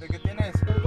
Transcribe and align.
¿De 0.00 0.08
qué 0.08 0.18
tienes? 0.18 0.79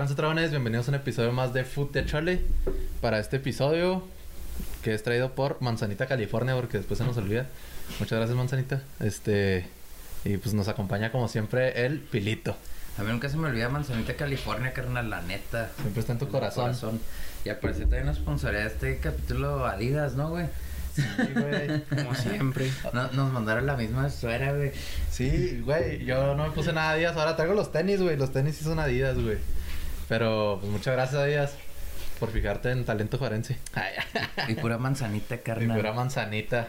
Trans 0.00 0.16
dragones? 0.16 0.50
Bienvenidos 0.50 0.88
a 0.88 0.92
un 0.92 0.94
episodio 0.94 1.30
más 1.30 1.52
de 1.52 1.62
Food 1.62 1.90
de 1.90 2.06
Chole. 2.06 2.40
Para 3.02 3.18
este 3.18 3.36
episodio 3.36 4.02
que 4.82 4.94
es 4.94 5.02
traído 5.02 5.34
por 5.34 5.60
Manzanita 5.60 6.06
California, 6.06 6.54
porque 6.54 6.78
después 6.78 6.96
se 6.96 7.04
nos 7.04 7.18
olvida. 7.18 7.48
Muchas 7.98 8.16
gracias, 8.16 8.34
Manzanita. 8.34 8.80
Este. 9.00 9.66
Y 10.24 10.38
pues 10.38 10.54
nos 10.54 10.68
acompaña 10.68 11.12
como 11.12 11.28
siempre 11.28 11.84
el 11.84 11.98
Pilito. 11.98 12.56
A 12.96 13.02
mí 13.02 13.12
nunca 13.12 13.28
se 13.28 13.36
me 13.36 13.48
olvida 13.48 13.68
Manzanita, 13.68 14.14
California, 14.14 14.72
carnal, 14.72 15.10
la 15.10 15.20
neta. 15.20 15.70
Siempre 15.78 16.00
está 16.00 16.14
en 16.14 16.18
tu 16.18 16.24
El 16.24 16.30
corazón. 16.30 16.98
Y 17.44 17.50
aparece 17.50 17.80
también 17.80 18.04
una 18.04 18.12
responsabilidad 18.12 18.62
de 18.62 18.68
este 18.70 18.98
capítulo 19.00 19.66
Adidas, 19.66 20.14
¿no, 20.14 20.30
güey? 20.30 20.46
Sí, 20.94 21.02
güey. 21.34 21.84
Como 21.84 22.14
siempre. 22.14 22.70
No- 22.94 23.12
nos 23.12 23.30
mandaron 23.34 23.66
la 23.66 23.76
misma 23.76 24.08
suera, 24.08 24.54
güey. 24.54 24.72
Sí, 25.10 25.60
güey. 25.62 26.06
Yo 26.06 26.34
no 26.34 26.44
me 26.44 26.52
puse 26.52 26.72
nada 26.72 26.92
Adidas. 26.92 27.18
Ahora 27.18 27.36
traigo 27.36 27.52
los 27.52 27.70
tenis, 27.70 28.00
güey. 28.00 28.16
Los 28.16 28.32
tenis 28.32 28.56
sí 28.56 28.64
son 28.64 28.78
Adidas, 28.78 29.18
güey. 29.18 29.36
Pero 30.10 30.58
pues 30.60 30.70
muchas 30.70 30.92
gracias, 30.94 31.22
Adidas, 31.22 31.54
por 32.18 32.30
fijarte 32.30 32.70
en 32.70 32.84
talento 32.84 33.16
juarense. 33.16 33.56
Y 34.48 34.54
pura 34.56 34.76
manzanita, 34.76 35.38
carnal. 35.38 35.76
pura 35.78 35.92
manzanita. 35.94 36.68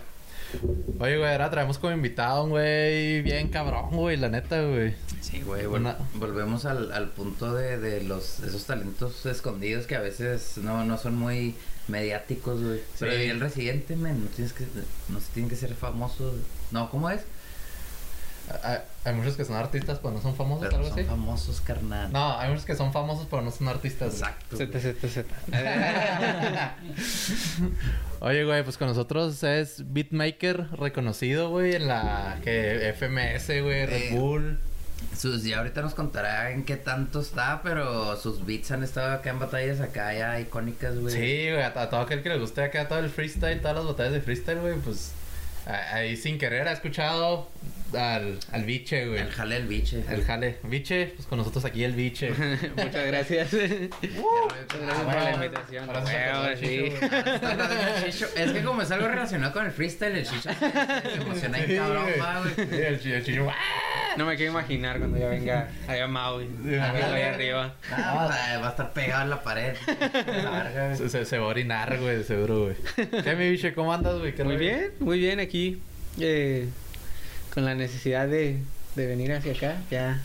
Oye, 0.99 1.17
güey, 1.17 1.31
ahora 1.31 1.49
traemos 1.49 1.77
como 1.79 1.93
invitado 1.93 2.37
a 2.39 2.43
un 2.43 2.49
güey 2.51 3.21
bien 3.21 3.47
cabrón, 3.49 3.89
güey, 3.91 4.17
la 4.17 4.27
neta, 4.29 4.61
güey. 4.61 4.93
Sí, 5.21 5.41
güey, 5.41 5.63
vol- 5.65 5.77
Una- 5.79 5.97
volvemos 6.15 6.65
al, 6.65 6.91
al 6.91 7.09
punto 7.09 7.53
de, 7.53 7.77
de 7.77 8.03
los 8.03 8.41
esos 8.41 8.65
talentos 8.65 9.25
escondidos 9.25 9.87
que 9.87 9.95
a 9.95 10.01
veces 10.01 10.57
no, 10.57 10.83
no 10.85 10.97
son 10.97 11.15
muy 11.15 11.55
mediáticos, 11.87 12.61
güey. 12.61 12.81
Pero 12.99 13.11
Sí. 13.13 13.17
y 13.23 13.29
el 13.29 13.39
residente, 13.39 13.95
men, 13.95 14.23
no 14.25 14.29
tienes 14.29 14.53
que, 14.53 14.65
no 15.09 15.19
se 15.19 15.31
tienen 15.33 15.49
que 15.49 15.55
ser 15.55 15.73
famosos. 15.73 16.35
No, 16.71 16.89
¿cómo 16.91 17.09
es? 17.09 17.21
Hay, 18.63 18.77
hay 19.05 19.13
muchos 19.13 19.35
que 19.35 19.45
son 19.45 19.55
artistas, 19.55 19.99
pero 20.01 20.13
no 20.13 20.21
son 20.21 20.35
famosos, 20.35 20.65
Pero 20.65 20.77
algo 20.77 20.89
son 20.89 20.99
así. 20.99 21.07
famosos, 21.07 21.61
carnal. 21.61 22.11
No, 22.11 22.37
hay 22.39 22.49
muchos 22.49 22.65
que 22.65 22.75
son 22.75 22.91
famosos, 22.93 23.27
pero 23.29 23.41
no 23.41 23.51
son 23.51 23.67
artistas. 23.67 24.13
Exacto. 24.13 24.57
Z, 24.57 24.79
Z, 24.79 25.07
Z. 25.07 25.25
Oye, 28.19 28.43
güey, 28.43 28.63
pues 28.63 28.77
con 28.77 28.87
nosotros 28.87 29.43
es 29.43 29.83
beatmaker 29.93 30.67
reconocido, 30.77 31.49
güey, 31.49 31.75
en 31.75 31.87
la 31.87 32.37
que 32.43 32.93
FMS, 32.97 33.47
güey, 33.63 33.85
Red 33.85 34.01
Eh, 34.01 34.09
Bull. 34.13 34.59
Sus, 35.17 35.43
ya 35.43 35.57
ahorita 35.57 35.81
nos 35.81 35.95
contará 35.95 36.51
en 36.51 36.63
qué 36.63 36.77
tanto 36.77 37.21
está, 37.21 37.61
pero 37.63 38.15
sus 38.17 38.45
beats 38.45 38.69
han 38.71 38.83
estado 38.83 39.11
acá 39.13 39.31
en 39.31 39.39
batallas 39.39 39.81
acá 39.81 40.13
ya 40.13 40.39
icónicas, 40.39 40.95
güey. 40.99 41.13
Sí, 41.13 41.51
güey, 41.51 41.61
a, 41.63 41.67
a 41.67 41.89
todo 41.89 42.01
aquel 42.01 42.21
que 42.21 42.29
le 42.29 42.37
guste 42.37 42.63
acá 42.63 42.87
todo 42.87 42.99
el 42.99 43.09
freestyle, 43.09 43.59
todas 43.61 43.77
las 43.77 43.85
batallas 43.87 44.13
de 44.13 44.21
freestyle, 44.21 44.59
güey, 44.59 44.75
pues 44.77 45.11
ahí 45.65 46.15
sin 46.17 46.37
querer 46.37 46.67
ha 46.67 46.71
escuchado 46.73 47.49
al, 47.97 48.39
al 48.53 48.63
biche, 48.63 49.07
güey. 49.07 49.19
El 49.19 49.29
jale 49.31 49.57
el 49.57 49.67
biche. 49.67 50.03
El 50.09 50.23
jale. 50.23 50.57
Biche, 50.63 51.07
pues 51.15 51.27
con 51.27 51.37
nosotros 51.39 51.65
aquí 51.65 51.83
el 51.83 51.93
biche. 51.93 52.29
Muchas 52.77 53.05
gracias. 53.07 53.53
Muchas 53.53 54.81
gracias 54.81 55.03
por 55.03 55.13
la 55.15 55.31
invitación. 55.33 55.89
Sí. 56.57 56.91
Chicho, 56.91 58.05
Chicho. 58.05 58.27
Es 58.35 58.51
que 58.51 58.61
como 58.63 58.81
es 58.81 58.91
algo 58.91 59.07
relacionado 59.07 59.51
con 59.53 59.65
el 59.65 59.71
freestyle, 59.71 60.15
el 60.17 60.25
chicho 60.25 60.49
se 60.53 61.21
emociona 61.21 61.57
Sí, 61.59 61.65
bien 61.65 61.83
cabrón, 61.83 62.03
güey. 62.55 62.67
Sí, 62.69 62.75
el 62.75 62.99
chi- 62.99 63.11
el 63.11 63.25
chicho. 63.25 63.47
No 64.17 64.25
me 64.25 64.35
quiero 64.35 64.51
imaginar 64.51 64.97
cuando 64.99 65.17
ya 65.17 65.27
venga 65.27 65.69
allá 65.87 66.07
Maui. 66.07 66.47
Ahí 66.65 67.21
arriba. 67.23 67.75
Va 67.91 68.33
a- 68.33 68.69
estar 68.69 68.93
pegado 68.93 69.23
en 69.23 69.29
la 69.29 69.43
pared. 69.43 69.75
Se, 70.97 71.09
se, 71.09 71.25
se 71.25 71.37
va 71.37 71.45
a 71.45 71.49
orinar, 71.49 71.97
güey, 71.99 72.17
de 72.17 72.23
seguro, 72.23 72.63
güey. 72.65 72.75
¿Qué, 73.23 73.35
mi 73.35 73.49
biche? 73.49 73.73
¿Cómo 73.73 73.93
andas, 73.93 74.17
güey? 74.19 74.33
¿Qué 74.33 74.43
Muy 74.43 74.57
bien, 74.57 74.91
muy 74.99 75.19
bien 75.19 75.39
aquí. 75.39 75.81
eh, 76.19 76.67
con 77.53 77.65
la 77.65 77.75
necesidad 77.75 78.27
de, 78.27 78.57
de 78.95 79.07
venir 79.07 79.31
hacia 79.33 79.53
acá. 79.53 79.77
Ya, 79.89 80.21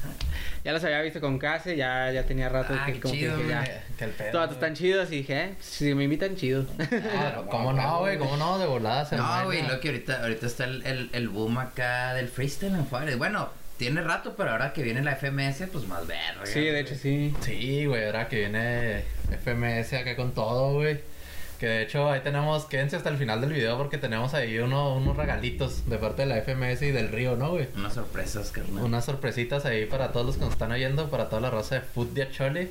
ya 0.65 0.73
los 0.73 0.83
había 0.85 1.01
visto 1.03 1.21
con 1.21 1.39
Case, 1.39 1.77
ya, 1.77 2.11
ya 2.13 2.25
tenía 2.25 2.49
rato 2.49 2.75
Ah, 2.79 2.87
que 2.87 2.95
qué 2.95 3.01
como 3.01 3.15
que 3.15 3.29
dije, 3.29 3.49
ya. 3.49 3.83
Que 3.99 4.05
el 4.05 4.11
pedo. 4.11 4.31
Todos 4.33 4.53
están 4.53 4.75
chidos 4.75 5.11
y 5.13 5.17
dije, 5.19 5.45
eh, 5.45 5.55
si 5.61 5.95
me 5.95 6.05
invitan, 6.05 6.37
chido. 6.37 6.67
Ah, 7.15 7.43
¿Cómo 7.51 7.73
no, 7.73 8.01
güey? 8.01 8.19
¿Cómo 8.19 8.37
no? 8.37 8.59
De 8.59 8.67
volada 8.67 9.05
se 9.05 9.17
No, 9.17 9.45
güey, 9.45 9.67
lo 9.67 9.81
que 9.81 9.89
ahorita, 9.89 10.23
ahorita 10.23 10.47
está 10.47 10.65
el, 10.65 10.85
el, 10.87 11.11
el 11.13 11.29
boom 11.29 11.59
acá 11.59 12.15
del 12.15 12.29
freestyle 12.29 12.75
en 12.75 12.85
Juárez. 12.85 13.17
Bueno, 13.19 13.51
tiene 13.79 14.01
rato, 14.03 14.35
pero 14.37 14.51
ahora 14.53 14.73
que 14.73 14.83
viene 14.83 15.03
la 15.03 15.17
FMS, 15.17 15.65
pues 15.73 15.87
más 15.87 16.07
verga. 16.07 16.45
sí, 16.45 16.61
de 16.61 16.81
hecho 16.81 16.95
sí. 16.95 17.35
Sí, 17.43 17.85
güey, 17.87 18.07
ahora 18.07 18.29
que 18.29 18.37
viene 18.39 19.03
FMS 19.45 19.93
acá 19.95 20.17
con 20.17 20.33
todo, 20.33 20.75
güey. 20.75 20.99
Que 21.59 21.67
de 21.67 21.83
hecho 21.83 22.11
ahí 22.11 22.21
tenemos, 22.21 22.67
quédense 22.67 22.97
hasta 22.97 23.09
el 23.09 23.17
final 23.17 23.41
del 23.41 23.53
video 23.53 23.79
porque 23.79 23.99
tenemos 23.99 24.35
ahí 24.35 24.59
uno, 24.59 24.95
unos 24.95 25.17
regalitos 25.17 25.89
de 25.89 25.97
parte 25.99 26.23
de 26.23 26.29
la 26.29 26.37
FMS 26.43 26.83
y 26.83 26.91
del 26.91 27.09
Río, 27.09 27.37
¿no, 27.37 27.51
güey? 27.51 27.69
Unas 27.77 27.95
sorpresas, 27.95 28.51
carnal. 28.51 28.85
Unas 28.85 29.05
sorpresitas 29.05 29.65
ahí 29.65 29.87
para 29.87 30.13
todos 30.13 30.27
los 30.27 30.37
que 30.37 30.43
nos 30.43 30.53
están 30.53 30.73
oyendo, 30.73 31.09
para 31.09 31.29
toda 31.29 31.41
la 31.41 31.51
raza 31.51 31.77
de 31.77 31.81
Food 31.81 32.09
de 32.09 32.23
Achole. 32.25 32.71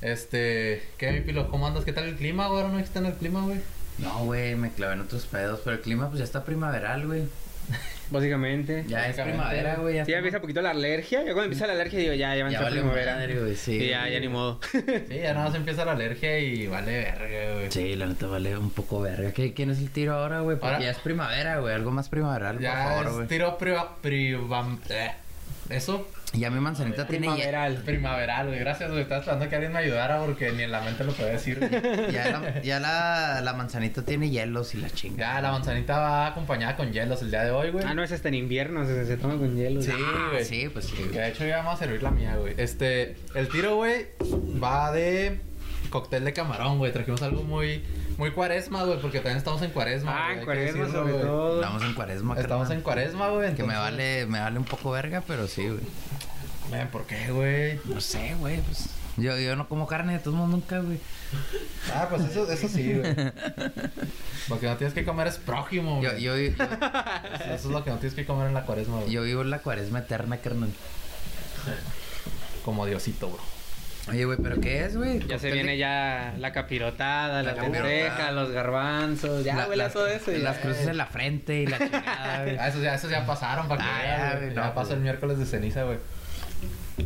Este, 0.00 0.82
¿qué, 0.98 1.12
mi 1.12 1.20
pilo? 1.22 1.48
¿Cómo 1.50 1.66
andas? 1.66 1.84
¿Qué 1.84 1.92
tal 1.92 2.04
el 2.04 2.16
clima, 2.16 2.48
güey? 2.48 2.68
¿No 2.68 2.78
está 2.78 3.00
en 3.00 3.06
el 3.06 3.14
clima, 3.14 3.42
güey? 3.42 3.60
No, 3.98 4.24
güey, 4.24 4.54
me 4.54 4.72
clavé 4.72 4.94
en 4.94 5.00
otros 5.00 5.26
pedos, 5.26 5.60
pero 5.64 5.76
el 5.76 5.82
clima 5.82 6.08
pues 6.08 6.18
ya 6.18 6.24
está 6.24 6.44
primaveral, 6.44 7.06
güey. 7.06 7.22
Básicamente. 8.10 8.84
Ya 8.86 9.08
es 9.08 9.16
primavera, 9.20 9.76
güey. 9.76 9.96
ya 9.96 10.04
Sí, 10.04 10.12
ya 10.12 10.18
empieza 10.18 10.38
un 10.38 10.42
poquito 10.42 10.62
la 10.62 10.70
alergia. 10.70 11.20
Yo 11.20 11.32
cuando 11.32 11.44
empieza 11.44 11.66
la 11.66 11.72
alergia 11.72 11.98
digo, 11.98 12.12
ya, 12.14 12.34
ya 12.36 12.44
va 12.44 12.48
a 12.48 12.52
Ya 12.52 12.58
entrar 12.58 12.62
vale 12.64 12.80
primavera. 12.80 13.14
madre, 13.16 13.40
güey, 13.40 13.54
sí. 13.56 13.78
Sí, 13.80 13.88
ya, 13.88 14.08
ya 14.08 14.20
ni 14.20 14.28
modo. 14.28 14.60
Sí, 14.72 15.18
ya 15.22 15.32
nada 15.34 15.46
más 15.46 15.54
empieza 15.54 15.84
la 15.84 15.92
alergia 15.92 16.38
y 16.38 16.66
vale 16.66 16.92
verga, 16.92 17.54
güey. 17.54 17.70
Sí, 17.70 17.96
la 17.96 18.06
neta 18.06 18.26
vale 18.26 18.56
un 18.56 18.70
poco 18.70 19.00
verga. 19.00 19.32
¿Qué, 19.32 19.54
¿Quién 19.54 19.70
es 19.70 19.78
el 19.78 19.90
tiro 19.90 20.14
ahora, 20.14 20.40
güey? 20.40 20.56
Porque 20.58 20.74
Ahora- 20.74 20.84
ya 20.84 20.90
es 20.90 20.98
primavera, 20.98 21.58
güey. 21.60 21.74
Algo 21.74 21.90
más 21.90 22.08
primaveral, 22.08 22.58
Ya 22.60 22.74
por 22.74 22.82
favor, 22.92 23.06
es 23.06 23.12
güey. 23.14 23.26
tiro 23.28 23.58
priva, 23.58 23.96
privam- 24.02 24.78
eh, 24.90 25.12
Eso, 25.70 26.06
Ya 26.34 26.50
mi 26.50 26.60
manzanita 26.60 27.06
tiene 27.06 27.26
ya, 27.26 27.32
Primaveral. 27.34 27.76
primaveral, 27.84 28.46
güey. 28.48 28.58
Gracias, 28.58 28.90
güey. 28.90 29.02
Estaba 29.02 29.20
esperando 29.20 29.48
que 29.48 29.54
alguien 29.54 29.72
me 29.72 29.78
ayudara 29.78 30.18
porque 30.24 30.52
ni 30.52 30.64
en 30.64 30.72
la 30.72 30.80
mente 30.80 31.04
lo 31.04 31.12
podía 31.12 31.32
decir. 31.32 31.58
güey. 31.58 31.70
ya, 32.12 32.30
la, 32.30 32.60
ya 32.62 32.80
la, 32.80 33.40
la 33.42 33.52
manzanita 33.54 34.02
tiene 34.02 34.30
hielos 34.30 34.74
y 34.74 34.78
la 34.78 34.90
chinga. 34.90 35.16
Ya, 35.34 35.40
la 35.40 35.52
manzanita 35.52 35.98
va 35.98 36.26
acompañada 36.26 36.76
con 36.76 36.92
hielos 36.92 37.22
el 37.22 37.30
día 37.30 37.44
de 37.44 37.50
hoy, 37.52 37.70
güey. 37.70 37.84
Ah, 37.86 37.94
no, 37.94 38.02
es 38.02 38.12
hasta 38.12 38.28
en 38.28 38.34
invierno, 38.34 38.84
se, 38.86 39.06
se 39.06 39.16
toma 39.16 39.36
con 39.36 39.56
hielo. 39.56 39.80
Sí, 39.82 39.92
Ah, 39.94 40.28
güey. 40.32 40.44
sí, 40.44 40.68
pues 40.72 40.86
sí. 40.86 40.96
Que 41.12 41.20
de 41.20 41.28
hecho 41.28 41.46
ya 41.46 41.58
vamos 41.58 41.74
a 41.74 41.76
servir 41.84 42.02
la 42.02 42.10
mía, 42.10 42.36
güey. 42.36 42.54
Este, 42.56 43.16
el 43.34 43.48
tiro, 43.48 43.76
güey, 43.76 44.06
va 44.62 44.90
de 44.92 45.38
cóctel 45.90 46.24
de 46.24 46.32
camarón, 46.32 46.78
güey. 46.78 46.92
Trajimos 46.92 47.22
algo 47.22 47.42
muy, 47.44 47.82
muy 48.18 48.30
cuaresma, 48.32 48.84
güey, 48.84 49.00
porque 49.00 49.18
también 49.18 49.38
estamos 49.38 49.62
en 49.62 49.70
cuaresma. 49.70 50.28
Ah, 50.28 50.32
en 50.34 50.44
cuaresma 50.44 50.80
decirlo, 50.84 51.00
sobre 51.00 51.12
güey. 51.12 51.24
todo. 51.24 51.60
Estamos 51.60 51.82
en 51.82 51.94
cuaresma, 51.94 52.34
Estamos 52.34 52.62
carnal. 52.62 52.76
en 52.78 52.82
cuaresma, 52.82 53.28
güey. 53.28 53.54
Que 53.54 53.62
me 53.64 53.76
vale, 53.76 54.26
me 54.26 54.40
vale 54.40 54.58
un 54.58 54.64
poco 54.64 54.90
verga, 54.90 55.22
pero 55.26 55.46
sí, 55.48 55.68
güey. 55.68 55.80
¿por 56.90 57.06
qué, 57.06 57.30
güey? 57.30 57.78
No 57.84 58.00
sé, 58.00 58.34
güey, 58.38 58.60
pues. 58.62 58.86
Yo, 59.16 59.38
yo 59.38 59.54
no 59.54 59.68
como 59.68 59.86
carne 59.86 60.14
de 60.14 60.18
todos 60.18 60.36
modos 60.36 60.50
nunca, 60.50 60.80
güey. 60.80 60.98
Ah, 61.94 62.08
pues 62.10 62.22
eso, 62.24 62.50
eso 62.50 62.68
sí, 62.68 62.94
güey. 62.94 63.14
Lo 64.48 64.58
que 64.58 64.66
no 64.66 64.76
tienes 64.76 64.92
que 64.92 65.04
comer 65.04 65.28
es 65.28 65.38
prójimo, 65.38 66.02
Yo, 66.02 66.10
güey. 66.10 66.22
yo, 66.22 66.36
yo, 66.36 66.50
Eso 67.44 67.54
es 67.54 67.64
lo 67.66 67.84
que 67.84 67.90
no 67.90 67.98
tienes 67.98 68.14
que 68.14 68.26
comer 68.26 68.48
en 68.48 68.54
la 68.54 68.62
cuaresma, 68.66 68.98
güey. 69.00 69.10
yo 69.12 69.22
vivo 69.22 69.42
en 69.42 69.50
la 69.50 69.58
cuaresma 69.60 70.00
eterna, 70.00 70.38
carnal. 70.38 70.70
Como 72.64 72.86
Diosito, 72.86 73.28
bro. 73.28 73.40
Oye, 74.10 74.26
güey, 74.26 74.36
¿pero 74.42 74.60
qué 74.60 74.84
es, 74.84 74.96
güey? 74.96 75.20
Ya 75.26 75.38
se 75.38 75.46
de- 75.46 75.54
viene 75.54 75.78
ya 75.78 76.34
la 76.38 76.52
capirotada, 76.52 77.42
La 77.42 77.54
la, 77.54 78.32
los 78.32 78.50
garbanzos, 78.50 79.44
ya 79.44 79.66
las- 79.66 79.92
todo 79.94 80.06
eso. 80.06 80.30
y 80.30 80.38
Las 80.38 80.58
cruces 80.58 80.86
en 80.88 80.96
la 80.98 81.06
frente 81.06 81.60
y 81.62 81.66
la 81.66 81.78
chingada, 81.78 82.42
güey. 82.44 82.56
Ah, 82.60 82.68
esos 82.68 82.82
ya, 82.82 82.94
esos 82.94 83.10
ya 83.10 83.24
pasaron 83.24 83.66
para 83.66 83.82
que 83.82 83.88
Ah, 83.90 84.02
ya, 84.04 84.28
güey. 84.32 84.42
güey, 84.44 84.54
Ya 84.56 84.66
no, 84.66 84.74
pasó 84.74 84.88
pues. 84.88 84.96
el 84.98 85.02
miércoles 85.02 85.38
de 85.38 85.46
ceniza, 85.46 85.84
güey. 85.84 85.98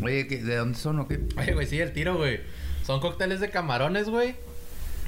Oye, 0.03 0.27
¿qué- 0.27 0.43
¿de 0.43 0.57
dónde 0.57 0.77
son 0.79 0.99
o 0.99 1.07
qué? 1.09 1.21
Oye, 1.37 1.55
güey, 1.55 1.67
sí, 1.67 1.81
el 1.81 1.93
tiro, 1.93 2.17
güey. 2.17 2.41
Son 2.85 3.01
cócteles 3.01 3.41
de 3.41 3.51
camarones, 3.51 4.09
güey. 4.09 4.35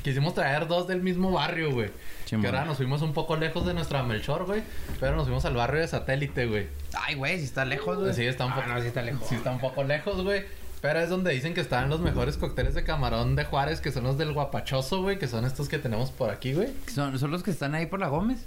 quisimos 0.03 0.33
traer 0.33 0.67
dos 0.67 0.89
del 0.89 1.03
mismo 1.03 1.31
barrio, 1.31 1.73
güey. 1.73 1.91
Que 2.25 2.37
ahora 2.47 2.65
nos 2.65 2.77
fuimos 2.79 3.03
un 3.03 3.13
poco 3.13 3.37
lejos 3.37 3.67
de 3.67 3.75
nuestra 3.75 4.03
Melchor, 4.03 4.47
güey. 4.47 4.63
Pero 4.99 5.15
nos 5.17 5.25
fuimos 5.25 5.45
al 5.45 5.55
barrio 5.55 5.81
de 5.81 5.89
satélite, 5.89 6.47
güey. 6.47 6.69
Ay, 6.95 7.17
güey, 7.17 7.39
si 7.39 7.45
está 7.45 7.65
lejos, 7.67 7.99
güey. 7.99 8.15
Sí, 8.15 8.25
está 8.25 8.47
un 8.47 8.53
Ah, 8.53 8.57
poco. 8.57 8.69
no, 8.69 8.81
sí 8.81 8.87
está 8.87 9.03
lejos. 9.03 9.29
Sí, 9.29 9.35
está 9.35 9.51
un 9.51 9.59
poco 9.59 9.85
lejos, 9.85 10.23
güey. 10.23 10.45
Pero 10.81 11.01
es 11.01 11.11
donde 11.11 11.33
dicen 11.33 11.53
que 11.53 11.61
están 11.61 11.91
los 11.91 12.01
mejores 12.01 12.37
cócteles 12.37 12.75
de 12.75 12.85
camarón 12.85 13.37
de 13.37 13.45
Juárez, 13.45 13.81
que 13.81 13.93
son 13.93 14.05
los 14.05 14.17
del 14.17 14.33
guapachoso, 14.33 15.03
güey, 15.03 15.19
que 15.19 15.29
son 15.29 15.45
estos 15.45 15.69
que 15.69 15.79
tenemos 15.79 16.11
por 16.11 16.31
aquí, 16.31 16.55
güey. 16.55 16.69
Son, 16.93 17.19
son 17.19 17.31
los 17.31 17.43
que 17.43 17.51
están 17.51 17.75
ahí 17.75 17.87
por 17.87 18.01
la 18.01 18.09
Gómez. 18.09 18.47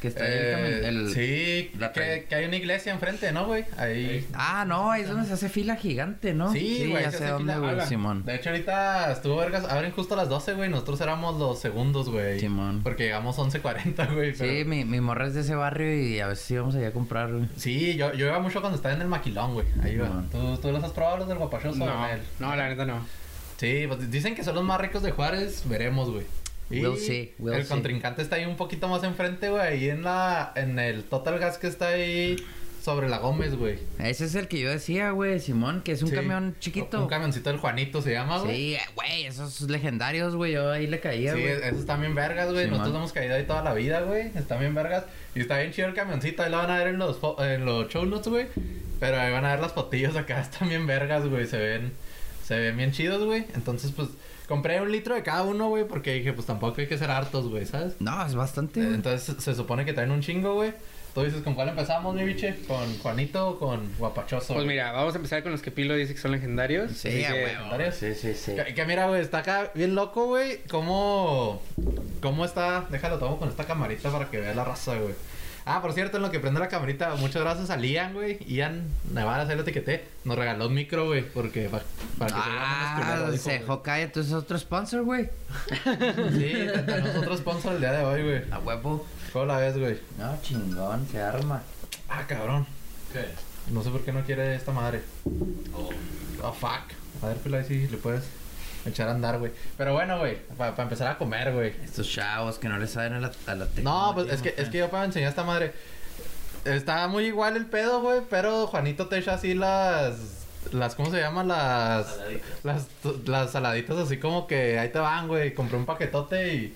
Que 0.00 0.08
está 0.08 0.24
ahí 0.24 0.30
el, 0.32 0.38
Eh, 0.38 0.88
el- 0.88 1.12
sí, 1.14 1.70
la 1.78 1.92
que, 1.92 2.26
hay 2.34 2.44
una 2.46 2.56
iglesia 2.56 2.90
enfrente, 2.92 3.30
¿no, 3.32 3.46
güey? 3.46 3.64
Ahí. 3.76 4.26
Ah, 4.32 4.64
no, 4.66 4.90
ahí 4.90 5.02
es 5.02 5.08
donde 5.08 5.26
se 5.26 5.34
hace 5.34 5.48
fila 5.50 5.76
gigante, 5.76 6.32
¿no? 6.32 6.50
Sí, 6.52 6.86
güey. 6.90 7.02
ya 7.02 7.10
se 7.10 7.18
sé 7.18 7.24
hace 7.24 7.32
dónde, 7.34 7.54
fila. 7.54 7.74
güey. 7.74 7.86
Simón. 7.86 8.24
De 8.24 8.34
hecho, 8.36 8.48
ahorita 8.50 9.12
estuvo 9.12 9.36
vergas. 9.36 9.64
Abren 9.64 9.92
justo 9.92 10.14
a 10.14 10.16
las 10.16 10.28
12, 10.30 10.54
güey. 10.54 10.70
Nosotros 10.70 11.00
éramos 11.02 11.38
los 11.38 11.60
segundos, 11.60 12.08
güey. 12.08 12.40
Simón. 12.40 12.80
Porque 12.82 13.04
llegamos 13.04 13.38
11.40, 13.38 14.14
güey. 14.14 14.34
Sí, 14.34 14.64
mi, 14.66 14.84
mi 14.86 15.00
morra 15.00 15.26
es 15.26 15.34
de 15.34 15.40
ese 15.42 15.54
barrio 15.54 15.94
y 15.94 16.18
a 16.20 16.28
veces 16.28 16.50
íbamos 16.50 16.74
allá 16.74 16.88
a 16.88 16.92
comprar, 16.92 17.30
güey. 17.32 17.46
Sí, 17.56 17.94
yo, 17.96 18.14
yo 18.14 18.26
iba 18.28 18.38
mucho 18.38 18.60
cuando 18.60 18.76
estaba 18.76 18.94
en 18.94 19.02
el 19.02 19.08
maquilón, 19.08 19.52
güey. 19.54 19.66
Ahí 19.82 19.92
iba. 19.92 20.24
¿Tú, 20.32 20.56
¿Tú 20.58 20.72
los 20.72 20.82
has 20.82 20.92
probado 20.92 21.18
los 21.18 21.28
del 21.28 21.36
guapachoso? 21.38 21.76
No, 21.78 22.06
no, 22.38 22.56
la 22.56 22.68
neta 22.68 22.86
no. 22.86 23.04
Sí, 23.58 23.84
pues 23.86 24.10
dicen 24.10 24.34
que 24.34 24.42
son 24.42 24.54
los 24.54 24.64
más 24.64 24.80
ricos 24.80 25.02
de 25.02 25.10
Juárez. 25.10 25.64
Veremos, 25.68 26.10
güey. 26.10 26.24
Y 26.70 26.80
We'll 26.80 26.96
see, 26.98 27.34
we'll 27.38 27.54
el 27.56 27.62
see. 27.64 27.68
contrincante 27.68 28.22
está 28.22 28.36
ahí 28.36 28.44
un 28.44 28.56
poquito 28.56 28.86
más 28.88 29.02
enfrente, 29.02 29.50
güey. 29.50 29.60
Ahí 29.62 29.88
en 29.88 30.02
la... 30.02 30.52
En 30.54 30.78
el 30.78 31.02
Total 31.04 31.38
Gas 31.38 31.58
que 31.58 31.66
está 31.66 31.88
ahí 31.88 32.36
sobre 32.80 33.08
la 33.10 33.18
Gómez, 33.18 33.56
güey. 33.56 33.78
Ese 33.98 34.24
es 34.24 34.34
el 34.36 34.48
que 34.48 34.58
yo 34.60 34.70
decía, 34.70 35.10
güey, 35.10 35.38
Simón, 35.40 35.82
que 35.82 35.92
es 35.92 36.02
un 36.02 36.08
Sí. 36.10 36.14
camión 36.14 36.56
chiquito. 36.60 37.02
Un 37.02 37.08
camioncito 37.08 37.50
del 37.50 37.58
Juanito 37.58 38.00
se 38.00 38.12
llama, 38.12 38.38
güey. 38.38 38.56
Sí, 38.56 38.74
eh, 38.76 38.80
güey, 38.94 39.26
esos 39.26 39.60
legendarios, 39.62 40.34
güey, 40.36 40.52
yo 40.52 40.70
ahí 40.70 40.86
le 40.86 40.98
caía, 41.00 41.34
Sí, 41.34 41.40
güey. 41.42 41.52
esos 41.54 41.80
están 41.80 42.00
bien 42.00 42.14
vergas, 42.14 42.50
güey. 42.52 42.64
Sí, 42.66 42.70
Nosotros 42.70 42.94
hemos 42.96 43.12
caído 43.12 43.34
ahí 43.34 43.44
toda 43.44 43.62
la 43.62 43.74
vida, 43.74 44.00
güey. 44.02 44.28
Están 44.34 44.60
bien 44.60 44.74
vergas. 44.74 45.04
Y 45.34 45.40
está 45.40 45.58
bien 45.58 45.72
chido 45.72 45.88
el 45.88 45.94
camioncito. 45.94 46.42
Ahí 46.42 46.50
lo 46.50 46.56
van 46.56 46.70
a 46.70 46.78
ver 46.78 46.86
en 46.88 46.98
los, 46.98 47.18
en 47.40 47.64
los 47.66 47.88
show 47.88 48.06
notes, 48.06 48.28
güey. 48.28 48.46
Pero 48.98 49.18
ahí 49.20 49.30
van 49.32 49.44
a 49.44 49.50
ver 49.50 49.60
las 49.60 49.72
fotillos 49.72 50.16
acá. 50.16 50.40
Están 50.40 50.68
bien 50.70 50.86
vergas, 50.86 51.26
güey. 51.26 51.46
Se 51.46 51.58
ven, 51.58 51.92
se 52.44 52.58
ven 52.58 52.76
bien 52.78 52.92
chidos, 52.92 53.22
güey. 53.24 53.44
Entonces, 53.54 53.92
pues, 53.94 54.08
compré 54.50 54.82
un 54.82 54.92
litro 54.92 55.14
de 55.14 55.22
cada 55.22 55.42
uno, 55.44 55.70
güey. 55.70 55.84
Porque 55.88 56.12
dije, 56.12 56.34
pues 56.34 56.46
tampoco 56.46 56.78
hay 56.82 56.86
que 56.86 56.98
ser 56.98 57.10
hartos, 57.10 57.48
güey, 57.48 57.64
¿sabes? 57.64 57.94
No, 58.00 58.26
es 58.26 58.34
bastante, 58.34 58.80
güey. 58.82 58.94
Entonces, 58.96 59.36
se 59.42 59.54
supone 59.54 59.86
que 59.86 59.94
traen 59.94 60.10
un 60.10 60.20
chingo, 60.20 60.52
güey. 60.52 60.74
Tú 61.14 61.24
dices, 61.24 61.42
¿con 61.42 61.54
cuál 61.54 61.68
empezamos, 61.70 62.14
mi 62.14 62.22
biche? 62.22 62.54
¿Con 62.68 62.96
Juanito 62.98 63.48
o 63.48 63.58
con 63.58 63.90
Guapachoso? 63.98 64.54
Pues 64.54 64.64
güey? 64.64 64.76
mira, 64.76 64.92
vamos 64.92 65.12
a 65.14 65.16
empezar 65.16 65.42
con 65.42 65.50
los 65.50 65.60
que 65.60 65.72
Pilo 65.72 65.96
dice 65.96 66.14
que 66.14 66.20
son 66.20 66.30
legendarios. 66.30 66.92
Sí, 66.92 67.08
Así 67.08 67.24
a 67.24 67.28
que- 67.28 67.34
huevo. 67.34 67.46
legendarios. 67.48 67.94
Sí, 67.96 68.14
sí, 68.14 68.34
sí. 68.34 68.54
Que, 68.54 68.74
que 68.74 68.84
mira, 68.84 69.06
güey, 69.08 69.20
está 69.20 69.38
acá 69.38 69.72
bien 69.74 69.96
loco, 69.96 70.26
güey. 70.26 70.58
¿Cómo, 70.70 71.60
¿Cómo 72.22 72.44
está? 72.44 72.86
Déjalo, 72.90 73.18
tomo 73.18 73.38
con 73.40 73.48
esta 73.48 73.64
camarita 73.64 74.10
para 74.12 74.30
que 74.30 74.38
veas 74.38 74.54
la 74.54 74.62
raza, 74.64 74.94
güey. 74.98 75.14
Ah, 75.76 75.80
por 75.82 75.92
cierto, 75.92 76.16
en 76.16 76.22
lo 76.24 76.30
que 76.30 76.40
prende 76.40 76.58
la 76.60 76.68
camarita, 76.68 77.14
muchas 77.16 77.42
gracias 77.42 77.70
a 77.70 77.76
Lian, 77.76 78.12
güey. 78.12 78.38
Ian 78.46 78.88
Navarra, 79.12 79.42
ahí 79.48 79.54
lo 79.56 79.62
etiqueté. 79.62 80.04
Nos 80.24 80.36
regaló 80.36 80.66
un 80.66 80.74
micro, 80.74 81.06
güey, 81.06 81.22
porque 81.22 81.68
pa- 81.68 81.82
para 82.18 82.34
que 82.34 82.42
se 82.42 82.48
vea 82.50 82.94
menos 82.98 83.34
Ah, 83.34 83.36
se 83.36 83.42
güey. 83.44 83.58
dejó 83.60 83.82
caer, 83.82 84.04
entonces 84.06 84.32
es 84.32 84.38
otro 84.38 84.58
sponsor, 84.58 85.02
güey. 85.04 85.28
Sí, 86.32 86.52
tenemos 86.86 87.16
otro 87.16 87.36
sponsor 87.36 87.74
el 87.74 87.80
día 87.80 87.92
de 87.92 88.04
hoy, 88.04 88.22
güey. 88.22 88.42
A 88.50 88.58
huevo. 88.58 89.06
¿Cómo 89.32 89.46
la 89.46 89.58
ves, 89.58 89.78
güey? 89.78 89.98
No, 90.18 90.36
chingón, 90.42 91.06
se 91.08 91.20
arma. 91.20 91.62
Ah, 92.08 92.24
cabrón. 92.26 92.66
¿Qué? 93.12 93.24
No 93.72 93.82
sé 93.82 93.90
por 93.90 94.00
qué 94.04 94.12
no 94.12 94.24
quiere 94.24 94.54
esta 94.56 94.72
madre. 94.72 95.02
Oh. 95.74 95.88
Oh, 96.42 96.52
fuck. 96.52 96.92
A 97.22 97.26
ver, 97.28 97.54
ahí 97.54 97.64
sí 97.68 97.86
le 97.88 97.96
puedes 97.98 98.24
echar 98.86 99.08
a 99.08 99.12
andar, 99.12 99.38
güey. 99.38 99.52
Pero 99.76 99.92
bueno, 99.92 100.18
güey, 100.18 100.38
para 100.56 100.82
empezar 100.82 101.08
a 101.08 101.18
comer, 101.18 101.52
güey. 101.52 101.74
Estos 101.84 102.08
chavos 102.08 102.58
que 102.58 102.68
no 102.68 102.78
le 102.78 102.86
saben 102.86 103.14
a 103.14 103.20
la, 103.20 103.32
a 103.46 103.54
la 103.54 103.66
No, 103.82 104.12
pues 104.14 104.32
es 104.32 104.42
que, 104.42 104.54
es 104.56 104.68
que 104.68 104.78
yo 104.78 104.90
para 104.90 105.04
enseñar 105.04 105.28
a 105.28 105.30
esta 105.30 105.44
madre. 105.44 105.72
Está 106.64 107.08
muy 107.08 107.24
igual 107.24 107.56
el 107.56 107.66
pedo, 107.66 108.02
güey, 108.02 108.20
pero 108.28 108.66
Juanito 108.66 109.06
te 109.08 109.18
echa 109.18 109.34
así 109.34 109.54
las. 109.54 110.38
Las, 110.72 110.94
¿cómo 110.94 111.10
se 111.10 111.18
llaman? 111.18 111.48
Las. 111.48 112.06
Saladitas. 112.06 112.64
Las, 112.64 112.86
las 113.26 113.50
saladitas 113.50 113.96
así 113.96 114.18
como 114.18 114.46
que 114.46 114.78
ahí 114.78 114.90
te 114.90 114.98
van, 114.98 115.26
güey. 115.26 115.54
Compré 115.54 115.78
un 115.78 115.86
paquetote 115.86 116.54
y. 116.54 116.74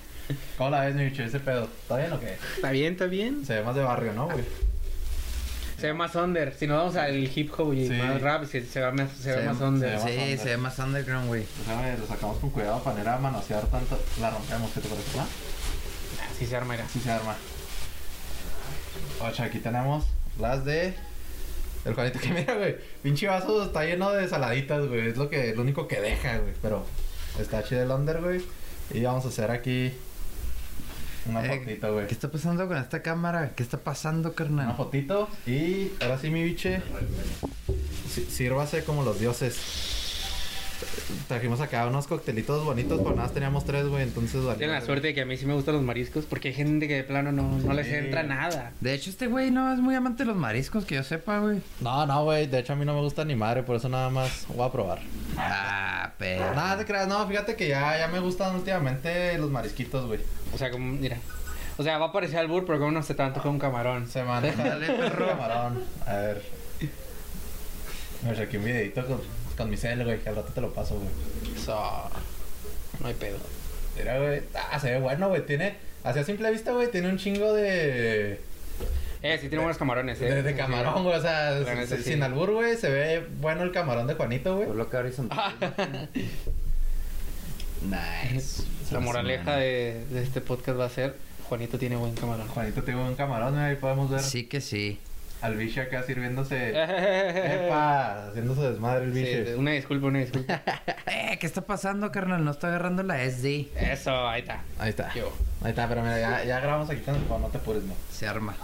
¿Cómo 0.56 0.70
la 0.70 0.80
ves, 0.80 0.94
mi 0.94 1.04
bicho? 1.04 1.22
Ese 1.22 1.38
pedo. 1.38 1.64
¿Está 1.82 1.98
bien 1.98 2.12
o 2.12 2.20
qué? 2.20 2.36
Está 2.56 2.70
bien, 2.70 2.92
está 2.92 3.06
bien. 3.06 3.44
Se 3.44 3.56
ve 3.56 3.62
más 3.62 3.74
de 3.74 3.82
barrio, 3.82 4.14
¿no, 4.14 4.26
güey? 4.26 4.44
Se 5.84 5.88
ve 5.88 5.92
más 5.98 6.14
under. 6.14 6.54
Si 6.54 6.66
nos 6.66 6.78
vamos 6.78 6.96
al 6.96 7.14
hip 7.14 7.52
hop 7.58 7.74
y 7.74 7.86
Sí. 7.88 7.92
más 7.92 8.18
rap, 8.22 8.46
se, 8.46 8.64
se 8.64 8.80
ve 8.80 8.90
más, 8.90 9.10
se 9.20 9.36
ve 9.36 9.44
más 9.44 9.60
under. 9.60 10.00
se 10.00 10.06
ve- 10.06 10.30
Sí, 10.34 10.38
se 10.42 10.48
ve 10.48 10.56
más 10.56 10.78
underground, 10.78 11.26
güey. 11.28 11.44
Déjame, 11.58 11.98
lo 11.98 12.06
sacamos 12.06 12.38
con 12.38 12.48
cuidado 12.48 12.82
para 12.82 12.96
no 12.96 13.02
ir 13.02 13.08
a 13.10 13.18
manosear 13.18 13.66
tanto. 13.66 14.00
La 14.18 14.30
rompemos, 14.30 14.70
¿qué 14.72 14.80
te 14.80 14.88
parece? 14.88 15.18
¿Ah? 15.18 15.26
Así 16.34 16.46
se 16.46 16.56
arma, 16.56 16.72
era. 16.74 16.84
Así 16.86 17.00
se 17.00 17.10
arma. 17.12 17.34
Oye, 19.20 19.42
aquí 19.42 19.58
tenemos 19.58 20.06
las 20.40 20.64
de. 20.64 20.94
El 21.84 21.92
Juanito 21.92 22.18
que 22.18 22.28
mira, 22.30 22.54
güey. 22.54 22.76
Pinche 23.02 23.26
vaso 23.26 23.62
está 23.62 23.84
lleno 23.84 24.10
de 24.10 24.26
saladitas, 24.26 24.86
güey. 24.86 25.08
Es 25.08 25.18
lo 25.18 25.28
que, 25.28 25.54
lo 25.54 25.60
único 25.60 25.86
que 25.86 26.00
deja, 26.00 26.38
güey. 26.38 26.54
Pero 26.62 26.86
está 27.38 27.62
chido 27.62 27.82
el 27.82 27.90
under, 27.90 28.22
güey. 28.22 28.42
Y 28.90 29.02
vamos 29.02 29.26
a 29.26 29.28
hacer 29.28 29.50
aquí 29.50 29.92
una 31.26 31.44
Eh, 31.44 31.58
fotito, 31.60 31.92
güey. 31.94 32.06
¿Qué 32.06 32.14
está 32.14 32.28
pasando 32.30 32.66
con 32.68 32.76
esta 32.76 33.02
cámara? 33.02 33.50
¿Qué 33.56 33.62
está 33.62 33.78
pasando, 33.78 34.28
Una 34.30 34.36
carnal? 34.36 34.76
fotito. 34.76 35.28
Y 35.46 35.90
ahora 36.02 36.18
sí, 36.18 36.30
mi 36.30 36.42
biche. 36.42 36.80
sí- 38.10 38.26
Sírvase 38.30 38.84
como 38.84 39.02
los 39.04 39.18
dioses. 39.20 39.58
Trajimos 41.28 41.60
acá 41.60 41.86
unos 41.86 42.06
coctelitos 42.06 42.62
bonitos, 42.64 42.98
pero 42.98 43.10
nada 43.10 43.22
más 43.22 43.32
teníamos 43.32 43.64
tres, 43.64 43.86
güey. 43.86 44.02
Entonces, 44.02 44.42
valió, 44.42 44.58
Tienen 44.58 44.72
la 44.74 44.80
güey. 44.80 44.86
suerte 44.86 45.06
de 45.08 45.14
que 45.14 45.22
a 45.22 45.24
mí 45.24 45.36
sí 45.36 45.46
me 45.46 45.54
gustan 45.54 45.74
los 45.76 45.82
mariscos 45.84 46.24
porque 46.26 46.48
hay 46.48 46.54
gente 46.54 46.86
que 46.88 46.96
de 46.96 47.04
plano 47.04 47.32
no, 47.32 47.58
no 47.58 47.72
les 47.72 47.86
entra 47.86 48.22
nada. 48.22 48.72
De 48.80 48.92
hecho, 48.92 49.08
este 49.10 49.26
güey 49.28 49.50
no 49.50 49.72
es 49.72 49.78
muy 49.78 49.94
amante 49.94 50.24
de 50.24 50.28
los 50.28 50.36
mariscos, 50.36 50.84
que 50.84 50.96
yo 50.96 51.02
sepa, 51.02 51.38
güey. 51.38 51.60
No, 51.80 52.04
no, 52.06 52.24
güey. 52.24 52.46
De 52.48 52.58
hecho, 52.58 52.74
a 52.74 52.76
mí 52.76 52.84
no 52.84 52.94
me 52.94 53.00
gusta 53.00 53.24
ni 53.24 53.34
madre, 53.34 53.62
por 53.62 53.76
eso 53.76 53.88
nada 53.88 54.10
más 54.10 54.46
voy 54.48 54.66
a 54.66 54.72
probar. 54.72 54.98
Ah, 55.38 56.03
Nada 56.20 56.78
te 56.78 56.84
creas, 56.84 57.08
no, 57.08 57.26
fíjate 57.26 57.56
que 57.56 57.68
ya, 57.68 57.98
ya 57.98 58.08
me 58.08 58.20
gustan 58.20 58.54
últimamente 58.54 59.36
los 59.38 59.50
marisquitos, 59.50 60.06
güey. 60.06 60.20
O 60.52 60.58
sea, 60.58 60.70
como, 60.70 60.92
mira. 60.92 61.18
O 61.76 61.82
sea, 61.82 61.98
va 61.98 62.06
a 62.06 62.12
parecer 62.12 62.38
al 62.38 62.46
burro, 62.48 62.66
pero 62.66 62.78
como 62.78 62.92
no 62.92 63.02
se 63.02 63.14
tanto 63.14 63.42
con 63.42 63.52
un 63.52 63.58
camarón. 63.58 64.08
Se 64.08 64.22
me 64.22 64.30
antoja 64.30 64.64
Dale, 64.68 64.86
perro. 64.86 65.26
camarón. 65.26 65.82
A 66.06 66.14
ver. 66.14 66.42
Me 68.22 68.34
saqué 68.34 68.58
un 68.58 68.64
videito 68.64 69.04
con, 69.06 69.20
con 69.56 69.68
mi 69.70 69.76
cel, 69.76 70.04
güey, 70.04 70.20
que 70.20 70.28
al 70.28 70.36
rato 70.36 70.52
te 70.54 70.60
lo 70.60 70.72
paso, 70.72 70.94
güey. 70.94 71.56
Eso. 71.56 72.10
No 73.00 73.08
hay 73.08 73.14
pedo. 73.14 73.38
Mira, 73.98 74.18
güey. 74.18 74.42
Ah, 74.70 74.78
se 74.78 74.92
ve 74.92 75.00
bueno, 75.00 75.28
güey. 75.28 75.44
Tiene, 75.44 75.76
así 76.04 76.20
a 76.20 76.24
simple 76.24 76.50
vista, 76.52 76.72
güey, 76.72 76.90
tiene 76.90 77.08
un 77.08 77.18
chingo 77.18 77.52
de. 77.52 78.40
Eh, 79.24 79.38
sí 79.40 79.48
tiene 79.48 79.64
buenos 79.64 79.78
camarones, 79.78 80.20
eh. 80.20 80.42
De, 80.42 80.54
camarón, 80.54 81.02
güey. 81.02 81.16
O 81.16 81.22
sea, 81.22 81.58
sin, 81.64 81.96
sí. 81.96 82.02
sin 82.10 82.22
albur, 82.22 82.52
güey. 82.52 82.76
Se 82.76 82.90
ve 82.90 83.26
bueno 83.40 83.62
el 83.62 83.72
camarón 83.72 84.06
de 84.06 84.12
Juanito, 84.12 84.56
güey. 84.56 84.68
Coloca 84.68 84.98
horizontal. 84.98 85.54
nice. 87.82 88.64
La 88.92 89.00
moraleja 89.00 89.56
de, 89.56 90.04
de 90.10 90.22
este 90.22 90.42
podcast 90.42 90.78
va 90.78 90.84
a 90.84 90.90
ser: 90.90 91.16
Juanito 91.48 91.78
tiene 91.78 91.96
buen 91.96 92.14
camarón. 92.14 92.46
Juanito 92.48 92.82
tiene 92.82 93.00
un 93.00 93.14
camarón, 93.14 93.54
güey. 93.54 93.64
Ahí 93.64 93.76
podemos 93.76 94.10
ver 94.10 94.20
Sí 94.20 94.44
que 94.44 94.60
sí. 94.60 95.00
Al 95.44 95.56
biche 95.56 95.82
acá 95.82 96.02
sirviéndose. 96.02 96.70
Epa, 96.74 98.28
haciéndose 98.28 98.62
desmadre 98.62 99.04
el 99.04 99.10
biche. 99.10 99.46
Sí, 99.46 99.52
una 99.52 99.72
disculpa, 99.72 100.06
una 100.06 100.20
disculpa. 100.20 100.62
Eh, 101.06 101.36
¿qué 101.38 101.46
está 101.46 101.60
pasando, 101.62 102.10
carnal? 102.10 102.44
No 102.44 102.50
está 102.50 102.68
agarrando 102.68 103.02
la 103.02 103.18
SD. 103.18 103.68
Eso, 103.76 104.26
ahí 104.26 104.40
está. 104.40 104.62
Ahí 104.78 104.90
está. 104.90 105.12
Yo. 105.14 105.32
Ahí 105.62 105.70
está, 105.70 105.86
pero 105.88 106.02
mira, 106.02 106.18
ya, 106.18 106.44
ya 106.44 106.60
grabamos 106.60 106.88
aquí 106.88 107.02
con 107.02 107.14
no 107.42 107.48
te 107.48 107.58
apures, 107.58 107.82
no. 107.84 107.94
Se 108.10 108.26
arma. 108.26 108.56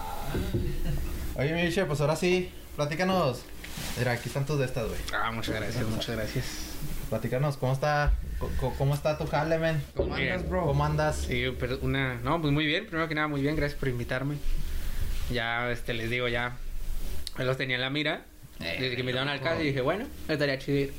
Oye, 1.37 1.53
mi 1.55 1.63
biche, 1.63 1.85
pues 1.85 2.01
ahora 2.01 2.17
sí, 2.17 2.51
platícanos. 2.77 3.45
Mira, 3.99 4.13
aquí 4.13 4.29
están 4.29 4.47
tus 4.47 4.59
de 4.59 4.65
estas, 4.65 4.89
güey. 4.89 4.99
Ah, 5.13 5.31
muchas 5.33 5.57
gracias, 5.57 5.87
muchas 5.87 6.17
gracias. 6.17 6.47
Platícanos, 7.11 7.57
¿cómo 7.57 7.73
está, 7.73 8.13
cómo 8.79 8.95
está 8.95 9.19
tu 9.19 9.27
jale, 9.27 9.59
men? 9.59 9.83
¿Cómo 9.95 10.15
Bien. 10.15 10.33
andas, 10.33 10.49
bro? 10.49 10.65
¿Cómo 10.65 10.85
andas? 10.85 11.17
Sí, 11.17 11.45
pero 11.59 11.79
una. 11.83 12.15
No, 12.23 12.41
pues 12.41 12.53
muy 12.53 12.67
bien. 12.67 12.87
Primero 12.87 13.09
que 13.09 13.15
nada, 13.15 13.29
muy 13.29 13.43
bien. 13.43 13.57
Gracias 13.57 13.79
por 13.79 13.89
invitarme. 13.89 14.37
Ya, 15.31 15.71
este, 15.71 15.93
les 15.93 16.09
digo, 16.09 16.29
ya. 16.29 16.57
Me 17.41 17.47
Los 17.47 17.57
tenía 17.57 17.77
en 17.77 17.83
la 17.83 17.91
mira. 17.91 18.23
Eh, 18.61 18.77
Desde 18.79 18.91
que 18.97 19.03
me 19.03 19.11
invitaron 19.13 19.29
al 19.31 19.41
caso 19.41 19.63
y 19.63 19.69
dije, 19.69 19.81
bueno, 19.81 20.05
estaría 20.29 20.59
chido 20.59 20.79
ir. 20.79 20.93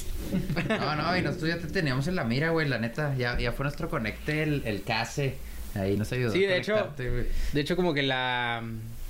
No, 0.67 0.95
no, 0.95 1.15
y 1.15 1.21
nosotros 1.21 1.49
ya 1.49 1.57
te 1.59 1.67
teníamos 1.67 2.07
en 2.07 2.15
la 2.15 2.23
mira, 2.23 2.49
güey, 2.49 2.67
la 2.67 2.79
neta. 2.79 3.13
Ya, 3.17 3.37
ya 3.37 3.51
fue 3.51 3.65
nuestro 3.65 3.87
conecte 3.89 4.41
el, 4.41 4.63
el 4.65 4.81
case. 4.81 5.35
Ahí 5.75 5.95
nos 5.95 6.11
ayudó. 6.11 6.31
Sí, 6.31 6.41
de 6.45 6.57
hecho- 6.57 6.91
güey. 6.97 7.27
De 7.53 7.61
hecho, 7.61 7.75
como 7.75 7.93
que 7.93 8.01
la. 8.01 8.63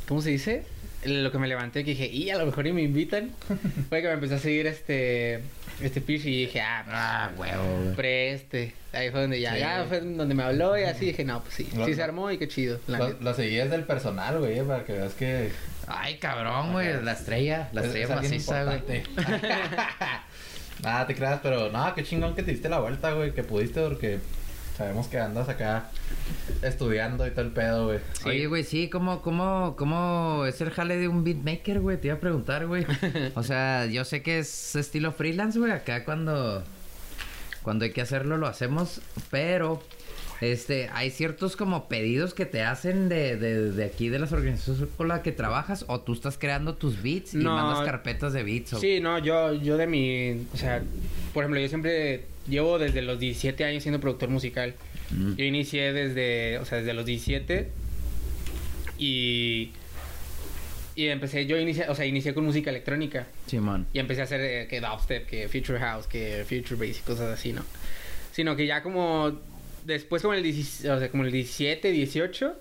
¿Cómo 0.07 0.21
se 0.21 0.31
dice? 0.31 0.63
Lo 1.05 1.31
que 1.31 1.39
me 1.39 1.47
levanté, 1.47 1.83
que 1.85 1.91
dije, 1.91 2.07
y 2.07 2.29
a 2.29 2.37
lo 2.37 2.45
mejor 2.45 2.67
y 2.67 2.73
me 2.73 2.81
invitan. 2.83 3.31
Fue 3.89 4.01
que 4.01 4.07
me 4.09 4.13
empecé 4.15 4.35
a 4.35 4.39
seguir 4.39 4.67
este. 4.67 5.39
Este 5.81 5.99
pitch 6.01 6.25
y 6.25 6.41
dije, 6.45 6.61
ah, 6.61 6.83
Ah, 6.87 7.31
huevo, 7.37 7.95
preste. 7.95 8.73
Ahí 8.93 9.09
fue 9.09 9.21
donde 9.21 9.39
ya, 9.39 9.53
Sí. 9.53 9.59
ya 9.61 9.85
fue 9.87 10.01
donde 10.01 10.35
me 10.35 10.43
habló 10.43 10.77
y 10.77 10.83
así 10.83 11.05
dije, 11.07 11.23
no, 11.23 11.41
pues 11.41 11.55
sí, 11.55 11.67
Lo- 11.75 11.85
sí 11.87 11.95
se 11.95 12.03
armó 12.03 12.29
y 12.29 12.37
qué 12.37 12.47
chido. 12.47 12.79
la 12.87 12.99
Lo, 12.99 13.09
lo 13.19 13.33
seguías 13.33 13.71
del 13.71 13.85
personal, 13.85 14.37
güey, 14.39 14.61
para 14.61 14.83
que 14.83 14.93
veas 14.93 15.13
que... 15.15 15.49
Ay, 15.99 16.17
cabrón, 16.17 16.71
güey. 16.73 17.01
La 17.03 17.13
estrella. 17.13 17.69
La 17.73 17.81
es- 17.81 17.87
estrella 17.87 18.05
es 18.15 18.21
maciza, 18.21 18.63
güey. 18.63 18.81
Nada, 20.83 21.05
te 21.05 21.13
creas, 21.15 21.39
pero 21.43 21.71
nada, 21.71 21.93
qué 21.93 22.03
chingón 22.03 22.33
que 22.33 22.41
te 22.41 22.51
diste 22.51 22.67
la 22.67 22.79
vuelta, 22.79 23.11
güey, 23.11 23.33
que 23.33 23.43
pudiste, 23.43 23.81
porque 23.81 24.19
Sabemos 24.77 25.07
que 25.07 25.19
andas 25.19 25.49
acá 25.49 25.89
estudiando 26.63 27.27
y 27.27 27.31
todo 27.31 27.41
el 27.41 27.51
pedo, 27.51 27.85
güey. 27.87 27.99
Oye, 28.25 28.47
güey, 28.47 28.63
sí, 28.63 28.89
¿cómo, 28.89 29.21
cómo, 29.21 29.75
¿cómo 29.77 30.45
es 30.47 30.59
el 30.61 30.71
jale 30.71 30.97
de 30.97 31.07
un 31.07 31.23
beatmaker, 31.23 31.81
güey? 31.81 31.97
Te 31.99 32.07
iba 32.07 32.15
a 32.15 32.19
preguntar, 32.19 32.65
güey. 32.65 32.85
O 33.35 33.43
sea, 33.43 33.85
yo 33.85 34.05
sé 34.05 34.23
que 34.23 34.39
es 34.39 34.75
estilo 34.75 35.11
freelance, 35.11 35.59
güey. 35.59 35.71
Acá 35.71 36.05
cuando, 36.05 36.63
cuando 37.63 37.85
hay 37.85 37.91
que 37.91 38.01
hacerlo, 38.01 38.37
lo 38.37 38.47
hacemos. 38.47 39.01
Pero, 39.29 39.83
este, 40.41 40.89
hay 40.91 41.11
ciertos 41.11 41.55
como 41.55 41.87
pedidos 41.87 42.33
que 42.33 42.45
te 42.45 42.63
hacen 42.63 43.09
de, 43.09 43.37
de, 43.37 43.71
de 43.71 43.85
aquí, 43.85 44.09
de 44.09 44.19
las 44.19 44.31
organizaciones 44.31 44.89
con 44.97 45.07
las 45.07 45.21
que 45.21 45.31
trabajas. 45.31 45.85
O 45.87 46.01
tú 46.01 46.13
estás 46.13 46.37
creando 46.37 46.75
tus 46.75 47.01
beats 47.01 47.35
y 47.35 47.37
mandas 47.37 47.85
carpetas 47.85 48.33
de 48.33 48.43
beats. 48.43 48.73
O... 48.73 48.79
Sí, 48.79 48.99
no, 48.99 49.19
yo, 49.19 49.53
yo 49.53 49.77
de 49.77 49.87
mi, 49.87 50.47
o 50.53 50.57
sea, 50.57 50.81
por 51.33 51.43
ejemplo, 51.43 51.61
yo 51.61 51.67
siempre 51.69 52.25
llevo 52.47 52.79
desde 52.79 53.03
los 53.03 53.19
17 53.19 53.63
años 53.63 53.83
siendo 53.83 53.99
productor 53.99 54.29
musical. 54.29 54.73
Mm. 55.11 55.35
Yo 55.35 55.45
inicié 55.45 55.93
desde, 55.93 56.57
o 56.57 56.65
sea, 56.65 56.79
desde 56.79 56.93
los 56.93 57.05
17 57.05 57.69
y 58.97 59.71
y 60.93 61.07
empecé, 61.07 61.45
yo 61.45 61.57
inicié, 61.57 61.87
o 61.89 61.95
sea, 61.95 62.05
inicié 62.05 62.33
con 62.33 62.43
música 62.43 62.69
electrónica 62.69 63.25
Simón. 63.47 63.87
y 63.93 63.99
empecé 63.99 64.21
a 64.21 64.23
hacer 64.25 64.41
eh, 64.41 64.67
que 64.67 64.81
dubstep, 64.81 65.25
que 65.25 65.47
future 65.47 65.79
house, 65.79 66.05
que 66.05 66.43
future 66.43 66.75
bass 66.75 66.99
y 66.99 67.01
cosas 67.01 67.31
así, 67.31 67.53
¿no? 67.53 67.63
Sino 68.33 68.55
que 68.55 68.65
ya 68.67 68.83
como 68.83 69.39
después 69.85 70.21
como 70.21 70.33
el 70.33 70.43
17, 70.43 70.91
o 70.91 70.99
sea, 70.99 71.09
como 71.09 71.23
el 71.23 71.31
17, 71.31 71.91
18 71.91 72.55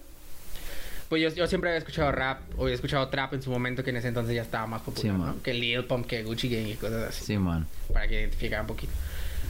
pues 1.09 1.21
yo, 1.23 1.29
yo 1.35 1.49
siempre 1.49 1.71
había 1.71 1.79
escuchado 1.79 2.13
rap 2.13 2.39
o 2.57 2.63
había 2.63 2.75
escuchado 2.77 3.09
trap 3.09 3.35
en 3.35 3.43
su 3.43 3.51
momento 3.51 3.83
que 3.83 3.91
en 3.91 3.97
ese 3.97 4.07
entonces 4.09 4.33
ya 4.37 4.43
estaba 4.43 4.69
más 4.69 4.83
popular, 4.83 5.03
Sí, 5.03 5.09
¿no? 5.09 5.19
man. 5.19 5.41
Que 5.43 5.53
Lil 5.55 5.85
Pump, 5.85 6.07
que 6.07 6.23
Gucci 6.23 6.49
Gang 6.49 6.69
y 6.69 6.75
cosas 6.75 7.09
así 7.09 7.25
Simón. 7.25 7.67
para 7.93 8.07
que 8.07 8.21
identificara 8.21 8.63
un 8.63 8.69
poquito. 8.69 8.93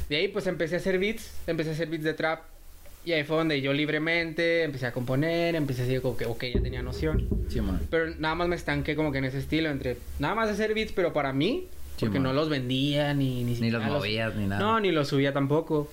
De 0.08 0.16
ahí 0.16 0.28
pues 0.28 0.46
empecé 0.46 0.76
a 0.76 0.78
hacer 0.78 0.98
beats, 0.98 1.30
empecé 1.46 1.68
a 1.70 1.72
hacer 1.74 1.88
beats 1.88 2.04
de 2.04 2.14
trap 2.14 2.44
y 3.04 3.12
ahí 3.12 3.24
fue 3.24 3.36
donde 3.36 3.60
yo 3.60 3.74
libremente 3.74 4.62
empecé 4.62 4.86
a 4.86 4.92
componer, 4.92 5.54
empecé 5.54 5.82
a 5.82 5.84
decir 5.84 6.00
como 6.00 6.16
que 6.16 6.24
ok, 6.24 6.44
ya 6.54 6.60
tenía 6.62 6.82
noción. 6.82 7.28
Simón. 7.50 7.80
Pero 7.90 8.14
nada 8.18 8.34
más 8.36 8.48
me 8.48 8.56
estanqué 8.56 8.96
como 8.96 9.12
que 9.12 9.18
en 9.18 9.26
ese 9.26 9.38
estilo, 9.38 9.68
entre 9.68 9.98
nada 10.18 10.34
más 10.34 10.48
hacer 10.48 10.72
beats, 10.72 10.92
pero 10.92 11.12
para 11.12 11.34
mí, 11.34 11.66
Sí, 11.98 12.06
porque 12.06 12.20
man. 12.20 12.28
no 12.28 12.32
los 12.32 12.48
vendía 12.48 13.12
ni 13.12 13.44
ni, 13.44 13.60
Ni 13.60 13.70
los 13.70 13.84
movías, 13.84 14.34
ni 14.34 14.46
nada. 14.46 14.62
No, 14.62 14.80
ni 14.80 14.90
los 14.92 15.08
subía 15.08 15.34
tampoco. 15.34 15.90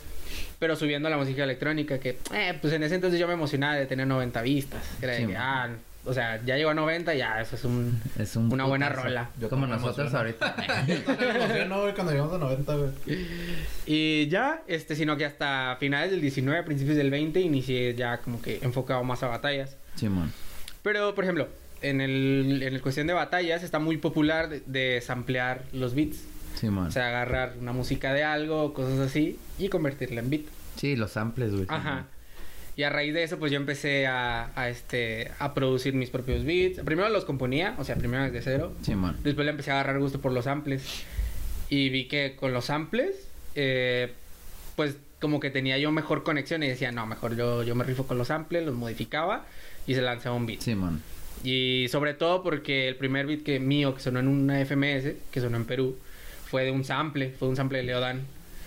Pero 0.59 0.75
subiendo 0.75 1.09
la 1.09 1.17
música 1.17 1.43
electrónica, 1.43 1.99
que 1.99 2.17
eh, 2.33 2.57
pues 2.61 2.73
en 2.73 2.83
ese 2.83 2.95
entonces 2.95 3.19
yo 3.19 3.27
me 3.27 3.33
emocionaba 3.33 3.75
de 3.75 3.85
tener 3.85 4.07
90 4.07 4.41
vistas. 4.41 4.83
Era 5.01 5.13
de 5.13 5.19
Sí, 5.19 5.27
que, 5.27 5.35
ah, 5.37 5.69
o 6.05 6.13
sea, 6.13 6.41
ya 6.45 6.55
llegó 6.55 6.69
a 6.69 6.73
90, 6.73 7.13
ya 7.15 7.41
eso 7.41 7.55
es 7.57 7.65
un, 7.65 8.01
Es 8.17 8.35
un 8.37 8.51
una 8.51 8.63
buena 8.63 8.87
putazo. 8.87 9.03
rola. 9.07 9.29
Yo 9.39 9.49
Como 9.49 9.67
nosotros 9.67 10.13
ahorita. 10.13 10.55
Emociono, 10.87 11.81
güey, 11.81 11.93
cuando 11.93 12.11
llegamos 12.13 12.33
a 12.33 12.37
90, 12.37 12.75
güey. 12.75 12.89
Y 13.85 14.27
ya, 14.29 14.61
este, 14.67 14.95
sino 14.95 15.17
que 15.17 15.25
hasta 15.25 15.75
finales 15.79 16.11
del 16.11 16.21
19, 16.21 16.63
principios 16.63 16.97
del 16.97 17.11
20, 17.11 17.39
inicié 17.41 17.93
ya 17.95 18.17
como 18.19 18.41
que 18.41 18.59
enfocado 18.61 19.03
más 19.03 19.21
a 19.23 19.27
batallas. 19.27 19.75
Simón. 19.95 20.31
Pero, 20.81 21.13
por 21.13 21.25
ejemplo, 21.25 21.49
en 21.81 21.99
el, 22.01 22.61
en 22.63 22.73
el 22.73 22.81
cuestión 22.81 23.07
de 23.07 23.13
batallas 23.13 23.63
está 23.63 23.79
muy 23.79 23.97
popular 23.97 24.47
de, 24.49 24.61
de 24.65 25.01
samplear 25.01 25.63
los 25.73 25.93
beats. 25.93 26.19
Simón. 26.57 26.87
O 26.87 26.91
sea, 26.91 27.07
agarrar 27.07 27.55
una 27.59 27.73
música 27.73 28.13
de 28.13 28.23
algo, 28.23 28.73
cosas 28.73 28.99
así, 28.99 29.39
y 29.57 29.69
convertirla 29.69 30.21
en 30.21 30.29
beat. 30.29 30.43
Sí, 30.75 30.95
los 30.95 31.11
samples, 31.11 31.51
güey. 31.51 31.65
Ajá. 31.69 32.05
Y 32.75 32.83
a 32.83 32.91
raíz 32.91 33.13
de 33.13 33.23
eso, 33.23 33.39
pues 33.39 33.51
yo 33.51 33.57
empecé 33.57 34.05
a, 34.05 34.51
a, 34.55 34.69
este, 34.69 35.31
a 35.39 35.55
producir 35.55 35.95
mis 35.95 36.11
propios 36.11 36.45
beats. 36.45 36.79
Primero 36.81 37.09
los 37.09 37.25
componía, 37.25 37.75
o 37.79 37.83
sea, 37.83 37.95
primero 37.95 38.23
desde 38.23 38.41
cero. 38.43 38.73
Simón. 38.83 39.17
Después 39.23 39.45
le 39.45 39.51
empecé 39.51 39.71
a 39.71 39.75
agarrar 39.79 39.99
gusto 39.99 40.21
por 40.21 40.31
los 40.31 40.45
samples. 40.45 41.03
Y 41.69 41.89
vi 41.89 42.07
que 42.07 42.35
con 42.35 42.53
los 42.53 42.65
samples, 42.65 43.27
eh, 43.55 44.13
pues 44.75 44.95
como 45.19 45.39
que 45.39 45.49
tenía 45.49 45.79
yo 45.79 45.91
mejor 45.91 46.23
conexión 46.23 46.61
y 46.61 46.67
decía, 46.67 46.91
no, 46.91 47.07
mejor 47.07 47.35
yo, 47.35 47.63
yo 47.63 47.73
me 47.73 47.83
rifo 47.83 48.05
con 48.05 48.19
los 48.19 48.27
samples, 48.27 48.63
los 48.63 48.75
modificaba 48.75 49.45
y 49.87 49.95
se 49.95 50.01
lanzaba 50.01 50.35
un 50.35 50.45
beat. 50.45 50.61
Simón. 50.61 51.01
Y 51.43 51.87
sobre 51.89 52.13
todo 52.13 52.43
porque 52.43 52.87
el 52.87 52.95
primer 52.95 53.25
beat 53.25 53.41
que 53.41 53.59
mío 53.59 53.95
que 53.95 54.01
sonó 54.01 54.19
en 54.19 54.27
una 54.27 54.63
FMS, 54.63 55.13
que 55.31 55.41
sonó 55.41 55.57
en 55.57 55.65
Perú, 55.65 55.97
fue 56.47 56.63
de 56.63 56.71
un 56.71 56.83
sample, 56.83 57.31
fue 57.37 57.47
un 57.47 57.55
sample 57.55 57.79
de 57.79 57.83
Leodan. 57.83 58.21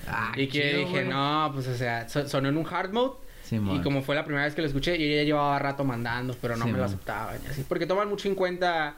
Ah, 0.08 0.32
y 0.37 0.46
que 0.49 0.70
chido, 0.70 0.78
dije, 0.80 1.04
no, 1.04 1.50
pues 1.54 1.66
o 1.68 1.75
sea, 1.76 2.08
so- 2.08 2.28
sonó 2.28 2.49
en 2.49 2.56
un 2.56 2.66
hard 2.66 2.92
mode. 2.92 3.14
Simón. 3.44 3.76
Y 3.76 3.80
como 3.82 4.02
fue 4.02 4.14
la 4.14 4.25
primera 4.25 4.44
vez 4.44 4.54
que 4.54 4.60
lo 4.62 4.68
escuché, 4.68 4.96
yo 4.99 5.16
ya 5.16 5.25
llevaba 5.25 5.58
rato 5.58 5.84
mandando, 5.84 6.37
pero 6.40 6.56
no 6.56 6.66
Sí, 6.66 6.70
me 6.72 6.78
lo 6.78 6.84
aceptaban. 6.84 7.37
y 7.44 7.50
así. 7.50 7.64
Porque 7.68 7.84
toman 7.87 8.08
mucho 8.08 8.28
en 8.28 8.34
cuenta, 8.37 8.94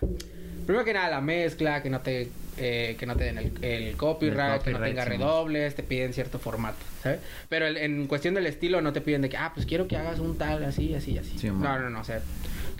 primero 0.66 0.84
que 0.84 0.92
nada, 0.92 1.08
la 1.08 1.20
mezcla, 1.22 1.82
que 1.82 1.88
no 1.90 2.00
te, 2.00 2.28
eh, 2.58 2.96
que 2.98 3.06
no 3.06 3.16
te 3.16 3.24
den 3.24 3.38
el, 3.38 3.64
el 3.64 3.96
copyright, 3.96 4.56
El 4.58 4.62
que 4.62 4.72
no 4.72 4.80
tenga 4.84 5.04
sí, 5.04 5.08
redobles, 5.10 5.74
te 5.74 5.82
piden 5.82 6.12
cierto 6.12 6.38
formato, 6.38 6.76
¿sabes? 7.02 7.20
Pero 7.48 7.66
el- 7.66 7.78
en 7.78 8.06
cuestión 8.06 8.34
del 8.34 8.46
estilo 8.46 8.82
no 8.82 8.92
te 8.92 9.00
piden 9.00 9.22
de 9.22 9.30
que, 9.30 9.38
ah, 9.38 9.52
pues 9.54 9.64
quiero 9.66 9.88
que 9.88 9.96
hagas 9.96 10.18
un 10.18 10.36
tal, 10.36 10.62
así, 10.64 10.94
así, 10.94 11.16
así. 11.16 11.38
Sí, 11.38 11.48
no, 11.48 11.78
no, 11.78 11.88
no, 11.88 12.00
o 12.00 12.04
sea, 12.04 12.20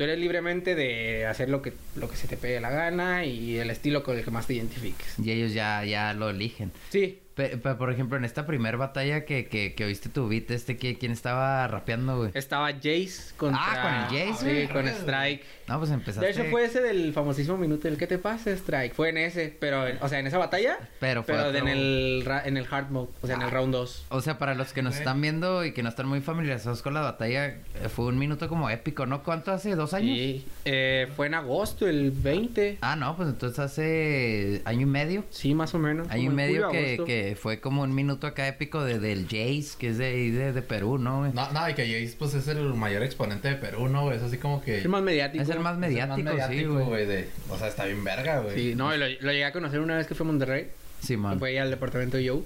tú 0.03 0.07
eres 0.07 0.19
libremente 0.19 0.75
de 0.75 1.27
hacer 1.27 1.49
lo 1.49 1.63
que, 1.63 1.75
lo 1.95 2.11
que 2.11 2.17
se 2.17 2.27
te 2.27 2.37
pegue 2.37 2.59
la 2.61 2.71
gana 2.71 3.25
y 3.25 3.59
el 3.59 3.71
estilo 3.71 4.03
con 4.03 4.19
el 4.19 4.25
que 4.25 4.33
más 4.33 4.49
te 4.49 4.55
identifiques. 4.55 5.15
Y 5.23 5.31
ellos 5.31 5.55
ya, 5.55 5.85
ya 5.85 6.13
lo 6.13 6.29
eligen. 6.29 6.73
Sí, 6.91 7.21
Pe- 7.35 7.57
pe- 7.57 7.75
por 7.77 7.91
ejemplo, 7.91 8.19
en 8.19 8.27
esta 8.27 8.45
primer 8.47 8.77
batalla 8.77 9.25
que, 9.25 9.47
que, 9.47 9.73
que 9.75 9.85
oíste 9.87 10.11
tu 10.11 10.29
beat, 10.29 10.51
este, 10.51 10.79
¿qui- 10.79 10.99
¿quién 10.99 11.13
estaba 11.13 11.67
rapeando, 11.67 12.19
güey? 12.19 12.31
estaba 12.35 12.71
Jace 12.73 13.33
contra... 13.39 13.59
Ah, 13.63 14.09
con 14.11 14.19
el 14.19 14.27
Jace, 14.29 14.39
Sí, 14.45 14.51
güey. 14.51 14.69
con 14.69 14.87
Strike. 14.89 15.43
No, 15.67 15.79
pues 15.79 15.91
empezaste... 15.93 16.27
De 16.27 16.33
hecho 16.33 16.45
fue 16.51 16.65
ese 16.67 16.83
del 16.83 17.13
famosísimo 17.15 17.57
minuto 17.57 17.89
del 17.89 17.97
¿qué 17.97 18.07
te 18.07 18.19
pasa, 18.19 18.51
Strike? 18.51 18.93
Fue 18.95 19.09
en 19.09 19.17
ese, 19.17 19.57
pero, 19.59 19.87
en- 19.87 19.97
o 20.03 20.09
sea, 20.11 20.19
en 20.19 20.27
esa 20.27 20.37
batalla, 20.37 20.77
Pero 21.01 21.23
fue 21.23 21.35
pero 21.35 21.49
otro- 21.49 21.59
en 21.61 21.69
el, 21.69 22.23
ra- 22.27 22.43
en 22.45 22.59
el 22.59 22.67
hard 22.71 22.91
mode, 22.91 23.09
o 23.23 23.27
sea, 23.27 23.37
en 23.37 23.43
el 23.43 23.49
Ah. 23.49 23.51
round 23.51 23.73
2. 23.73 24.07
O 24.11 24.21
sea, 24.21 24.37
para 24.39 24.55
los 24.55 24.75
que 24.75 24.83
nos 24.83 24.97
están 24.97 25.19
viendo 25.23 25.65
y 25.65 25.73
que 25.73 25.83
no 25.83 25.89
están 25.89 26.07
muy 26.09 26.21
familiarizados 26.21 26.83
con 26.83 26.93
la 26.93 27.01
batalla, 27.01 27.47
eh, 27.47 27.89
fue 27.89 28.05
un 28.07 28.19
minuto 28.19 28.47
como 28.49 28.69
épico, 28.69 29.07
¿no? 29.07 29.23
¿Cuánto 29.23 29.53
hace? 29.53 29.75
¿Dos 29.75 29.95
años? 29.95 30.19
Sí, 30.19 30.45
eh, 30.67 31.09
fue 31.17 31.29
en 31.29 31.35
agosto, 31.35 31.89
el 31.89 32.11
20. 32.11 32.77
Ah, 32.83 32.95
no, 32.97 33.17
pues 33.17 33.31
entonces 33.31 33.59
hace 33.59 34.61
año 34.67 34.83
y 34.83 34.87
medio. 34.87 35.25
Sí, 35.31 35.55
más 35.55 35.75
o 35.75 35.79
menos. 35.79 36.11
Año 36.11 36.25
y 36.31 36.35
medio 36.35 36.69
que, 36.71 37.01
fue 37.37 37.61
como 37.61 37.83
un 37.83 37.95
minuto 37.95 38.27
acá 38.27 38.49
épico 38.49 38.85
de, 38.85 38.99
del 38.99 39.25
Jace, 39.25 39.77
que 39.79 39.89
es 39.89 39.99
de, 39.99 40.07
ahí 40.07 40.31
de, 40.31 40.53
de 40.53 40.63
Perú, 40.63 40.99
¿no, 40.99 41.21
güey? 41.21 41.33
No, 41.33 41.51
no, 41.53 41.69
y 41.69 41.75
que 41.75 41.87
Jace, 41.87 42.17
pues, 42.19 42.35
es 42.35 42.49
el 42.49 42.63
mayor 42.75 43.03
exponente 43.03 43.49
de 43.49 43.57
Perú, 43.57 43.89
¿no, 43.89 44.03
güey? 44.03 44.17
Es 44.17 44.23
así 44.23 44.39
como 44.39 44.63
que... 44.63 44.79
Es 44.79 44.89
más 44.89 45.03
mediático. 45.03 45.43
Es 45.43 45.49
el 45.49 45.61
más 45.61 45.75
el 45.75 45.81
mediático, 45.81 46.49
sí, 46.49 46.65
güey. 46.65 47.07
de... 47.07 47.29
O 47.49 47.59
sea, 47.59 47.69
está 47.69 47.85
bien 47.85 48.03
verga, 48.05 48.41
güey. 48.41 48.55
Sí, 48.55 48.75
no, 48.75 48.95
y 48.95 48.99
lo, 48.99 49.07
lo 49.09 49.33
llegué 49.33 49.45
a 49.45 49.53
conocer 49.53 49.81
una 49.81 49.97
vez 49.97 50.07
que 50.07 50.15
fue 50.15 50.25
a 50.25 50.29
Monterrey. 50.29 50.69
Sí, 51.01 51.17
man. 51.17 51.39
Fue 51.39 51.51
ahí 51.51 51.57
al 51.59 51.71
departamento 51.71 52.17
de 52.17 52.29
Joe. 52.29 52.43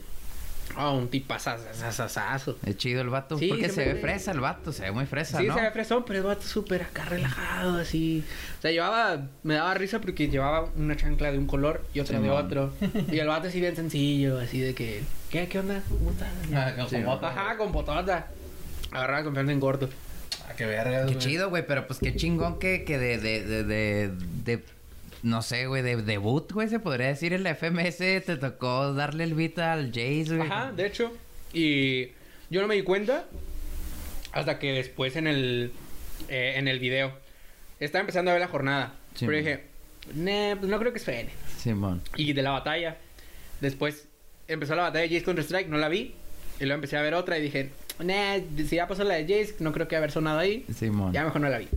Ah, 0.75 0.90
un 0.90 1.08
tipazazazazazo. 1.08 2.58
Es 2.66 2.76
chido 2.76 3.00
el 3.00 3.08
vato. 3.08 3.38
Sí, 3.38 3.49
porque 3.49 3.68
se 3.68 3.85
ve 3.85 4.00
fresa 4.00 4.32
el 4.32 4.40
vato, 4.40 4.73
se 4.73 4.82
ve 4.82 4.92
muy 4.92 5.06
fresa, 5.06 5.38
Sí, 5.38 5.46
¿no? 5.46 5.54
se 5.54 5.61
ve 5.62 5.70
fresón, 5.70 6.04
pero 6.06 6.18
el 6.18 6.25
vato 6.26 6.42
súper 6.42 6.82
acá 6.82 7.04
relajado, 7.04 7.78
así. 7.78 8.25
O 8.58 8.62
sea, 8.62 8.70
llevaba, 8.70 9.23
me 9.42 9.54
daba 9.54 9.75
risa 9.75 10.00
porque 10.00 10.28
llevaba 10.28 10.68
una 10.76 10.96
chancla 10.96 11.30
de 11.32 11.38
un 11.38 11.46
color 11.46 11.82
y 11.94 12.00
otra 12.00 12.16
Sí, 12.18 12.23
de 12.23 12.28
man. 12.28 12.44
otro. 12.44 12.73
Y 13.12 13.18
el 13.18 13.26
vato 13.28 13.49
así 13.49 13.61
bien 13.61 13.76
sencillo, 13.76 14.38
así 14.38 14.61
de 14.61 14.75
que, 14.75 15.02
¿qué, 15.30 15.49
qué 15.49 15.58
onda? 15.61 15.80
¿Cómo 15.88 16.11
estás? 16.11 16.28
Ah, 16.54 16.73
con 16.76 16.88
Sí, 16.88 16.96
mota. 16.99 17.28
Ajá, 17.28 17.56
con 17.56 17.73
potota. 17.73 18.26
Agarraba 18.90 19.25
confianza 19.25 19.52
en 19.52 19.61
corto. 19.61 19.88
Ah, 20.49 20.52
qué 20.56 20.66
verga, 20.66 21.06
Qué 21.06 21.18
chido, 21.18 21.49
güey, 21.49 21.66
pero 21.66 21.87
pues 21.87 21.99
qué 22.00 22.14
chingón 22.14 22.58
que, 22.58 22.85
que 22.85 22.99
de, 22.99 23.18
de, 23.18 23.42
de, 23.44 23.64
de, 23.64 24.11
de- 24.44 24.64
no 25.26 25.42
sé, 25.42 25.66
güey, 25.66 25.83
de 25.83 25.97
debut, 25.97 26.52
güey, 26.52 26.68
se 26.68 26.78
podría 26.78 27.09
decir 27.09 27.33
en 27.33 27.42
la 27.42 27.56
FMS, 27.56 27.97
te 27.99 28.37
tocó 28.37 28.95
darle 28.95 29.25
el 29.25 29.35
beat 29.35 29.59
al 29.59 29.88
Jace, 29.88 30.37
güey. 30.37 30.49
Ajá, 30.49 30.71
de 30.71 30.87
hecho. 30.87 31.12
Y 31.52 32.12
yo 32.49 32.62
no 32.62 32.68
me 32.68 32.76
di 32.76 32.83
cuenta 32.83 33.25
hasta 34.30 34.61
que 34.61 34.73
después 34.73 35.16
en 35.16 35.26
el, 35.26 35.73
eh, 36.28 36.54
en 36.56 36.68
el 36.68 36.78
video 36.78 37.12
estaba 37.80 38.02
empezando 38.02 38.30
a 38.30 38.35
ver 38.35 38.40
la 38.40 38.47
jornada. 38.47 38.95
Sí, 39.14 39.26
pero 39.26 39.33
man. 39.33 39.45
dije, 39.45 39.64
nah, 40.14 40.56
pues 40.61 40.71
no 40.71 40.78
creo 40.78 40.92
que 40.92 41.00
suene. 41.00 41.30
Simón. 41.59 42.02
Y 42.14 42.33
de 42.33 42.42
la 42.42 42.52
batalla. 42.52 42.97
Después 43.61 44.06
empezó 44.47 44.76
la 44.76 44.83
batalla 44.83 45.09
de 45.09 45.09
Jace 45.09 45.25
contra 45.25 45.42
Strike, 45.42 45.68
no 45.68 45.78
la 45.78 45.88
vi. 45.88 46.14
Y 46.61 46.66
luego 46.66 46.75
empecé 46.75 46.99
a 46.99 47.02
ver 47.02 47.14
otra 47.14 47.37
y 47.37 47.42
dije, 47.42 47.71
nah, 47.99 48.38
si 48.56 48.76
ya 48.76 48.87
pasó 48.87 49.02
la 49.02 49.14
de 49.16 49.23
Jace, 49.23 49.56
no 49.59 49.73
creo 49.73 49.88
que 49.88 49.97
haber 49.97 50.12
sonado 50.12 50.38
ahí. 50.38 50.64
Simón. 50.73 51.12
Ya 51.12 51.25
mejor 51.25 51.40
no 51.40 51.49
la 51.49 51.59
vi. 51.59 51.68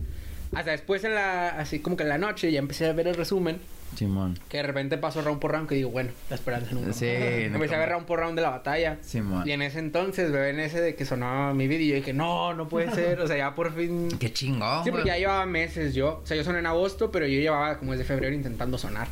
Hasta 0.54 0.72
después 0.72 1.04
en 1.04 1.14
la, 1.14 1.48
así 1.50 1.80
como 1.80 1.96
que 1.96 2.02
en 2.02 2.08
la 2.08 2.18
noche 2.18 2.50
ya 2.50 2.58
empecé 2.58 2.86
a 2.86 2.92
ver 2.92 3.08
el 3.08 3.14
resumen. 3.14 3.60
Simón. 3.96 4.38
Que 4.48 4.58
de 4.58 4.62
repente 4.62 4.98
pasó 4.98 5.20
round 5.20 5.40
por 5.40 5.52
round 5.52 5.68
que 5.68 5.74
digo, 5.74 5.90
bueno, 5.90 6.10
la 6.28 6.36
esperanza 6.36 6.72
nunca. 6.72 6.92
Sí, 6.92 7.06
nunca 7.06 7.54
Empecé 7.56 7.74
a 7.74 7.78
ver 7.78 7.88
round 7.90 8.06
por 8.06 8.20
round 8.20 8.36
de 8.36 8.42
la 8.42 8.50
batalla. 8.50 8.98
Simón. 9.02 9.48
Y 9.48 9.52
en 9.52 9.62
ese 9.62 9.80
entonces, 9.80 10.30
bebé, 10.30 10.50
en 10.50 10.60
ese 10.60 10.80
de 10.80 10.94
que 10.94 11.04
sonaba 11.04 11.54
mi 11.54 11.66
video, 11.66 11.88
yo 11.88 11.94
dije, 11.96 12.12
no, 12.12 12.54
no 12.54 12.68
puede 12.68 12.90
ser. 12.94 13.20
O 13.20 13.26
sea, 13.26 13.36
ya 13.36 13.54
por 13.54 13.74
fin. 13.74 14.08
Qué 14.18 14.32
chingón, 14.32 14.84
Sí, 14.84 14.90
porque 14.90 15.08
ya 15.08 15.18
llevaba 15.18 15.46
meses 15.46 15.94
yo. 15.94 16.20
O 16.22 16.26
sea, 16.26 16.36
yo 16.36 16.44
soné 16.44 16.60
en 16.60 16.66
agosto, 16.66 17.10
pero 17.10 17.26
yo 17.26 17.40
llevaba 17.40 17.78
como 17.78 17.92
desde 17.92 18.04
febrero 18.04 18.34
intentando 18.34 18.78
sonar. 18.78 19.08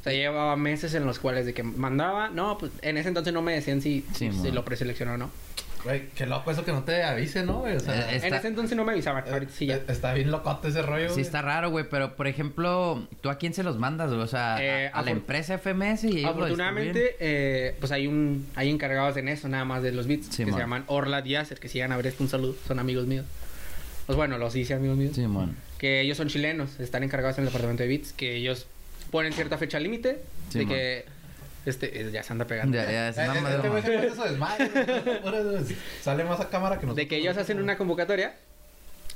O 0.00 0.02
sea, 0.02 0.12
llevaba 0.12 0.56
meses 0.56 0.94
en 0.94 1.06
los 1.06 1.18
cuales 1.18 1.46
de 1.46 1.54
que 1.54 1.62
mandaba. 1.62 2.28
No, 2.28 2.58
pues 2.58 2.72
en 2.82 2.96
ese 2.96 3.08
entonces 3.08 3.32
no 3.32 3.42
me 3.42 3.52
decían 3.52 3.80
si, 3.80 4.04
Sí, 4.14 4.30
si, 4.32 4.50
lo 4.50 4.64
preseleccionó 4.64 5.12
o 5.12 5.16
no. 5.16 5.30
Güey, 5.84 6.08
qué 6.14 6.26
loco 6.26 6.50
eso 6.52 6.64
que 6.64 6.70
no 6.70 6.84
te 6.84 7.02
avise, 7.02 7.42
¿no, 7.44 7.58
güey? 7.60 7.74
O 7.76 7.80
sea, 7.80 8.12
Eh, 8.12 8.20
En 8.22 8.34
ese 8.34 8.46
entonces 8.48 8.76
no 8.76 8.84
me 8.84 8.92
avisaban, 8.92 9.24
ahorita 9.28 9.52
sí 9.52 9.66
ya. 9.66 9.76
eh, 9.76 9.82
está 9.88 10.14
bien 10.14 10.30
locote 10.30 10.68
ese 10.68 10.80
rollo, 10.82 11.08
Sí 11.08 11.14
güey. 11.14 11.22
está 11.24 11.42
raro, 11.42 11.70
güey, 11.70 11.84
pero 11.90 12.14
por 12.14 12.28
ejemplo, 12.28 13.08
¿tú 13.20 13.30
a 13.30 13.36
quién 13.38 13.52
se 13.52 13.64
los 13.64 13.78
mandas, 13.78 14.10
güey? 14.10 14.20
O 14.22 14.26
sea, 14.28 14.54
a- 14.56 14.62
Eh, 14.64 14.90
a, 14.92 15.02
la 15.02 15.08
afor- 15.08 15.12
empresa 15.12 15.54
FMS 15.58 16.04
y 16.04 16.18
ellos 16.18 16.22
lo 16.22 16.30
Afortunadamente, 16.44 17.16
eh, 17.18 17.74
pues 17.80 17.90
hay 17.90 18.06
un 18.06 18.46
hay 18.54 18.70
encargados 18.70 19.16
en 19.16 19.28
eso, 19.28 19.48
nada 19.48 19.64
más 19.64 19.82
de 19.82 19.90
los 19.90 20.06
beats, 20.06 20.26
Sí, 20.26 20.44
que 20.44 20.50
man. 20.50 20.54
se 20.54 20.60
llaman 20.60 20.84
Orla 20.86 21.20
Díaz, 21.20 21.52
que 21.58 21.68
sigan 21.68 21.90
a 21.90 21.96
ver 21.96 22.06
esto, 22.06 22.22
un 22.22 22.28
saludo, 22.30 22.54
son 22.68 22.78
amigos 22.78 23.06
míos. 23.06 23.26
Pues 24.06 24.16
bueno, 24.16 24.38
los 24.38 24.54
hice 24.54 24.74
amigos 24.74 24.96
míos. 24.96 25.10
distribuyen. 25.16 25.46
Simón. 25.48 25.56
Que 25.78 26.00
ellos 26.00 26.16
son 26.16 26.28
chilenos, 26.28 26.78
están 26.78 27.02
encargados 27.02 27.38
en 27.38 27.42
el 27.44 27.48
departamento 27.48 27.82
de 27.82 27.88
beats, 27.88 28.12
que 28.12 28.36
ellos 28.36 28.66
ponen 29.10 29.32
cierta 29.32 29.58
fecha 29.58 29.80
límite, 29.80 30.20
Sí, 30.50 30.60
de 30.60 30.64
man. 30.66 30.74
que 30.74 31.04
este 31.66 32.00
eh, 32.00 32.10
ya 32.12 32.22
se 32.22 32.32
anda 32.32 32.46
pegando. 32.46 32.76
Ya, 32.76 32.84
ya, 32.90 32.90
Eh, 32.90 32.94
eh, 33.06 33.08
este 33.10 33.22
se 33.60 33.68
güey. 33.68 33.82
Pura- 35.22 35.42
Sale 36.02 36.24
más 36.24 36.40
a 36.40 36.48
cámara 36.48 36.76
que 36.76 36.86
nosotros. 36.86 36.96
De 36.96 37.08
que 37.08 37.16
ellos 37.16 37.36
hacen 37.36 37.60
una 37.62 37.76
convocatoria 37.76 38.34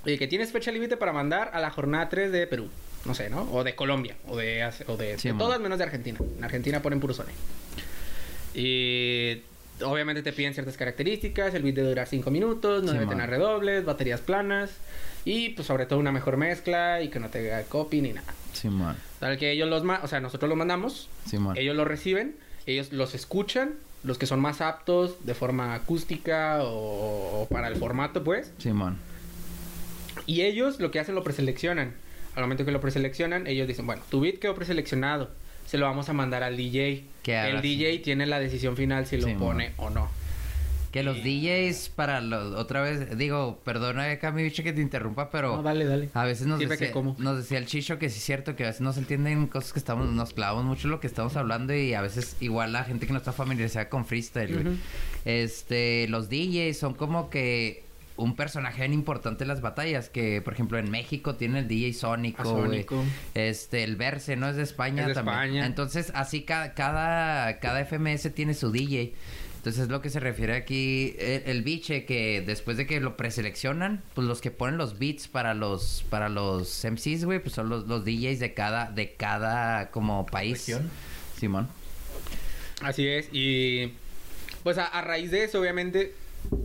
y 0.04 0.18
que 0.18 0.26
tienes 0.26 0.52
fecha 0.52 0.70
límite 0.70 0.96
para 0.96 1.12
mandar 1.12 1.50
a 1.52 1.60
la 1.60 1.70
jornada 1.70 2.08
3 2.08 2.30
de 2.32 2.46
Perú. 2.46 2.68
No 3.04 3.14
sé, 3.14 3.30
¿no? 3.30 3.42
O 3.52 3.62
de 3.64 3.74
Colombia. 3.74 4.16
O 4.28 4.36
de, 4.36 4.68
o 4.86 4.96
de, 4.96 5.18
Sí, 5.18 5.28
de 5.28 5.34
man. 5.34 5.38
todas 5.38 5.60
menos 5.60 5.78
de 5.78 5.84
Argentina. 5.84 6.18
En 6.38 6.44
Argentina 6.44 6.82
ponen 6.82 7.00
puro 7.00 7.14
Sony. 7.14 7.26
Y 8.54 9.42
obviamente 9.82 10.22
te 10.22 10.32
piden 10.32 10.54
ciertas 10.54 10.76
características. 10.76 11.54
El 11.54 11.62
beat 11.62 11.76
debe 11.76 11.88
durar 11.88 12.06
5 12.06 12.30
minutos. 12.30 12.82
No 12.82 12.88
Sí, 12.92 12.94
debe 12.94 13.06
man. 13.06 13.16
tener 13.16 13.30
redobles, 13.30 13.84
baterías 13.84 14.20
planas. 14.20 14.70
Y 15.24 15.50
pues 15.50 15.66
sobre 15.66 15.86
todo 15.86 15.98
una 15.98 16.12
mejor 16.12 16.36
mezcla 16.36 17.02
y 17.02 17.08
que 17.08 17.18
no 17.20 17.28
te 17.28 17.52
haga 17.52 17.64
copy 17.68 18.00
ni 18.00 18.12
nada. 18.12 18.32
Simón. 18.52 18.96
Tal 19.20 19.38
que 19.38 19.50
ellos 19.50 19.68
los... 19.68 19.82
O 20.02 20.08
sea, 20.08 20.20
nosotros 20.20 20.48
los 20.48 20.58
mandamos. 20.58 21.08
Simón. 21.24 21.56
Ellos 21.56 21.76
los 21.76 21.86
reciben, 21.86 22.36
ellos 22.66 22.92
los 22.92 23.14
escuchan, 23.14 23.74
los 24.04 24.18
que 24.18 24.26
son 24.26 24.40
más 24.40 24.60
aptos 24.60 25.24
de 25.26 25.34
forma 25.34 25.74
acústica 25.74 26.62
o, 26.62 27.42
o 27.42 27.48
para 27.48 27.68
el 27.68 27.76
formato, 27.76 28.22
pues. 28.24 28.52
Simón. 28.58 28.98
Y 30.26 30.42
ellos 30.42 30.80
lo 30.80 30.90
que 30.90 31.00
hacen 31.00 31.14
lo 31.14 31.22
preseleccionan. 31.22 31.94
Al 32.34 32.42
momento 32.42 32.64
que 32.64 32.72
lo 32.72 32.80
preseleccionan, 32.80 33.46
ellos 33.46 33.66
dicen, 33.66 33.86
bueno, 33.86 34.02
tu 34.10 34.20
beat 34.20 34.38
quedó 34.38 34.54
preseleccionado, 34.54 35.30
se 35.66 35.78
lo 35.78 35.86
vamos 35.86 36.08
a 36.08 36.12
mandar 36.12 36.42
al 36.42 36.56
DJ. 36.56 37.04
El. 37.24 37.62
DJ 37.62 37.98
tiene 38.00 38.26
la 38.26 38.38
decisión 38.38 38.76
final 38.76 39.06
si 39.06 39.16
lo 39.16 39.36
pone 39.38 39.72
o 39.76 39.90
no. 39.90 40.10
Que 40.96 41.02
los 41.02 41.18
DJs 41.22 41.90
para 41.90 42.22
los... 42.22 42.54
Otra 42.54 42.80
vez, 42.80 43.18
digo, 43.18 43.60
perdona 43.64 44.10
acá 44.12 44.32
mi 44.32 44.42
bicho 44.42 44.62
que 44.62 44.72
te 44.72 44.80
interrumpa, 44.80 45.28
pero... 45.28 45.56
No, 45.56 45.62
dale, 45.62 45.84
dale. 45.84 46.08
A 46.14 46.24
veces 46.24 46.46
nos 46.46 46.58
decía, 46.58 46.90
nos 47.18 47.36
decía 47.36 47.58
el 47.58 47.66
Chicho 47.66 47.98
que 47.98 48.08
sí 48.08 48.16
es 48.16 48.24
cierto 48.24 48.56
que 48.56 48.64
a 48.64 48.68
veces 48.68 48.80
no 48.80 48.94
se 48.94 49.00
entienden 49.00 49.46
cosas 49.46 49.74
que 49.74 49.78
estamos, 49.78 50.08
nos 50.08 50.32
clavamos 50.32 50.64
mucho 50.64 50.88
lo 50.88 50.98
que 50.98 51.06
estamos 51.06 51.36
hablando 51.36 51.74
y 51.74 51.92
a 51.92 52.00
veces 52.00 52.38
igual 52.40 52.72
la 52.72 52.84
gente 52.84 53.06
que 53.06 53.12
no 53.12 53.18
está 53.18 53.32
familiarizada 53.32 53.90
con 53.90 54.06
freestyle. 54.06 54.78
Este, 55.26 56.08
los 56.08 56.30
DJs 56.30 56.78
son 56.78 56.94
como 56.94 57.28
que 57.28 57.84
un 58.16 58.34
personaje 58.34 58.80
bien 58.80 58.94
importante 58.94 59.44
en 59.44 59.48
las 59.48 59.60
batallas, 59.60 60.08
que 60.08 60.40
por 60.40 60.54
ejemplo 60.54 60.78
en 60.78 60.90
México 60.90 61.34
tiene 61.34 61.58
el 61.58 61.68
DJ 61.68 61.92
Sónico. 61.92 62.64
Este, 63.34 63.84
el 63.84 63.96
Verse, 63.96 64.36
¿no? 64.36 64.48
Es 64.48 64.56
de 64.56 64.62
España 64.62 65.02
Es 65.02 65.08
de 65.08 65.14
también. 65.14 65.36
España. 65.36 65.66
Entonces, 65.66 66.10
así 66.14 66.42
cada, 66.42 66.72
cada, 66.72 67.58
cada 67.60 67.84
FMS 67.84 68.32
tiene 68.34 68.54
su 68.54 68.72
DJ. 68.72 69.12
Entonces, 69.66 69.86
es 69.86 69.90
lo 69.90 70.00
que 70.00 70.10
se 70.10 70.20
refiere 70.20 70.54
aquí 70.54 71.16
el, 71.18 71.42
el 71.46 71.62
biche, 71.64 72.04
que 72.04 72.40
después 72.40 72.76
de 72.76 72.86
que 72.86 73.00
lo 73.00 73.16
preseleccionan, 73.16 74.00
pues 74.14 74.24
los 74.24 74.40
que 74.40 74.52
ponen 74.52 74.78
los 74.78 75.00
beats 75.00 75.26
para 75.26 75.54
los 75.54 76.04
para 76.08 76.28
los 76.28 76.84
MCs, 76.84 77.24
güey, 77.24 77.40
pues 77.40 77.56
son 77.56 77.68
los, 77.68 77.88
los 77.88 78.04
DJs 78.04 78.38
de 78.38 78.54
cada 78.54 78.92
de 78.92 79.14
cada 79.14 79.90
como 79.90 80.24
país. 80.24 80.68
Región. 80.68 80.88
Simón. 81.36 81.68
Así 82.80 83.08
es. 83.08 83.28
Y 83.32 83.94
pues 84.62 84.78
a, 84.78 84.84
a 84.84 85.00
raíz 85.00 85.32
de 85.32 85.42
eso, 85.42 85.60
obviamente, 85.60 86.14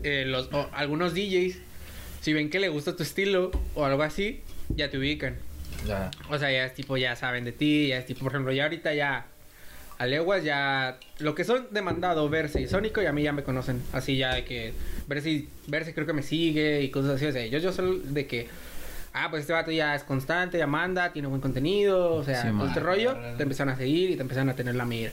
eh, 0.03 0.25
los, 0.27 0.53
o 0.53 0.69
algunos 0.71 1.15
DJs, 1.15 1.57
si 2.21 2.33
ven 2.33 2.51
que 2.51 2.59
le 2.59 2.69
gusta 2.69 2.95
tu 2.95 3.01
estilo 3.01 3.49
o 3.73 3.83
algo 3.83 4.03
así, 4.03 4.41
ya 4.69 4.91
te 4.91 4.99
ubican. 4.99 5.39
Ya. 5.87 6.11
O 6.29 6.37
sea, 6.37 6.51
ya 6.51 6.65
es 6.65 6.75
tipo, 6.75 6.97
ya 6.97 7.15
saben 7.15 7.45
de 7.45 7.51
ti, 7.51 7.87
ya 7.87 7.97
es 7.97 8.05
tipo, 8.05 8.19
por 8.19 8.33
ejemplo, 8.33 8.53
ya 8.53 8.65
ahorita 8.65 8.93
ya 8.93 9.25
a 10.01 10.05
leguas 10.07 10.43
ya 10.43 10.97
lo 11.19 11.35
que 11.35 11.43
son 11.43 11.67
demandado 11.71 12.27
Verse 12.29 12.59
y 12.61 12.67
Sónico 12.67 13.01
y 13.01 13.05
a 13.05 13.13
mí 13.13 13.23
ya 13.23 13.33
me 13.33 13.43
conocen 13.43 13.81
así 13.93 14.17
ya 14.17 14.33
de 14.35 14.43
que 14.45 14.73
Verse, 15.07 15.47
Verse 15.67 15.93
creo 15.93 16.05
que 16.07 16.13
me 16.13 16.23
sigue 16.23 16.81
y 16.81 16.89
cosas 16.89 17.11
así, 17.15 17.25
o 17.25 17.31
sea, 17.31 17.45
yo 17.45 17.59
yo 17.59 17.71
soy 17.71 18.01
de 18.05 18.25
que 18.27 18.47
ah, 19.13 19.27
pues 19.29 19.41
este 19.41 19.53
vato 19.53 19.71
ya 19.71 19.93
es 19.95 20.03
constante, 20.03 20.57
ya 20.57 20.67
manda, 20.67 21.11
tiene 21.13 21.27
buen 21.27 21.41
contenido, 21.41 22.15
o 22.15 22.23
sea, 22.23 22.41
Sí, 22.43 22.47
todo 22.49 22.67
este 22.67 22.79
rollo, 22.79 23.15
te 23.37 23.43
empiezan 23.43 23.69
a 23.69 23.75
seguir 23.75 24.11
y 24.11 24.15
te 24.15 24.21
empiezan 24.21 24.49
a 24.49 24.55
tener 24.55 24.75
la 24.75 24.85
mira. 24.85 25.11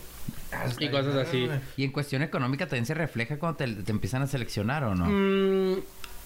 Ah, 0.52 0.64
está 0.66 0.82
Y 0.84 0.88
cosas 0.88 1.14
así. 1.16 1.46
güey. 1.46 1.58
Y 1.76 1.84
en 1.84 1.92
cuestión 1.92 2.22
económica 2.22 2.66
también 2.66 2.86
se 2.86 2.94
refleja 2.94 3.38
cuando 3.38 3.56
te, 3.58 3.66
te 3.66 3.90
empiezan 3.92 4.22
a 4.22 4.26
seleccionar 4.26 4.84
o 4.84 4.94
no. 4.94 5.04
Mm, 5.06 5.80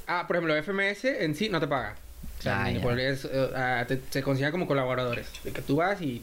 ah, 0.07 0.25
por 0.27 0.37
ejemplo, 0.37 0.55
FMS 0.55 1.05
en 1.25 1.35
sí 1.35 1.49
no 1.49 1.59
te 1.61 1.67
paga. 1.67 1.97
O 2.39 2.43
sea, 2.43 2.65
Ah, 2.65 2.71
es, 2.71 3.27
ah, 3.57 3.85
te- 3.89 4.01
se 4.11 4.23
considera 4.23 4.51
como 4.53 4.67
colaboradores. 4.67 5.27
De 5.43 5.51
que 5.53 5.63
tú 5.63 5.77
vas 5.77 6.01
y 6.03 6.23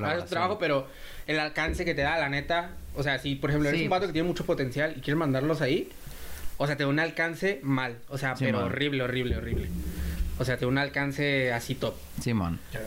haces 0.00 0.24
tu 0.24 0.30
trabajo, 0.30 0.58
pero 0.58 0.86
el 1.28 1.38
alcance 1.38 1.84
que 1.84 1.94
te 1.94 2.02
da, 2.02 2.18
la 2.18 2.28
neta. 2.28 2.70
O 2.96 3.04
sea, 3.04 3.18
si 3.20 3.36
por 3.36 3.50
ejemplo 3.50 3.68
eres 3.68 3.78
Sí, 3.78 3.84
un 3.86 3.90
vato 3.90 4.00
pues. 4.00 4.08
que 4.08 4.12
tiene 4.14 4.26
mucho 4.26 4.44
potencial 4.44 4.94
y 4.96 5.00
quieres 5.00 5.16
mandarlos 5.18 5.60
ahí, 5.60 5.88
o 6.56 6.66
sea, 6.66 6.76
te 6.76 6.82
da 6.82 6.88
un 6.88 6.98
alcance 6.98 7.60
mal. 7.62 7.96
O 8.08 8.18
sea, 8.18 8.34
Sí, 8.34 8.44
pero 8.46 8.58
man. 8.58 8.66
horrible, 8.66 9.02
horrible, 9.04 9.36
horrible. 9.36 9.68
O 10.40 10.44
sea, 10.44 10.56
te 10.56 10.62
da 10.64 10.68
un 10.68 10.78
alcance 10.78 11.52
así 11.52 11.74
top. 11.74 11.94
Simón. 12.20 12.58
Güey. 12.72 12.84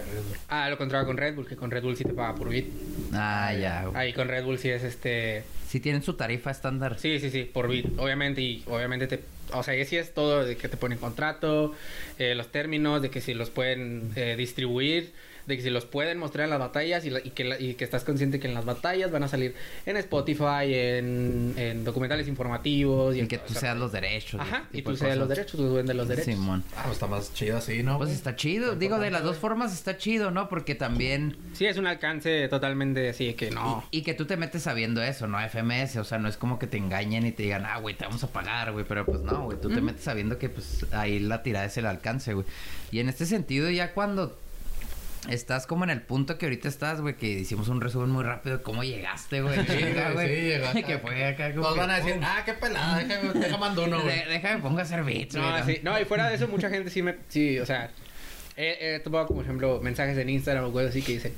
Ah, 0.49 0.69
lo 0.69 0.77
contrario 0.77 1.06
con 1.08 1.17
Red 1.17 1.36
Bull, 1.36 1.47
que 1.47 1.56
con 1.58 1.69
Red 1.71 1.84
Bull 1.84 1.95
sí 1.97 2.04
te 2.04 2.13
paga 2.13 2.36
por 2.36 2.49
bit. 2.49 2.67
Ah, 3.13 3.54
ya. 3.54 3.86
güey. 3.86 3.95
Ahí 3.97 4.13
con 4.13 4.27
Red 4.27 4.43
Bull 4.45 4.58
sí 4.58 4.69
es 4.69 4.84
este. 4.84 5.43
Sí 5.67 5.80
tienen 5.80 6.01
su 6.01 6.13
tarifa 6.15 6.51
estándar. 6.51 6.97
Sí, 6.99 7.19
sí, 7.19 7.30
sí, 7.30 7.43
por 7.43 7.69
bit, 7.69 7.88
obviamente, 7.97 8.41
y 8.41 8.63
obviamente 8.67 9.08
te, 9.08 9.21
o 9.54 9.63
sea, 9.63 9.75
y 9.77 9.86
sí 9.86 9.95
es 9.97 10.13
todo 10.13 10.43
de 10.45 10.58
que 10.58 10.67
te 10.67 10.75
ponen 10.77 10.97
contrato, 10.97 11.73
eh, 12.19 12.36
los 12.36 12.51
términos, 12.51 13.01
de 13.01 13.10
que 13.10 13.21
si 13.21 13.34
los 13.34 13.49
pueden 13.49 14.12
eh, 14.17 14.36
distribuir, 14.38 15.13
de 15.52 15.58
que 15.58 15.64
si 15.64 15.70
los 15.70 15.86
pueden 15.86 16.18
mostrar 16.18 16.46
en 16.46 16.50
las 16.50 16.60
batallas 16.60 17.06
y, 17.06 17.10
la- 17.10 17.20
y 17.20 17.30
que, 17.32 17.44
la- 17.44 17.60
y 17.60 17.76
que 17.76 17.84
estás 17.84 18.04
consciente 18.04 18.40
que 18.40 18.48
en 18.48 18.54
las 18.54 18.66
batallas 18.66 19.12
van 19.12 19.24
a 19.24 19.28
salir 19.28 19.54
en 19.86 19.98
Spotify, 19.98 20.66
en, 20.74 21.54
en 21.58 21.84
documentales 21.84 22.28
informativos 22.28 23.16
y, 23.16 23.20
Y 23.20 23.22
en 23.22 23.28
que 23.28 23.38
todo 23.38 23.48
tú 23.48 23.52
eso. 23.54 23.60
seas 23.62 23.78
los 23.78 23.92
derechos. 23.92 24.42
Ajá, 24.42 24.66
y 24.74 24.82
tú 24.82 24.96
seas 24.96 25.18
los 25.18 25.30
derechos, 25.30 25.52
tú 25.60 25.74
vendes 25.74 25.96
los 25.96 26.08
derechos. 26.08 26.34
Simón. 26.34 26.64
Ah, 26.76 26.82
pues 26.84 26.94
está 26.94 27.08
más 27.08 27.34
chido 27.34 27.58
así, 27.58 27.84
¿no? 27.84 27.98
Pues 27.98 28.12
está 28.12 28.36
chido. 28.36 28.76
Digo, 28.76 29.00
de 29.00 29.12
las 29.12 29.24
dos 29.24 29.38
formas 29.38 29.74
está 29.74 29.98
chido, 29.98 30.32
¿no? 30.32 30.50
Porque 30.50 30.76
también... 30.76 31.36
Sí, 31.54 31.66
es 31.66 31.78
un 31.78 31.88
alcance 31.88 32.48
totalmente 32.48 33.10
así 33.10 33.28
de 33.28 33.36
que 33.36 33.52
no. 33.52 33.84
Y 33.92 34.02
que 34.04 34.14
tú 34.14 34.26
te 34.26 34.38
metes 34.38 34.64
sabiendo 34.64 35.02
eso, 35.04 35.28
¿no? 35.28 35.38
FMS, 35.40 35.98
o 35.98 36.04
sea, 36.04 36.18
no 36.18 36.28
es 36.28 36.38
como 36.38 36.58
que 36.60 36.68
te 36.68 36.78
engañen 36.78 37.26
y 37.26 37.32
te 37.32 37.44
digan, 37.44 37.66
ah, 37.66 37.78
güey, 37.80 37.96
te 37.96 38.06
vamos 38.06 38.24
a 38.24 38.28
pagar, 38.32 38.72
güey, 38.72 38.86
pero 38.88 39.06
pues 39.06 39.22
no, 39.22 39.46
güey, 39.46 39.60
tú 39.60 39.70
te 39.70 39.82
metes 39.82 40.04
sabiendo 40.04 40.38
que 40.38 40.50
pues 40.50 40.86
ahí 40.92 41.20
la 41.20 41.44
tirada 41.44 41.66
es 41.66 41.78
el 41.78 41.86
alcance, 41.86 42.34
güey. 42.34 42.46
Y 42.92 43.00
en 43.00 43.10
este 43.10 43.26
sentido, 43.26 43.70
ya 43.70 43.94
cuando 43.94 44.38
estás 45.30 45.68
como 45.68 45.84
en 45.84 45.90
el 45.92 46.02
punto 46.02 46.38
que 46.38 46.46
ahorita 46.48 46.68
estás, 46.68 47.00
güey, 47.02 47.16
que 47.16 47.28
hicimos 47.28 47.68
un 47.68 47.80
resumen 47.82 48.10
muy 48.10 48.24
rápido 48.24 48.58
de 48.58 48.64
cómo 48.64 48.84
llegaste, 48.84 49.42
güey. 49.42 49.56
Sí, 49.68 49.78
chinga, 49.78 50.12
güey, 50.12 50.28
sí, 50.36 50.42
llegó 50.42 50.68
acá. 50.70 50.82
que 50.84 50.98
fue 51.00 51.26
acá 51.26 51.50
como 51.52 51.62
Todos 51.64 51.74
que, 51.76 51.80
van 51.80 51.90
a 51.92 51.96
decir, 51.98 52.14
pum. 52.16 52.24
ah, 52.26 52.42
qué 52.46 52.54
pelada, 52.54 52.98
déjame, 53.04 53.34
déjame 53.34 53.58
mando 53.58 53.84
uno, 53.84 54.02
güey. 54.02 54.26
Déjame 54.28 54.62
pongo 54.62 54.80
a 54.80 54.82
hacer 54.82 55.04
beats, 55.04 55.36
güey. 55.36 55.50
No, 55.50 55.66
sí, 55.66 55.80
no, 55.84 56.00
y 56.00 56.06
fuera 56.06 56.30
de 56.30 56.36
eso, 56.36 56.48
mucha 56.48 56.70
gente 56.70 56.90
sí 56.90 57.02
me. 57.02 57.16
Sí, 57.30 57.60
o 57.60 57.66
sea, 57.66 57.92
he, 58.58 58.96
he 58.96 59.00
tomado, 59.00 59.28
como 59.28 59.42
ejemplo, 59.42 59.80
mensajes 59.82 60.18
en 60.18 60.30
Instagram 60.30 60.66
o 60.66 60.72
cosas 60.72 60.90
así 60.90 61.02
que 61.02 61.14
dicen: 61.14 61.34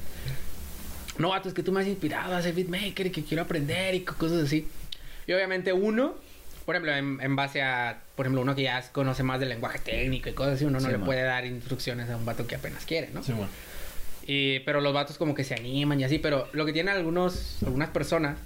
No, 1.18 1.30
vato, 1.30 1.48
es 1.50 1.54
que 1.54 1.64
tú 1.64 1.72
me 1.72 1.82
has 1.82 1.88
inspirado 1.88 2.36
a 2.36 2.42
ser 2.42 2.54
beatmaker 2.54 3.08
y 3.08 3.12
que 3.12 3.24
quiero 3.24 3.44
aprender 3.44 3.94
y 3.96 4.02
co- 4.02 4.16
cosas 4.16 4.44
así. 4.44 4.68
Y 5.28 5.34
obviamente, 5.34 5.72
uno, 5.74 6.16
por 6.66 6.76
ejemplo, 6.76 6.94
en, 6.96 7.20
en 7.22 7.36
base 7.36 7.62
a, 7.62 8.02
por 8.16 8.26
ejemplo, 8.26 8.42
uno 8.42 8.56
que 8.56 8.64
ya 8.64 8.82
conoce 8.92 9.22
más 9.24 9.40
del 9.40 9.50
lenguaje 9.50 9.80
técnico 9.80 10.30
y 10.30 10.34
cosas 10.34 10.56
así, 10.56 10.66
uno 10.66 10.80
no 10.80 10.86
Sí, 10.86 10.92
le 10.92 10.98
man. 10.98 11.06
puede 11.06 11.22
dar 11.24 11.46
instrucciones 11.46 12.10
a 12.10 12.18
un 12.18 12.26
vato 12.26 12.48
que 12.48 12.56
apenas 12.56 12.86
quiere, 12.86 13.10
¿no? 13.14 13.22
Sí, 13.24 13.32
güey. 13.34 13.48
Y, 14.26 14.60
pero 14.62 14.80
los 14.82 14.94
vatos 14.94 15.18
como 15.18 15.36
que 15.36 15.44
se 15.44 15.54
animan 15.54 16.00
y 16.00 16.04
así, 16.06 16.18
pero 16.20 16.48
lo 16.54 16.66
que 16.66 16.74
tienen 16.74 16.96
algunos, 16.96 17.58
algunas 17.66 17.90
personas 17.90 18.38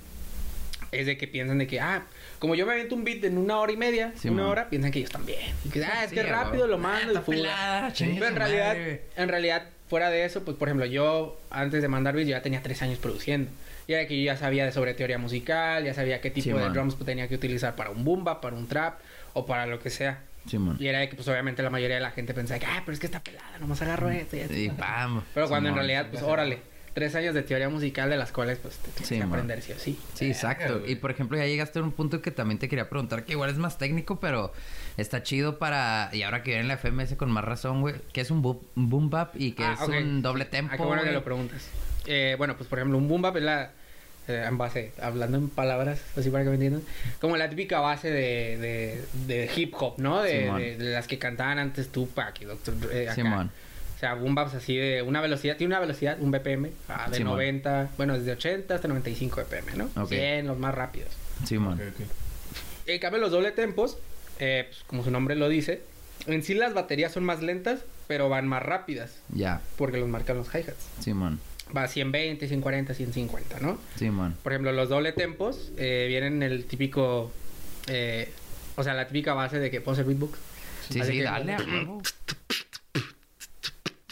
es 0.92 1.06
de 1.06 1.18
que 1.18 1.28
piensan 1.28 1.58
de 1.58 1.68
que, 1.68 1.80
ah, 1.80 2.04
como 2.40 2.56
yo 2.56 2.66
me 2.66 2.72
aviento 2.74 2.96
un 2.96 3.04
beat 3.04 3.24
en 3.26 3.38
una 3.38 3.60
hora 3.60 3.72
y 3.72 3.78
media, 3.78 4.14
Sí, 4.16 4.30
una 4.30 4.44
man. 4.44 4.52
hora, 4.52 4.70
piensan 4.70 4.92
que 4.92 5.00
ellos 5.00 5.12
también. 5.12 5.40
Y 5.66 5.70
que, 5.70 5.84
ah, 5.84 6.04
es 6.04 6.10
Sí, 6.10 6.16
que 6.16 6.24
rápido 6.24 6.66
lo 6.68 6.78
mando 6.78 7.20
Ah, 7.20 7.24
y 7.28 7.30
pelada, 7.30 7.94
Pero 7.98 8.26
en 8.28 8.36
realidad, 8.36 8.68
madre, 8.70 9.02
en 9.18 9.30
realidad, 9.30 9.64
fuera 9.90 10.10
de 10.10 10.26
eso, 10.26 10.44
pues 10.44 10.56
por 10.58 10.68
ejemplo, 10.70 10.86
yo 10.86 11.40
antes 11.50 11.82
de 11.82 11.88
mandar 11.88 12.16
beats 12.16 12.28
yo 12.30 12.36
ya 12.36 12.42
tenía 12.42 12.62
tres 12.64 12.82
años 12.82 13.00
produciendo. 13.00 13.50
Y 13.88 13.94
era 13.94 14.06
que 14.08 14.18
yo 14.18 14.26
ya 14.26 14.38
sabía 14.38 14.66
de 14.66 14.72
sobre 14.72 14.94
teoría 14.94 15.18
musical, 15.18 15.84
ya 15.86 15.94
sabía 15.94 16.20
qué 16.22 16.30
tipo 16.32 16.44
Sí, 16.46 16.50
de 16.52 16.56
man. 16.60 16.74
drums 16.74 16.98
tenía 17.06 17.28
que 17.28 17.36
utilizar 17.36 17.76
para 17.76 17.90
un 17.90 18.04
boom 18.04 18.24
bap, 18.24 18.42
para 18.42 18.56
un 18.56 18.68
trap 18.68 19.00
o 19.34 19.46
para 19.46 19.66
lo 19.66 19.80
que 19.80 19.90
sea. 19.90 20.20
Y 20.80 20.88
era 20.88 21.00
de 21.00 21.10
que 21.10 21.16
pues 21.16 21.28
obviamente 21.28 21.62
la 21.64 21.70
mayoría 21.70 21.96
de 21.98 22.02
la 22.02 22.12
gente 22.12 22.34
pensaba 22.34 22.60
que, 22.60 22.66
ah, 22.66 22.82
pero 22.86 22.94
es 22.94 23.00
que 23.00 23.06
está 23.08 23.22
pelada, 23.22 23.58
nomás 23.60 23.82
agarro 23.82 24.10
esto 24.10 24.36
y 24.36 24.40
esto. 24.40 24.56
Y 24.56 24.70
pam. 24.70 25.22
Pero 25.34 25.48
cuando 25.48 25.70
en 25.70 25.76
realidad, 25.76 26.08
pues 26.10 26.24
órale, 26.24 26.60
tres 26.94 27.14
años 27.16 27.36
de 27.36 27.44
teoría 27.44 27.70
musical 27.70 28.10
de 28.10 28.18
las 28.18 28.32
cuales 28.32 28.58
pues 28.58 28.78
te 28.78 28.90
tienes 28.90 29.08
Sí, 29.08 29.16
que 29.16 29.20
man. 29.22 29.30
aprender 29.30 29.62
sí 29.62 29.72
o 29.74 29.78
sí. 29.80 30.00
Sí, 30.16 30.26
exacto. 30.28 30.82
Y 30.88 30.96
por 30.96 31.12
ejemplo, 31.12 31.38
ya 31.38 31.46
llegaste 31.46 31.78
a 31.80 31.84
un 31.84 31.92
punto 31.92 32.22
que 32.22 32.32
también 32.32 32.58
te 32.60 32.68
quería 32.70 32.90
preguntar, 32.90 33.24
que 33.24 33.34
igual 33.34 33.50
es 33.52 33.58
más 33.58 33.78
técnico, 33.78 34.20
pero 34.20 34.52
está 34.98 35.22
chido 35.24 35.60
para. 35.60 36.10
Y 36.14 36.24
ahora 36.24 36.42
que 36.44 36.52
viene 36.52 36.64
la 36.68 36.78
FMS 36.78 37.16
con 37.16 37.30
más 37.32 37.44
razón, 37.44 37.82
güey, 37.82 37.96
que 38.14 38.22
es 38.22 38.32
un, 38.32 38.38
un 38.76 38.90
boom 38.90 39.10
bap 39.12 39.36
y 39.40 39.52
que 39.52 39.64
Ah, 39.64 39.78
es 39.80 39.88
un 39.88 40.22
doble 40.22 40.46
tempo. 40.46 40.72
Ah, 40.74 40.78
qué 40.78 40.84
bueno 40.84 41.02
que 41.04 41.10
güey. 41.10 41.14
lo 41.20 41.24
preguntas. 41.24 41.70
Eh, 42.08 42.36
bueno, 42.38 42.56
pues 42.58 42.68
por 42.70 42.80
ejemplo, 42.80 42.98
un 42.98 43.08
boom 43.08 43.22
bap 43.22 43.36
es 43.38 43.44
la, 43.44 43.72
en 44.28 44.58
base, 44.58 44.92
hablando 45.02 45.38
en 45.38 45.50
palabras, 45.50 46.02
así 46.18 46.30
para 46.30 46.44
que 46.44 46.50
me 46.50 46.56
entiendan, 46.56 46.82
como 47.22 47.38
la 47.38 47.50
típica 47.50 47.80
base 47.80 48.10
de, 48.12 48.58
de, 48.58 49.06
de 49.26 49.50
hip 49.56 49.74
hop, 49.80 49.96
¿no? 49.98 50.22
De, 50.22 50.42
Simón. 50.44 50.62
de- 50.62 50.78
de 50.78 50.94
las 50.94 51.08
que 51.08 51.18
cantaban 51.20 51.60
antes 51.60 51.90
Tupac 51.90 52.42
y 52.42 52.46
acá. 52.46 53.16
Simón. 53.16 53.52
O 53.96 54.00
sea, 54.00 54.14
boom 54.14 54.36
baps 54.36 54.54
así 54.54 54.78
de 54.78 55.02
una 55.02 55.22
velocidad, 55.22 55.58
tiene 55.58 55.74
una 55.74 55.80
velocidad, 55.80 56.18
un 56.20 56.30
BPM, 56.30 56.70
ah, 56.88 57.08
de 57.10 57.18
Simón. 57.18 57.34
90, 57.34 57.90
bueno, 57.98 58.18
desde 58.18 58.32
80 58.34 58.76
hasta 58.76 58.88
95 58.88 59.42
BPM, 59.42 59.76
¿no? 59.78 59.90
Ok. 60.04 60.10
100, 60.10 60.46
los 60.46 60.58
más 60.60 60.76
rápidos. 60.76 61.10
Simón. 61.46 61.74
Ok, 61.82 61.82
ok. 62.02 62.08
En 62.86 63.00
cambio, 63.00 63.20
los 63.20 63.32
doble 63.32 63.52
tempos, 63.52 63.98
eh, 64.40 64.66
pues, 64.70 64.84
como 64.86 65.04
su 65.04 65.10
nombre 65.10 65.36
lo 65.36 65.50
dice, 65.50 65.82
en 66.28 66.44
sí 66.44 66.54
las 66.54 66.74
baterías 66.76 67.12
son 67.12 67.24
más 67.24 67.42
lentas, 67.42 67.80
pero 68.08 68.30
van 68.30 68.48
más 68.48 68.62
rápidas, 68.62 69.16
Ya. 69.34 69.62
porque 69.78 69.98
los 69.98 70.08
marcan 70.08 70.38
los 70.38 70.48
hi-hats. 70.54 70.88
Simón. 71.00 71.40
Va 71.76 71.84
a 71.84 71.88
120, 71.88 72.48
140, 72.48 72.94
150, 72.94 73.60
¿no? 73.60 73.78
Simón. 73.96 74.36
Por 74.44 74.54
ejemplo, 74.54 74.72
los 74.72 74.90
doble 74.90 75.12
tempos 75.12 75.72
eh, 75.78 76.06
vienen 76.08 76.42
en 76.42 76.52
el 76.52 76.66
típico, 76.66 77.32
eh, 77.88 78.32
o 78.76 78.84
sea, 78.84 78.94
la 78.94 79.08
típica 79.08 79.34
base 79.34 79.60
de 79.60 79.70
que 79.70 79.82
puedo 79.82 79.94
hacer 79.94 80.06
beatbox. 80.06 80.40
Sí, 80.90 81.02
Así 81.02 81.12
sí, 81.12 81.18
que- 81.20 81.24
dale 81.26 81.54
a 81.54 81.58
huevo. 81.58 82.02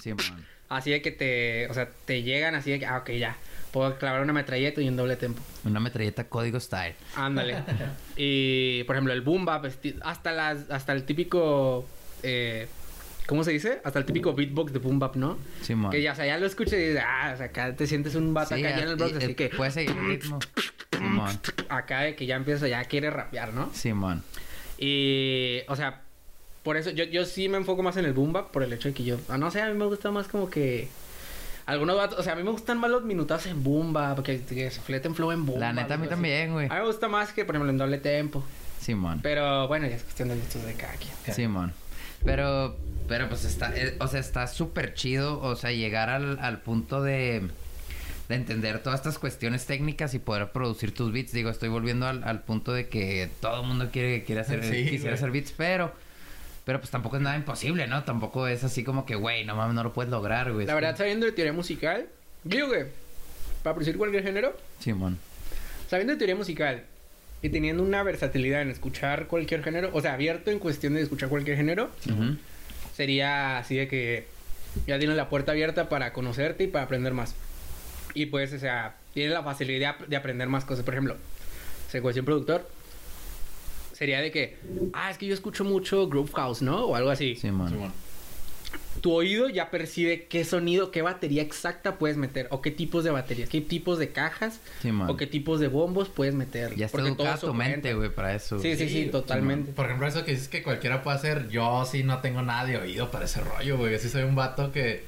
Simón. 0.02 0.46
Así 0.70 0.92
de 0.92 1.02
que 1.02 1.12
te, 1.12 1.68
o 1.70 1.74
sea, 1.74 1.90
te 2.06 2.24
llegan 2.24 2.56
así 2.56 2.72
de 2.72 2.80
que, 2.80 2.86
ah, 2.86 2.98
ok, 2.98 3.12
ya. 3.12 3.38
Puedo 3.72 3.98
clavar 3.98 4.22
una 4.22 4.34
metralleta 4.34 4.82
y 4.82 4.88
un 4.88 4.96
doble 4.96 5.16
tempo. 5.16 5.42
Una 5.66 5.80
metralleta 5.80 6.24
código 6.26 6.60
style. 6.60 6.96
Ándale. 7.16 7.58
y, 8.18 8.84
por 8.86 8.96
ejemplo, 8.96 9.14
el 9.14 9.22
boom 9.22 9.46
bap, 9.46 9.66
hasta 10.02 10.32
las, 10.32 10.70
hasta 10.72 10.94
el 10.94 11.04
típico, 11.04 11.86
eh, 12.24 12.68
¿cómo 13.28 13.44
se 13.44 13.52
dice? 13.52 13.82
Hasta 13.84 14.00
el 14.00 14.06
típico 14.06 14.34
beatbox 14.34 14.74
de 14.74 14.80
boom 14.80 15.00
bap, 15.00 15.16
¿no? 15.16 15.38
Simón. 15.62 15.92
Que 15.92 16.02
ya, 16.02 16.14
o 16.14 16.16
sea, 16.16 16.26
ya 16.26 16.38
lo 16.38 16.46
escuchas 16.46 16.74
y 16.74 16.78
dices, 16.88 17.04
ah, 17.06 17.32
o 17.34 17.38
sea, 17.38 17.48
acá 17.48 17.76
te 17.76 17.88
sientes 17.88 18.16
un 18.16 18.34
vato 18.34 18.56
Sí, 18.56 18.64
acá 18.66 18.78
ya 18.78 18.84
en 18.84 18.90
el 18.90 19.00
y- 19.00 19.24
así 19.24 19.36
que 19.36 19.50
Puedes 19.50 19.74
seguir 19.74 19.92
el 19.92 20.08
ritmo. 20.08 20.40
Simón. 20.92 21.40
acá 21.70 22.02
de 22.02 22.16
que 22.16 22.26
ya 22.26 22.36
empieza, 22.36 22.68
ya 22.68 22.84
quiere 22.86 23.10
rapear, 23.10 23.54
¿no? 23.54 23.70
Simón. 23.74 24.24
Y, 24.78 25.60
o 25.68 25.76
sea, 25.76 26.02
por 26.64 26.78
eso 26.78 26.90
yo, 26.92 27.04
yo 27.06 27.26
sí 27.26 27.48
me 27.50 27.58
enfoco 27.58 27.84
más 27.84 27.98
en 27.98 28.06
el 28.06 28.14
boom 28.14 28.34
bap 28.34 28.52
por 28.52 28.64
el 28.64 28.74
hecho 28.74 28.88
de 28.90 28.94
que 28.94 29.04
yo, 29.04 29.18
ah, 29.30 29.38
no 29.38 29.52
sé, 29.52 29.62
a 29.62 29.68
mí 29.70 29.78
me 29.78 29.86
gusta 29.86 30.12
más 30.12 30.28
como 30.28 30.50
que 30.50 30.88
algunos 31.66 31.96
vatos, 31.98 32.20
o 32.20 32.24
sea, 32.24 32.34
a 32.34 32.36
mí 32.36 32.44
me 32.44 32.52
gustan 32.52 32.78
más 32.80 32.90
los 32.92 33.04
minutazos 33.04 33.52
en 33.52 33.64
boom 33.64 33.94
bap, 33.94 34.22
que, 34.24 34.42
que 34.42 34.70
se 34.72 34.82
fleten 34.82 35.16
flow 35.16 35.32
en 35.32 35.46
boom 35.46 35.60
La 35.60 35.74
neta, 35.74 35.96
a 35.96 35.98
mí 35.98 36.08
también, 36.08 36.54
güey. 36.54 36.68
A 36.68 36.74
mí 36.76 36.80
me 36.82 36.86
gusta 36.88 37.08
más 37.08 37.32
que, 37.34 37.46
por 37.46 37.56
ejemplo, 37.56 37.72
en 37.72 37.78
doble 37.78 37.98
tempo. 37.98 38.44
Simón. 38.80 39.20
Pero 39.24 39.68
bueno, 39.68 39.88
ya 39.88 39.96
es 39.96 40.04
cuestión 40.04 40.30
de 40.30 40.36
gustos 40.36 40.64
de 40.66 40.74
cada 40.76 40.94
quien. 40.94 41.36
Simón. 41.36 41.74
Pero, 42.26 42.76
pero 43.08 43.30
pues 43.30 43.46
está, 43.46 43.72
eh, 43.76 43.96
o 44.00 44.08
sea, 44.08 44.20
está 44.20 44.48
súper 44.48 44.94
chido, 44.94 45.40
o 45.42 45.56
sea, 45.56 45.72
llegar 45.72 46.10
al, 46.10 46.40
al 46.40 46.60
punto 46.62 47.02
de, 47.04 47.44
de 48.30 48.36
entender 48.36 48.80
todas 48.82 49.00
estas 49.00 49.20
cuestiones 49.20 49.66
técnicas 49.66 50.14
y 50.16 50.20
poder 50.20 50.52
producir 50.52 50.94
tus 50.94 51.12
beats. 51.14 51.32
Digo, 51.32 51.50
estoy 51.50 51.70
volviendo 51.70 52.08
al, 52.08 52.24
al 52.24 52.42
punto 52.42 52.74
de 52.74 52.88
que 52.90 53.30
todo 53.42 53.62
el 53.62 53.68
mundo 53.68 53.90
quiere, 53.92 54.24
quiere 54.24 54.42
hacer, 54.42 54.64
Sí, 54.64 54.84
quisiera 54.86 55.02
güey. 55.04 55.14
hacer 55.14 55.32
beats, 55.32 55.54
pero, 55.56 55.94
pero 56.66 56.80
pues 56.80 56.90
tampoco 56.90 57.18
es 57.18 57.22
nada 57.22 57.36
imposible, 57.36 57.86
¿no? 57.88 58.04
Tampoco 58.04 58.48
es 58.48 58.64
así 58.64 58.84
como 58.84 59.06
que, 59.06 59.16
güey, 59.16 59.46
no 59.46 59.56
mames, 59.56 59.76
no 59.76 59.84
lo 59.84 59.94
puedes 59.94 60.10
lograr, 60.12 60.52
güey. 60.52 60.66
La 60.66 60.72
Es 60.74 60.76
verdad, 60.76 60.98
sabiendo 60.98 61.28
de 61.28 61.32
teoría 61.32 61.54
musical, 61.54 62.08
digo 62.44 62.72
que 62.72 62.88
para 63.62 63.76
producir 63.76 63.98
cualquier 63.98 64.24
género, 64.24 64.56
Simón. 64.80 65.18
sabiendo 65.90 66.14
de 66.14 66.18
teoría 66.18 66.36
musical 66.36 66.84
y 67.46 67.50
teniendo 67.50 67.84
una 67.84 68.02
versatilidad 68.02 68.64
en 68.64 68.72
escuchar 68.72 69.28
cualquier 69.28 69.64
género, 69.64 69.92
o 69.94 70.02
sea, 70.02 70.14
abierto 70.14 70.50
en 70.50 70.58
cuestión 70.58 70.96
de 70.96 71.02
escuchar 71.02 71.30
cualquier 71.30 71.58
género, 71.58 71.92
sería 72.96 73.60
así 73.60 73.76
de 73.76 73.88
que 73.88 74.26
ya 74.88 74.98
tienes 74.98 75.16
la 75.16 75.30
puerta 75.30 75.52
abierta 75.52 75.88
para 75.88 76.12
conocerte 76.12 76.64
y 76.64 76.68
para 76.68 76.86
aprender 76.86 77.14
más. 77.14 77.36
Y 78.16 78.26
pues, 78.26 78.52
o 78.52 78.58
sea, 78.58 78.96
tienes 79.14 79.32
la 79.32 79.44
facilidad 79.44 80.00
de 80.00 80.16
aprender 80.16 80.48
más 80.48 80.66
cosas. 80.66 80.84
Por 80.84 80.96
ejemplo, 80.96 81.18
se 81.88 82.02
cuestión 82.02 82.26
productor. 82.26 82.68
Sería 83.94 84.22
de 84.22 84.32
que, 84.32 84.58
ah, 84.94 85.12
es 85.12 85.20
que 85.20 85.28
yo 85.28 85.36
escucho 85.36 85.64
mucho 85.64 86.10
Groove 86.10 86.32
House, 86.34 86.64
¿no? 86.64 86.86
O 86.86 86.96
algo 86.96 87.12
así. 87.12 87.36
Simón. 87.36 87.70
Simón. 87.70 87.94
Tu 89.06 89.14
oído 89.14 89.50
ya 89.50 89.70
percibe 89.70 90.26
qué 90.26 90.44
sonido, 90.44 90.90
qué 90.90 91.04
batería 91.04 91.44
exacta 91.44 92.00
puedes 92.00 92.18
meter, 92.18 92.48
o 92.50 92.64
qué 92.64 92.72
tipos 92.72 93.04
de 93.04 93.12
baterías, 93.12 93.50
qué 93.50 93.62
tipos 93.62 94.00
de 94.00 94.10
cajas, 94.10 94.60
o 95.08 95.16
qué 95.16 95.28
tipos 95.28 95.60
de 95.60 95.68
bombos 95.68 96.10
puedes 96.10 96.34
meter. 96.34 96.74
Ya 96.76 96.88
está 96.88 97.02
educada 97.02 97.36
eso 97.36 97.46
tu 97.46 97.54
mente, 97.54 97.94
güey, 97.94 98.10
para 98.10 98.34
eso. 98.34 98.58
Sí, 98.58 98.76
sí, 98.76 98.90
sí, 98.90 99.06
totalmente. 99.12 99.74
Por 99.74 99.86
ejemplo, 99.86 100.08
eso 100.08 100.26
que 100.26 100.32
dices 100.32 100.48
que 100.48 100.64
cualquiera 100.64 101.04
puede 101.04 101.18
hacer, 101.18 101.50
yo 101.50 101.86
sí 101.86 102.02
no 102.02 102.20
tengo 102.22 102.42
nada 102.42 102.66
de 102.66 102.78
oído 102.78 103.12
para 103.12 103.26
ese 103.26 103.42
rollo, 103.42 103.78
güey. 103.78 103.92
Yo 103.92 104.00
sí 104.00 104.10
soy 104.10 104.24
un 104.24 104.34
vato 104.34 104.72
que 104.72 105.04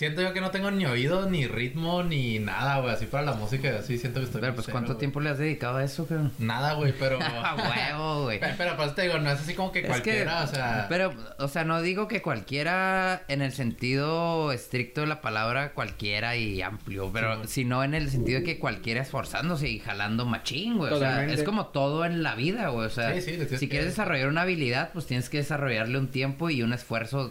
siento 0.00 0.22
yo 0.22 0.32
que 0.32 0.40
no 0.40 0.50
tengo 0.50 0.70
ni 0.70 0.86
oído, 0.86 1.28
ni 1.28 1.46
ritmo, 1.46 2.02
ni 2.02 2.38
nada, 2.38 2.80
güey. 2.80 2.94
Así 2.94 3.04
para 3.04 3.22
la 3.22 3.32
música, 3.34 3.68
así 3.80 3.98
siento 3.98 4.20
que 4.20 4.24
estoy 4.24 4.40
Pero 4.40 4.52
muy 4.52 4.56
pues, 4.56 4.64
cero, 4.64 4.72
¿cuánto 4.78 4.96
tiempo 4.96 5.20
le 5.20 5.28
has 5.28 5.36
dedicado 5.36 5.76
a 5.76 5.84
eso, 5.84 6.06
cabrón? 6.06 6.32
Nada, 6.38 6.72
güey, 6.72 6.94
pero... 6.98 7.18
A 7.44 7.54
huevo, 7.54 8.22
güey. 8.22 8.40
Pero, 8.40 8.54
pero 8.56 8.76
pues 8.78 8.94
te 8.94 9.02
digo, 9.02 9.18
no 9.18 9.30
es 9.30 9.40
así 9.40 9.52
como 9.52 9.72
que 9.72 9.80
Es 9.80 9.86
cualquiera, 9.86 10.38
que- 10.38 10.44
o 10.44 10.46
sea... 10.54 10.86
Pero, 10.88 11.12
o 11.38 11.48
sea, 11.48 11.64
no 11.64 11.82
digo 11.82 12.08
que 12.08 12.22
cualquiera 12.22 13.24
en 13.28 13.42
el 13.42 13.52
sentido 13.52 14.52
estricto 14.52 15.02
de 15.02 15.06
la 15.06 15.20
palabra 15.20 15.72
cualquiera 15.74 16.34
y 16.34 16.62
amplio, 16.62 17.10
pero 17.12 17.46
sino 17.46 17.84
en 17.84 17.92
el 17.92 18.10
sentido 18.10 18.38
de 18.38 18.44
que 18.46 18.58
cualquiera 18.58 19.02
esforzándose 19.02 19.68
y 19.68 19.80
jalando 19.80 20.24
machín, 20.24 20.78
güey. 20.78 20.94
O 20.94 20.98
sea, 20.98 21.26
es 21.26 21.42
como 21.42 21.66
todo 21.66 22.06
en 22.06 22.22
la 22.22 22.34
vida, 22.36 22.68
güey. 22.68 22.86
O 22.86 22.90
sea, 22.90 23.12
Sí, 23.12 23.20
sí, 23.20 23.38
si 23.38 23.66
que- 23.66 23.68
quieres 23.68 23.88
desarrollar 23.88 24.28
una 24.28 24.42
habilidad, 24.42 24.92
pues 24.94 25.04
tienes 25.04 25.28
que 25.28 25.36
desarrollarle 25.36 25.98
un 25.98 26.08
tiempo 26.08 26.48
y 26.48 26.62
un 26.62 26.72
esfuerzo 26.72 27.30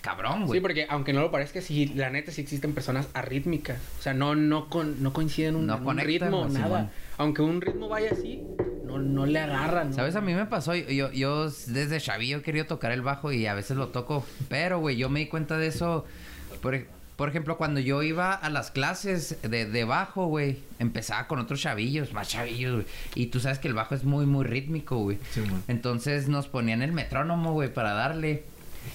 cabrón, 0.00 0.46
güey. 0.46 0.58
Sí, 0.58 0.62
porque 0.62 0.86
aunque 0.88 1.12
no 1.12 1.20
lo 1.20 1.30
parezca, 1.30 1.60
sí, 1.60 1.86
la 1.94 2.10
neta 2.10 2.32
sí 2.32 2.40
existen 2.40 2.72
personas 2.74 3.08
arrítmicas. 3.14 3.78
O 3.98 4.02
sea, 4.02 4.14
no, 4.14 4.34
no, 4.34 4.68
con, 4.68 5.02
no 5.02 5.12
coinciden 5.12 5.56
un, 5.56 5.66
No 5.66 5.74
en 5.74 5.78
un 5.80 5.84
conectan, 5.84 6.28
ritmo, 6.30 6.48
nada. 6.48 6.90
Aunque 7.16 7.42
un 7.42 7.60
ritmo 7.60 7.88
vaya 7.88 8.10
así, 8.12 8.42
no, 8.84 8.98
no 8.98 9.26
le 9.26 9.38
agarran. 9.40 9.92
¿Sabes? 9.92 10.16
A 10.16 10.20
mí 10.20 10.34
me 10.34 10.46
pasó, 10.46 10.74
yo, 10.74 11.12
yo 11.12 11.50
desde 11.66 12.00
chavillo 12.00 12.38
he 12.38 12.42
querido 12.42 12.66
tocar 12.66 12.92
el 12.92 13.02
bajo 13.02 13.32
y 13.32 13.46
a 13.46 13.54
veces 13.54 13.76
lo 13.76 13.88
toco, 13.88 14.24
pero, 14.48 14.78
güey, 14.78 14.96
yo 14.96 15.08
me 15.08 15.20
di 15.20 15.26
cuenta 15.26 15.58
de 15.58 15.66
eso, 15.66 16.04
por, 16.62 16.78
por 17.16 17.28
ejemplo, 17.28 17.58
cuando 17.58 17.80
yo 17.80 18.02
iba 18.02 18.32
a 18.32 18.48
las 18.48 18.70
clases 18.70 19.36
de, 19.42 19.66
de 19.66 19.84
bajo, 19.84 20.26
güey, 20.26 20.60
empezaba 20.78 21.26
con 21.26 21.40
otros 21.40 21.60
chavillos, 21.60 22.12
más 22.12 22.28
chavillos, 22.28 22.74
güey, 22.74 22.86
y 23.16 23.26
tú 23.26 23.40
sabes 23.40 23.58
que 23.58 23.66
el 23.68 23.74
bajo 23.74 23.94
es 23.94 24.04
muy, 24.04 24.24
muy 24.24 24.44
rítmico, 24.44 24.98
güey. 24.98 25.18
Simón. 25.32 25.62
Entonces 25.66 26.28
nos 26.28 26.46
ponían 26.46 26.80
el 26.80 26.92
metrónomo, 26.92 27.52
güey, 27.52 27.72
para 27.72 27.92
darle. 27.92 28.44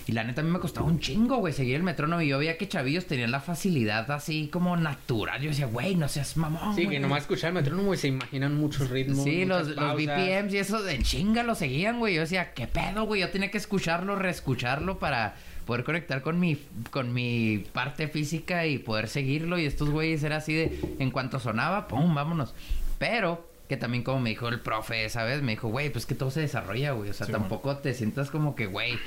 Y 0.07 0.11
la 0.11 0.23
neta 0.23 0.41
a 0.41 0.43
mí 0.43 0.49
me 0.49 0.59
costaba 0.59 0.85
un 0.85 0.99
chingo, 0.99 1.37
güey, 1.37 1.53
seguir 1.53 1.75
el 1.75 1.83
metrónomo. 1.83 2.21
Y 2.21 2.27
yo 2.27 2.39
veía 2.39 2.57
que 2.57 2.67
chavillos 2.67 3.05
tenían 3.05 3.31
la 3.31 3.39
facilidad 3.39 4.09
así 4.11 4.49
como 4.51 4.75
natural. 4.77 5.41
Yo 5.41 5.49
decía, 5.49 5.65
güey, 5.67 5.95
no 5.95 6.07
seas 6.07 6.37
mamón. 6.37 6.75
Sí, 6.75 6.85
güey". 6.85 6.97
que 6.97 6.99
nomás 6.99 7.21
escuchar 7.21 7.49
el 7.49 7.55
metrónomo 7.55 7.93
y 7.93 7.97
se 7.97 8.07
imaginan 8.07 8.55
muchos 8.55 8.89
ritmos. 8.89 9.23
Sí, 9.23 9.45
los, 9.45 9.67
los. 9.69 9.95
BPMs 9.95 10.53
y 10.53 10.57
eso 10.57 10.81
de 10.81 10.99
chinga 10.99 11.43
lo 11.43 11.55
seguían, 11.55 11.99
güey. 11.99 12.15
Yo 12.15 12.21
decía, 12.21 12.53
¿qué 12.53 12.67
pedo, 12.67 13.05
güey? 13.05 13.21
Yo 13.21 13.29
tenía 13.29 13.51
que 13.51 13.57
escucharlo, 13.57 14.15
reescucharlo 14.15 14.99
para 14.99 15.35
poder 15.65 15.83
conectar 15.83 16.21
con 16.21 16.39
mi, 16.39 16.57
con 16.91 17.13
mi 17.13 17.65
parte 17.71 18.07
física 18.07 18.65
y 18.65 18.79
poder 18.79 19.07
seguirlo. 19.07 19.57
Y 19.57 19.65
estos 19.65 19.89
güeyes 19.89 20.23
era 20.23 20.37
así 20.37 20.53
de, 20.53 20.95
en 20.99 21.11
cuanto 21.11 21.39
sonaba, 21.39 21.87
¡pum! 21.87 22.13
Vámonos. 22.13 22.53
Pero, 22.99 23.49
que 23.69 23.77
también 23.77 24.03
como 24.03 24.19
me 24.19 24.31
dijo 24.31 24.47
el 24.49 24.59
profe, 24.59 25.07
¿sabes? 25.09 25.41
Me 25.41 25.53
dijo, 25.53 25.69
güey, 25.69 25.89
pues 25.89 26.05
que 26.05 26.15
todo 26.15 26.31
se 26.31 26.41
desarrolla, 26.41 26.91
güey. 26.91 27.09
O 27.09 27.13
sea, 27.13 27.27
Sí, 27.27 27.31
tampoco 27.31 27.77
te 27.77 27.93
sientas 27.93 28.29
como 28.29 28.55
que, 28.55 28.65
güey, 28.67 28.97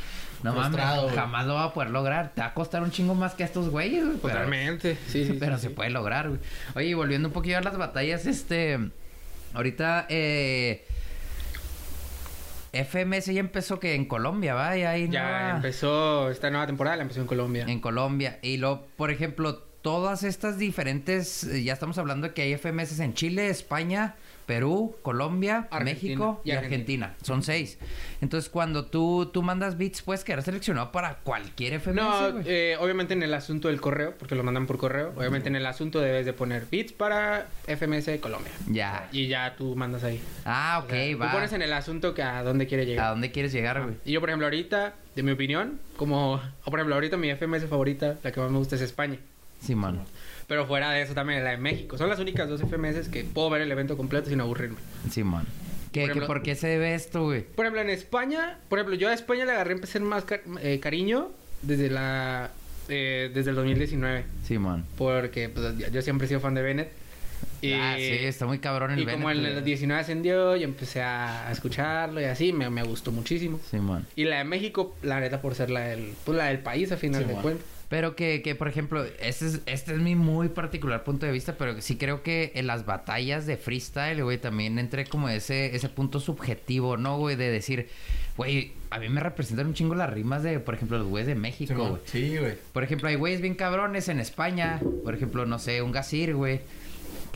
no 0.42 0.53
mames, 0.53 0.66
Frustrado, 0.68 1.09
jamás 1.11 1.46
lo 1.46 1.55
va 1.55 1.64
a 1.64 1.72
poder 1.75 1.90
lograr. 1.90 2.33
Te 2.35 2.40
va 2.40 2.49
a 2.49 2.55
costar 2.55 2.83
un 2.83 2.90
chingo 2.90 3.14
más 3.14 3.35
que 3.35 3.42
a 3.42 3.46
estos 3.46 3.68
güeyes, 3.70 4.05
güey. 4.05 4.16
pero- 4.18 4.35
Totalmente. 4.35 4.96
Sí, 5.09 5.25
sí. 5.27 5.37
pero 5.38 5.57
sí, 5.57 5.62
se 5.62 5.68
sí. 5.68 5.75
puede 5.75 5.90
lograr, 5.90 6.29
güey. 6.29 6.40
Oye, 6.75 6.94
volviendo 6.94 7.29
un 7.29 7.35
poquillo 7.35 7.59
a 7.59 7.62
las 7.62 7.77
batallas, 7.77 8.27
este. 8.27 8.79
Ahorita, 9.55 10.07
eh. 10.09 10.85
FMS 12.72 13.33
ya 13.33 13.40
empezó 13.40 13.81
que 13.81 13.94
en 13.94 14.05
Colombia, 14.05 14.55
¿va? 14.55 14.77
Ya, 14.77 14.96
Ya 14.99 15.07
nueva- 15.22 15.51
empezó 15.57 16.31
esta 16.31 16.51
nueva 16.51 16.66
temporada, 16.66 16.96
la 16.96 17.03
empezó 17.03 17.22
en 17.22 17.27
Colombia. 17.27 17.64
En 17.66 17.81
Colombia. 17.81 18.38
Y 18.42 18.59
lo, 18.59 18.85
por 18.96 19.11
ejemplo, 19.11 19.59
todas 19.81 20.22
estas 20.25 20.59
diferentes. 20.59 21.44
eh, 21.44 21.62
Ya 21.62 21.72
estamos 21.72 21.96
hablando 21.96 22.29
de 22.29 22.35
que 22.35 22.42
hay 22.42 22.53
FMS 22.53 23.01
en 23.03 23.14
Chile, 23.14 23.49
España, 23.49 24.16
Perú, 24.46 24.96
Colombia, 25.02 25.66
Argentina 25.70 25.85
México 25.85 26.40
y 26.44 26.50
y 26.50 26.52
Argentina. 26.52 27.14
Son 27.22 27.42
seis. 27.42 27.78
Entonces, 28.20 28.48
cuando 28.48 28.87
tú, 28.87 29.26
tú 29.32 29.42
mandas 29.42 29.76
beats, 29.76 30.02
puedes 30.02 30.22
quedar 30.24 30.42
seleccionado 30.42 30.92
para 30.92 31.16
cualquier 31.16 31.80
FMS. 31.80 31.96
No, 31.96 32.40
eh, 32.44 32.76
obviamente 32.80 33.12
en 33.14 33.22
el 33.22 33.35
asunto 33.35 33.68
del 33.68 33.80
correo, 33.80 34.14
porque 34.16 34.35
lo 34.37 34.44
mandan 34.44 34.66
por 34.66 34.78
correo, 34.78 35.12
obviamente 35.16 35.48
en 35.48 35.56
el 35.56 35.66
asunto 35.66 36.00
debes 36.00 36.24
de 36.26 36.32
poner 36.32 36.66
beats 36.70 36.92
para 36.92 37.46
FMS 37.66 38.06
de 38.06 38.20
Colombia. 38.20 38.52
Ya. 38.70 39.09
Y 39.12 39.26
ya 39.26 39.56
tú 39.56 39.74
mandas 39.74 40.04
ahí. 40.04 40.22
Ah, 40.44 40.80
ok, 40.85 40.90
O 40.92 40.94
sea, 40.94 41.16
va. 41.16 41.26
Tú 41.26 41.32
pones 41.32 41.52
en 41.52 41.62
el 41.62 41.72
asunto 41.72 42.14
que 42.14 42.22
a 42.22 42.42
dónde 42.42 42.66
quiere 42.66 42.85
¿A 42.85 42.87
llegar. 42.87 43.11
dónde 43.11 43.32
quieres 43.32 43.52
llegar, 43.52 43.82
güey? 43.82 43.96
Y 44.04 44.12
yo, 44.12 44.20
por 44.20 44.30
ejemplo, 44.30 44.46
ahorita, 44.46 44.94
de 45.16 45.22
mi 45.22 45.32
opinión, 45.32 45.80
como... 45.96 46.35
O 46.64 46.70
por 46.70 46.78
ejemplo, 46.78 46.94
ahorita 46.94 47.16
mi 47.16 47.30
FMS 47.35 47.66
favorita, 47.66 48.16
la 48.22 48.30
que 48.32 48.40
más 48.40 48.50
me 48.50 48.59
gusta 48.59 48.76
es 48.76 48.82
España. 48.82 49.18
Simón. 49.61 50.00
Pero 50.46 50.66
fuera 50.66 50.90
de 50.92 51.02
eso 51.02 51.14
también 51.14 51.42
la 51.42 51.50
de 51.50 51.56
México. 51.56 51.98
Son 51.98 52.09
las 52.09 52.18
únicas 52.20 52.48
dos 52.48 52.61
FMS 52.62 53.09
que 53.09 53.24
puedo 53.24 53.50
ver 53.50 53.62
el 53.62 53.72
evento 53.72 53.96
completo 53.96 54.28
sin 54.30 54.40
aburrirme. 54.40 54.76
Simón. 55.11 55.44
¿Qué, 55.92 56.00
Por 56.02 56.06
qué- 56.09 56.12
ejemplo- 56.12 56.26
¿Por 56.26 56.42
qué 56.42 56.54
se 56.54 56.68
debe 56.68 56.94
esto, 56.94 57.24
güey? 57.24 57.42
Por 57.42 57.64
ejemplo, 57.64 57.80
en 57.82 57.90
España, 57.90 58.59
por 58.68 58.78
ejemplo, 58.78 58.94
yo 58.96 59.09
a 59.09 59.14
España 59.14 59.44
le 59.44 59.52
agarré 59.52 59.72
empecé 59.72 59.98
más 60.00 60.24
eh, 60.62 60.78
cariño 60.80 61.30
desde 61.62 61.90
la... 61.90 62.50
eh, 62.88 63.30
desde 63.35 63.50
el 63.50 63.56
2019. 63.56 64.24
Simón. 64.44 64.85
Porque 64.96 65.48
pues, 65.48 65.76
yo- 65.78 65.88
yo 65.88 66.02
siempre 66.02 66.26
he 66.26 66.28
sido 66.28 66.40
fan 66.40 66.54
de 66.54 66.62
Bennett. 66.62 66.92
Y, 67.62 67.72
Ah, 67.72 67.94
sí, 67.96 68.02
está 68.02 68.46
muy 68.46 68.59
cabrón 68.59 68.92
el 68.92 69.00
y 69.00 69.06
como 69.06 69.30
en 69.30 69.38
el 69.44 69.64
19 69.64 70.00
ascendió 70.00 70.54
y 70.56 70.62
empecé 70.62 71.00
a 71.02 71.50
escucharlo 71.50 72.20
y 72.20 72.24
así, 72.24 72.52
me, 72.52 72.68
me 72.70 72.82
gustó 72.82 73.11
muchísimo. 73.12 73.59
Simón. 73.70 74.06
Y 74.14 74.24
la 74.24 74.38
de 74.38 74.44
México, 74.44 74.94
la 75.02 75.18
neta, 75.20 75.40
por 75.40 75.54
ser 75.54 75.70
la 75.70 75.80
del, 75.80 76.12
pues, 76.24 76.37
la 76.37 76.44
del 76.46 76.59
país 76.61 76.92
a 76.92 76.96
final 76.98 77.22
Sí, 77.24 77.28
de 77.28 77.35
cuentas. 77.40 77.66
Pero 77.88 78.16
que, 78.16 78.42
que, 78.42 78.57
por 78.57 78.66
ejemplo, 78.66 79.05
este 79.20 79.46
es, 79.46 79.61
este 79.66 79.92
es 79.92 79.99
mi 79.99 80.16
muy 80.16 80.49
particular 80.49 81.05
punto 81.05 81.25
de 81.25 81.31
vista, 81.31 81.57
pero 81.57 81.81
sí 81.81 81.96
creo 81.96 82.22
que 82.22 82.51
en 82.57 82.66
las 82.66 82.85
batallas 82.85 83.46
de 83.46 83.57
freestyle, 83.57 84.25
güey, 84.25 84.38
también 84.38 84.79
entré 84.81 85.05
como 85.07 85.29
ese, 85.29 85.75
ese 85.75 85.88
punto 85.88 86.18
subjetivo, 86.18 86.96
¿no, 86.96 87.16
güey? 87.18 87.37
De 87.37 87.49
decir, 87.49 87.88
güey, 88.37 88.72
a 88.90 88.99
mí 88.99 89.09
me 89.09 89.20
representan 89.20 89.68
un 89.68 89.75
chingo 89.75 89.94
las 89.94 90.11
rimas 90.11 90.42
de, 90.42 90.59
por 90.59 90.75
ejemplo, 90.75 90.99
los 90.99 91.07
güeyes 91.07 91.29
de 91.29 91.37
México, 91.37 91.75
güey. 91.90 92.03
Sí, 92.07 92.37
güey. 92.37 92.55
Por 92.72 92.83
ejemplo, 92.83 93.09
hay 93.09 93.14
güeyes 93.14 93.40
bien 93.40 93.55
cabrones 93.55 94.09
en 94.09 94.18
España. 94.18 94.81
Por 95.05 95.14
ejemplo, 95.14 95.46
no 95.46 95.61
sé, 95.61 95.81
un 95.81 95.92
Gasir, 95.92 96.35
güey. 96.35 96.61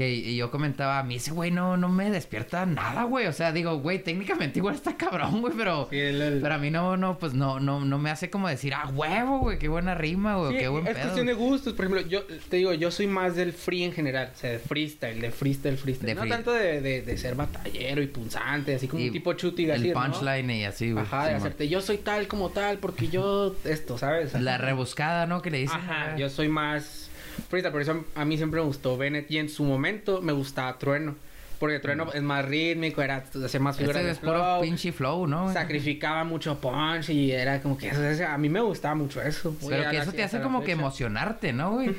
Que 0.01 0.09
y 0.15 0.35
yo 0.37 0.51
comentaba, 0.51 0.99
a 0.99 1.03
mí 1.03 1.17
ese 1.17 1.31
güey 1.31 1.51
no, 1.51 1.77
no 1.77 1.91
me 1.91 2.11
despierta 2.11 2.65
nada, 2.65 3.03
güey. 3.05 3.27
O 3.27 3.35
sea, 3.35 3.53
digo, 3.53 3.77
güey, 3.81 4.03
técnicamente 4.03 4.59
igual 4.59 4.75
está 4.75 4.97
cabrón, 4.97 5.43
güey, 5.43 5.53
pero... 5.55 5.89
Sí, 5.91 5.99
el- 5.99 6.23
el- 6.23 6.41
Pero 6.41 6.55
a 6.55 6.57
mí 6.57 6.71
no, 6.71 6.97
no, 6.97 7.19
pues 7.19 7.35
no, 7.35 7.61
no, 7.61 7.85
no 7.85 7.99
me 7.99 8.09
hace 8.09 8.31
como 8.31 8.49
decir, 8.49 8.73
ah, 8.73 8.89
huevo, 8.95 9.41
güey, 9.41 9.59
qué 9.59 9.69
buena 9.69 9.95
rima, 9.95 10.37
güey, 10.37 10.53
Sí, 10.53 10.59
qué 10.59 10.69
buen 10.69 10.87
es 10.87 10.95
pedo. 10.95 11.03
cuestión 11.03 11.27
de 11.27 11.35
gustos. 11.35 11.75
Por 11.75 11.85
ejemplo, 11.85 12.09
yo 12.09 12.23
te 12.49 12.57
digo, 12.57 12.73
yo 12.73 12.91
soy 12.91 13.09
más 13.09 13.37
del 13.37 13.53
free 13.53 13.85
en 13.85 13.93
general. 13.93 14.31
O 14.35 14.39
sea, 14.39 14.53
de 14.53 14.59
freestyle, 14.59 15.21
de 15.21 15.31
freestyle, 15.31 15.77
freestyle. 15.77 16.07
De 16.07 16.15
no 16.15 16.23
free- 16.23 16.31
tanto 16.31 16.53
de, 16.53 16.81
de, 16.81 17.03
de 17.03 17.19
ser 17.19 17.35
batallero 17.35 18.01
y 18.01 18.07
punzante, 18.07 18.77
así 18.77 18.89
como 18.89 19.03
Y 19.03 19.09
un 19.09 19.13
tipo 19.13 19.35
chuti 19.35 19.69
El 19.69 19.93
punchline 19.93 20.51
y 20.51 20.65
así, 20.65 20.93
güey. 20.93 21.05
Ajá, 21.05 21.27
de 21.27 21.35
hacerte 21.35 21.69
yo 21.69 21.83
soy 21.83 21.99
tal 21.99 22.27
como 22.27 22.49
tal 22.49 22.79
porque 22.79 23.09
yo 23.09 23.55
esto, 23.65 23.99
¿sabes? 23.99 24.33
La 24.41 24.57
rebuscada, 24.57 25.27
¿no? 25.27 25.43
Que 25.43 25.51
le 25.51 25.59
dicen. 25.59 25.77
Ajá, 25.79 26.07
güey. 26.13 26.21
yo 26.21 26.31
soy 26.31 26.49
más 26.49 27.10
freestyle, 27.49 27.73
por 27.73 27.83
eso 27.83 28.05
a 28.15 28.25
mí 28.25 28.37
siempre 28.37 28.61
me 28.61 28.67
gustó 28.67 28.97
Bennett 28.97 29.31
y 29.31 29.39
en 29.39 29.49
su 29.49 29.65
momento 29.65 30.21
me 30.23 30.33
gustaba 30.33 30.79
Trueno. 30.79 31.17
Porque 31.59 31.79
Trueno 31.79 32.11
es 32.15 32.23
más 32.23 32.43
rítmico, 32.47 33.03
era 33.03 33.17
hacía 33.45 33.61
más 33.61 33.77
figuras 33.77 33.99
Este 33.99 34.07
de 34.07 34.13
es 34.13 34.19
puro 34.19 34.33
flow, 34.33 34.63
pinche 34.63 34.93
flow, 34.93 35.27
¿no? 35.27 35.43
güey? 35.43 35.55
sacrificaba 35.55 36.25
mucho 36.25 36.59
punch 36.59 37.11
y 37.11 37.33
era 37.33 37.61
como 37.61 37.77
que 37.77 37.89
eso, 37.89 38.03
eso- 38.03 38.27
a 38.27 38.39
mí 38.39 38.49
me 38.49 38.61
gustaba 38.61 38.95
mucho 38.95 39.21
eso. 39.21 39.55
Muy 39.61 39.69
Pero 39.69 39.91
que 39.91 39.99
eso 39.99 40.13
te 40.13 40.23
hace 40.23 40.41
como 40.41 40.65
que 40.65 40.73
emocionarte, 40.73 41.53
¿no, 41.53 41.73
güey? 41.73 41.91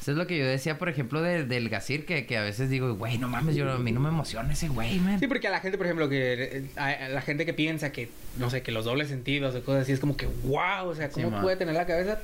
Eso 0.00 0.10
es 0.10 0.16
lo 0.16 0.26
que 0.28 0.36
yo 0.38 0.44
decía, 0.46 0.78
por 0.78 0.88
ejemplo, 0.88 1.20
de- 1.22 1.44
del 1.44 1.68
Gasir, 1.68 2.04
que, 2.04 2.26
que 2.26 2.36
a 2.36 2.42
veces 2.42 2.70
digo, 2.70 2.92
güey, 2.94 3.18
no 3.18 3.28
mames, 3.28 3.54
yo, 3.56 3.70
a 3.72 3.78
mí 3.78 3.90
no 3.92 3.98
me 4.00 4.08
emociona 4.08 4.52
ese 4.52 4.68
güey, 4.68 4.98
man. 5.00 5.18
Sí, 5.20 5.26
porque 5.28 5.46
a 5.48 5.50
la 5.50 5.60
gente, 5.60 5.78
por 5.78 5.86
ejemplo, 5.86 6.08
que 6.08 6.64
a, 6.76 6.86
a 6.88 7.08
la 7.08 7.22
gente 7.22 7.44
que 7.46 7.54
piensa 7.54 7.90
que, 7.92 8.08
no 8.38 8.50
sé, 8.50 8.62
que 8.62 8.70
los 8.72 8.84
dobles 8.84 9.08
sentidos 9.08 9.54
o 9.54 9.62
cosas 9.64 9.82
así, 9.82 9.92
es 9.92 10.00
como 10.00 10.16
que, 10.16 10.26
wow, 10.44 10.86
o 10.88 10.94
sea, 10.94 11.08
¿cómo 11.10 11.28
Sí, 11.28 11.34
puede 11.40 11.56
tener 11.56 11.74
la 11.74 11.86
cabeza? 11.86 12.20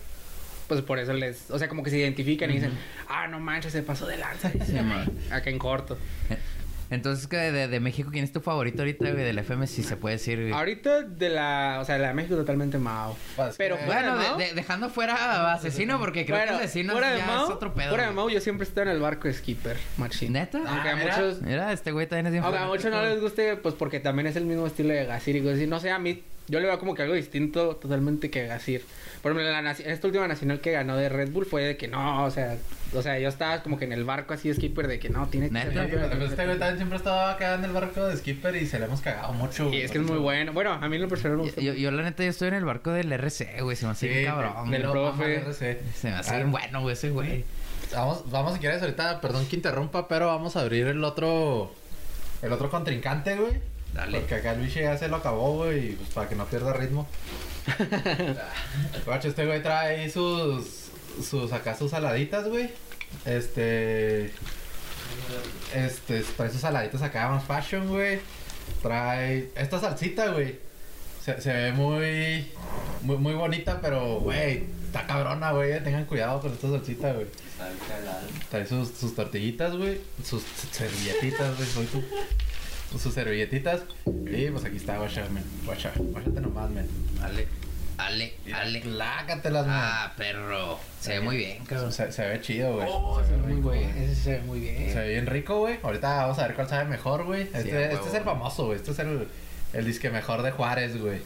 Pues 0.69 0.83
por 0.83 0.99
eso 0.99 1.13
les, 1.15 1.51
o 1.51 1.59
sea, 1.59 1.69
como 1.69 1.83
que 1.83 1.91
se 1.91 1.99
identifican 1.99 2.51
y 2.51 2.55
dicen, 2.55 2.73
ah, 3.09 3.27
no 3.27 3.41
manches, 3.41 3.73
se 3.73 3.83
pasó 3.83 4.07
de 4.07 4.19
lanza. 4.19 4.51
Sí. 4.53 4.77
Acá 5.33 5.49
en 5.51 5.59
corto. 5.59 5.97
Entonces, 6.91 7.27
que 7.27 7.37
de, 7.37 7.69
de 7.69 7.81
México, 7.81 8.09
¿quién 8.11 8.25
es 8.25 8.33
tu 8.33 8.41
favorito 8.41 8.79
ahorita, 8.81 9.11
güey? 9.11 9.23
Del 9.23 9.39
FM, 9.39 9.67
si 9.67 9.83
se 9.83 9.97
puede 9.99 10.15
decir. 10.17 10.39
güey? 10.41 10.53
Ahorita 10.53 11.03
de 11.03 11.29
la, 11.29 11.79
o 11.83 11.85
sea, 11.85 11.97
de 11.97 12.01
la 12.01 12.09
de 12.09 12.15
México 12.15 12.35
totalmente 12.35 12.79
Mao. 12.79 13.15
Pues, 13.37 13.57
Pero 13.59 13.77
que- 13.79 13.85
Bueno, 13.85 14.39
de 14.39 14.55
dejando 14.55 14.89
fuera 14.89 15.15
a 15.15 15.53
Asesino, 15.53 15.99
porque 15.99 16.25
creo 16.25 16.39
que 16.43 16.49
Asesino 16.65 16.93
fuera 16.93 17.11
ya 17.15 17.27
de 17.27 17.31
Mao, 17.31 17.45
es 17.45 17.51
otro 17.51 17.75
pedo. 17.75 17.91
Fuera 17.91 18.07
de. 18.07 18.13
Mao, 18.13 18.31
yo 18.31 18.41
siempre 18.41 18.67
estoy 18.67 18.85
en 18.85 18.89
el 18.89 19.01
barco 19.01 19.29
de 19.29 19.35
Skipper, 19.35 19.77
machín. 19.99 20.33
¿Neta? 20.33 20.59
Aunque 20.67 20.89
a 20.89 20.93
Ah, 20.93 20.97
mira. 20.97 21.17
muchos, 21.19 21.43
Mira, 21.43 21.73
este 21.75 21.93
güey 21.93 22.07
también 22.07 22.27
es 22.27 22.33
bien 22.33 22.45
aunque 22.45 22.59
a 22.59 22.65
muchos 22.67 22.91
no 22.91 23.03
les 23.03 23.21
guste, 23.21 23.57
pues 23.57 23.75
porque 23.75 24.01
también 24.01 24.27
es 24.27 24.37
el 24.37 24.47
mismo 24.47 24.67
estilo 24.67 24.95
de 24.95 25.05
Gasir 25.05 25.37
y 25.37 25.41
cosas 25.43 25.57
así. 25.57 25.67
No 25.67 25.81
sé, 25.81 25.91
a 25.91 25.99
mí, 25.99 26.23
yo 26.49 26.61
le 26.61 26.67
veo 26.67 26.79
como 26.79 26.95
que 26.95 27.03
algo 27.03 27.15
distinto 27.15 27.77
totalmente 27.77 28.31
que 28.31 28.47
Gasir. 28.47 28.85
Por 29.23 29.33
ejemplo, 29.33 29.57
en 29.57 29.65
la 29.65 29.71
esta 29.73 30.07
última 30.07 30.29
nacional 30.29 30.61
que 30.61 30.73
ganó 30.73 30.97
de 30.97 31.09
Red 31.09 31.31
Bull 31.31 31.45
fue 31.47 31.63
de 31.63 31.77
que 31.77 31.89
no, 31.89 32.25
o 32.25 32.31
sea, 32.31 32.57
o 32.95 33.03
sea, 33.03 33.19
yo 33.19 33.29
estaba 33.29 33.63
como 33.63 33.79
que 33.79 33.85
en 33.85 33.93
el 33.93 34.05
barco 34.05 34.33
así 34.35 34.49
de 34.49 34.55
Skipper 34.55 34.87
de 34.89 34.99
que 34.99 35.09
no, 35.11 35.27
tiene 35.29 35.51
que 35.51 35.61
ser 35.61 35.69
este 36.23 36.45
güey 36.47 36.59
también 36.59 36.77
siempre 36.77 36.97
estaba 36.99 37.33
acá 37.33 37.55
en 37.55 37.65
el 37.65 37.73
barco 37.73 38.07
de 38.07 38.17
Skipper 38.17 38.57
y 38.57 38.67
se 38.67 38.79
le 38.79 38.85
hemos 38.87 39.01
cagado 39.01 39.33
mucho. 39.33 39.73
Y 39.73 39.79
es 39.83 39.91
que 39.91 39.99
es 39.99 40.05
muy 40.05 40.19
bueno. 40.19 40.53
Bueno, 40.53 40.73
a 40.73 40.89
mí 40.89 40.97
en 40.97 41.03
lo 41.03 41.09
personal 41.09 41.37
me 41.39 41.43
gusta. 41.45 41.61
Yo, 41.61 41.75
yo, 41.75 41.91
la 41.91 42.03
neta, 42.03 42.23
yo 42.23 42.31
estoy 42.31 42.49
en 42.49 42.55
el 42.55 42.65
barco 42.65 42.91
del 42.93 43.13
RC, 43.13 43.61
güey. 43.63 43.77
Se 43.77 43.85
me 43.87 43.93
hace 43.93 44.07
Sí, 44.09 44.13
bien 44.15 44.27
cabrón. 44.27 44.71
del 44.71 44.83
profe. 44.83 45.37
RC. 45.41 45.81
Se 45.95 46.11
me 46.11 46.17
hace 46.17 46.31
Ah, 46.35 46.37
bien 46.37 46.51
bueno, 46.53 46.81
güey, 46.81 46.93
ese 46.95 47.11
güey. 47.11 47.45
Vamos, 47.93 48.31
vamos 48.31 48.55
si 48.55 48.61
quieres 48.61 48.81
ahorita, 48.83 49.21
perdón 49.21 49.47
que 49.47 49.57
interrumpa, 49.57 50.09
pero 50.09 50.27
vamos 50.29 50.57
a 50.57 50.61
abrir 50.61 50.87
el 50.87 51.03
otro, 51.05 51.73
el 52.43 52.53
otro 52.53 52.71
contrincante, 52.71 53.35
güey. 53.37 53.55
Dale. 53.95 54.21
Porque 54.21 54.37
acá 54.37 54.55
Luis 54.55 54.75
ya 54.75 54.97
se 54.97 55.09
lo 55.09 55.17
acabó, 55.17 55.57
güey, 55.57 55.93
pues 55.93 56.11
para 56.11 56.29
que 56.29 56.35
no 56.35 56.47
pierda 56.47 56.73
ritmo. 56.73 57.09
Guacho, 59.05 59.29
este 59.29 59.47
güey 59.47 59.63
trae 59.63 59.97
ahí 59.97 60.11
sus, 60.11 60.91
sus, 61.29 61.53
acá 61.53 61.75
sus 61.75 61.91
saladitas, 61.91 62.47
güey. 62.49 62.71
Este, 63.25 64.33
este, 65.75 66.23
trae 66.37 66.51
sus 66.51 66.61
saladitas 66.61 67.03
acá 67.03 67.29
más 67.29 67.45
fashion, 67.45 67.89
güey. 67.89 68.21
Trae 68.83 69.51
esta 69.57 69.81
salsita, 69.81 70.29
güey. 70.29 70.59
Se, 71.25 71.41
se 71.41 71.53
ve 71.53 71.73
muy, 71.73 72.51
muy, 73.03 73.17
muy 73.17 73.35
bonita, 73.35 73.81
pero, 73.81 74.21
güey, 74.21 74.65
está 74.87 75.07
cabrona, 75.07 75.53
güey. 75.53 75.83
Tengan 75.83 76.05
cuidado 76.05 76.41
con 76.41 76.53
esta 76.53 76.69
salsita, 76.69 77.13
güey. 77.13 77.27
Trae 78.51 78.67
sus, 78.67 78.91
sus 78.91 79.15
tortillitas, 79.15 79.75
güey. 79.77 80.01
Sus 80.25 80.43
servilletitas, 80.71 81.57
güey. 81.57 81.69
Soy 81.69 81.87
tú. 81.87 82.03
Sus 82.91 83.13
servilletitas. 83.15 83.83
Y 84.07 84.51
pues 84.51 84.65
aquí 84.65 84.77
está, 84.77 84.97
guacha, 84.99 85.27
men. 85.31 85.45
Guacha, 85.65 85.93
guáchate 85.97 86.41
nomás, 86.41 86.71
men. 86.71 86.89
Ale, 87.23 87.47
ale, 87.99 88.35
ale. 88.55 88.85
Lácatelas, 88.85 89.67
men. 89.67 89.75
Ah, 89.77 90.15
perro. 90.17 90.79
Se 91.01 91.11
ve 91.15 91.21
muy 91.21 91.37
bien, 91.37 91.65
cabrón. 91.67 91.93
Se, 91.93 92.11
se 92.13 92.27
ve 92.27 92.41
chido, 92.41 92.75
güey. 92.75 92.89
Oh, 92.91 93.23
se, 93.25 93.33
ve 93.33 93.37
muy 93.39 93.51
bien. 93.51 93.63
güey. 93.63 93.85
Ese 94.05 94.15
se 94.15 94.31
ve 94.33 94.41
muy 94.41 94.61
bien. 94.61 94.93
Se 94.93 94.99
ve 95.01 95.09
bien 95.11 95.27
rico, 95.27 95.59
güey. 95.59 95.79
Ahorita 95.83 96.17
vamos 96.23 96.39
a 96.39 96.47
ver 96.47 96.55
cuál 96.57 96.69
sabe 96.69 96.85
mejor, 96.87 97.25
güey. 97.25 97.43
Este, 97.43 97.77
a 97.77 97.93
este 97.93 98.09
es 98.09 98.15
el 98.15 98.25
famoso, 98.25 98.67
güey. 98.67 98.77
Este 98.77 98.91
es 98.93 98.99
el, 99.01 99.29
el 99.75 99.85
disque 99.85 100.11
mejor 100.11 100.43
de 100.43 100.51
Juárez, 100.51 100.99
güey. 100.99 101.21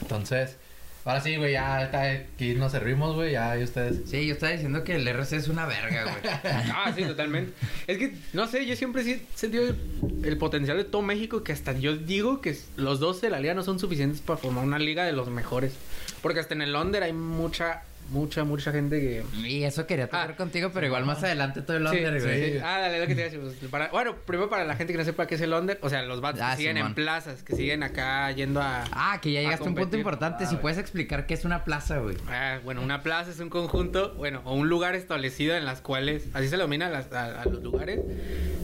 Entonces, 0.00 0.56
ahora 1.04 1.20
sí, 1.20 1.36
güey, 1.36 1.52
ya 1.52 1.84
está 1.84 2.02
aquí 2.02 2.54
nos 2.54 2.72
servimos, 2.72 3.14
güey. 3.14 3.32
Ya, 3.32 3.58
y 3.58 3.62
ustedes. 3.64 4.08
Sí, 4.08 4.26
yo 4.26 4.34
estaba 4.34 4.52
diciendo 4.52 4.84
que 4.84 4.96
el 4.96 5.06
RC 5.06 5.36
es 5.36 5.48
una 5.48 5.66
verga, 5.66 6.04
güey. 6.04 6.34
Ah, 6.72 6.92
sí, 6.94 7.04
totalmente. 7.04 7.52
Es 7.86 7.98
que, 7.98 8.14
no 8.32 8.46
sé, 8.46 8.66
yo 8.66 8.76
siempre 8.76 9.04
sí 9.04 9.12
he 9.12 9.38
sentido 9.38 9.68
el, 9.68 9.76
el 10.24 10.38
potencial 10.38 10.76
de 10.76 10.84
todo 10.84 11.02
México 11.02 11.42
que 11.42 11.52
hasta 11.52 11.72
yo 11.72 11.96
digo 11.96 12.40
que 12.40 12.56
los 12.76 13.00
dos 13.00 13.20
de 13.20 13.30
la 13.30 13.40
liga 13.40 13.54
no 13.54 13.62
son 13.62 13.78
suficientes 13.78 14.20
para 14.20 14.38
formar 14.38 14.64
una 14.64 14.78
liga 14.78 15.04
de 15.04 15.12
los 15.12 15.28
mejores. 15.28 15.72
Porque 16.22 16.40
hasta 16.40 16.54
en 16.54 16.62
el 16.62 16.72
Londres 16.72 17.02
hay 17.02 17.12
mucha, 17.12 17.82
mucha, 18.10 18.44
mucha 18.44 18.72
gente 18.72 19.00
que... 19.00 19.24
Y 19.48 19.64
eso 19.64 19.86
quería 19.86 20.06
tocar 20.06 20.30
Ah. 20.32 20.36
contigo, 20.36 20.70
pero 20.74 20.86
igual 20.86 21.04
más 21.04 21.22
adelante 21.22 21.62
todo 21.62 21.76
el 21.76 21.88
Sí, 21.88 21.96
under, 22.04 22.20
güey. 22.22 22.52
sí. 22.52 22.58
Ah, 22.62 22.78
dale, 22.80 23.00
lo 23.00 23.06
que 23.06 23.14
te 23.14 23.20
iba 23.22 23.28
a 23.28 23.30
decir. 23.32 23.40
pues, 23.58 23.70
para- 23.70 23.88
bueno, 23.88 24.16
primero 24.26 24.48
para 24.50 24.64
la 24.64 24.76
gente 24.76 24.92
que 24.92 24.98
no 24.98 25.04
sepa 25.04 25.26
qué 25.26 25.36
es 25.36 25.40
el 25.40 25.50
Londres, 25.50 25.78
o 25.82 25.88
sea, 25.88 26.02
los 26.02 26.20
vatos 26.20 26.40
Ah, 26.42 26.50
que 26.52 26.56
siguen 26.58 26.76
en 26.76 26.94
plazas, 26.94 27.42
que 27.42 27.54
siguen 27.56 27.82
acá 27.82 28.30
yendo 28.32 28.60
a... 28.60 28.84
Ah, 28.92 29.18
que 29.22 29.32
ya 29.32 29.40
llegaste 29.40 29.64
a 29.64 29.68
un 29.68 29.74
punto 29.74 29.96
importante. 29.96 30.46
si 30.46 30.56
puedes 30.56 30.78
explicar 30.78 31.26
qué 31.26 31.34
es 31.34 31.44
una 31.44 31.64
plaza, 31.64 31.98
güey. 31.98 32.16
Ah, 32.28 32.58
bueno, 32.64 32.82
una 32.82 33.02
plaza 33.02 33.30
es 33.30 33.40
un 33.40 33.48
conjunto, 33.50 34.14
bueno, 34.14 34.42
o 34.44 34.54
un 34.54 34.68
lugar 34.68 34.94
establecido 34.94 35.56
en 35.56 35.64
las 35.64 35.80
cuales, 35.80 36.28
así 36.34 36.46
se 36.48 36.56
le 36.56 36.62
denomina 36.62 36.86
a, 36.86 36.90
las- 36.90 37.12
a- 37.12 37.42
a 37.42 37.44
los 37.46 37.62
lugares, 37.62 38.00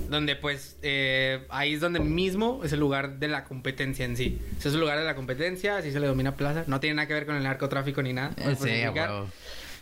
donde 0.09 0.37
pues 0.37 0.77
eh, 0.83 1.45
ahí 1.49 1.75
es 1.75 1.81
donde 1.81 2.01
mismo 2.01 2.61
es 2.65 2.73
el 2.73 2.81
lugar 2.81 3.19
de 3.19 3.29
la 3.29 3.45
competencia 3.45 4.05
en 4.05 4.17
sí. 4.17 4.39
Ese 4.59 4.69
es 4.69 4.75
el 4.75 4.81
lugar 4.81 4.99
de 4.99 5.05
la 5.05 5.15
competencia, 5.15 5.77
así 5.79 5.91
se 5.91 5.99
le 6.01 6.07
denomina 6.07 6.35
plaza. 6.37 6.65
No 6.67 6.81
tiene 6.81 6.95
nada 6.97 7.09
que 7.09 7.15
ver 7.15 7.27
con 7.27 7.37
el 7.37 7.43
narcotráfico 7.43 8.03
ni 8.03 8.13
nada. 8.13 8.33
Eh, 8.37 8.55
sí. 8.61 8.71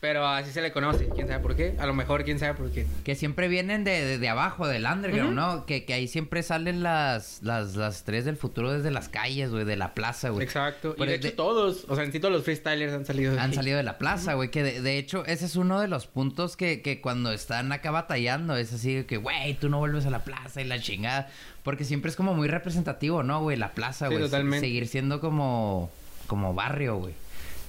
Pero 0.00 0.26
así 0.26 0.50
se 0.52 0.60
le 0.60 0.70
conoce, 0.70 1.08
quién 1.14 1.28
sabe 1.28 1.40
por 1.42 1.56
qué. 1.56 1.76
A 1.78 1.86
lo 1.86 1.94
mejor 1.94 2.24
quién 2.24 2.38
sabe 2.38 2.52
por 2.52 2.70
qué. 2.70 2.86
Que 3.04 3.14
siempre 3.14 3.48
vienen 3.48 3.84
de, 3.84 4.04
de, 4.04 4.18
de 4.18 4.28
abajo, 4.28 4.66
del 4.68 4.84
underground, 4.84 5.30
Ujú. 5.30 5.34
¿no? 5.34 5.64
Que, 5.64 5.86
que 5.86 5.94
ahí 5.94 6.08
siempre 6.08 6.42
salen 6.42 6.82
las, 6.82 7.38
las, 7.42 7.74
las 7.74 8.04
tres 8.04 8.26
del 8.26 8.36
futuro 8.36 8.70
desde 8.70 8.90
las 8.90 9.08
calles, 9.08 9.50
güey, 9.50 9.64
de 9.64 9.76
la 9.76 9.94
plaza, 9.94 10.28
güey. 10.28 10.44
Exacto. 10.44 10.90
Y 10.90 10.98
Pero 10.98 11.10
de 11.10 11.16
hecho 11.16 11.28
de- 11.28 11.32
todos, 11.34 11.86
o 11.88 11.94
sea, 11.94 12.04
en 12.04 12.12
sí 12.12 12.20
todos 12.20 12.34
los 12.34 12.44
freestylers 12.44 12.92
han 12.92 13.06
salido 13.06 13.32
de 13.32 13.38
Han 13.40 13.46
aquí. 13.46 13.54
salido 13.54 13.78
de 13.78 13.82
la 13.82 13.96
plaza, 13.96 14.34
güey. 14.34 14.50
Que 14.50 14.62
de, 14.62 14.82
de 14.82 14.98
hecho, 14.98 15.24
ese 15.24 15.46
es 15.46 15.56
uno 15.56 15.80
de 15.80 15.88
los 15.88 16.06
puntos 16.06 16.58
que, 16.58 16.82
que 16.82 17.00
cuando 17.00 17.32
están 17.32 17.72
acá 17.72 17.90
batallando 17.90 18.56
es 18.58 18.74
así 18.74 19.04
que, 19.04 19.16
güey, 19.16 19.54
tú 19.54 19.70
no 19.70 19.78
vuelves 19.78 20.04
a 20.04 20.10
la 20.10 20.22
plaza 20.22 20.60
y 20.60 20.64
la 20.64 20.78
chingada. 20.80 21.30
Porque 21.62 21.84
siempre 21.84 22.10
es 22.10 22.16
como 22.16 22.34
muy 22.34 22.48
representativo, 22.48 23.22
¿no, 23.22 23.40
güey? 23.40 23.56
La 23.56 23.72
plaza, 23.72 24.08
Sí, 24.08 24.12
güey. 24.16 24.24
totalmente. 24.26 24.66
Seguir 24.66 24.86
siendo 24.86 25.18
como, 25.20 25.90
como 26.26 26.52
barrio, 26.52 26.96
güey. 26.96 27.14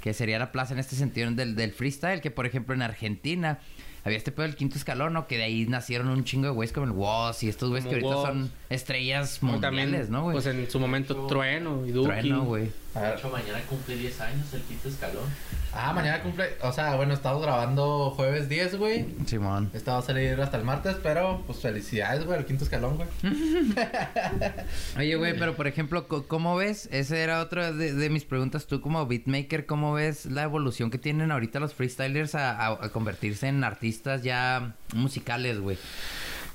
Que 0.05 0.13
sería 0.13 0.37
la 0.37 0.51
plaza 0.51 0.73
en 0.73 0.79
este 0.79 0.95
sentido 0.95 1.29
del, 1.31 1.55
del 1.55 1.71
freestyle. 1.73 2.21
Que, 2.21 2.29
por 2.29 2.45
ejemplo, 2.45 2.75
en 2.75 2.83
Argentina 2.83 3.59
había 4.03 4.19
este 4.19 4.31
pedo 4.31 4.43
del 4.45 4.55
quinto 4.55 4.77
escalón, 4.77 5.13
¿no? 5.13 5.25
Que 5.25 5.37
de 5.37 5.43
ahí 5.45 5.65
nacieron 5.65 6.09
un 6.09 6.23
chingo 6.23 6.45
de 6.45 6.51
güeyes 6.51 6.71
como 6.71 6.85
el 6.85 6.91
Woz 6.91 7.41
y 7.41 7.49
estos 7.49 7.69
güeyes 7.71 7.87
que 7.87 7.95
ahorita 7.95 8.15
Woz. 8.15 8.27
son 8.27 8.51
estrellas 8.69 9.41
mundiales, 9.41 9.81
también, 9.83 10.11
¿no, 10.11 10.21
güey? 10.21 10.35
Pues 10.35 10.45
en 10.45 10.69
su 10.69 10.79
momento 10.79 11.25
Trueno 11.25 11.83
y 11.87 11.91
Duki. 11.91 12.05
Trueno, 12.07 12.45
güey. 12.45 12.69
A 12.95 13.01
De 13.01 13.15
hecho, 13.15 13.29
mañana 13.29 13.59
cumple 13.69 13.97
10 13.97 14.21
años 14.21 14.53
el 14.53 14.61
quinto 14.61 14.87
escalón. 14.87 15.25
Ah, 15.73 15.91
mañana 15.91 16.21
cumple. 16.23 16.45
O 16.61 16.71
sea, 16.71 16.95
bueno, 16.95 17.13
estamos 17.13 17.41
grabando 17.41 18.11
jueves 18.11 18.47
10, 18.47 18.77
güey. 18.77 19.05
Simón. 19.25 19.69
Esta 19.73 19.91
va 19.93 19.97
a 19.99 20.01
salir 20.01 20.39
hasta 20.39 20.55
el 20.57 20.63
martes, 20.63 20.95
pero 21.03 21.43
pues 21.45 21.59
felicidades, 21.59 22.23
güey, 22.25 22.39
el 22.39 22.45
quinto 22.45 22.63
escalón, 22.63 22.95
güey. 22.95 23.07
Oye, 24.97 25.15
güey, 25.15 25.37
pero 25.37 25.55
por 25.55 25.67
ejemplo, 25.67 26.07
¿cómo 26.07 26.55
ves? 26.55 26.87
Esa 26.91 27.17
era 27.17 27.41
otra 27.41 27.71
de, 27.73 27.93
de 27.93 28.09
mis 28.09 28.23
preguntas. 28.23 28.65
Tú 28.67 28.79
como 28.81 29.05
beatmaker, 29.05 29.65
¿cómo 29.65 29.93
ves 29.93 30.25
la 30.27 30.43
evolución 30.43 30.89
que 30.91 30.97
tienen 30.97 31.31
ahorita 31.31 31.59
los 31.59 31.73
freestylers 31.73 32.35
a, 32.35 32.51
a- 32.51 32.85
a 32.85 32.89
convertirse 32.89 33.47
en 33.47 33.63
artistas 33.63 34.23
ya 34.23 34.75
musicales, 34.93 35.59
güey? 35.59 35.77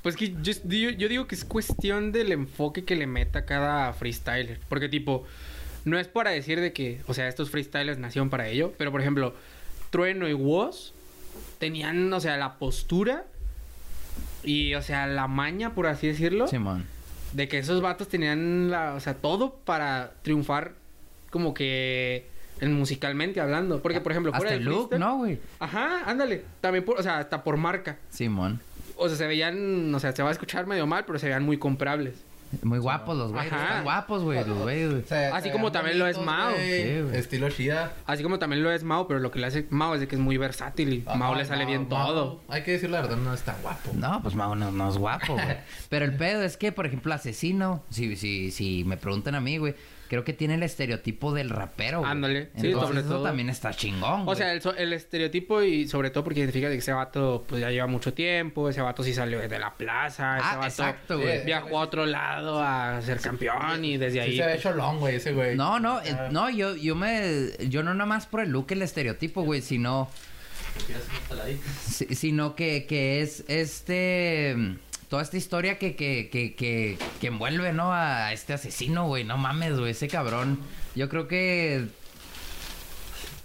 Pues 0.03 0.17
que 0.17 0.35
yo, 0.41 0.53
yo- 0.65 0.91
yo 0.91 1.09
digo 1.09 1.27
que 1.27 1.35
es 1.35 1.45
cuestión 1.45 2.13
del 2.13 2.33
enfoque 2.33 2.85
que 2.85 2.97
le 2.97 3.07
meta 3.07 3.45
cada 3.45 3.93
freestyler. 3.93 4.59
Porque 4.69 4.89
tipo, 4.89 5.27
no 5.85 5.99
es 5.99 6.09
para 6.09 6.31
decir 6.31 6.61
de 6.61 6.73
que, 6.73 7.01
o 7.07 7.15
sea, 7.15 7.29
estos 7.29 7.51
freestylers 7.51 7.99
nacieron 7.99 8.31
para 8.31 8.49
ello. 8.49 8.73
Pero 8.77 8.91
por 8.93 9.01
ejemplo, 9.01 9.35
Trueno 9.91 10.29
y 10.29 10.35
Woz 10.35 10.93
tenían, 11.59 12.13
o 12.13 12.21
sea, 12.21 12.37
la 12.37 12.59
postura 12.59 13.25
y, 14.43 14.75
o 14.75 14.83
sea, 14.83 15.07
la 15.07 15.27
maña, 15.27 15.75
por 15.75 15.87
así 15.87 16.07
decirlo. 16.07 16.47
Simón. 16.49 16.87
De 17.33 17.49
que 17.49 17.59
esos 17.59 17.81
vatos 17.81 18.09
tenían, 18.09 18.71
la, 18.71 18.95
o 18.95 19.01
sea, 19.01 19.15
todo 19.15 19.55
para 19.65 20.15
triunfar 20.23 20.73
como 21.31 21.55
que 21.55 22.27
en 22.61 22.75
musicalmente 22.75 23.41
hablando. 23.41 23.81
Porque, 23.83 24.01
por 24.01 24.13
ejemplo, 24.13 24.33
fuera 24.33 24.51
Hasta 24.51 24.57
el 24.57 24.65
look, 24.65 24.99
¿no, 24.99 25.19
güey? 25.19 25.39
Ajá, 25.59 26.03
ándale. 26.07 26.45
También, 26.61 26.85
por, 26.85 26.99
o 26.99 27.03
sea, 27.03 27.19
hasta 27.19 27.43
por 27.45 27.57
marca. 27.57 27.99
Simón. 28.11 28.61
O 28.97 29.09
sea, 29.09 29.17
se 29.17 29.27
veían, 29.27 29.95
o 29.95 30.01
sea, 30.01 30.13
se 30.13 30.23
va 30.23 30.29
a 30.29 30.33
escuchar 30.33 30.67
medio 30.67 30.87
mal, 30.87 31.05
pero 31.07 31.19
se 31.19 31.27
veían 31.27 31.45
muy 31.45 31.57
comprables. 31.57 32.25
Muy 32.63 32.79
guapos 32.79 33.17
los 33.17 33.31
güeyes. 33.33 33.53
Ajá. 33.53 33.63
Están 33.63 33.85
guapos, 33.85 34.23
güey, 34.23 34.45
los 34.45 34.59
güeyes, 34.59 34.91
güey. 34.91 35.03
Se- 35.05 35.27
Así 35.27 35.49
se 35.49 35.53
como 35.53 35.71
también 35.71 35.99
lo 35.99 36.07
es 36.07 36.19
Mao. 36.19 36.53
Sí, 36.57 37.01
güey. 37.03 37.17
Estilo 37.17 37.49
Shida. 37.49 37.93
Así 38.07 38.23
como 38.23 38.39
también 38.39 38.63
lo 38.63 38.73
es 38.73 38.83
Mao, 38.83 39.07
pero 39.07 39.21
lo 39.21 39.31
que 39.31 39.39
le 39.39 39.47
hace 39.47 39.67
Mao 39.71 39.95
es 39.95 40.01
de 40.01 40.09
que 40.09 40.17
es 40.17 40.21
muy 40.21 40.37
versátil 40.37 40.93
y 40.93 41.05
Mao 41.17 41.35
le 41.35 41.45
sale 41.45 41.65
bien 41.65 41.87
Mao, 41.89 42.07
todo. 42.09 42.41
Hay 42.49 42.63
que 42.63 42.73
decir 42.73 42.91
la 42.91 43.03
verdad, 43.03 43.17
no 43.19 43.33
es 43.33 43.43
tan 43.43 43.55
guapo. 43.63 43.91
No, 43.95 44.21
pues 44.23 44.35
Mau 44.35 44.55
no, 44.57 44.71
no 44.73 44.89
es 44.89 44.97
guapo, 44.99 45.35
güey. 45.35 45.57
Pero 45.89 46.05
el 46.05 46.17
pedo 46.17 46.43
es 46.43 46.57
que, 46.57 46.73
por 46.73 46.87
ejemplo, 46.87 47.15
Asesino, 47.15 47.83
si, 47.91 48.17
si, 48.17 48.51
si 48.51 48.85
me 48.85 48.97
preguntan 48.97 49.35
a 49.37 49.41
mí, 49.41 49.59
güey, 49.59 49.75
creo 50.11 50.25
que 50.25 50.33
tiene 50.33 50.57
el 50.57 50.63
estereotipo 50.65 51.33
del 51.33 51.51
rapero, 51.51 52.01
güey. 52.01 52.11
Ándale, 52.11 52.47
sí, 52.57 52.67
Entonces, 52.67 52.89
sobre 52.89 53.01
eso 53.01 53.09
todo. 53.11 53.23
también 53.23 53.49
está 53.49 53.73
chingón, 53.73 54.23
O 54.23 54.25
güey. 54.25 54.37
sea, 54.37 54.53
el, 54.53 54.93
estereotipo 54.93 55.63
y 55.63 55.87
sobre 55.87 56.11
todo 56.11 56.25
porque 56.25 56.41
identifica 56.41 56.69
de 56.69 56.75
que 56.75 56.81
ese 56.81 56.93
vato 56.93 57.45
pues 57.49 57.61
ya 57.61 57.71
lleva 57.71 57.87
mucho 57.87 58.13
tiempo, 58.13 58.69
ese 58.69 58.81
vato 58.81 59.05
sí 59.05 59.15
salió 59.15 59.39
de 59.39 59.59
la 59.61 59.73
plaza, 59.75 60.39
ese 60.39 60.47
Ah, 60.51 60.57
vato 60.57 60.67
exacto, 60.67 61.17
Sí, 61.17 61.23
güey. 61.23 61.45
viajó 61.45 61.79
a 61.79 61.83
otro 61.83 62.07
lado 62.07 62.61
a 62.61 63.01
ser 63.03 63.21
campeón 63.21 63.85
y 63.85 63.97
desde 63.97 64.21
ahí... 64.21 64.33
Sí 64.33 64.37
se 64.39 64.47
ve 64.47 64.51
pues, 64.55 64.63
cholón, 64.65 64.99
güey, 64.99 65.15
ese 65.15 65.33
güey. 65.33 65.57
No, 65.57 65.79
no, 65.79 66.01
eh, 66.03 66.11
Ah. 66.19 66.29
no, 66.33 66.51
yo, 66.51 66.75
yo 66.75 66.97
me, 66.97 67.53
yo 67.69 67.85
no 67.85 67.95
nada 67.95 68.07
más 68.07 68.27
por 68.27 68.41
el 68.41 68.51
look, 68.51 68.67
el 68.73 68.83
estereotipo, 68.83 69.43
güey, 69.43 69.63
sino, 69.63 70.11
sino 71.89 72.55
que, 72.57 72.87
que 72.87 73.23
es 73.23 73.45
este, 73.49 74.57
toda 75.11 75.23
esta 75.23 75.37
historia 75.37 75.77
que, 75.79 75.95
que, 75.97 76.31
que, 76.33 76.55
que, 76.55 76.97
que 77.21 77.27
envuelve, 77.27 77.73
¿no? 77.75 77.93
A 77.93 78.33
este 78.33 78.55
asesino, 78.55 79.07
güey, 79.07 79.25
no 79.25 79.37
mames, 79.37 79.79
güey, 79.79 79.91
ese 79.91 80.09
cabrón. 80.09 80.59
Yo 80.95 81.09
creo 81.11 81.29
que, 81.29 81.85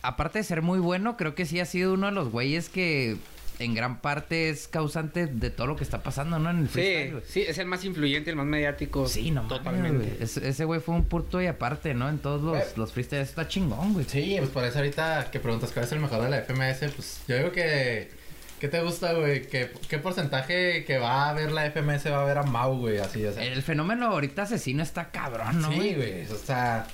aparte 0.01 0.39
de 0.39 0.43
ser 0.43 0.61
muy 0.61 0.79
bueno, 0.79 1.17
creo 1.17 1.35
que 1.35 1.45
sí 1.45 1.59
ha 1.59 1.65
sido 1.65 1.93
uno 1.93 2.07
de 2.07 2.13
los 2.13 2.29
güeyes 2.29 2.69
que 2.69 3.17
en 3.57 3.73
gran 3.73 4.01
parte 4.01 4.49
es 4.49 4.67
causante 4.67 5.27
de 5.27 5.49
todo 5.49 5.65
lo 5.67 5.75
que 5.77 5.85
está 5.85 6.03
pasando, 6.03 6.37
¿no? 6.39 6.49
En 6.49 6.59
el 6.59 6.67
freestyle, 6.67 7.23
Sí, 7.25 7.41
es 7.41 7.57
el 7.57 7.65
más 7.67 7.85
influyente, 7.85 8.29
el 8.29 8.35
más 8.35 8.45
mediático. 8.45 9.07
Sí, 9.07 9.31
no 9.31 9.43
mames, 9.43 9.57
Totalmente. 9.57 9.97
güey. 10.09 10.17
Ese, 10.23 10.47
ese 10.47 10.65
güey 10.65 10.81
fue 10.81 10.93
un 10.95 11.05
punto 11.05 11.41
y 11.41 11.47
aparte, 11.47 11.93
¿no? 11.93 12.09
En 12.09 12.19
todos 12.19 12.41
Eh. 12.55 12.59
los, 12.59 12.77
los 12.77 12.91
freestyles 12.91 13.29
está 13.29 13.47
chingón, 13.47 13.93
güey. 13.93 14.05
Sí, 14.05 14.35
pues 14.39 14.49
por 14.49 14.65
eso 14.65 14.77
ahorita 14.79 15.29
que 15.31 15.39
preguntas 15.39 15.71
cuál 15.71 15.85
es 15.85 15.91
el 15.93 15.99
mejor 15.99 16.21
de 16.23 16.29
la 16.29 16.41
FMS, 16.41 16.91
pues 16.93 17.21
yo 17.27 17.37
digo 17.37 17.51
que... 17.51 18.11
¿Qué 18.59 18.69
te 18.69 18.81
gusta, 18.81 19.13
güey? 19.13 19.47
¿Qué, 19.47 19.69
¿Qué 19.89 19.99
porcentaje 19.99 20.85
que 20.85 20.97
va 20.97 21.29
a 21.29 21.33
ver 21.33 21.51
la 21.51 21.69
FMS 21.69 22.05
va 22.07 22.21
a 22.21 22.25
ver 22.25 22.37
a 22.37 22.43
Mau, 22.43 22.77
güey? 22.77 22.99
Así, 22.99 23.25
o 23.25 23.33
sea... 23.33 23.43
El 23.43 23.61
fenómeno 23.61 24.07
ahorita 24.07 24.43
asesino 24.43 24.81
está 24.81 25.09
cabrón, 25.11 25.61
¿no? 25.61 25.71
sí, 25.71 25.93
güey. 25.95 26.25
O 26.31 26.37
sea... 26.37 26.87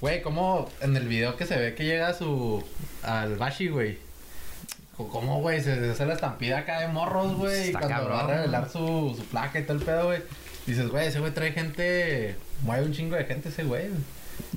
Güey, 0.00 0.22
como 0.22 0.68
en 0.80 0.96
el 0.96 1.06
video 1.06 1.36
que 1.36 1.46
se 1.46 1.56
ve 1.56 1.74
que 1.74 1.84
llega 1.84 2.08
a 2.08 2.14
su... 2.14 2.62
Al 3.02 3.36
Bashi, 3.36 3.68
güey. 3.68 3.98
¿Cómo, 4.96 5.40
güey? 5.40 5.60
Se, 5.62 5.72
hace 5.90 6.04
la 6.04 6.14
estampida 6.14 6.58
acá 6.58 6.80
de 6.80 6.88
morros, 6.88 7.34
güey. 7.36 7.70
Y 7.70 7.72
cuando 7.72 8.08
va 8.10 8.24
a 8.24 8.26
revelar 8.26 8.68
su, 8.68 9.14
su 9.16 9.24
placa 9.26 9.60
y 9.60 9.62
todo 9.62 9.78
el 9.78 9.84
pedo, 9.84 10.06
güey. 10.06 10.20
Dices, 10.66 10.88
güey, 10.88 11.06
ese 11.06 11.20
güey 11.20 11.32
trae 11.32 11.52
gente... 11.52 12.36
Mueve 12.62 12.86
un 12.86 12.92
chingo 12.92 13.16
de 13.16 13.24
gente 13.24 13.48
ese 13.48 13.64
güey. 13.64 13.86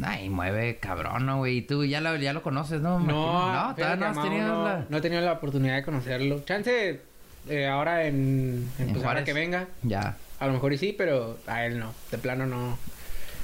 Ay, 0.04 0.30
mueve 0.30 0.78
cabrón, 0.80 1.26
¿no, 1.26 1.38
güey? 1.38 1.58
Y 1.58 1.62
tú 1.64 1.84
ya 1.86 2.02
lo, 2.02 2.16
ya 2.18 2.34
lo 2.34 2.44
conoces, 2.44 2.82
¿no? 2.82 3.00
No, 3.00 3.52
no, 3.52 3.76
todavía 3.76 3.96
no 3.96 4.06
has 4.20 4.24
tenido 4.28 4.48
no, 4.48 4.64
la... 4.64 4.86
no 4.90 4.98
he 4.98 5.02
tenido 5.02 5.22
la 5.22 5.34
oportunidad 5.34 5.76
de 5.76 5.84
conocerlo. 5.84 6.44
Chance 6.46 7.02
eh, 7.50 7.68
ahora 7.68 8.06
en, 8.06 8.70
en, 8.80 8.88
En 8.90 8.94
pues, 8.94 9.06
ahora 9.06 9.24
que 9.24 9.34
venga, 9.34 9.68
Ya. 9.84 10.18
a 10.40 10.48
lo 10.48 10.54
mejor 10.54 10.74
y 10.74 10.78
sí, 10.78 10.94
pero 10.98 11.38
a 11.48 11.66
él 11.66 11.80
no. 11.80 11.94
De 12.12 12.18
plano 12.18 12.46
no. 12.46 12.78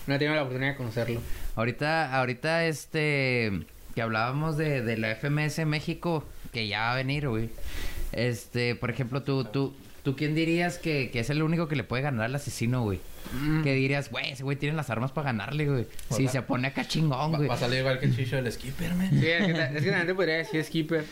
No 0.05 0.13
he 0.15 0.19
tenido 0.19 0.35
la 0.35 0.43
oportunidad 0.43 0.71
de 0.71 0.77
conocerlo. 0.77 1.21
Ahorita, 1.55 2.15
ahorita, 2.17 2.65
este... 2.65 3.51
Que 3.95 4.01
hablábamos 4.01 4.57
de, 4.57 4.81
de 4.81 4.97
la 4.97 5.15
FMS 5.15 5.65
México, 5.67 6.25
que 6.51 6.67
ya 6.67 6.79
va 6.81 6.93
a 6.93 6.95
venir, 6.95 7.29
güey. 7.29 7.49
Este, 8.11 8.75
por 8.75 8.89
ejemplo, 8.89 9.23
tú, 9.23 9.43
tú... 9.45 9.75
¿Tú 10.03 10.15
quién 10.17 10.35
dirías 10.35 10.77
que, 10.77 11.09
que 11.11 11.19
es 11.19 11.29
el 11.29 11.41
único 11.41 11.67
que 11.67 11.77
le 11.77 11.83
puede 11.83 12.03
ganar 12.03 12.25
al 12.25 12.35
asesino, 12.35 12.83
güey? 12.83 12.99
Mm. 13.31 13.63
Que 13.63 13.73
dirías, 13.73 14.11
güey, 14.11 14.31
ese 14.31 14.43
güey 14.43 14.57
tiene 14.57 14.75
las 14.75 14.89
armas 14.89 15.11
para 15.11 15.27
ganarle, 15.27 15.65
güey. 15.65 15.87
Si 16.09 16.23
Hola. 16.23 16.31
se 16.31 16.41
pone 16.41 16.67
acá 16.67 16.85
chingón, 16.85 17.31
güey. 17.31 17.47
va 17.47 17.55
a 17.55 17.57
salir 17.57 17.79
igual 17.79 17.99
que 17.99 18.07
el 18.07 18.15
chicho 18.15 18.35
del 18.35 18.51
skipper, 18.51 18.93
man. 18.95 19.09
Sí, 19.09 19.27
es 19.27 19.45
que, 19.45 19.51
es 19.51 19.83
que 19.83 19.89
también 19.89 20.07
te 20.07 20.15
podría 20.15 20.37
decir 20.37 20.63
Skipper. 20.63 21.05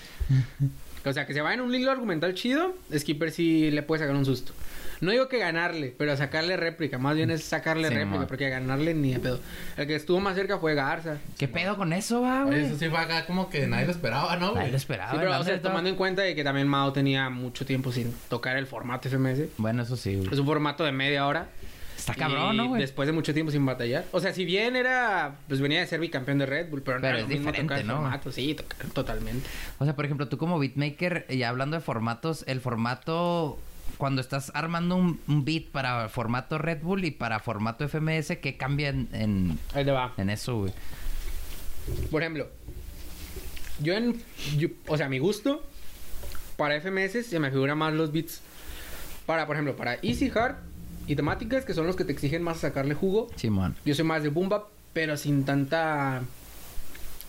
O 1.05 1.13
sea, 1.13 1.25
que 1.25 1.33
se 1.33 1.41
va 1.41 1.53
en 1.53 1.61
un 1.61 1.73
hilo 1.73 1.89
argumental 1.89 2.33
chido, 2.35 2.75
Skipper 2.95 3.31
sí 3.31 3.71
le 3.71 3.81
puede 3.81 4.01
sacar 4.01 4.15
un 4.15 4.25
susto. 4.25 4.53
No 5.01 5.11
digo 5.11 5.27
que 5.27 5.39
ganarle, 5.39 5.93
pero 5.97 6.15
sacarle 6.15 6.55
réplica. 6.57 6.97
Más 6.99 7.15
bien 7.15 7.31
es 7.31 7.43
sacarle 7.43 7.87
Sí, 7.89 7.93
réplica, 7.95 8.27
porque 8.27 8.49
ganarle 8.49 8.93
ni 8.93 9.13
de 9.13 9.19
pedo. 9.19 9.39
El 9.75 9.87
que 9.87 9.95
estuvo 9.95 10.19
más 10.19 10.35
cerca 10.35 10.59
fue 10.59 10.75
Garza. 10.75 11.17
¿Qué 11.37 11.47
pedo 11.47 11.75
con 11.75 11.91
eso, 11.91 12.21
va, 12.21 12.43
Oye, 12.45 12.51
güey? 12.59 12.65
eso 12.67 12.77
sí 12.77 12.87
fue 12.87 12.99
acá 12.99 13.25
como 13.25 13.49
que 13.49 13.65
nadie 13.67 13.85
lo 13.87 13.91
esperaba, 13.91 14.35
¿no, 14.35 14.47
Nadie 14.49 14.59
güey? 14.59 14.71
lo 14.71 14.77
esperaba. 14.77 15.11
Sí, 15.11 15.17
pero 15.19 15.39
o 15.39 15.43
sea, 15.43 15.61
tomando 15.61 15.89
en 15.89 15.95
cuenta 15.95 16.21
de 16.21 16.35
que 16.35 16.43
también 16.43 16.67
Mao 16.67 16.93
tenía 16.93 17.29
mucho 17.29 17.65
tiempo 17.65 17.91
sin 17.91 18.13
tocar 18.29 18.57
el 18.57 18.67
formato 18.67 19.09
FMS. 19.09 19.41
Bueno, 19.57 19.81
eso 19.83 19.97
sí, 19.97 20.15
güey. 20.15 20.29
Es 20.31 20.37
un 20.39 20.45
formato 20.45 20.83
de 20.85 20.91
media 20.91 21.25
hora. 21.25 21.47
Está 21.97 22.15
cabrón, 22.15 22.55
y 22.55 22.57
¿no, 22.57 22.67
güey? 22.69 22.81
Después 22.81 23.05
de 23.07 23.13
mucho 23.13 23.31
tiempo 23.33 23.51
sin 23.51 23.63
batallar. 23.65 24.05
O 24.11 24.19
sea, 24.19 24.33
si 24.33 24.43
bien 24.43 24.75
era, 24.75 25.35
pues 25.47 25.61
venía 25.61 25.81
de 25.81 25.85
ser 25.87 25.99
bicampeón 25.99 26.39
de 26.39 26.47
Red 26.47 26.69
Bull, 26.69 26.81
pero, 26.81 26.97
no 26.97 27.01
Pero 27.01 27.13
era 27.13 27.17
es 27.19 27.23
lo 27.23 27.27
mismo 27.29 27.51
diferente, 27.51 27.61
tocar 27.73 27.79
el 27.81 27.87
¿no? 27.87 27.95
formato. 28.01 28.31
Sí, 28.31 28.55
tocar 28.55 28.87
totalmente. 28.87 29.47
O 29.77 29.85
sea, 29.85 29.95
por 29.95 30.05
ejemplo, 30.05 30.27
tú 30.27 30.37
como 30.39 30.57
beatmaker, 30.57 31.25
y 31.29 31.43
hablando 31.43 31.75
de 31.77 31.81
formatos, 31.81 32.43
el 32.47 32.59
formato, 32.59 33.59
cuando 33.97 34.21
estás 34.21 34.51
armando 34.55 34.95
un, 34.95 35.19
un 35.27 35.45
beat 35.45 35.65
para 35.71 36.09
formato 36.09 36.57
Red 36.57 36.81
Bull 36.81 37.05
y 37.05 37.11
para 37.11 37.39
formato 37.39 37.87
FMS, 37.87 38.37
¿qué 38.41 38.57
cambia 38.57 38.89
en, 38.89 39.07
en, 39.13 39.59
Ahí 39.73 39.85
te 39.85 39.91
va. 39.91 40.13
en 40.17 40.29
eso, 40.29 40.57
güey? 40.59 40.73
Por 42.09 42.21
ejemplo, 42.21 42.47
yo 43.79 43.93
en. 43.95 44.21
yo- 44.57 44.69
o 44.87 44.97
sea, 44.97 45.07
a 45.07 45.09
mi 45.09 45.19
gusto, 45.19 45.63
para 46.57 46.75
FMS 46.79 47.25
se 47.25 47.39
me 47.39 47.49
figuran 47.51 47.77
más 47.77 47.93
los 47.93 48.11
beats. 48.11 48.41
Para, 49.25 49.45
por 49.47 49.55
ejemplo, 49.55 49.75
para 49.75 49.95
Easy 50.01 50.31
Hard 50.33 50.55
y 51.07 51.15
temáticas, 51.15 51.65
que 51.65 51.73
son 51.73 51.87
los 51.87 51.95
que 51.95 52.05
te 52.05 52.11
exigen 52.11 52.43
más 52.43 52.59
sacarle 52.59 52.93
jugo. 52.93 53.29
Simón. 53.35 53.75
Yo 53.85 53.95
soy 53.95 54.05
más 54.05 54.23
de 54.23 54.29
boom 54.29 54.49
bap, 54.49 54.65
pero 54.93 55.17
sin 55.17 55.43
tanta. 55.45 56.21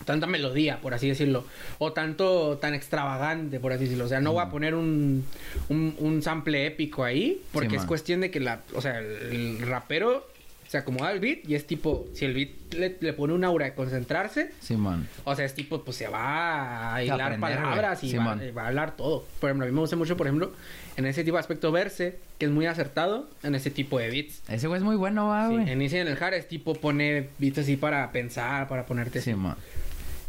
Tanta 0.05 0.27
melodía, 0.27 0.79
por 0.81 0.93
así 0.93 1.07
decirlo. 1.07 1.45
O 1.79 1.93
tanto, 1.93 2.57
tan 2.59 2.73
extravagante, 2.73 3.59
por 3.59 3.73
así 3.73 3.83
decirlo. 3.85 4.05
O 4.05 4.09
sea, 4.09 4.19
no 4.21 4.33
voy 4.33 4.43
a 4.43 4.49
poner 4.49 4.75
un, 4.75 5.25
un, 5.69 5.95
un 5.99 6.21
sample 6.21 6.65
épico 6.65 7.03
ahí, 7.03 7.41
porque 7.51 7.69
Sí, 7.69 7.75
es 7.75 7.81
man. 7.81 7.87
cuestión 7.87 8.21
de 8.21 8.31
que 8.31 8.39
la, 8.39 8.61
o 8.75 8.81
sea, 8.81 8.99
el, 8.99 9.57
el 9.61 9.67
rapero 9.67 10.27
se 10.67 10.79
acomoda 10.79 11.09
al 11.09 11.19
beat 11.19 11.47
y 11.47 11.53
es 11.53 11.67
tipo, 11.67 12.07
si 12.13 12.25
el 12.25 12.33
beat 12.33 12.49
le, 12.73 12.97
le 12.99 13.13
pone 13.13 13.33
un 13.33 13.43
aura 13.43 13.65
de 13.65 13.75
concentrarse, 13.75 14.49
Simón. 14.59 15.07
o 15.23 15.35
sea, 15.35 15.45
es 15.45 15.53
tipo, 15.53 15.83
pues 15.83 15.97
se 15.97 16.07
va 16.07 16.95
a 16.95 17.03
hilar 17.03 17.21
aprender, 17.33 17.39
palabras 17.59 18.03
y 18.03 18.15
va, 18.17 18.63
a 18.63 18.67
hablar 18.67 18.95
todo. 18.97 19.23
Por 19.39 19.49
ejemplo, 19.51 19.65
a 19.65 19.69
mí 19.69 19.73
me 19.75 19.81
gusta 19.81 19.95
mucho, 19.95 20.17
por 20.17 20.25
ejemplo, 20.25 20.51
en 20.97 21.05
ese 21.05 21.23
tipo 21.23 21.37
de 21.37 21.41
aspecto 21.41 21.71
verse, 21.71 22.17
que 22.39 22.45
es 22.45 22.51
muy 22.51 22.65
acertado 22.65 23.29
en 23.43 23.53
ese 23.53 23.69
tipo 23.69 23.99
de 23.99 24.09
beats. 24.09 24.41
Ese 24.49 24.67
güey 24.67 24.79
es 24.79 24.83
muy 24.83 24.95
bueno, 24.95 25.27
va, 25.27 25.47
Sí, 25.47 25.53
güey. 25.53 25.69
en 25.69 25.79
Easy 25.83 25.97
en 25.97 26.07
el 26.07 26.17
Hard 26.23 26.33
es 26.33 26.47
tipo 26.47 26.73
pone 26.73 27.29
beats 27.37 27.59
así 27.59 27.75
para 27.77 28.11
pensar, 28.11 28.67
para 28.67 28.87
ponerte 28.87 29.19
así. 29.19 29.29
Simón. 29.31 29.55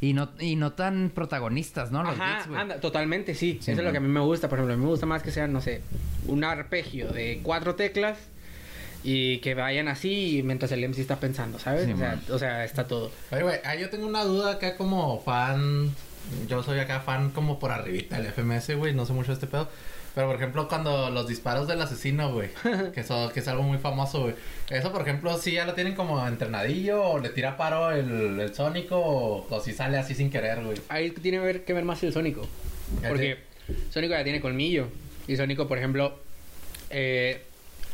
Y 0.00 0.12
no, 0.12 0.30
y 0.38 0.56
no 0.56 0.72
tan 0.72 1.10
protagonistas, 1.14 1.90
¿no? 1.90 2.02
Los 2.02 2.14
Ajá, 2.18 2.32
beats, 2.34 2.48
güey. 2.48 2.60
anda, 2.60 2.80
totalmente, 2.80 3.34
sí. 3.34 3.58
Sí, 3.62 3.70
Eso 3.72 3.80
es 3.80 3.86
lo 3.86 3.92
que 3.92 3.98
a 3.98 4.00
mí 4.00 4.08
me 4.08 4.20
gusta. 4.20 4.48
Por 4.48 4.58
ejemplo, 4.58 4.74
a 4.74 4.76
mí 4.76 4.82
me 4.82 4.90
gusta 4.90 5.06
más 5.06 5.22
que 5.22 5.30
sean, 5.30 5.52
no 5.52 5.60
sé, 5.60 5.80
un 6.26 6.44
arpegio 6.44 7.10
de 7.10 7.40
cuatro 7.42 7.74
teclas 7.74 8.18
y 9.02 9.38
que 9.38 9.54
vayan 9.54 9.88
así 9.88 10.42
mientras 10.44 10.72
el 10.72 10.86
MC 10.88 11.00
está 11.00 11.20
pensando, 11.20 11.58
¿sabes? 11.58 11.84
Sí, 11.84 11.92
o, 11.92 11.96
sea, 11.96 12.20
o 12.30 12.38
sea, 12.38 12.64
está 12.64 12.86
todo. 12.86 13.10
Oye, 13.30 13.42
güey, 13.42 13.56
ah, 13.64 13.74
yo 13.76 13.90
tengo 13.90 14.06
una 14.06 14.24
duda 14.24 14.52
acá 14.52 14.76
como 14.76 15.20
fan. 15.20 15.94
Yo 16.48 16.62
soy 16.62 16.78
acá 16.78 17.00
fan 17.00 17.30
como 17.30 17.58
por 17.58 17.70
arribita 17.70 18.16
del 18.20 18.32
FMS, 18.32 18.76
güey. 18.76 18.94
No 18.94 19.04
sé 19.04 19.12
mucho 19.12 19.28
de 19.28 19.34
este 19.34 19.46
pedo. 19.46 19.68
Pero, 20.14 20.28
por 20.28 20.36
ejemplo, 20.36 20.68
cuando 20.68 21.10
los 21.10 21.26
disparos 21.26 21.66
del 21.66 21.80
asesino, 21.80 22.32
güey. 22.32 22.50
que, 22.94 23.00
es 23.00 23.48
algo 23.48 23.62
muy 23.64 23.78
famoso, 23.78 24.22
güey. 24.22 24.34
Eso, 24.70 24.92
por 24.92 25.02
ejemplo, 25.02 25.36
sí 25.38 25.52
ya 25.52 25.66
lo 25.66 25.74
tienen 25.74 25.94
como 25.94 26.24
entrenadillo. 26.26 27.02
O 27.02 27.18
le 27.18 27.30
tira 27.30 27.56
paro 27.56 27.90
el, 27.90 28.38
el 28.38 28.54
sónico. 28.54 28.96
O, 28.96 29.46
o 29.48 29.60
si 29.60 29.72
sale 29.72 29.98
así 29.98 30.14
sin 30.14 30.30
querer, 30.30 30.62
güey. 30.62 30.78
Ahí 30.88 31.10
tiene 31.10 31.38
que 31.38 31.44
ver, 31.44 31.64
que 31.64 31.72
ver 31.72 31.84
más 31.84 32.02
el 32.04 32.12
Sónico. 32.12 32.46
Porque 33.06 33.38
Sónico 33.90 34.14
ya 34.14 34.22
tiene 34.22 34.40
colmillo. 34.40 34.86
Y 35.26 35.36
Sónico, 35.36 35.66
por 35.66 35.78
ejemplo, 35.78 36.18
eh, 36.90 37.42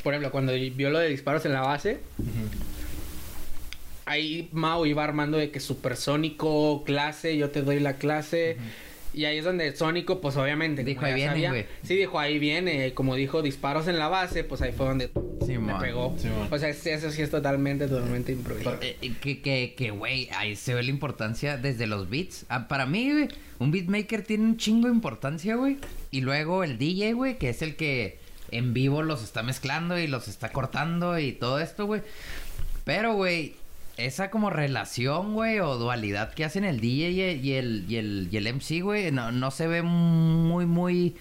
por 0.03 0.12
ejemplo, 0.12 0.30
cuando 0.30 0.53
vio 0.53 0.90
lo 0.90 0.99
de 0.99 1.09
disparos 1.09 1.45
en 1.45 1.53
la 1.53 1.61
base, 1.61 2.01
ahí 4.07 4.49
Mao 4.53 4.86
iba 4.86 5.05
armando 5.05 5.38
de 5.38 5.51
que 5.51 5.61
supersónico, 5.61 6.84
clase, 6.84 7.36
yo 7.36 7.51
te 7.51 7.62
doy 7.62 7.80
la 7.80 7.95
clase. 7.95 8.57
Y 9.12 9.24
ahí 9.24 9.38
es 9.38 9.44
donde 9.44 9.74
Sónico, 9.74 10.20
pues 10.20 10.36
obviamente. 10.36 10.84
Dijo, 10.84 11.04
"Ahí 11.04 11.14
viene, 11.14 11.48
güey". 11.48 11.66
Sí, 11.82 11.96
dijo, 11.96 12.18
ahí 12.20 12.38
viene. 12.38 12.94
Como 12.94 13.16
dijo, 13.16 13.42
disparos 13.42 13.88
en 13.88 13.98
la 13.98 14.08
base, 14.08 14.44
pues 14.44 14.62
ahí 14.62 14.72
fue 14.72 14.86
donde 14.86 15.11
Sí, 15.44 15.58
man. 15.58 15.80
pegó. 15.80 16.14
Sí, 16.18 16.28
o 16.50 16.58
sea, 16.58 16.68
es- 16.68 16.86
eso 16.86 17.11
sí 17.11 17.22
es 17.22 17.30
totalmente, 17.30 17.88
totalmente 17.88 18.30
improvisado. 18.32 18.78
Eh, 18.82 18.96
eh, 19.02 19.12
que, 19.20 19.40
que, 19.42 19.74
que, 19.76 19.90
güey, 19.90 20.28
ahí 20.36 20.54
se 20.54 20.74
ve 20.74 20.82
la 20.84 20.90
importancia 20.90 21.56
desde 21.56 21.86
los 21.88 22.08
beats. 22.08 22.46
Ah, 22.48 22.68
para 22.68 22.86
mí, 22.86 23.11
güey, 23.11 23.28
un 23.58 23.70
beatmaker 23.72 24.22
tiene 24.22 24.44
un 24.44 24.56
chingo 24.56 24.86
de 24.88 24.94
importancia, 24.94 25.56
güey. 25.56 25.78
Y 26.12 26.20
luego 26.20 26.62
el 26.62 26.78
DJ, 26.78 27.12
güey, 27.14 27.36
que 27.38 27.48
es 27.48 27.62
el 27.62 27.74
que 27.76 28.18
en 28.52 28.72
vivo 28.74 29.02
los 29.02 29.22
está 29.24 29.42
mezclando 29.42 29.98
y 29.98 30.06
los 30.06 30.28
está 30.28 30.50
cortando 30.52 31.18
y 31.18 31.32
todo 31.32 31.58
esto, 31.58 31.86
güey. 31.86 32.02
Pero, 32.84 33.14
güey, 33.14 33.54
esa 34.07 34.30
como 34.30 34.51
relación, 34.51 35.34
güey, 35.34 35.61
o 35.61 35.76
dualidad 35.76 36.32
que 36.32 36.44
hacen 36.44 36.64
el 36.64 36.80
DJ 36.80 37.11
y 37.11 37.20
el, 37.22 37.44
y 37.44 37.96
el, 37.96 38.28
y 38.30 38.36
el, 38.36 38.55
MC, 38.55 38.80
güey, 38.82 39.11
no, 39.12 39.32
no 39.32 39.51
se 39.51 39.66
ve 39.66 39.82
muy, 39.82 40.66
muy 40.66 41.16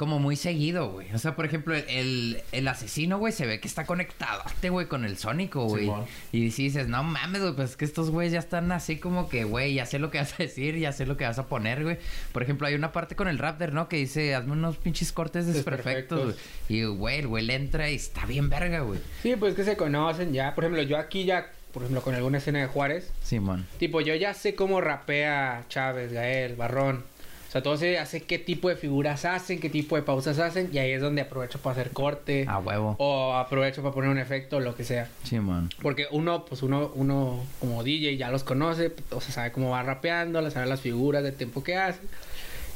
como 0.00 0.18
muy 0.18 0.34
seguido, 0.34 0.92
güey. 0.92 1.12
O 1.12 1.18
sea, 1.18 1.36
por 1.36 1.44
ejemplo, 1.44 1.74
el, 1.74 2.40
el, 2.52 2.68
asesino, 2.68 3.18
güey, 3.18 3.34
se 3.34 3.44
ve 3.44 3.60
que 3.60 3.68
está 3.68 3.84
conectado, 3.84 4.42
güey, 4.70 4.86
con 4.86 5.04
el 5.04 5.18
sónico, 5.18 5.64
güey. 5.66 5.92
Y 6.32 6.52
si 6.52 6.62
dices, 6.62 6.88
no 6.88 7.02
mames, 7.02 7.42
güey, 7.42 7.54
pues 7.54 7.72
es 7.72 7.76
que 7.76 7.84
estos 7.84 8.08
güeyes 8.08 8.32
ya 8.32 8.38
están 8.38 8.72
así 8.72 8.96
como 8.96 9.28
que, 9.28 9.44
güey, 9.44 9.74
ya 9.74 9.84
sé 9.84 9.98
lo 9.98 10.10
que 10.10 10.16
vas 10.16 10.32
a 10.32 10.36
decir, 10.38 10.78
ya 10.78 10.92
sé 10.92 11.04
lo 11.04 11.18
que 11.18 11.26
vas 11.26 11.38
a 11.38 11.48
poner, 11.48 11.82
güey. 11.82 11.98
Por 12.32 12.42
ejemplo, 12.42 12.66
hay 12.66 12.76
una 12.76 12.92
parte 12.92 13.14
con 13.14 13.28
el 13.28 13.36
Raptor, 13.36 13.74
¿no? 13.74 13.90
Que 13.90 13.98
dice, 13.98 14.34
hazme 14.34 14.52
unos 14.52 14.78
pinches 14.78 15.12
cortes 15.12 15.46
desperfectos, 15.46 16.24
güey. 16.24 16.36
Y, 16.70 16.84
güey, 16.84 17.18
el 17.18 17.26
güey 17.26 17.44
le 17.44 17.56
entra 17.56 17.90
y 17.90 17.96
está 17.96 18.24
bien 18.24 18.48
verga, 18.48 18.80
güey. 18.80 19.00
Sí, 19.22 19.36
pues 19.36 19.54
que 19.54 19.64
se 19.64 19.76
conocen 19.76 20.32
ya. 20.32 20.54
Por 20.54 20.64
ejemplo, 20.64 20.82
yo 20.82 20.96
aquí 20.96 21.26
ya, 21.26 21.52
por 21.74 21.82
ejemplo, 21.82 22.00
con 22.00 22.14
alguna 22.14 22.38
escena 22.38 22.60
de 22.60 22.68
Juárez, 22.68 23.12
Simón. 23.22 23.66
tipo, 23.78 24.00
yo 24.00 24.14
ya 24.14 24.32
sé 24.32 24.54
cómo 24.54 24.80
rapea 24.80 25.66
Chávez, 25.68 26.10
Gael, 26.10 26.56
Barrón. 26.56 27.04
O 27.50 27.52
sea, 27.52 27.64
todo 27.64 27.76
se 27.76 27.98
hace 27.98 28.20
qué 28.22 28.38
tipo 28.38 28.68
de 28.68 28.76
figuras 28.76 29.24
hacen, 29.24 29.58
qué 29.58 29.68
tipo 29.68 29.96
de 29.96 30.02
pausas 30.02 30.38
hacen, 30.38 30.70
y 30.72 30.78
ahí 30.78 30.92
es 30.92 31.02
donde 31.02 31.22
aprovecho 31.22 31.58
para 31.58 31.72
hacer 31.72 31.90
corte. 31.90 32.44
A 32.46 32.60
huevo. 32.60 32.94
O 33.00 33.34
aprovecho 33.34 33.82
para 33.82 33.92
poner 33.92 34.08
un 34.08 34.18
efecto, 34.18 34.60
lo 34.60 34.76
que 34.76 34.84
sea. 34.84 35.08
Simón. 35.24 35.68
Porque 35.82 36.06
uno, 36.12 36.44
pues 36.44 36.62
uno, 36.62 36.92
uno 36.94 37.44
como 37.58 37.82
DJ 37.82 38.16
ya 38.16 38.30
los 38.30 38.44
conoce, 38.44 38.92
o 39.10 39.20
sea, 39.20 39.34
sabe 39.34 39.50
cómo 39.50 39.70
va 39.70 39.82
rapeando, 39.82 40.48
sabe 40.48 40.66
las 40.66 40.80
figuras 40.80 41.24
de 41.24 41.32
tiempo 41.32 41.64
que 41.64 41.74
hace. 41.76 41.98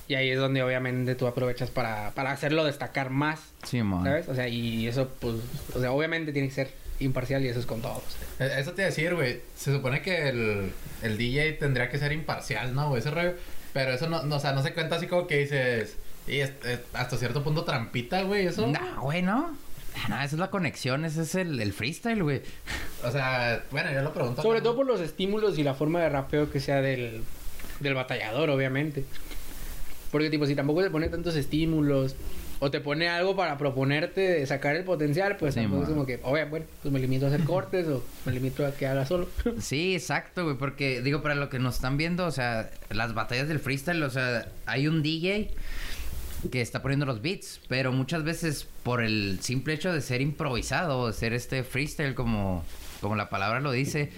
Y 0.09 0.17
ahí 0.17 0.29
es 0.31 0.39
donde 0.41 0.61
obviamente 0.65 1.15
tú 1.15 1.29
aprovechas 1.29 1.71
para, 1.71 2.11
para 2.11 2.33
hacerlo 2.33 2.65
destacar 2.65 3.11
más, 3.11 3.43
Simón. 3.63 4.03
¿sabes? 4.03 4.29
O 4.29 4.35
sea, 4.35 4.49
y 4.49 4.89
eso, 4.89 5.09
pues, 5.21 5.37
o 5.73 5.79
sea, 5.79 5.93
obviamente 5.93 6.33
tiene 6.33 6.49
que 6.49 6.55
ser 6.55 6.71
imparcial 6.99 7.45
y 7.45 7.49
eso 7.49 7.61
es 7.61 7.67
con 7.67 7.81
todos. 7.81 8.03
Eh, 8.41 8.51
Eso 8.59 8.73
te 8.73 8.83
iba 8.83 8.87
a 8.87 8.91
decir, 8.91 9.15
güey. 9.15 9.41
Se 9.57 9.73
supone 9.73 10.03
que 10.03 10.29
el, 10.29 10.73
el 11.03 11.17
DJ 11.17 11.53
tendría 11.55 11.89
que 11.91 11.99
ser 11.99 12.11
imparcial, 12.13 12.75
¿no? 12.75 12.97
Ese 12.97 13.11
rollo. 13.13 13.35
Pero 13.75 13.93
eso 13.93 14.09
no, 14.09 14.23
no, 14.23 14.37
o 14.37 14.41
sea, 14.41 14.53
no 14.53 14.63
se 14.63 14.73
cuenta 14.73 14.97
así 14.97 15.07
como 15.07 15.27
que 15.27 15.39
dices. 15.41 15.97
Y 16.27 16.39
es- 16.39 16.53
es 16.65 16.81
hasta 16.95 17.19
cierto 17.19 17.45
punto 17.45 17.65
trampita, 17.65 18.23
güey, 18.23 18.47
eso. 18.47 18.67
No, 18.67 19.03
güey, 19.03 19.21
no. 19.21 19.55
No, 20.09 20.15
esa 20.17 20.25
es 20.25 20.33
la 20.39 20.49
conexión, 20.51 21.05
ese 21.05 21.23
es 21.23 21.35
el, 21.35 21.61
el 21.61 21.73
freestyle, 21.75 22.23
güey. 22.23 22.41
O 23.05 23.11
sea, 23.13 23.63
bueno, 23.71 23.93
yo 23.93 24.01
lo 24.03 24.13
pregunto. 24.15 24.41
Sobre 24.43 24.61
todo 24.63 24.75
por 24.75 24.87
los 24.87 25.01
estímulos 25.01 25.59
y 25.59 25.63
la 25.63 25.75
forma 25.75 26.01
de 26.01 26.09
rapeo 26.09 26.51
que 26.51 26.59
sea 26.61 26.81
del, 26.81 27.23
del 27.81 27.95
batallador, 27.95 28.49
obviamente. 28.51 29.05
Porque, 30.11 30.31
tipo, 30.31 30.47
si 30.47 30.55
tampoco 30.55 30.83
te 30.83 30.91
pone 30.91 31.09
tantos 31.09 31.37
estímulos 31.37 32.17
o 32.65 32.71
te 32.71 32.81
pone 32.81 33.11
algo 33.11 33.37
para 33.37 33.59
proponerte 33.59 34.23
de 34.23 34.47
sacar 34.47 34.75
el 34.75 34.85
potencial, 34.85 35.37
pues 35.37 35.53
Sí, 35.53 35.61
tampoco 35.61 35.83
es 35.83 35.89
como 35.91 36.07
que, 36.07 36.19
oye, 36.23 36.45
bueno, 36.45 36.65
pues 36.81 36.95
me 36.95 36.99
limito 36.99 37.27
a 37.27 37.29
hacer 37.29 37.45
cortes 37.45 37.87
o 37.89 38.03
me 38.25 38.33
limito 38.33 38.67
a 38.67 38.73
que 38.73 38.87
haga 38.87 39.05
solo. 39.05 39.29
Sí, 39.61 39.95
exacto, 39.95 40.45
güey, 40.45 40.57
porque 40.57 41.03
digo, 41.03 41.21
para 41.21 41.35
lo 41.35 41.51
que 41.51 41.59
nos 41.59 41.75
están 41.75 41.99
viendo, 41.99 42.25
o 42.25 42.31
sea, 42.31 42.71
las 42.89 43.13
batallas 43.13 43.49
del 43.49 43.59
freestyle, 43.59 44.03
o 44.03 44.09
sea, 44.09 44.49
hay 44.65 44.89
un 44.89 45.03
DJ 45.03 45.51
que 46.51 46.63
está 46.63 46.81
poniendo 46.81 47.05
los 47.05 47.21
beats, 47.21 47.61
pero 47.69 47.93
muchas 47.93 48.25
veces 48.25 48.67
por 48.83 49.03
el 49.03 49.41
simple 49.43 49.75
hecho 49.75 49.93
de 49.93 50.01
ser 50.01 50.23
improvisado, 50.23 51.09
de 51.09 51.13
ser 51.13 51.35
este 51.35 51.65
freestyle 51.65 52.15
como, 52.15 52.65
como 53.03 53.15
la 53.15 53.29
palabra 53.29 53.61
lo 53.61 53.73
dice, 53.73 54.11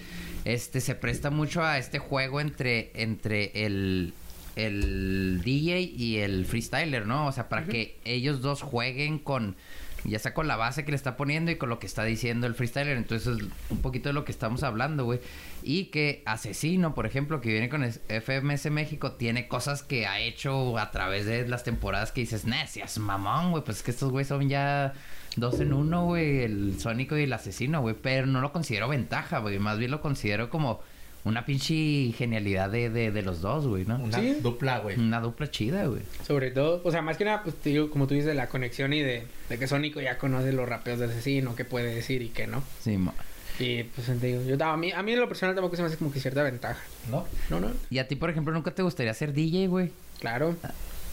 este 0.45 0.79
se 0.79 0.95
presta 0.95 1.31
mucho 1.31 1.65
a 1.65 1.77
este 1.79 1.99
juego 1.99 2.39
entre, 2.39 2.91
entre 2.93 3.65
el, 3.65 4.13
el 4.57 5.41
DJ 5.43 5.81
y 5.81 6.17
el 6.17 6.45
freestyler, 6.45 7.05
¿no? 7.05 7.27
O 7.27 7.31
sea, 7.31 7.47
para 7.49 7.65
que 7.65 7.97
ellos 8.05 8.41
dos 8.41 8.61
jueguen 8.61 9.19
con, 9.19 9.55
ya 10.03 10.19
sea 10.19 10.33
con 10.33 10.47
la 10.47 10.55
base 10.55 10.83
que 10.85 10.91
le 10.91 10.97
está 10.97 11.15
poniendo 11.17 11.51
y 11.51 11.55
con 11.57 11.69
lo 11.69 11.79
que 11.79 11.85
está 11.87 12.03
diciendo 12.03 12.47
el 12.47 12.55
freestyler. 12.55 12.97
Entonces, 12.97 13.37
un 13.69 13.81
poquito 13.81 14.09
de 14.09 14.13
lo 14.13 14.25
que 14.25 14.31
estamos 14.31 14.63
hablando, 14.63 15.05
güey. 15.05 15.19
Y 15.63 15.85
que 15.85 16.23
Asesino, 16.25 16.93
por 16.95 17.05
ejemplo, 17.05 17.41
que 17.41 17.49
viene 17.49 17.69
con 17.69 17.83
es- 17.83 18.01
FMS 18.09 18.69
México, 18.71 19.13
tiene 19.13 19.47
cosas 19.47 19.83
que 19.83 20.07
ha 20.07 20.19
hecho 20.19 20.77
a 20.77 20.91
través 20.91 21.25
de 21.25 21.47
las 21.47 21.63
temporadas 21.63 22.11
que 22.11 22.21
dices, 22.21 22.43
seas 22.67 22.97
mamón, 22.99 23.51
güey. 23.51 23.63
Pues 23.63 23.77
es 23.77 23.83
que 23.83 23.91
estos 23.91 24.11
güeyes 24.11 24.27
son 24.27 24.49
ya 24.49 24.93
dos 25.35 25.59
en 25.59 25.73
uno, 25.73 26.05
güey. 26.05 26.39
El 26.43 26.79
Sónico 26.79 27.17
y 27.17 27.23
el 27.23 27.33
Asesino, 27.33 27.81
güey. 27.81 27.95
Pero 28.01 28.25
no 28.27 28.41
lo 28.41 28.51
considero 28.51 28.87
ventaja, 28.87 29.39
güey. 29.39 29.59
Más 29.59 29.77
bien 29.77 29.91
lo 29.91 30.01
considero 30.01 30.49
como 30.49 30.79
una 31.23 31.45
pinche 31.45 32.11
genialidad 32.17 32.69
de, 32.69 32.89
de, 32.89 33.11
de 33.11 33.21
los 33.21 33.41
dos, 33.41 33.67
güey, 33.67 33.85
¿no? 33.85 33.95
Una 33.97 34.19
Sí. 34.19 34.37
dupla, 34.41 34.79
güey. 34.79 34.97
Una 34.97 35.19
dupla 35.19 35.49
chida, 35.51 35.85
güey. 35.85 36.01
Sobre 36.25 36.51
todo, 36.51 36.81
o 36.83 36.91
sea, 36.91 37.01
más 37.01 37.17
que 37.17 37.25
nada, 37.25 37.43
pues 37.43 37.55
te 37.55 37.69
digo, 37.69 37.89
como 37.89 38.07
tú 38.07 38.13
dices, 38.13 38.27
de 38.27 38.35
la 38.35 38.47
conexión 38.47 38.93
y 38.93 39.01
de, 39.01 39.23
de 39.49 39.59
que 39.59 39.67
Sónico 39.67 39.99
ya 40.01 40.17
conoce 40.17 40.53
los 40.53 40.67
rapeos 40.69 40.99
de 40.99 41.05
asesino, 41.05 41.55
qué 41.55 41.65
puede 41.65 41.93
decir 41.93 42.21
y 42.21 42.29
qué 42.29 42.47
no. 42.47 42.63
Sí, 42.81 42.97
mo- 42.97 43.13
Y 43.59 43.83
pues 43.83 44.07
te 44.07 44.13
digo, 44.27 44.41
yo, 44.43 44.63
a, 44.65 44.77
mí, 44.77 44.91
a 44.91 45.01
mí 45.03 45.13
en 45.13 45.19
lo 45.19 45.27
personal 45.27 45.53
tampoco 45.55 45.75
se 45.75 45.81
me 45.81 45.87
hace 45.89 45.97
como 45.97 46.11
que 46.11 46.19
cierta 46.19 46.43
ventaja. 46.43 46.79
¿No? 47.09 47.25
No, 47.49 47.59
no, 47.59 47.71
Y 47.89 47.97
a 47.99 48.07
ti, 48.07 48.15
por 48.15 48.29
ejemplo, 48.29 48.53
nunca 48.53 48.71
te 48.71 48.83
gustaría 48.83 49.13
ser 49.13 49.33
DJ, 49.33 49.67
güey. 49.67 49.91
claro, 50.19 50.55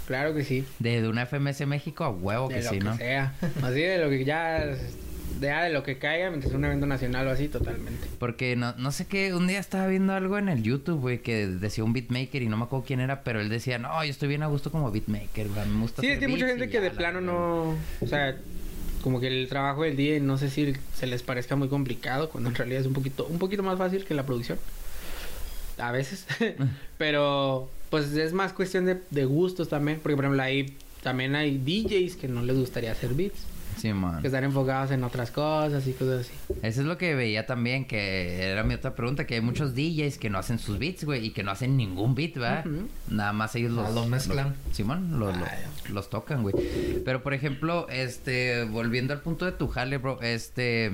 claro 0.06 0.34
que 0.34 0.44
sí. 0.44 0.64
De, 0.78 1.00
de 1.02 1.08
una 1.08 1.26
FMS 1.26 1.66
México 1.66 2.04
a 2.04 2.10
huevo 2.10 2.48
de 2.48 2.56
que 2.56 2.62
lo 2.64 2.70
sí, 2.70 2.78
que 2.78 2.84
¿no? 2.84 2.96
sea. 2.96 3.34
Así 3.62 3.80
de 3.80 3.98
lo 3.98 4.10
que 4.10 4.24
ya, 4.24 4.76
de, 5.40 5.46
ya 5.46 5.62
de 5.64 5.70
lo 5.70 5.82
que 5.82 5.98
caiga, 5.98 6.30
mientras 6.30 6.52
es 6.52 6.56
un 6.56 6.64
evento 6.64 6.86
nacional 6.86 7.26
o 7.26 7.30
así, 7.30 7.48
totalmente. 7.48 8.08
Porque 8.18 8.56
no, 8.56 8.74
no 8.76 8.92
sé 8.92 9.06
qué, 9.06 9.34
un 9.34 9.46
día 9.46 9.58
estaba 9.58 9.86
viendo 9.86 10.12
algo 10.12 10.38
en 10.38 10.48
el 10.48 10.62
YouTube, 10.62 11.00
güey, 11.00 11.18
que 11.22 11.46
decía 11.46 11.84
un 11.84 11.92
beatmaker 11.92 12.42
y 12.42 12.48
no 12.48 12.56
me 12.56 12.64
acuerdo 12.64 12.84
quién 12.86 13.00
era, 13.00 13.22
pero 13.22 13.40
él 13.40 13.48
decía, 13.48 13.78
no, 13.78 14.04
yo 14.04 14.10
estoy 14.10 14.28
bien 14.28 14.42
a 14.42 14.46
gusto 14.46 14.70
como 14.70 14.90
beatmaker, 14.90 15.48
güey, 15.48 15.66
me 15.68 15.80
gusta 15.80 16.02
Sí, 16.02 16.08
es 16.08 16.12
hacer 16.12 16.18
que 16.20 16.24
hay 16.26 16.30
mucha 16.32 16.46
gente 16.46 16.68
que 16.68 16.80
de 16.80 16.90
la 16.90 16.94
plano 16.94 17.20
verga". 17.20 17.32
no, 17.32 17.76
o 18.00 18.06
sea, 18.06 18.36
como 19.02 19.20
que 19.20 19.28
el 19.28 19.48
trabajo 19.48 19.82
del 19.82 19.96
día, 19.96 20.18
no 20.20 20.38
sé 20.38 20.48
si 20.48 20.74
se 20.94 21.06
les 21.06 21.22
parezca 21.22 21.56
muy 21.56 21.68
complicado, 21.68 22.30
cuando 22.30 22.48
en 22.48 22.56
realidad 22.56 22.80
es 22.80 22.86
un 22.86 22.94
poquito, 22.94 23.26
un 23.26 23.38
poquito 23.38 23.62
más 23.62 23.76
fácil 23.76 24.04
que 24.04 24.14
la 24.14 24.24
producción. 24.24 24.58
A 25.78 25.92
veces. 25.92 26.26
Pero, 26.98 27.68
pues 27.90 28.12
es 28.12 28.32
más 28.32 28.52
cuestión 28.52 28.86
de, 28.86 29.00
de 29.10 29.24
gustos 29.24 29.68
también. 29.68 30.00
Porque, 30.02 30.16
por 30.16 30.24
ejemplo, 30.24 30.42
ahí 30.42 30.74
también 31.02 31.34
hay 31.34 31.58
DJs 31.58 32.16
que 32.16 32.28
no 32.28 32.42
les 32.42 32.56
gustaría 32.56 32.92
hacer 32.92 33.12
beats. 33.14 33.46
Sí, 33.76 33.92
man. 33.92 34.20
Que 34.20 34.28
están 34.28 34.44
enfocados 34.44 34.90
en 34.92 35.04
otras 35.04 35.30
cosas 35.30 35.86
y 35.86 35.92
cosas 35.92 36.20
así. 36.26 36.32
Eso 36.62 36.80
es 36.80 36.86
lo 36.86 36.96
que 36.98 37.14
veía 37.14 37.46
también, 37.46 37.84
que 37.86 38.42
era 38.50 38.62
mi 38.62 38.74
otra 38.74 38.94
pregunta, 38.94 39.26
que 39.26 39.34
hay 39.34 39.40
muchos 39.40 39.74
DJs 39.74 40.18
que 40.18 40.30
no 40.30 40.38
hacen 40.38 40.58
sus 40.58 40.78
beats, 40.78 41.04
güey, 41.04 41.26
y 41.26 41.30
que 41.30 41.42
no 41.42 41.50
hacen 41.50 41.76
ningún 41.76 42.14
beat, 42.14 42.34
¿verdad? 42.34 42.64
Nada 43.08 43.32
más 43.32 43.54
ellos 43.56 43.72
los... 43.72 43.88
Ah, 43.88 43.92
los 43.92 44.06
mezclan. 44.08 44.54
los- 44.66 44.76
Simón, 44.76 45.18
los, 45.18 45.34
Ah, 45.36 45.40
los- 45.84 45.90
los 45.90 46.10
tocan, 46.10 46.42
güey. 46.42 46.54
Pero, 47.04 47.22
por 47.22 47.34
ejemplo, 47.34 47.86
este, 47.90 48.64
volviendo 48.64 49.12
al 49.12 49.20
punto 49.20 49.44
de 49.44 49.52
tu 49.52 49.68
jale, 49.68 49.98
bro, 49.98 50.20
este... 50.22 50.92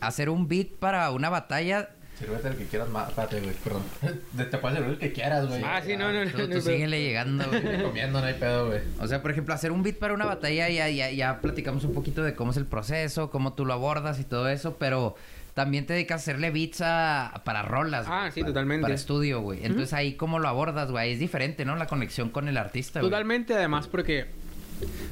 Hacer 0.00 0.30
un 0.30 0.48
beat 0.48 0.68
para 0.68 1.10
una 1.10 1.28
batalla... 1.28 1.90
Sírvete 2.20 2.48
el 2.48 2.56
que 2.56 2.66
quieras 2.66 2.88
más. 2.90 3.08
Espérate, 3.08 3.40
güey, 3.40 3.54
perdón. 3.64 3.82
Te 4.36 4.44
te 4.44 4.58
puedes 4.58 4.76
servir 4.78 4.92
el 4.92 4.98
que 5.00 5.12
quieras, 5.12 5.46
güey. 5.48 5.62
Ah, 5.64 5.80
sí, 5.84 5.96
no, 5.96 6.12
no, 6.12 6.24
no. 6.24 6.30
Tú, 6.30 6.38
no, 6.38 6.44
tú 6.48 6.54
no, 6.54 6.60
síguele 6.60 7.02
llegando, 7.02 7.44
güey. 7.48 7.82
Comiendo, 7.82 8.20
no 8.20 8.26
hay 8.26 8.34
pedo, 8.34 8.66
güey. 8.68 8.80
O 9.00 9.06
sea, 9.08 9.22
por 9.22 9.30
ejemplo, 9.30 9.54
hacer 9.54 9.72
un 9.72 9.82
beat 9.82 9.96
para 9.96 10.12
una 10.14 10.26
batalla, 10.26 10.68
ya, 10.68 10.88
ya, 10.90 11.10
ya 11.10 11.40
platicamos 11.40 11.82
un 11.84 11.94
poquito 11.94 12.22
de 12.22 12.34
cómo 12.34 12.50
es 12.52 12.56
el 12.58 12.66
proceso, 12.66 13.30
cómo 13.30 13.54
tú 13.54 13.64
lo 13.64 13.72
abordas 13.72 14.20
y 14.20 14.24
todo 14.24 14.48
eso, 14.50 14.76
pero 14.78 15.16
también 15.54 15.86
te 15.86 15.94
dedicas 15.94 16.20
a 16.20 16.22
hacerle 16.22 16.50
beats 16.50 16.80
a- 16.82 17.40
para 17.44 17.62
rolas. 17.62 18.06
Ah, 18.08 18.20
güey, 18.20 18.32
sí, 18.32 18.40
para- 18.42 18.52
totalmente. 18.52 18.82
Para 18.82 18.94
estudio, 18.94 19.40
güey. 19.40 19.60
Entonces 19.64 19.92
ahí 19.94 20.14
cómo 20.14 20.38
lo 20.38 20.48
abordas, 20.48 20.90
güey. 20.90 21.12
Es 21.14 21.18
diferente, 21.18 21.64
¿no? 21.64 21.74
La 21.76 21.86
conexión 21.86 22.28
con 22.28 22.48
el 22.48 22.56
artista, 22.58 23.00
güey. 23.00 23.10
Totalmente, 23.10 23.54
además, 23.54 23.86
porque 23.86 24.26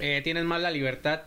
eh, 0.01 0.21
tienes 0.25 0.45
más 0.45 0.61
la 0.61 0.71
libertad 0.71 1.23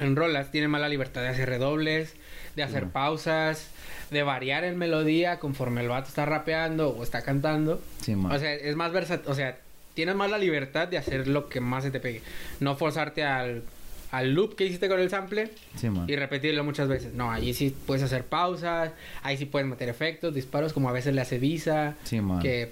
en 0.00 0.16
rolas, 0.16 0.50
tienes 0.50 0.70
más 0.70 0.80
la 0.80 0.88
libertad 0.88 1.22
de 1.22 1.28
hacer 1.28 1.48
redobles, 1.48 2.14
de 2.56 2.62
hacer 2.62 2.88
pausas, 2.88 3.68
de 4.12 4.22
variar 4.22 4.64
en 4.64 4.78
melodía 4.78 5.38
conforme 5.38 5.80
el 5.80 5.88
vato 5.88 6.08
está 6.08 6.24
rapeando 6.26 6.90
o 6.90 7.02
está 7.02 7.22
cantando. 7.22 7.80
Sí, 8.00 8.14
man. 8.14 8.32
O 8.32 8.38
sea, 8.38 8.54
es 8.54 8.76
más 8.76 8.92
versátil, 8.92 9.30
o 9.30 9.34
sea, 9.34 9.58
tienes 9.94 10.14
más 10.14 10.30
la 10.30 10.38
libertad 10.38 10.88
de 10.88 10.98
hacer 10.98 11.26
lo 11.28 11.48
que 11.48 11.60
más 11.60 11.82
se 11.84 11.90
te 11.90 12.00
pegue. 12.00 12.22
No 12.60 12.76
forzarte 12.76 13.24
al, 13.24 13.62
al 14.10 14.32
loop 14.34 14.54
que 14.56 14.64
hiciste 14.66 14.88
con 14.88 15.00
el 15.00 15.10
sample 15.10 15.50
Sí, 15.76 15.88
y 16.06 16.16
repetirlo 16.16 16.64
muchas 16.64 16.88
veces. 16.88 17.14
No, 17.14 17.30
ahí 17.30 17.52
sí 17.54 17.74
puedes 17.86 18.02
hacer 18.02 18.24
pausas, 18.24 18.92
ahí 19.22 19.36
sí 19.36 19.46
puedes 19.46 19.66
meter 19.68 19.88
efectos, 19.88 20.34
disparos, 20.34 20.72
como 20.72 20.88
a 20.88 20.92
veces 20.92 21.14
le 21.14 21.20
hace 21.20 21.38
Visa, 21.38 21.96
Sí, 22.04 22.20
man. 22.20 22.40
que, 22.40 22.70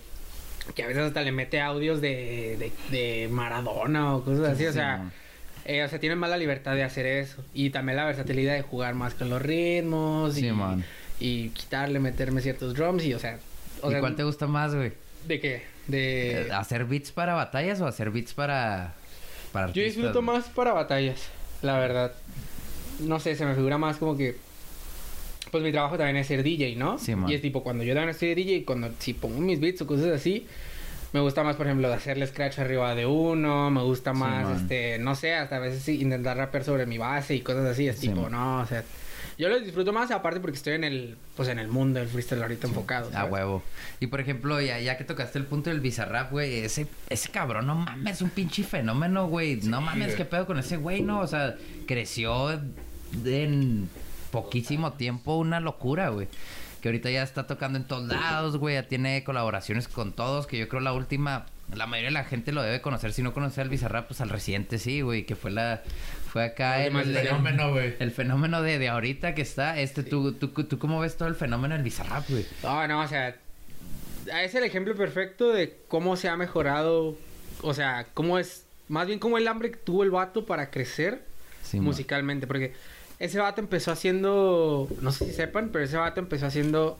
que 0.74 0.82
a 0.84 0.86
veces 0.86 1.02
hasta 1.04 1.22
le 1.22 1.32
mete 1.32 1.60
audios 1.60 2.00
de, 2.00 2.56
de, 2.58 2.72
de 2.96 3.28
Maradona 3.28 4.14
o 4.16 4.24
cosas 4.24 4.48
así. 4.50 4.66
o 4.66 4.72
sea, 4.72 4.98
man. 4.98 5.12
eh, 5.64 5.82
o 5.84 5.88
sea, 5.88 5.98
tienen 6.00 6.18
más 6.18 6.30
la 6.30 6.36
libertad 6.38 6.74
de 6.74 6.82
hacer 6.84 7.06
eso. 7.06 7.42
Y 7.54 7.70
también 7.70 7.96
la 7.96 8.04
versatilidad 8.04 8.54
de 8.54 8.62
jugar 8.62 8.94
más 8.94 9.14
con 9.14 9.28
los 9.30 9.40
ritmos 9.42 10.34
Sí, 10.34 10.46
y, 10.46 10.52
man. 10.52 10.84
Y 11.20 11.50
quitarle, 11.50 12.00
meterme 12.00 12.40
ciertos 12.40 12.74
drums 12.74 13.04
y, 13.04 13.14
o 13.14 13.18
sea... 13.18 13.38
O 13.82 13.88
¿Y 13.88 13.92
sea, 13.92 14.00
cuál 14.00 14.16
te 14.16 14.24
gusta 14.24 14.46
más, 14.46 14.74
güey? 14.74 14.92
¿De 15.26 15.40
qué? 15.40 15.62
De... 15.86 16.42
Eh, 16.48 16.52
¿Hacer 16.52 16.84
beats 16.84 17.12
para 17.12 17.34
batallas 17.34 17.80
o 17.80 17.86
hacer 17.86 18.10
beats 18.10 18.34
para. 18.34 18.94
para 19.52 19.72
Yo 19.72 19.82
disfruto 19.82 20.22
güey? 20.22 20.24
más 20.24 20.48
para 20.48 20.72
batallas, 20.72 21.20
la 21.62 21.78
verdad. 21.78 22.12
No 23.00 23.18
sé, 23.20 23.34
se 23.36 23.44
me 23.46 23.54
figura 23.54 23.78
más 23.78 23.96
como 23.96 24.16
que. 24.16 24.36
Pues 25.50 25.62
mi 25.64 25.72
trabajo 25.72 25.96
también 25.96 26.16
es 26.16 26.26
ser 26.26 26.42
DJ, 26.42 26.76
¿no? 26.76 26.98
Sí, 26.98 27.14
man. 27.14 27.30
y 27.30 27.34
es 27.34 27.42
tipo, 27.42 27.62
cuando 27.62 27.82
yo 27.84 27.94
también 27.94 28.10
estoy 28.10 28.28
de 28.28 28.34
DJ, 28.36 28.64
cuando 28.64 28.90
si 28.98 29.14
pongo 29.14 29.40
mis 29.40 29.58
beats 29.60 29.80
o 29.82 29.86
cosas 29.86 30.06
así, 30.06 30.46
me 31.12 31.20
gusta 31.20 31.42
más, 31.42 31.56
por 31.56 31.66
ejemplo, 31.66 31.88
de 31.88 31.94
hacerle 31.94 32.26
scratch 32.26 32.58
arriba 32.60 32.94
de 32.94 33.06
uno, 33.06 33.70
me 33.70 33.82
gusta 33.82 34.12
más, 34.12 34.60
este, 34.60 34.98
no 34.98 35.16
sé, 35.16 35.34
hasta 35.34 35.56
a 35.56 35.58
veces 35.58 35.82
sí, 35.82 36.00
intentar 36.00 36.36
rapear 36.36 36.62
sobre 36.64 36.86
mi 36.86 36.98
base 36.98 37.34
y 37.34 37.40
cosas 37.40 37.66
así, 37.66 37.88
es 37.88 37.98
Sí, 37.98 38.08
tipo, 38.08 38.22
man. 38.22 38.32
no, 38.32 38.60
o 38.60 38.66
sea, 38.66 38.84
yo 39.40 39.48
lo 39.48 39.58
disfruto 39.58 39.92
más 39.92 40.10
aparte 40.10 40.38
porque 40.38 40.56
estoy 40.56 40.74
en 40.74 40.84
el, 40.84 41.16
pues 41.34 41.48
en 41.48 41.58
el 41.58 41.68
mundo 41.68 41.98
del 41.98 42.08
freestyle 42.08 42.42
ahorita 42.42 42.66
enfocado. 42.66 43.10
A 43.16 43.24
huevo. 43.24 43.62
Y 43.98 44.08
por 44.08 44.20
ejemplo, 44.20 44.60
ya, 44.60 44.78
ya 44.80 44.98
que 44.98 45.04
tocaste 45.04 45.38
el 45.38 45.46
punto 45.46 45.70
del 45.70 45.80
bizarrap, 45.80 46.30
güey, 46.30 46.58
ese, 46.58 46.86
ese 47.08 47.30
cabrón, 47.30 47.66
no 47.66 47.74
mames, 47.74 48.16
es 48.16 48.22
un 48.22 48.30
pinche 48.30 48.62
fenómeno, 48.62 49.28
güey. 49.28 49.56
no 49.62 49.80
mames, 49.80 50.08
güey. 50.08 50.16
qué 50.16 50.24
pedo 50.26 50.46
con 50.46 50.58
ese 50.58 50.76
güey, 50.76 51.00
¿no? 51.00 51.20
O 51.20 51.26
sea, 51.26 51.56
creció 51.86 52.52
en 52.52 53.88
poquísimo 54.30 54.92
tiempo 54.92 55.36
una 55.36 55.58
locura, 55.58 56.10
güey. 56.10 56.28
Que 56.80 56.88
ahorita 56.88 57.10
ya 57.10 57.22
está 57.22 57.46
tocando 57.46 57.78
en 57.78 57.84
todos 57.84 58.08
lados, 58.08 58.56
güey. 58.56 58.74
Ya 58.74 58.84
tiene 58.84 59.22
colaboraciones 59.22 59.86
con 59.86 60.12
todos. 60.12 60.46
Que 60.46 60.58
yo 60.58 60.68
creo 60.68 60.80
la 60.80 60.94
última, 60.94 61.44
la 61.74 61.86
mayoría 61.86 62.08
de 62.08 62.14
la 62.14 62.24
gente 62.24 62.52
lo 62.52 62.62
debe 62.62 62.80
conocer. 62.80 63.12
Si 63.12 63.22
no 63.22 63.34
conoce 63.34 63.60
al 63.60 63.68
Bizarrap, 63.68 64.06
pues 64.06 64.22
al 64.22 64.30
reciente 64.30 64.78
sí, 64.78 65.02
güey. 65.02 65.26
Que 65.26 65.36
fue 65.36 65.50
la, 65.50 65.82
fue 66.30 66.44
acá 66.44 66.84
el, 66.84 66.92
fenómeno, 67.14 67.72
güey. 67.72 67.94
el 67.98 68.12
fenómeno 68.12 68.62
de, 68.62 68.78
de 68.78 68.88
ahorita 68.88 69.34
que 69.34 69.42
está. 69.42 69.78
Este, 69.80 70.04
tú, 70.04 70.32
tú, 70.32 70.48
tú, 70.48 70.78
cómo 70.78 71.00
ves 71.00 71.16
todo 71.16 71.28
el 71.28 71.34
fenómeno 71.34 71.74
del 71.74 71.82
Bizarrap, 71.82 72.28
güey? 72.28 72.46
No, 72.62 72.86
no, 72.86 73.00
o 73.00 73.08
sea, 73.08 73.36
es 74.42 74.54
el 74.54 74.62
ejemplo 74.62 74.94
perfecto 74.94 75.52
de 75.52 75.76
cómo 75.88 76.16
se 76.16 76.28
ha 76.28 76.36
mejorado, 76.36 77.18
o 77.62 77.74
sea, 77.74 78.06
cómo 78.14 78.38
es, 78.38 78.64
más 78.88 79.08
bien 79.08 79.18
cómo 79.18 79.38
el 79.38 79.48
hambre 79.48 79.72
que 79.72 79.78
tuvo 79.78 80.04
el 80.04 80.10
vato 80.10 80.46
para 80.46 80.70
crecer 80.70 81.24
Sí, 81.62 81.78
man. 81.78 81.86
musicalmente, 81.86 82.46
porque 82.46 82.74
ese 83.18 83.38
vato 83.40 83.60
empezó 83.60 83.90
haciendo, 83.90 84.88
no 85.00 85.10
sé 85.10 85.26
si 85.26 85.32
sepan, 85.32 85.70
pero 85.72 85.84
ese 85.84 85.96
vato 85.96 86.20
empezó 86.20 86.46
haciendo 86.46 86.96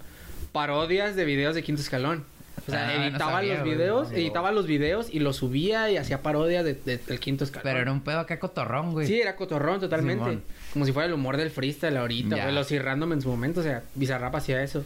parodias 0.52 1.14
de 1.14 1.24
videos 1.24 1.54
de 1.54 1.62
Quinto 1.62 1.82
Escalón. 1.82 2.24
O 2.66 2.70
sea, 2.70 2.88
Ah, 2.90 2.98
no 2.98 3.04
editaba 3.04 3.32
sabía, 3.32 3.54
los 3.54 3.62
güey, 3.62 3.74
videos, 3.74 4.10
no. 4.10 4.16
editaba 4.16 4.52
los 4.52 4.66
videos 4.66 5.08
y 5.12 5.18
los 5.18 5.36
subía 5.36 5.90
y 5.90 5.96
hacía 5.96 6.22
parodias 6.22 6.64
de, 6.64 6.74
de- 6.74 6.98
del 6.98 7.18
Quinto 7.18 7.44
Escalón. 7.44 7.62
Pero 7.64 7.78
era 7.80 7.90
un 7.92 8.00
pedo 8.02 8.18
acá 8.20 8.38
cotorrón, 8.38 8.92
güey. 8.92 9.06
Sí, 9.06 9.20
era 9.20 9.34
cotorrón 9.36 9.80
totalmente. 9.80 10.24
Simón. 10.24 10.42
Como 10.72 10.84
si 10.84 10.92
fuera 10.92 11.06
el 11.08 11.14
humor 11.14 11.36
del 11.36 11.50
freestyle 11.50 11.96
ahorita, 11.96 12.36
güey. 12.42 12.54
Los 12.54 12.70
random 12.70 13.14
en 13.14 13.22
su 13.22 13.28
momento, 13.28 13.60
o 13.60 13.62
sea, 13.62 13.82
Bizarrap 13.94 14.34
hacía 14.36 14.62
eso. 14.62 14.84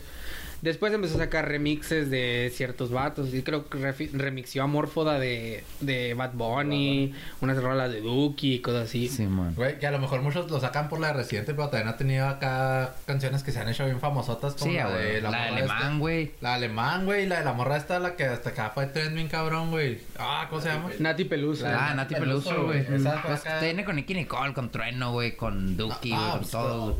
Después 0.62 0.92
empezó 0.92 1.16
a 1.16 1.18
sacar 1.18 1.48
remixes 1.48 2.10
de 2.10 2.50
ciertos 2.54 2.90
vatos. 2.90 3.34
Y 3.34 3.42
creo 3.42 3.68
que 3.68 3.78
refi- 3.78 4.10
remixió 4.12 4.62
a 4.62 4.66
Morfoda 4.66 5.18
de, 5.18 5.62
de 5.80 6.14
Bad 6.14 6.32
Bunny, 6.34 7.12
unas 7.40 7.56
rolas 7.62 7.92
de 7.92 8.00
Duki 8.00 8.54
y 8.54 8.58
cosas 8.60 8.88
así. 8.88 9.08
Sí, 9.08 9.26
man. 9.26 9.54
Güey, 9.56 9.78
que 9.78 9.86
a 9.86 9.90
lo 9.90 9.98
mejor 9.98 10.22
muchos 10.22 10.50
lo 10.50 10.60
sacan 10.60 10.88
por 10.88 11.00
la 11.00 11.08
de 11.08 11.12
Residente, 11.14 11.54
pero 11.54 11.68
también 11.68 11.88
ha 11.88 11.96
tenido 11.96 12.26
acá 12.26 12.94
canciones 13.06 13.42
que 13.42 13.52
se 13.52 13.60
han 13.60 13.68
hecho 13.68 13.84
bien 13.84 14.00
famosotas 14.00 14.54
como 14.54 14.70
Sí, 14.70 14.76
la 14.78 14.88
güey. 14.90 15.04
de 15.14 15.20
La, 15.20 15.30
la, 15.30 15.38
de 15.44 15.48
alemán, 15.50 15.98
güey. 15.98 16.32
La 16.40 16.54
alemán, 16.54 17.04
güey, 17.04 17.24
y 17.24 17.26
la 17.26 17.40
de 17.40 17.44
la 17.44 17.52
morra 17.52 17.76
esta, 17.76 17.98
la 17.98 18.16
que 18.16 18.24
hasta 18.24 18.50
acá 18.50 18.70
fue 18.74 18.86
trending, 18.86 19.28
cabrón, 19.28 19.70
güey. 19.70 19.98
Ah, 20.18 20.46
¿cómo 20.48 20.60
se 20.62 20.68
llama? 20.68 20.90
Nati 20.98 21.24
Pelusa. 21.24 21.70
La- 21.70 21.88
Ah, 21.90 21.94
Nati 21.94 22.14
Peluso, 22.14 22.48
Peluso, 22.50 22.64
güey. 22.66 22.84
Pues 22.86 23.42
tiene 23.60 23.84
con 23.84 23.96
Nicky 23.96 24.14
Nicole, 24.14 24.54
con 24.54 24.70
Trueno, 24.70 25.12
güey, 25.12 25.36
con 25.36 25.76
Duki, 25.76 26.12
Ah, 26.12 26.16
güey, 26.16 26.30
con 26.30 26.38
pues, 26.40 26.50
todo. 26.50 26.98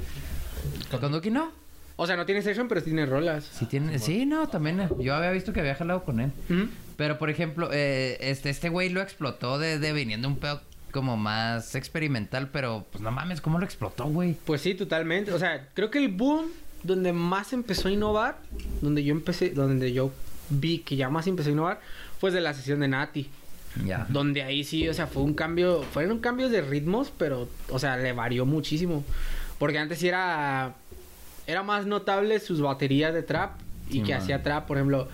con- 0.90 1.00
¿Con 1.00 1.12
Duki 1.12 1.30
no? 1.30 1.63
O 1.96 2.06
sea, 2.06 2.16
no 2.16 2.26
tiene 2.26 2.42
session, 2.42 2.66
pero 2.68 2.82
tiene 2.82 3.06
rolas. 3.06 3.44
Sí, 3.52 3.66
tiene... 3.66 3.98
sí, 3.98 4.26
no, 4.26 4.48
también. 4.48 4.80
eh, 4.80 4.88
Yo 4.98 5.14
había 5.14 5.30
visto 5.30 5.52
que 5.52 5.60
había 5.60 5.74
jalado 5.76 6.04
con 6.04 6.18
él. 6.20 6.32
Pero, 6.96 7.18
por 7.18 7.30
ejemplo, 7.30 7.70
eh, 7.72 8.16
este 8.20 8.50
este 8.50 8.68
güey 8.68 8.88
lo 8.88 9.00
explotó 9.00 9.58
de, 9.58 9.78
de 9.78 9.92
viniendo 9.92 10.26
un 10.28 10.36
pedo 10.38 10.60
como 10.90 11.16
más 11.16 11.74
experimental, 11.74 12.48
pero 12.52 12.86
pues 12.92 13.02
no 13.02 13.10
mames, 13.10 13.40
¿cómo 13.40 13.58
lo 13.58 13.64
explotó, 13.64 14.04
güey? 14.06 14.36
Pues 14.44 14.60
sí, 14.60 14.74
totalmente. 14.74 15.32
O 15.32 15.38
sea, 15.38 15.68
creo 15.74 15.90
que 15.90 15.98
el 15.98 16.08
boom 16.08 16.46
donde 16.84 17.12
más 17.12 17.52
empezó 17.52 17.88
a 17.88 17.90
innovar, 17.90 18.38
donde 18.80 19.02
yo 19.02 19.12
empecé, 19.12 19.50
donde 19.50 19.92
yo 19.92 20.12
vi 20.50 20.78
que 20.78 20.96
ya 20.96 21.08
más 21.10 21.26
empezó 21.26 21.48
a 21.48 21.52
innovar, 21.52 21.80
fue 22.20 22.30
de 22.30 22.40
la 22.40 22.54
sesión 22.54 22.80
de 22.80 22.88
Nati. 22.88 23.28
Ya. 23.84 24.06
Donde 24.08 24.42
ahí 24.44 24.62
sí, 24.62 24.88
o 24.88 24.94
sea, 24.94 25.08
fue 25.08 25.22
un 25.24 25.34
cambio, 25.34 25.82
fueron 25.82 26.20
cambios 26.20 26.52
de 26.52 26.60
ritmos, 26.60 27.12
pero, 27.16 27.48
o 27.70 27.78
sea, 27.80 27.96
le 27.96 28.12
varió 28.12 28.46
muchísimo. 28.46 29.04
Porque 29.58 29.78
antes 29.78 29.98
sí 29.98 30.06
era, 30.06 30.74
era 31.46 31.62
más 31.62 31.86
notable 31.86 32.38
sus 32.40 32.60
baterías 32.60 33.12
de 33.14 33.22
trap 33.22 33.52
y 33.88 33.92
Sí, 33.94 34.02
que 34.02 34.12
man. 34.12 34.22
hacía 34.22 34.42
trap, 34.42 34.66
por 34.66 34.76
ejemplo, 34.78 35.08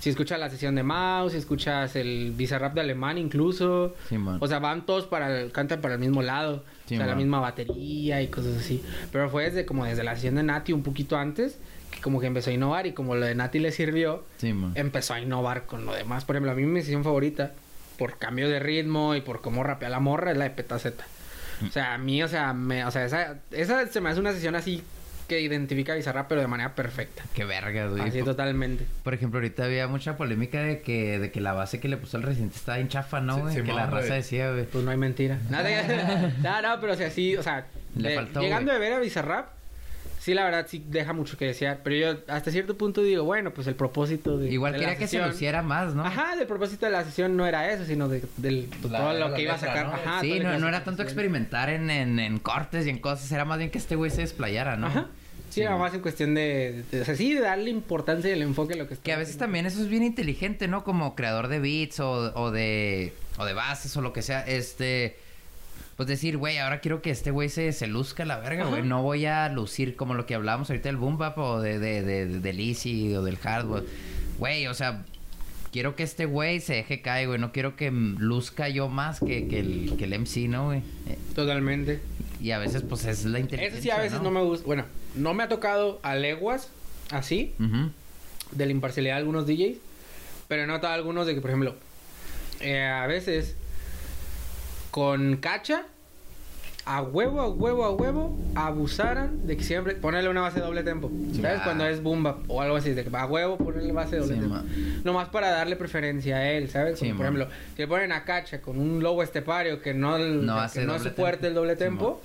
si 0.00 0.10
escuchas 0.10 0.38
la 0.40 0.50
sesión 0.50 0.74
de 0.74 0.82
Mouse, 0.82 1.32
si 1.32 1.38
escuchas 1.38 1.94
el 1.94 2.32
Bizarrap 2.36 2.74
de 2.74 2.80
alemán 2.80 3.18
incluso, 3.18 3.94
Sí, 4.08 4.16
o 4.40 4.46
sea, 4.48 4.58
van 4.58 4.84
todos 4.86 5.06
para 5.06 5.40
el, 5.40 5.52
cantan 5.52 5.80
para 5.80 5.94
el 5.94 6.00
mismo 6.00 6.22
lado, 6.22 6.64
Sí, 6.86 6.94
o 6.94 6.98
sea, 6.98 7.06
la 7.06 7.12
man. 7.12 7.18
misma 7.18 7.40
batería 7.40 8.20
y 8.22 8.28
cosas 8.28 8.56
así. 8.56 8.82
Pero 9.12 9.30
fue 9.30 9.44
desde 9.44 9.64
como 9.64 9.84
desde 9.84 10.02
la 10.02 10.14
sesión 10.16 10.34
de 10.34 10.42
Nati 10.42 10.72
un 10.72 10.82
poquito 10.82 11.16
antes, 11.16 11.58
que 11.92 12.00
como 12.00 12.18
que 12.20 12.26
empezó 12.26 12.50
a 12.50 12.52
innovar 12.54 12.86
y 12.86 12.92
como 12.92 13.14
lo 13.14 13.24
de 13.26 13.34
Nati 13.34 13.58
le 13.60 13.70
sirvió, 13.70 14.24
empezó 14.74 15.14
a 15.14 15.20
innovar 15.20 15.66
con 15.66 15.84
lo 15.86 15.94
demás. 15.94 16.24
Por 16.24 16.34
ejemplo, 16.36 16.50
a 16.50 16.54
mí 16.54 16.64
mi 16.64 16.80
sesión 16.80 17.04
favorita, 17.04 17.52
por 17.98 18.18
cambio 18.18 18.48
de 18.48 18.58
ritmo 18.58 19.14
y 19.14 19.20
por 19.20 19.40
cómo 19.42 19.62
rapea 19.62 19.88
la 19.90 20.00
morra, 20.00 20.32
es 20.32 20.36
la 20.38 20.44
de 20.44 20.50
Petaceta. 20.50 21.04
O 21.64 21.70
sea, 21.70 21.94
a 21.94 21.98
mí, 21.98 22.20
o 22.24 22.28
sea, 22.28 22.52
me, 22.54 22.84
o 22.84 22.90
sea 22.90 23.04
esa, 23.04 23.36
esa 23.52 23.86
se 23.86 24.00
me 24.00 24.08
hace 24.10 24.18
una 24.18 24.32
sesión 24.32 24.56
así 24.56 24.82
que 25.32 25.40
identifica 25.40 25.92
a 25.92 25.96
Bizarrap, 25.96 26.28
pero 26.28 26.40
de 26.40 26.46
manera 26.46 26.74
perfecta. 26.74 27.22
Qué 27.34 27.44
verga, 27.44 27.86
güey. 27.88 28.02
Así 28.02 28.18
Por- 28.18 28.28
totalmente. 28.28 28.86
Por 29.02 29.14
ejemplo, 29.14 29.38
ahorita 29.38 29.64
había 29.64 29.88
mucha 29.88 30.16
polémica 30.16 30.60
de 30.60 30.80
que, 30.82 31.18
de 31.18 31.30
que 31.30 31.40
la 31.40 31.52
base 31.54 31.80
que 31.80 31.88
le 31.88 31.96
puso 31.96 32.16
el 32.18 32.22
residente 32.22 32.56
estaba 32.56 32.78
en 32.78 32.88
chafa, 32.88 33.20
¿no, 33.20 33.36
Sí, 33.36 33.40
güey? 33.42 33.54
que 33.56 33.60
Simón, 33.62 33.76
la 33.76 33.86
raza 33.86 34.06
güey. 34.08 34.18
decía, 34.18 34.50
güey. 34.52 34.64
Pues 34.66 34.84
no 34.84 34.90
hay 34.90 34.96
mentira. 34.98 35.38
Nada, 35.50 36.28
no, 36.42 36.62
no, 36.62 36.80
pero 36.80 36.92
o 36.92 36.96
sea, 36.96 37.10
sí, 37.10 37.36
o 37.36 37.42
sea, 37.42 37.66
Le 37.96 38.10
de- 38.10 38.14
faltó, 38.14 38.40
llegando 38.40 38.72
güey. 38.72 38.76
a 38.76 38.80
ver 38.80 38.92
a 38.92 39.00
Bizarrap, 39.00 39.48
sí, 40.18 40.34
la 40.34 40.44
verdad, 40.44 40.66
sí 40.68 40.84
deja 40.88 41.12
mucho 41.12 41.36
que 41.36 41.46
desear. 41.46 41.80
Pero 41.82 41.96
yo 41.96 42.18
hasta 42.28 42.50
cierto 42.50 42.76
punto 42.76 43.02
digo, 43.02 43.24
bueno, 43.24 43.50
pues 43.52 43.66
el 43.66 43.74
propósito 43.74 44.38
de. 44.38 44.50
Igual 44.50 44.72
de 44.72 44.78
la 44.78 44.84
quería 44.84 44.98
que 44.98 45.06
se 45.06 45.16
sesión- 45.16 45.28
luciera 45.30 45.62
más, 45.62 45.94
¿no? 45.94 46.04
Ajá, 46.04 46.36
del 46.36 46.46
propósito 46.46 46.86
de 46.86 46.92
la 46.92 47.04
sesión 47.04 47.36
no 47.36 47.46
era 47.46 47.72
eso, 47.72 47.84
sino 47.84 48.08
de, 48.08 48.22
del 48.36 48.68
La- 48.88 48.98
todo 48.98 49.12
lo 49.14 49.34
que 49.34 49.42
iba 49.42 49.54
a 49.54 49.58
sacar. 49.58 49.86
¿no? 49.86 49.92
Ajá, 49.94 50.20
sí, 50.20 50.32
que 50.34 50.40
no, 50.44 50.68
era 50.68 50.84
tanto 50.84 51.02
experimentar 51.02 51.70
en, 51.70 51.90
en, 51.90 52.18
en 52.20 52.38
cortes 52.38 52.86
y 52.86 52.90
en 52.90 52.98
cosas, 52.98 53.30
era 53.32 53.44
más 53.44 53.58
bien 53.58 53.70
que 53.70 53.78
este 53.78 53.96
güey 53.96 54.10
se 54.10 54.20
desplayara, 54.20 54.76
¿no? 54.76 54.86
Ajá. 54.86 55.06
Sí, 55.52 55.60
era 55.60 55.76
más 55.76 55.92
en 55.94 56.00
cuestión 56.00 56.34
de, 56.34 56.82
de- 56.90 57.00
O 57.02 57.04
sea, 57.04 57.14
sí, 57.14 57.34
darle 57.34 57.70
importancia 57.70 58.30
y 58.30 58.32
el 58.32 58.42
enfoque 58.42 58.74
a 58.74 58.76
lo 58.76 58.88
que 58.88 58.94
está 58.94 59.04
Que 59.04 59.12
a 59.12 59.16
veces 59.16 59.32
haciendo. 59.34 59.44
también 59.44 59.66
eso 59.66 59.82
es 59.82 59.88
bien 59.88 60.02
inteligente, 60.02 60.66
¿no? 60.68 60.82
Como 60.84 61.14
creador 61.14 61.48
de 61.48 61.58
beats 61.60 62.00
o, 62.00 62.10
o 62.34 62.50
de 62.50 63.12
o 63.38 63.44
de 63.44 63.52
bases 63.54 63.96
o 63.96 64.00
lo 64.00 64.12
que 64.12 64.22
sea, 64.22 64.40
este 64.46 65.16
pues 65.96 66.08
decir, 66.08 66.38
güey, 66.38 66.56
ahora 66.58 66.80
quiero 66.80 67.02
que 67.02 67.10
este 67.10 67.30
güey 67.30 67.48
se, 67.50 67.70
se 67.72 67.86
luzca 67.86 68.24
la 68.24 68.38
verga, 68.38 68.64
güey. 68.64 68.82
No 68.82 69.02
voy 69.02 69.26
a 69.26 69.48
lucir 69.50 69.94
como 69.94 70.14
lo 70.14 70.24
que 70.26 70.34
hablábamos 70.34 70.70
ahorita 70.70 70.88
del 70.88 70.96
boom 70.96 71.18
bap 71.18 71.36
o 71.38 71.60
de, 71.60 71.78
de, 71.78 72.02
de, 72.02 72.26
de- 72.26 72.40
del 72.40 72.60
easy 72.60 73.14
o 73.14 73.22
del 73.22 73.38
hard, 73.44 73.66
güey. 74.38 74.66
O 74.68 74.74
sea, 74.74 75.04
quiero 75.70 75.94
que 75.94 76.02
este 76.02 76.24
güey 76.24 76.60
se 76.60 76.74
deje 76.76 77.02
caer, 77.02 77.28
güey. 77.28 77.38
No 77.38 77.52
quiero 77.52 77.76
que 77.76 77.90
luzca 77.90 78.68
yo 78.70 78.88
más 78.88 79.20
que, 79.20 79.46
que, 79.48 79.60
el, 79.60 79.94
que 79.98 80.04
el 80.04 80.18
MC, 80.18 80.48
¿no, 80.48 80.64
güey? 80.66 80.82
Totalmente. 81.34 82.00
Y 82.42 82.50
a 82.50 82.58
veces, 82.58 82.82
pues, 82.82 83.04
es 83.04 83.24
la 83.24 83.38
inteligencia, 83.38 83.78
Eso 83.78 83.82
sí, 83.82 83.90
a 83.90 84.02
veces 84.02 84.20
no, 84.20 84.32
me 84.32 84.42
gusta. 84.42 84.66
Bueno, 84.66 84.84
no 85.14 85.32
me 85.32 85.44
ha 85.44 85.48
tocado 85.48 86.00
a 86.02 86.16
leguas 86.16 86.70
así, 87.10 87.54
de 88.50 88.66
la 88.66 88.72
imparcialidad 88.72 89.14
de 89.14 89.18
algunos 89.18 89.46
DJs, 89.46 89.78
pero 90.48 90.64
he 90.64 90.66
notado 90.66 90.92
algunos 90.92 91.24
de 91.26 91.36
que, 91.36 91.40
por 91.40 91.50
ejemplo, 91.50 91.76
eh, 92.60 92.84
a 92.84 93.06
veces 93.06 93.54
con 94.90 95.36
cacha, 95.36 95.84
a 96.84 97.00
huevo, 97.02 97.40
a 97.40 97.48
huevo, 97.48 97.84
a 97.84 97.90
huevo, 97.90 98.38
abusaran 98.56 99.46
de 99.46 99.56
que 99.56 99.62
siempre 99.62 99.94
ponerle 99.94 100.28
una 100.30 100.40
base 100.40 100.58
de 100.60 100.66
doble 100.66 100.82
tempo. 100.82 101.10
¿Sabes? 101.40 101.58
Ah. 101.60 101.64
Cuando 101.64 101.86
es 101.86 102.02
boom 102.02 102.22
bap 102.24 102.38
o 102.50 102.60
algo 102.60 102.76
así, 102.76 102.92
de 102.92 103.04
que 103.04 103.16
a 103.16 103.26
huevo 103.26 103.56
ponerle 103.56 103.92
base 103.92 104.16
de 104.16 104.22
doble 104.22 104.34
Sí, 104.34 104.40
tempo. 104.40 104.54
ma. 104.56 104.64
Nomás 105.04 105.28
para 105.28 105.50
darle 105.50 105.76
preferencia 105.76 106.36
a 106.38 106.50
él, 106.50 106.68
¿sabes? 106.68 106.98
Sí, 106.98 107.06
Como, 107.06 107.18
por 107.18 107.26
ejemplo, 107.26 107.48
si 107.76 107.82
le 107.82 107.88
ponen 107.88 108.10
a 108.12 108.24
cacha 108.24 108.60
con 108.60 108.78
un 108.78 109.00
lobo 109.02 109.22
estepario 109.22 109.80
que 109.80 109.94
no, 109.94 110.16
el- 110.16 110.44
No 110.44 110.56
que 110.72 110.84
no 110.84 110.96
es 110.96 111.02
su 111.02 111.10
fuerte 111.10 111.46
el 111.46 111.54
doble 111.54 111.74
Sí, 111.74 111.78
tempo, 111.78 112.20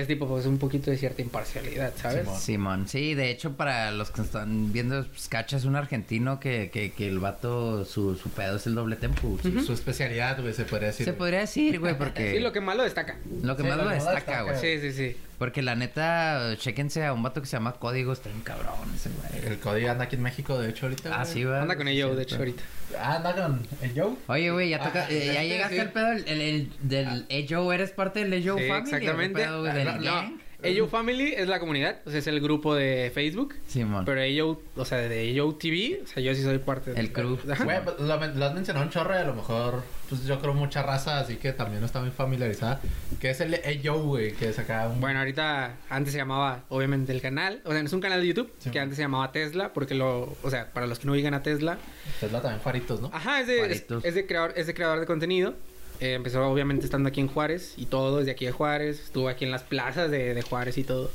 es 0.00 0.06
tipo, 0.06 0.26
pues 0.28 0.46
un 0.46 0.58
poquito 0.58 0.90
de 0.90 0.96
cierta 0.98 1.22
imparcialidad, 1.22 1.92
¿sabes? 1.96 2.22
Simón. 2.24 2.40
Simón, 2.40 2.88
sí, 2.88 3.14
de 3.14 3.30
hecho 3.30 3.52
para 3.56 3.90
los 3.92 4.10
que 4.10 4.22
están 4.22 4.72
viendo, 4.72 5.04
pues, 5.06 5.28
Cacha 5.28 5.56
es 5.56 5.64
un 5.64 5.76
argentino 5.76 6.38
que, 6.40 6.70
que, 6.72 6.92
que 6.92 7.08
el 7.08 7.18
vato, 7.18 7.84
su, 7.84 8.16
su 8.16 8.28
pedo 8.30 8.56
es 8.56 8.66
el 8.66 8.74
doble 8.74 8.96
tempo. 8.96 9.38
Su, 9.42 9.60
su 9.60 9.72
especialidad, 9.72 10.40
güey, 10.40 10.52
se 10.54 10.64
podría 10.64 10.88
decir. 10.88 11.06
Se 11.06 11.12
podría 11.12 11.40
decir, 11.40 11.78
güey, 11.80 11.96
porque 11.96 12.32
Sí, 12.36 12.40
lo 12.40 12.52
que 12.52 12.60
más 12.60 12.76
lo 12.76 12.82
destaca. 12.82 13.16
lo 13.42 13.56
que 13.56 13.62
Sí, 13.62 13.68
más 13.68 13.78
lo 13.78 13.88
destaca, 13.88 14.42
güey. 14.42 14.56
Sí, 14.60 14.80
sí, 14.80 14.92
sí. 14.92 15.16
Porque 15.38 15.60
la 15.60 15.74
neta, 15.74 16.54
chéquense 16.56 17.04
a 17.04 17.12
un 17.12 17.22
vato 17.22 17.40
que 17.42 17.46
se 17.46 17.56
llama 17.58 17.72
Código, 17.74 18.12
está 18.14 18.30
bien 18.30 18.40
cabrón 18.40 18.72
ese 18.94 19.10
güey. 19.10 19.44
El 19.52 19.58
código 19.58 19.90
anda 19.90 20.04
aquí 20.04 20.16
en 20.16 20.22
México, 20.22 20.58
de 20.58 20.70
hecho, 20.70 20.86
ahorita. 20.86 21.10
Ah, 21.12 21.22
güey. 21.24 21.32
sí, 21.34 21.44
va. 21.44 21.60
Anda 21.62 21.76
con 21.76 21.86
el 21.88 22.02
Joe, 22.02 22.16
de 22.16 22.22
hecho, 22.22 22.36
ahorita. 22.36 22.62
Ah, 22.98 23.16
anda 23.16 23.34
con 23.34 23.66
el 23.82 23.92
Joe. 23.94 24.14
Oye, 24.28 24.50
güey, 24.50 24.70
ya 24.70 24.78
toca, 24.82 25.02
Ah, 25.02 25.10
eh, 25.10 25.26
ya 25.26 25.32
este, 25.42 25.48
llegaste 25.48 25.74
sí. 25.74 25.80
al 25.80 25.92
pedo 25.92 26.12
el, 26.12 26.24
el, 26.28 26.40
el- 26.40 26.70
del 26.80 27.26
Ejo, 27.28 27.72
¿eres 27.72 27.90
parte 27.90 28.20
del 28.20 28.32
Ejo 28.32 28.56
Sí, 28.58 28.66
Family? 28.66 28.70
¿o 28.70 28.84
qué 28.84 28.96
exactamente. 28.96 29.42
pedo, 29.42 29.60
güey, 29.60 29.72
del 29.74 29.84
No, 29.84 29.92
no, 29.96 30.02
gang? 30.02 30.32
AO 30.66 30.88
Family 30.88 31.34
es 31.36 31.48
la 31.48 31.58
comunidad, 31.60 32.00
o 32.04 32.10
sea, 32.10 32.18
es 32.18 32.26
el 32.26 32.40
grupo 32.40 32.74
de 32.74 33.10
Facebook. 33.14 33.54
Simón. 33.66 34.04
Pero 34.04 34.20
AO, 34.20 34.60
o 34.76 34.84
sea, 34.84 34.98
de 34.98 35.38
AO 35.38 35.54
TV, 35.54 36.00
o 36.02 36.06
sea, 36.06 36.22
yo 36.22 36.34
sí 36.34 36.42
soy 36.42 36.58
parte 36.58 36.92
de 36.92 37.00
El 37.00 37.12
crew. 37.12 37.38
Ajá. 37.50 37.64
Güey, 37.64 37.84
pues, 37.84 37.98
lo, 38.00 38.06
lo 38.06 38.44
has 38.44 38.54
mencionado 38.54 38.84
un 38.86 38.90
chorro 38.90 39.14
y 39.14 39.18
a 39.18 39.24
lo 39.24 39.34
mejor, 39.34 39.82
pues 40.08 40.24
yo 40.24 40.40
creo 40.40 40.54
mucha 40.54 40.82
raza, 40.82 41.20
así 41.20 41.36
que 41.36 41.52
también 41.52 41.80
no 41.80 41.86
está 41.86 42.00
muy 42.00 42.10
familiarizada. 42.10 42.80
Que 43.20 43.30
es 43.30 43.40
el 43.40 43.54
AYO, 43.54 44.02
güey, 44.02 44.32
que 44.32 44.48
es 44.48 44.58
acá 44.58 44.88
un... 44.88 45.00
Bueno, 45.00 45.18
ahorita 45.20 45.76
antes 45.88 46.12
se 46.12 46.18
llamaba, 46.18 46.64
obviamente, 46.68 47.12
el 47.12 47.20
canal. 47.20 47.60
O 47.64 47.72
sea, 47.72 47.80
es 47.80 47.92
un 47.92 48.00
canal 48.00 48.20
de 48.20 48.26
YouTube 48.28 48.52
Sí, 48.58 48.70
que 48.70 48.78
man. 48.78 48.84
antes 48.84 48.96
se 48.96 49.02
llamaba 49.02 49.32
Tesla, 49.32 49.72
porque 49.72 49.94
lo, 49.94 50.36
o 50.42 50.50
sea, 50.50 50.72
para 50.72 50.86
los 50.86 50.98
que 50.98 51.06
no 51.06 51.14
digan 51.14 51.34
a 51.34 51.42
Tesla, 51.42 51.78
Tesla 52.20 52.40
también 52.40 52.60
Faritos, 52.60 53.00
¿no? 53.00 53.10
Ajá, 53.12 53.40
es 53.40 53.46
de, 53.46 53.72
es, 53.72 53.84
es 54.02 54.14
de 54.14 54.26
creador, 54.26 54.52
es 54.56 54.66
de 54.66 54.74
creador 54.74 55.00
de 55.00 55.06
contenido. 55.06 55.54
Eh, 56.00 56.14
empezó 56.14 56.46
obviamente 56.46 56.84
estando 56.84 57.08
aquí 57.08 57.20
en 57.20 57.28
Juárez 57.28 57.74
y 57.76 57.86
todo 57.86 58.18
desde 58.18 58.32
aquí 58.32 58.44
de 58.46 58.52
Juárez. 58.52 59.00
Estuvo 59.04 59.28
aquí 59.28 59.44
en 59.44 59.50
las 59.50 59.62
plazas 59.62 60.10
de, 60.10 60.34
de 60.34 60.42
Juárez 60.42 60.76
y 60.78 60.84
todo. 60.84 61.10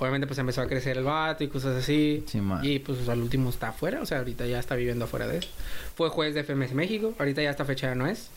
Obviamente 0.00 0.26
pues 0.28 0.38
empezó 0.38 0.60
a 0.62 0.66
crecer 0.68 0.96
el 0.96 1.04
vato 1.04 1.42
y 1.44 1.48
cosas 1.48 1.76
así. 1.76 2.24
Sí, 2.26 2.40
y 2.62 2.78
pues 2.78 3.08
al 3.08 3.20
último 3.20 3.50
está 3.50 3.68
afuera, 3.70 4.00
o 4.00 4.06
sea, 4.06 4.18
ahorita 4.18 4.46
ya 4.46 4.58
está 4.60 4.76
viviendo 4.76 5.06
afuera 5.06 5.26
de 5.26 5.38
eso. 5.38 5.48
Fue 5.96 6.08
juez 6.08 6.34
de 6.34 6.44
FMS 6.44 6.72
México, 6.74 7.14
ahorita 7.18 7.42
ya 7.42 7.50
esta 7.50 7.64
fecha 7.64 7.88
ya 7.88 7.94
no 7.96 8.06
es. 8.06 8.28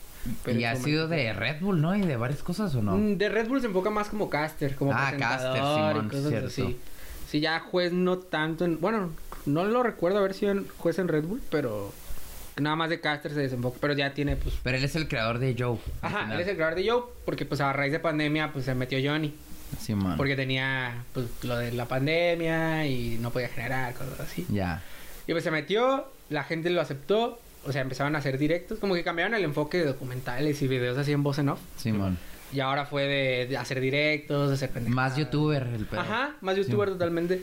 pero 0.44 0.60
y 0.60 0.66
ha 0.66 0.76
sido 0.76 1.08
de 1.08 1.34
Red 1.34 1.62
Bull, 1.62 1.80
¿no? 1.80 1.96
Y 1.96 2.02
de 2.02 2.16
varias 2.18 2.42
cosas, 2.42 2.74
¿o 2.74 2.82
no? 2.82 2.98
Mm, 2.98 3.18
De 3.18 3.30
Red 3.30 3.48
Bull 3.48 3.62
se 3.62 3.68
enfoca 3.68 3.92
más 3.92 4.10
como 4.10 4.28
caster, 4.30 4.76
como 4.76 4.92
Ah, 4.94 5.10
presentador 5.12 5.60
caster, 5.60 5.62
Simón, 5.94 6.06
y 6.06 6.10
cosas 6.10 6.30
cierto. 6.30 6.48
así. 6.48 6.78
Sí, 7.30 7.40
ya 7.42 7.60
juez 7.60 7.94
no 7.94 8.18
tanto 8.18 8.66
en... 8.66 8.82
Bueno, 8.82 9.12
no 9.46 9.64
lo 9.66 9.84
recuerdo 9.84 10.18
haber 10.18 10.34
sido 10.34 10.56
juez 10.78 10.98
en 11.00 11.08
Red 11.08 11.26
Bull, 11.26 11.42
pero... 11.52 11.94
Nada 12.60 12.76
más 12.76 12.90
de 12.90 13.00
caster 13.00 13.34
se 13.34 13.40
desemboca, 13.40 13.78
pero 13.80 13.94
ya 13.94 14.14
tiene 14.14 14.36
pues 14.36 14.56
Pero 14.62 14.78
él 14.78 14.84
es 14.84 14.96
el 14.96 15.08
creador 15.08 15.40
de 15.40 15.56
Joe. 15.58 15.78
Ajá, 16.02 16.20
final. 16.24 16.34
él 16.36 16.42
es 16.42 16.48
el 16.48 16.56
creador 16.56 16.76
de 16.76 16.90
Joe, 16.90 17.04
porque 17.26 17.46
pues 17.46 17.62
a 17.62 17.72
raíz 17.74 17.92
de 17.92 18.00
pandemia 18.00 18.52
pues 18.52 18.66
se 18.66 18.76
metió 18.76 19.00
Johnny, 19.04 19.34
Simón. 19.80 20.18
porque 20.18 20.36
tenía 20.36 21.04
pues 21.14 21.28
lo 21.44 21.58
de 21.58 21.72
la 21.72 21.88
pandemia 21.88 22.86
y 22.88 23.18
no 23.22 23.32
podía 23.32 23.48
generar 23.50 23.94
cosas 23.94 24.20
así. 24.20 24.46
Ya. 24.50 24.84
Y 25.28 25.32
pues 25.32 25.44
se 25.44 25.52
metió, 25.52 26.12
la 26.30 26.44
gente 26.44 26.70
lo 26.70 26.82
aceptó, 26.82 27.40
o 27.66 27.72
sea, 27.72 27.82
empezaron 27.82 28.16
a 28.16 28.20
hacer 28.20 28.38
directos, 28.38 28.80
como 28.80 28.96
que 28.96 29.04
cambiaron 29.04 29.34
el 29.34 29.44
enfoque 29.44 29.78
de 29.78 29.86
documentales 29.86 30.62
y 30.62 30.68
videos 30.68 30.98
así 30.98 31.12
en 31.14 31.24
voz 31.24 31.40
en 31.40 31.50
off. 31.50 31.60
Simón. 31.78 32.18
Y 32.54 32.60
ahora 32.60 32.86
fue 32.86 33.04
de, 33.04 33.48
de 33.48 33.56
hacer 33.58 33.80
directos, 33.80 34.50
de 34.50 34.56
hacer 34.56 34.72
pendejadas. 34.72 35.12
Más 35.12 35.18
youtuber 35.18 35.64
el 35.74 35.86
pedo. 35.86 36.02
Ajá, 36.02 36.36
más 36.42 36.58
youtuber 36.58 36.90
totalmente. 36.90 37.42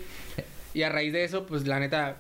Y 0.74 0.82
a 0.82 0.90
raíz 0.90 1.14
de 1.14 1.24
eso, 1.24 1.46
pues 1.46 1.66
la 1.66 1.80
neta, 1.80 2.16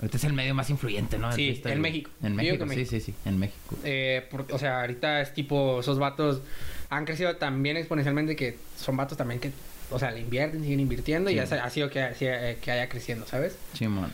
Ahorita 0.00 0.16
es 0.16 0.24
el 0.24 0.32
medio 0.32 0.54
más 0.54 0.70
influyente, 0.70 1.18
¿no? 1.18 1.30
Sí, 1.32 1.60
en. 1.64 1.80
México. 1.80 2.10
En 2.22 2.34
México, 2.34 2.64
sí, 2.64 2.68
México. 2.68 2.90
sí, 2.90 3.00
sí. 3.00 3.14
En 3.26 3.38
México. 3.38 3.76
eh, 3.84 4.28
o 4.50 4.58
sea, 4.58 4.80
ahorita 4.80 5.20
es 5.20 5.34
tipo, 5.34 5.80
esos 5.80 5.98
vatos 5.98 6.40
han 6.88 7.04
crecido 7.04 7.36
también 7.36 7.76
exponencialmente 7.76 8.34
que 8.34 8.56
son 8.78 8.96
vatos 8.96 9.18
también 9.18 9.40
que, 9.40 9.52
o 9.90 9.98
sea, 9.98 10.10
le 10.10 10.20
invierten, 10.20 10.62
siguen 10.62 10.80
invirtiendo 10.80 11.30
y 11.30 11.34
Sí. 11.34 11.40
ha 11.40 11.70
sido 11.70 11.90
que, 11.90 12.08
que, 12.18 12.56
que 12.62 12.70
haya 12.70 12.88
creciendo, 12.88 13.26
¿sabes? 13.26 13.56
Simón. 13.74 14.10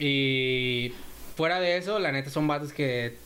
Y 0.00 0.92
fuera 1.36 1.60
de 1.60 1.76
eso, 1.76 1.98
la 1.98 2.10
neta 2.10 2.30
son 2.30 2.46
vatos 2.48 2.72
que, 2.72 3.16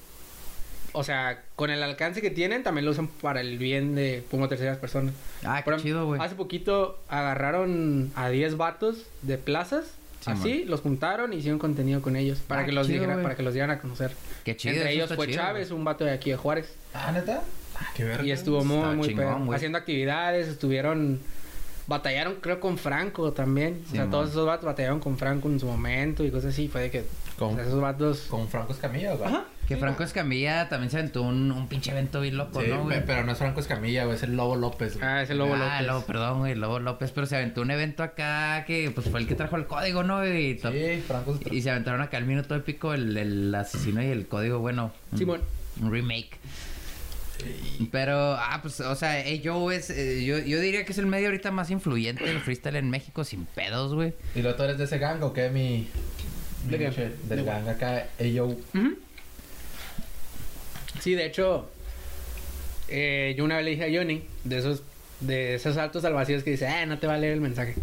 o 0.93 1.03
sea, 1.05 1.43
con 1.57 1.71
el 1.71 1.83
alcance 1.83 2.21
que 2.21 2.31
tienen, 2.31 2.63
también 2.63 2.85
lo 2.85 2.91
usan 2.91 3.09
para 3.09 3.41
el 3.41 3.59
bien 3.59 3.95
de 3.95 4.25
como 4.31 4.49
terceras 4.49 4.77
personas. 4.79 5.15
Ah, 5.45 5.63
qué 5.65 5.75
chido, 5.79 6.07
güey. 6.07 6.21
Hace 6.21 6.35
poquito 6.35 7.01
agarraron 7.09 8.13
a 8.15 8.29
10 8.29 8.57
vatos 8.57 9.05
de 9.23 9.39
plazas, 9.39 9.87
Sí, 10.25 10.31
así, 10.31 10.65
los 10.65 10.81
juntaron 10.81 11.33
y 11.33 11.37
hicieron 11.37 11.59
contenido 11.59 12.01
con 12.03 12.17
ellos 12.17 12.39
para 12.47 12.63
Ah, 12.63 12.65
que 12.67 12.73
los 12.73 12.87
chido, 12.87 13.05
para 13.23 13.37
que 13.37 13.43
los 13.43 13.53
dieran 13.55 13.71
a 13.71 13.79
conocer. 13.81 14.13
Qué 14.45 14.57
chido. 14.57 14.75
Entre 14.75 14.93
ellos 14.93 15.13
fue 15.15 15.27
chido, 15.27 15.39
Chávez, 15.39 15.71
un 15.71 15.85
vato 15.85 16.05
de 16.05 16.13
aquí 16.13 16.31
de 16.31 16.37
Juárez. 16.37 16.75
Ah, 16.95 17.13
¿neta? 17.13 17.43
Ah, 17.77 17.87
qué 17.95 18.05
verga. 18.05 18.25
Y 18.25 18.31
estuvo 18.31 18.65
muy, 18.65 18.77
Está 18.79 18.93
muy 18.93 19.09
chingón. 19.09 19.55
Haciendo 19.55 19.79
actividades, 19.79 20.49
estuvieron... 20.49 21.21
Batallaron, 21.87 22.37
creo, 22.41 22.61
con 22.61 22.79
Franco 22.79 23.33
también. 23.33 23.81
Sí, 23.85 23.89
o 23.89 23.93
sea, 23.93 24.01
man. 24.03 24.11
todos 24.11 24.31
esos 24.31 24.47
vatos 24.47 24.65
batallaron 24.65 25.01
con 25.01 25.19
Franco 25.19 25.49
en 25.49 25.61
su 25.61 25.67
momento 25.67 26.25
y 26.25 26.31
cosas 26.31 26.53
así. 26.55 26.69
Fue 26.69 26.83
de 26.83 26.91
que... 26.91 27.05
Con- 27.39 27.53
o 27.53 27.57
sea, 27.57 27.65
esos 27.65 27.81
vatos... 27.81 28.21
Con 28.29 28.49
Franco 28.49 28.73
Escamilla, 28.73 29.15
güey. 29.15 29.29
Ajá. 29.29 29.45
Que 29.69 29.77
Franco 29.79 30.03
Escamilla 30.03 30.69
también 30.69 30.91
se 30.91 30.99
aventó 30.99 31.23
un, 31.23 31.51
un 31.51 31.69
pinche 31.69 31.91
evento 31.91 32.21
bien 32.21 32.37
loco, 32.37 32.61
Sí, 32.61 32.69
¿no, 32.69 32.83
güey? 32.83 33.01
pe- 33.01 33.07
pero 33.07 33.25
no 33.25 33.33
es 33.33 33.39
Franco 33.39 33.61
Escamilla, 33.61 34.05
güey, 34.05 34.17
es 34.17 34.23
el 34.23 34.37
Lobo 34.37 34.57
López, 34.57 34.99
güey. 34.99 35.07
Ah, 35.09 35.23
ese 35.23 35.35
Lobo 35.35 35.55
ah, 35.55 35.57
López. 35.57 35.87
Lobo, 35.87 36.01
perdón, 36.07 36.39
güey, 36.41 36.55
Lobo 36.55 36.81
López, 36.81 37.11
pero 37.13 37.27
se 37.27 37.37
aventó 37.37 37.63
un 37.63 37.71
evento 37.71 38.03
acá 38.03 38.65
que 38.67 38.91
pues 38.95 39.09
fue 39.09 39.21
el 39.21 39.27
que 39.27 39.35
trajo 39.35 39.57
el 39.57 39.67
código, 39.67 40.03
¿no? 40.03 40.27
Y, 40.27 40.57
to- 40.57 40.71
Sí, 40.71 41.03
Franco 41.07 41.39
y 41.51 41.63
se 41.63 41.71
aventaron 41.71 42.03
acá 42.03 42.19
el 42.19 42.27
minuto 42.27 42.55
épico, 42.55 42.93
el, 42.93 43.17
el 43.17 43.55
asesino 43.55 44.03
y 44.03 44.07
el 44.09 44.27
código, 44.27 44.59
bueno. 44.59 44.93
un- 45.13 45.19
Simón. 45.19 45.41
Un 45.81 45.91
remake. 45.91 46.39
Pero, 47.91 48.17
ah, 48.35 48.59
pues, 48.63 48.81
o 48.81 48.95
sea, 48.97 49.27
eh, 49.27 49.41
yo 49.41 49.71
es, 49.71 49.91
eh, 49.91 50.25
yo, 50.25 50.39
yo 50.39 50.61
diría 50.61 50.85
que 50.85 50.93
es 50.93 50.99
el 50.99 51.07
medio 51.07 51.27
ahorita 51.29 51.51
más 51.51 51.71
influyente 51.71 52.25
del 52.25 52.41
freestyle 52.41 52.77
en 52.77 52.91
México, 52.91 53.25
sin 53.25 53.45
pedos, 53.47 53.95
güey. 53.95 54.13
¿Y 54.35 54.43
luego 54.43 54.57
tú 54.57 54.63
eres 54.65 54.79
de 54.79 54.85
ese 54.85 54.99
gang 54.99 55.23
o 55.23 55.33
qué, 55.33 55.49
mi...? 55.51 55.89
¿De 56.69 56.79
qué? 56.79 56.89
Michelle? 56.89 57.15
Del 57.29 57.39
De- 57.39 57.45
gang 57.45 57.69
acá, 57.69 58.07
AYO. 58.21 58.47
Ujú. 58.47 58.99
Sí, 61.01 61.15
de 61.15 61.27
hecho, 61.27 61.71
eh, 62.89 63.35
yo 63.37 63.45
una 63.45 63.57
vez 63.57 63.65
le 63.65 63.71
dije 63.73 63.85
a 63.85 63.99
Johnny, 64.01 64.23
de 64.45 64.59
esos, 64.59 64.83
de 65.21 65.55
esos 65.57 65.75
saltos 65.75 66.05
al 66.05 66.15
vacío 66.15 66.43
que 66.43 66.53
dice, 66.53 66.67
ah, 66.67 66.87
no 66.87 66.99
te 66.99 67.07
va 67.07 67.15
a 67.15 67.19
leer 67.19 67.35
el 67.35 67.41
mensaje. 67.41 67.75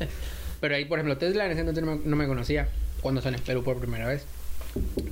Pero 0.60 0.74
ahí, 0.74 0.84
por 0.84 0.98
ejemplo, 0.98 1.16
Tesla 1.18 1.46
en 1.46 1.52
ese 1.52 1.60
entonces 1.60 1.84
no 1.84 1.96
me, 1.96 2.02
no 2.04 2.16
me 2.16 2.26
conocía 2.26 2.68
cuando 3.00 3.22
son 3.22 3.34
en 3.34 3.40
Perú 3.40 3.62
por 3.62 3.78
primera 3.78 4.06
vez. 4.08 4.24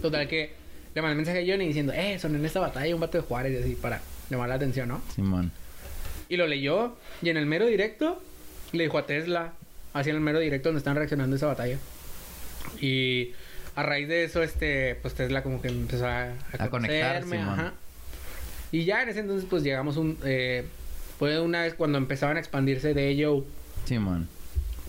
Total 0.03 0.29
que 0.29 0.53
le 0.97 1.03
mandé 1.03 1.15
mensaje 1.17 1.41
a 1.41 1.47
Johnny 1.47 1.67
diciendo, 1.67 1.93
eh, 1.93 2.19
son 2.19 2.35
en 2.37 2.45
esta 2.47 2.59
batalla 2.59 2.95
un 2.95 3.01
vato 3.03 3.19
de 3.19 3.23
Juárez 3.23 3.53
y 3.53 3.57
así 3.63 3.75
para 3.75 4.01
llamar 4.31 4.49
la 4.49 4.55
atención, 4.55 4.89
¿no? 4.89 5.03
Simón. 5.15 5.53
Y 6.31 6.39
lo 6.39 6.47
leyó 6.47 6.97
y 7.21 7.29
en 7.29 7.37
el 7.37 7.45
mero 7.45 7.67
directo 7.67 8.23
le 8.73 8.85
dijo 8.85 8.97
a 8.97 9.05
Tesla, 9.05 9.53
así 9.93 10.09
en 10.09 10.17
el 10.17 10.23
mero 10.23 10.41
directo 10.41 10.71
donde 10.71 10.79
están 10.79 10.97
reaccionando 10.97 11.35
a 11.35 11.37
esa 11.37 11.49
batalla. 11.49 11.77
Y 12.81 13.33
a 13.75 13.83
raíz 13.83 14.09
de 14.09 14.25
eso, 14.25 14.43
este, 14.43 14.95
pues 15.03 15.13
Tesla 15.13 15.43
como 15.43 15.61
que 15.61 15.69
empezó 15.69 16.07
a, 16.07 16.31
A 16.59 16.71
conectar, 16.71 17.21
conocerme, 17.21 17.37
Simón. 17.37 17.61
ajá. 17.61 17.73
Y 18.73 18.87
ya 18.87 19.03
en 19.03 19.11
ese 19.11 19.21
entonces 19.21 19.47
pues 19.51 19.63
llegamos 19.63 19.99
un... 19.99 20.19
Eh, 20.25 20.65
fue 21.19 21.39
una 21.41 21.63
vez 21.63 21.75
cuando 21.75 21.99
empezaban 21.99 22.39
a 22.39 22.41
expandirse 22.41 22.95
de 22.95 23.11
ello, 23.11 23.45
Simón. 23.85 24.29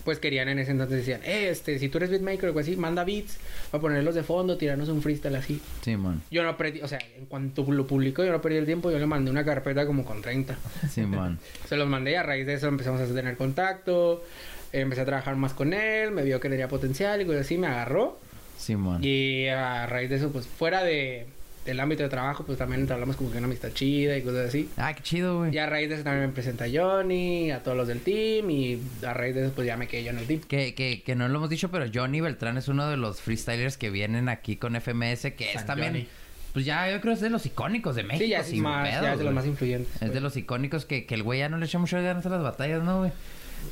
Pues 0.08 0.20
querían 0.20 0.48
en 0.48 0.58
ese 0.58 0.70
entonces 0.70 1.00
decían, 1.00 1.20
eh, 1.22 1.50
este, 1.50 1.78
si 1.78 1.90
tú 1.90 1.98
eres 1.98 2.08
beatmaker 2.08 2.44
o 2.44 2.46
algo 2.46 2.60
así, 2.60 2.74
manda 2.76 3.04
beats 3.04 3.36
para 3.70 3.82
ponerlos 3.82 4.14
de 4.14 4.22
fondo, 4.22 4.56
tirarnos 4.56 4.88
un 4.88 5.02
freestyle 5.02 5.36
así. 5.36 5.60
Simón. 5.82 6.22
Yo 6.30 6.42
no 6.42 6.56
perdí, 6.56 6.80
o 6.80 6.88
sea, 6.88 6.98
en 7.18 7.26
cuanto 7.26 7.70
lo 7.70 7.86
publicó, 7.86 8.24
yo 8.24 8.32
no 8.32 8.40
perdí 8.40 8.56
el 8.56 8.64
tiempo, 8.64 8.90
yo 8.90 8.98
le 8.98 9.04
mandé 9.04 9.30
una 9.30 9.44
carpeta 9.44 9.84
como 9.84 10.06
con 10.06 10.22
30. 10.22 10.56
Simón. 10.90 11.38
Se 11.68 11.76
los 11.76 11.86
mandé 11.90 12.12
y 12.12 12.14
a 12.14 12.22
raíz 12.22 12.46
de 12.46 12.54
eso 12.54 12.68
empezamos 12.68 13.02
a 13.02 13.06
tener 13.06 13.36
contacto. 13.36 14.24
eh, 14.72 14.80
empecé 14.80 15.02
a 15.02 15.04
trabajar 15.04 15.36
más 15.36 15.52
con 15.52 15.74
él, 15.74 16.10
me 16.10 16.22
vio 16.22 16.40
que 16.40 16.48
tenía 16.48 16.68
potencial 16.68 17.20
y 17.20 17.26
cosas 17.26 17.42
así, 17.42 17.58
me 17.58 17.66
agarró. 17.66 18.18
Simón. 18.56 19.04
Y 19.04 19.46
a 19.48 19.86
raíz 19.86 20.08
de 20.08 20.16
eso, 20.16 20.32
pues 20.32 20.46
fuera 20.46 20.84
de, 20.84 21.26
del 21.68 21.80
ámbito 21.80 22.02
de 22.02 22.08
trabajo, 22.08 22.44
pues 22.44 22.56
también 22.56 22.80
entablamos 22.80 23.16
como 23.16 23.30
que 23.30 23.36
una 23.36 23.46
amistad 23.46 23.68
chida 23.72 24.16
y 24.16 24.22
cosas 24.22 24.48
así. 24.48 24.70
Ah, 24.78 24.94
qué 24.94 25.02
chido, 25.02 25.38
güey. 25.38 25.54
Y 25.54 25.58
a 25.58 25.66
raíz 25.66 25.88
de 25.90 25.96
eso 25.96 26.04
también 26.04 26.26
me 26.26 26.32
presenta 26.32 26.64
a 26.64 26.68
Johnny, 26.72 27.50
a 27.50 27.62
todos 27.62 27.76
los 27.76 27.86
del 27.88 28.00
team 28.00 28.50
y 28.50 28.80
a 29.06 29.12
raíz 29.12 29.34
de 29.34 29.44
eso 29.44 29.52
pues 29.54 29.66
ya 29.66 29.76
me 29.76 29.86
quedé 29.86 30.04
yo 30.04 30.10
en 30.10 30.18
el 30.18 30.26
team. 30.26 30.40
Que, 30.40 30.74
que, 30.74 31.02
que 31.02 31.14
no 31.14 31.28
lo 31.28 31.36
hemos 31.36 31.50
dicho, 31.50 31.70
pero 31.70 31.84
Johnny 31.92 32.22
Beltrán 32.22 32.56
es 32.56 32.68
uno 32.68 32.88
de 32.88 32.96
los 32.96 33.20
freestylers 33.20 33.76
que 33.76 33.90
vienen 33.90 34.30
aquí 34.30 34.56
con 34.56 34.74
FMS, 34.80 35.32
que 35.36 35.52
es 35.54 35.66
también, 35.66 35.92
Johnny. 35.92 36.08
pues 36.54 36.64
ya 36.64 36.90
yo 36.90 37.00
creo 37.02 37.12
es 37.12 37.20
de 37.20 37.28
los 37.28 37.44
icónicos 37.44 37.94
de 37.96 38.02
México. 38.02 38.24
Sí, 38.24 38.30
ya 38.30 38.40
es, 38.40 38.50
ya 38.50 38.82
pedos, 38.82 39.12
es 39.12 39.18
de 39.18 39.24
los 39.24 39.34
más 39.34 39.46
influyentes. 39.46 40.02
Es 40.02 40.12
de 40.12 40.20
los 40.20 40.36
icónicos 40.38 40.86
que, 40.86 41.04
que 41.04 41.14
el 41.14 41.22
güey 41.22 41.40
ya 41.40 41.50
no 41.50 41.58
le 41.58 41.66
echa 41.66 41.78
muchas 41.78 42.02
ganas 42.02 42.24
a 42.24 42.30
las 42.30 42.42
batallas, 42.42 42.82
¿no, 42.82 43.00
güey? 43.00 43.12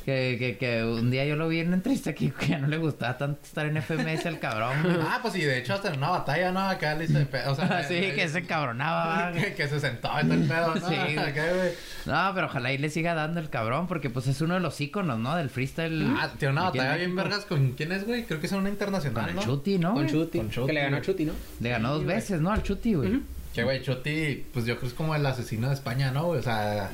Que, 0.05 0.37
que, 0.39 0.57
que 0.57 0.85
un 0.85 1.11
día 1.11 1.25
yo 1.25 1.35
lo 1.35 1.49
vi 1.49 1.59
en 1.59 1.67
una 1.67 1.75
entrevista 1.75 2.13
que, 2.13 2.31
que 2.31 2.47
ya 2.47 2.59
no 2.59 2.67
le 2.67 2.77
gustaba 2.77 3.17
tanto 3.17 3.41
estar 3.43 3.65
en 3.65 3.81
FMS 3.81 4.25
al 4.25 4.39
cabrón, 4.39 4.81
güey. 4.83 4.95
Ah, 5.01 5.19
pues 5.21 5.33
sí, 5.33 5.41
de 5.41 5.57
hecho 5.57 5.73
hasta 5.73 5.89
en 5.89 5.97
una 5.97 6.11
batalla, 6.11 6.51
¿no? 6.53 6.61
Acá 6.61 6.95
le 6.95 7.03
hizo 7.05 7.17
de 7.19 7.25
pedo. 7.25 7.51
O 7.51 7.55
sea, 7.55 7.83
sí, 7.87 8.11
que 8.15 8.29
se 8.29 8.39
encabronaba, 8.39 9.31
que, 9.33 9.53
que 9.53 9.67
se 9.67 9.79
sentó 9.81 10.17
en 10.17 10.31
el 10.31 10.47
pedo, 10.47 10.75
¿no? 10.75 10.87
Sí, 10.87 10.95
güey. 10.95 11.17
Acá, 11.17 11.43
güey. 11.53 11.71
No, 12.05 12.31
pero 12.33 12.47
ojalá 12.47 12.71
y 12.71 12.77
le 12.77 12.89
siga 12.89 13.15
dando 13.15 13.41
el 13.41 13.49
cabrón, 13.49 13.87
porque 13.87 14.09
pues 14.09 14.27
es 14.27 14.39
uno 14.39 14.53
de 14.53 14.59
los 14.61 14.79
íconos, 14.79 15.19
¿no? 15.19 15.35
Del 15.35 15.49
freestyle. 15.49 16.05
Ah, 16.17 16.31
tiene 16.37 16.53
una 16.53 16.63
batalla 16.63 16.95
bien 16.95 17.13
vergas 17.13 17.43
con 17.45 17.71
quién 17.73 17.91
es, 17.91 18.05
güey. 18.05 18.23
Creo 18.23 18.39
que 18.39 18.45
es 18.45 18.51
una 18.53 18.61
Con 18.61 18.71
internacional, 18.71 19.29
el 19.29 19.35
¿no? 19.35 19.41
Chuti, 19.41 19.77
¿no? 19.77 19.93
Con? 19.93 20.07
Chuti, 20.07 20.37
Con 20.37 20.49
Chuti, 20.49 20.67
que 20.67 20.73
le 20.73 20.81
ganó 20.83 20.97
a. 20.97 21.01
Chuti, 21.01 21.25
¿no? 21.25 21.33
Le 21.59 21.69
ganó 21.69 21.89
dos 21.93 22.03
güey. 22.03 22.15
veces, 22.15 22.39
¿no? 22.39 22.51
Al 22.51 22.63
Chuti, 22.63 22.93
güey. 22.93 23.09
Ujú. 23.15 23.21
Que, 23.53 23.63
güey, 23.63 23.81
Chuti, 23.81 24.45
pues 24.53 24.65
yo 24.65 24.75
creo 24.75 24.81
que 24.81 24.87
es 24.87 24.93
como 24.93 25.15
el 25.15 25.25
asesino 25.25 25.67
de 25.67 25.73
España, 25.73 26.11
¿no? 26.11 26.27
O 26.27 26.41
sea, 26.41 26.91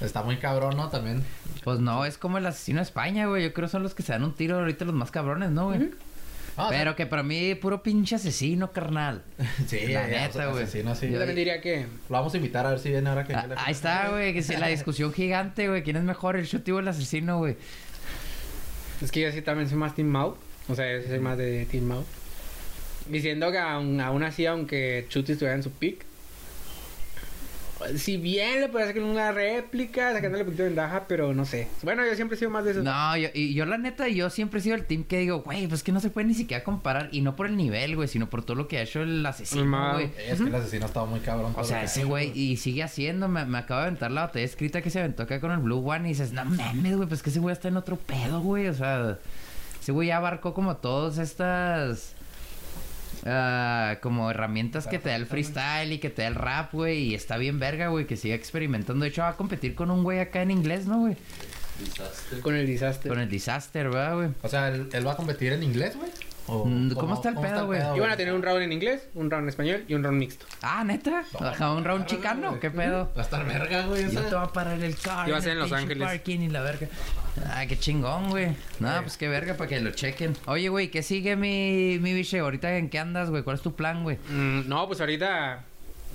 está 0.00 0.22
muy 0.22 0.36
cabrón, 0.36 0.76
¿no? 0.76 0.88
También. 0.88 1.22
Pues 1.64 1.80
no, 1.80 2.04
es 2.04 2.18
como 2.18 2.38
el 2.38 2.46
asesino 2.46 2.78
de 2.78 2.84
España, 2.84 3.26
güey. 3.26 3.42
Yo 3.44 3.52
creo 3.52 3.66
que 3.68 3.72
son 3.72 3.82
los 3.82 3.94
que 3.94 4.02
se 4.02 4.12
dan 4.12 4.24
un 4.24 4.34
tiro 4.34 4.58
ahorita 4.58 4.84
los 4.84 4.94
más 4.94 5.10
cabrones, 5.10 5.50
¿no, 5.50 5.66
güey? 5.66 5.90
Ah, 6.56 6.66
o 6.66 6.68
sea, 6.70 6.78
Pero 6.78 6.96
que 6.96 7.04
para 7.06 7.22
mí, 7.22 7.54
puro 7.54 7.82
pinche 7.82 8.14
asesino, 8.16 8.72
carnal. 8.72 9.22
Sí, 9.66 9.88
La 9.88 10.08
ya, 10.08 10.20
neta, 10.22 10.28
o 10.28 10.32
sea, 10.32 10.46
güey. 10.46 10.66
sí. 10.66 10.82
Yo 10.82 11.18
también 11.18 11.34
diría 11.36 11.60
que 11.60 11.86
Lo 12.08 12.16
vamos 12.16 12.32
a 12.32 12.36
invitar 12.38 12.64
a 12.64 12.70
ver 12.70 12.78
si 12.78 12.88
viene 12.88 13.08
ahora 13.08 13.24
que... 13.24 13.34
Ah, 13.34 13.46
ahí 13.58 13.72
está, 13.72 14.08
güey. 14.08 14.32
Que 14.32 14.38
es 14.38 14.58
la 14.58 14.68
discusión 14.68 15.12
gigante, 15.12 15.68
güey. 15.68 15.82
¿Quién 15.82 15.96
es 15.96 16.02
mejor, 16.04 16.36
el 16.36 16.48
Chuti 16.48 16.70
o 16.72 16.78
el 16.78 16.88
asesino, 16.88 17.38
güey? 17.38 17.56
Es 19.02 19.12
que 19.12 19.20
yo 19.20 19.30
sí 19.32 19.42
también 19.42 19.68
soy 19.68 19.76
más 19.76 19.94
Team 19.94 20.08
Mau. 20.08 20.36
O 20.68 20.74
sea, 20.74 20.98
yo 20.98 21.06
soy 21.06 21.18
más 21.18 21.36
de 21.36 21.66
Team 21.66 21.84
Mau. 21.84 22.04
Diciendo 23.08 23.52
que 23.52 23.58
aún, 23.58 24.00
aún 24.00 24.22
así, 24.22 24.46
aunque 24.46 25.04
Chuti 25.10 25.32
estuviera 25.32 25.54
en 25.56 25.62
su 25.62 25.70
pick, 25.72 26.05
Si 27.96 28.16
bien 28.16 28.60
le 28.60 28.68
puede 28.68 28.88
hacer 28.88 29.02
una 29.02 29.32
réplica, 29.32 30.12
sacándole 30.12 30.42
un 30.42 30.46
poquito 30.46 30.62
de 30.62 30.70
ventaja, 30.70 31.04
pero 31.06 31.34
no 31.34 31.44
sé. 31.44 31.68
Bueno, 31.82 32.04
yo 32.06 32.14
siempre 32.14 32.36
he 32.36 32.38
sido 32.38 32.50
más 32.50 32.64
de 32.64 32.70
eso. 32.72 32.82
No, 32.82 33.16
yo, 33.16 33.28
y 33.34 33.54
yo 33.54 33.66
la 33.66 33.78
neta, 33.78 34.08
yo 34.08 34.30
siempre 34.30 34.60
he 34.60 34.62
sido 34.62 34.76
el 34.76 34.84
team 34.84 35.04
que 35.04 35.18
digo, 35.18 35.40
güey, 35.40 35.66
pues 35.66 35.82
que 35.82 35.92
no 35.92 36.00
se 36.00 36.10
puede 36.10 36.26
ni 36.26 36.34
siquiera 36.34 36.64
comparar. 36.64 37.08
Y 37.12 37.20
no 37.20 37.36
por 37.36 37.46
el 37.46 37.56
nivel, 37.56 37.96
güey, 37.96 38.08
sino 38.08 38.30
por 38.30 38.42
todo 38.44 38.56
lo 38.56 38.66
que 38.68 38.78
ha 38.78 38.82
hecho 38.82 39.02
el 39.02 39.24
asesino, 39.24 39.92
güey. 39.92 40.10
Es 40.26 40.40
que 40.40 40.48
el 40.48 40.54
asesino 40.54 40.86
estaba 40.86 41.06
muy 41.06 41.20
cabrón. 41.20 41.52
O 41.56 41.64
sea, 41.64 41.84
ese 41.84 42.04
güey, 42.04 42.32
y 42.34 42.56
sigue 42.56 42.82
haciendo, 42.82 43.28
me, 43.28 43.44
me 43.44 43.58
acaba 43.58 43.82
de 43.82 43.86
aventar 43.88 44.10
la 44.10 44.22
batalla 44.22 44.44
escrita 44.44 44.80
que 44.80 44.90
se 44.90 45.00
aventó 45.00 45.24
acá 45.24 45.40
con 45.40 45.50
el 45.50 45.58
Blue 45.58 45.86
One 45.86 46.06
y 46.08 46.12
dices, 46.12 46.32
no 46.32 46.44
mames, 46.44 46.96
güey, 46.96 47.08
pues 47.08 47.22
que 47.22 47.30
ese 47.30 47.40
güey 47.40 47.52
está 47.52 47.68
en 47.68 47.76
otro 47.76 47.96
pedo, 47.96 48.40
güey, 48.40 48.68
o 48.68 48.74
sea, 48.74 49.18
ese 49.80 49.92
güey 49.92 50.08
ya 50.08 50.16
abarcó 50.16 50.54
como 50.54 50.76
todas 50.76 51.18
estas, 51.18 52.14
ah, 53.24 53.98
como 54.02 54.30
herramientas 54.30 54.86
que 54.86 54.98
te 54.98 55.08
da 55.08 55.16
el 55.16 55.26
freestyle 55.26 55.92
y 55.92 55.98
que 55.98 56.10
te 56.10 56.22
da 56.22 56.28
el 56.28 56.34
rap, 56.34 56.72
güey, 56.72 56.98
y 56.98 57.14
está 57.14 57.36
bien 57.36 57.58
verga, 57.58 57.88
güey, 57.88 58.06
que 58.06 58.16
siga 58.16 58.34
experimentando. 58.34 59.02
De 59.04 59.10
hecho, 59.10 59.22
va 59.22 59.30
a 59.30 59.36
competir 59.36 59.74
con 59.74 59.90
un 59.90 60.02
güey 60.02 60.20
acá 60.20 60.42
en 60.42 60.50
inglés, 60.50 60.86
¿no, 60.86 61.00
güey? 61.00 61.16
Disaster. 61.78 62.40
Con 62.40 62.54
el 62.54 62.66
desastre. 62.66 63.08
Con 63.08 63.20
el 63.20 63.28
Disaster, 63.28 63.88
¿verdad, 63.88 64.14
güey? 64.14 64.28
O 64.42 64.48
sea, 64.48 64.68
¿él, 64.68 64.88
él 64.92 65.06
va 65.06 65.12
a 65.12 65.16
competir 65.16 65.52
en 65.52 65.62
inglés, 65.62 65.96
güey? 65.96 66.10
¿O 66.48 66.64
Mm, 66.64 66.92
¿cómo 66.92 67.14
está 67.14 67.30
el 67.30 67.34
pedo, 67.36 67.66
güey? 67.66 67.80
Iban 67.96 68.10
a 68.10 68.16
tener 68.16 68.32
un 68.32 68.42
round 68.42 68.62
en 68.62 68.72
inglés, 68.72 69.08
un 69.14 69.30
round 69.30 69.44
en 69.44 69.48
español 69.48 69.84
y 69.88 69.94
un 69.94 70.04
round 70.04 70.18
mixto. 70.18 70.46
Ah, 70.62 70.84
¿neta? 70.84 71.24
Ajá, 71.40 71.72
¿Un 71.72 71.84
round 71.84 72.06
chicano? 72.06 72.60
¿Qué 72.60 72.70
pedo? 72.70 73.10
Va 73.16 73.22
a 73.22 73.24
estar 73.24 73.44
verga, 73.44 73.86
güey. 73.86 74.10
Yo 74.12 74.22
te 74.22 74.34
voy 74.34 74.44
a 74.44 74.48
parar 74.52 74.80
el 74.80 74.96
carro. 74.96 75.28
Iba 75.28 75.38
a 75.38 75.40
ser 75.40 75.52
en 75.52 75.58
Los 75.58 75.72
Ángeles. 75.72 76.06
Parking 76.06 76.40
y 76.40 76.48
la 76.48 76.62
verga. 76.62 76.86
Ah, 77.50 77.66
qué 77.66 77.76
chingón, 77.78 78.30
güey. 78.30 78.54
No, 78.80 78.90
pues 79.02 79.16
qué 79.16 79.28
verga 79.28 79.54
para 79.54 79.68
que 79.68 79.80
lo 79.80 79.90
chequen. 79.90 80.34
Oye, 80.46 80.68
güey, 80.68 80.88
¿qué 80.90 81.02
sigue 81.02 81.34
mi, 81.36 81.98
mi 82.00 82.14
biche? 82.14 82.38
¿Ahorita 82.38 82.76
en 82.76 82.90
qué 82.90 82.98
andas, 83.00 83.28
güey? 83.30 83.42
¿Cuál 83.42 83.56
es 83.56 83.62
tu 83.62 83.74
plan, 83.74 84.04
güey? 84.04 84.16
Mm, 84.30 84.68
no, 84.68 84.86
pues 84.86 85.00
ahorita. 85.00 85.64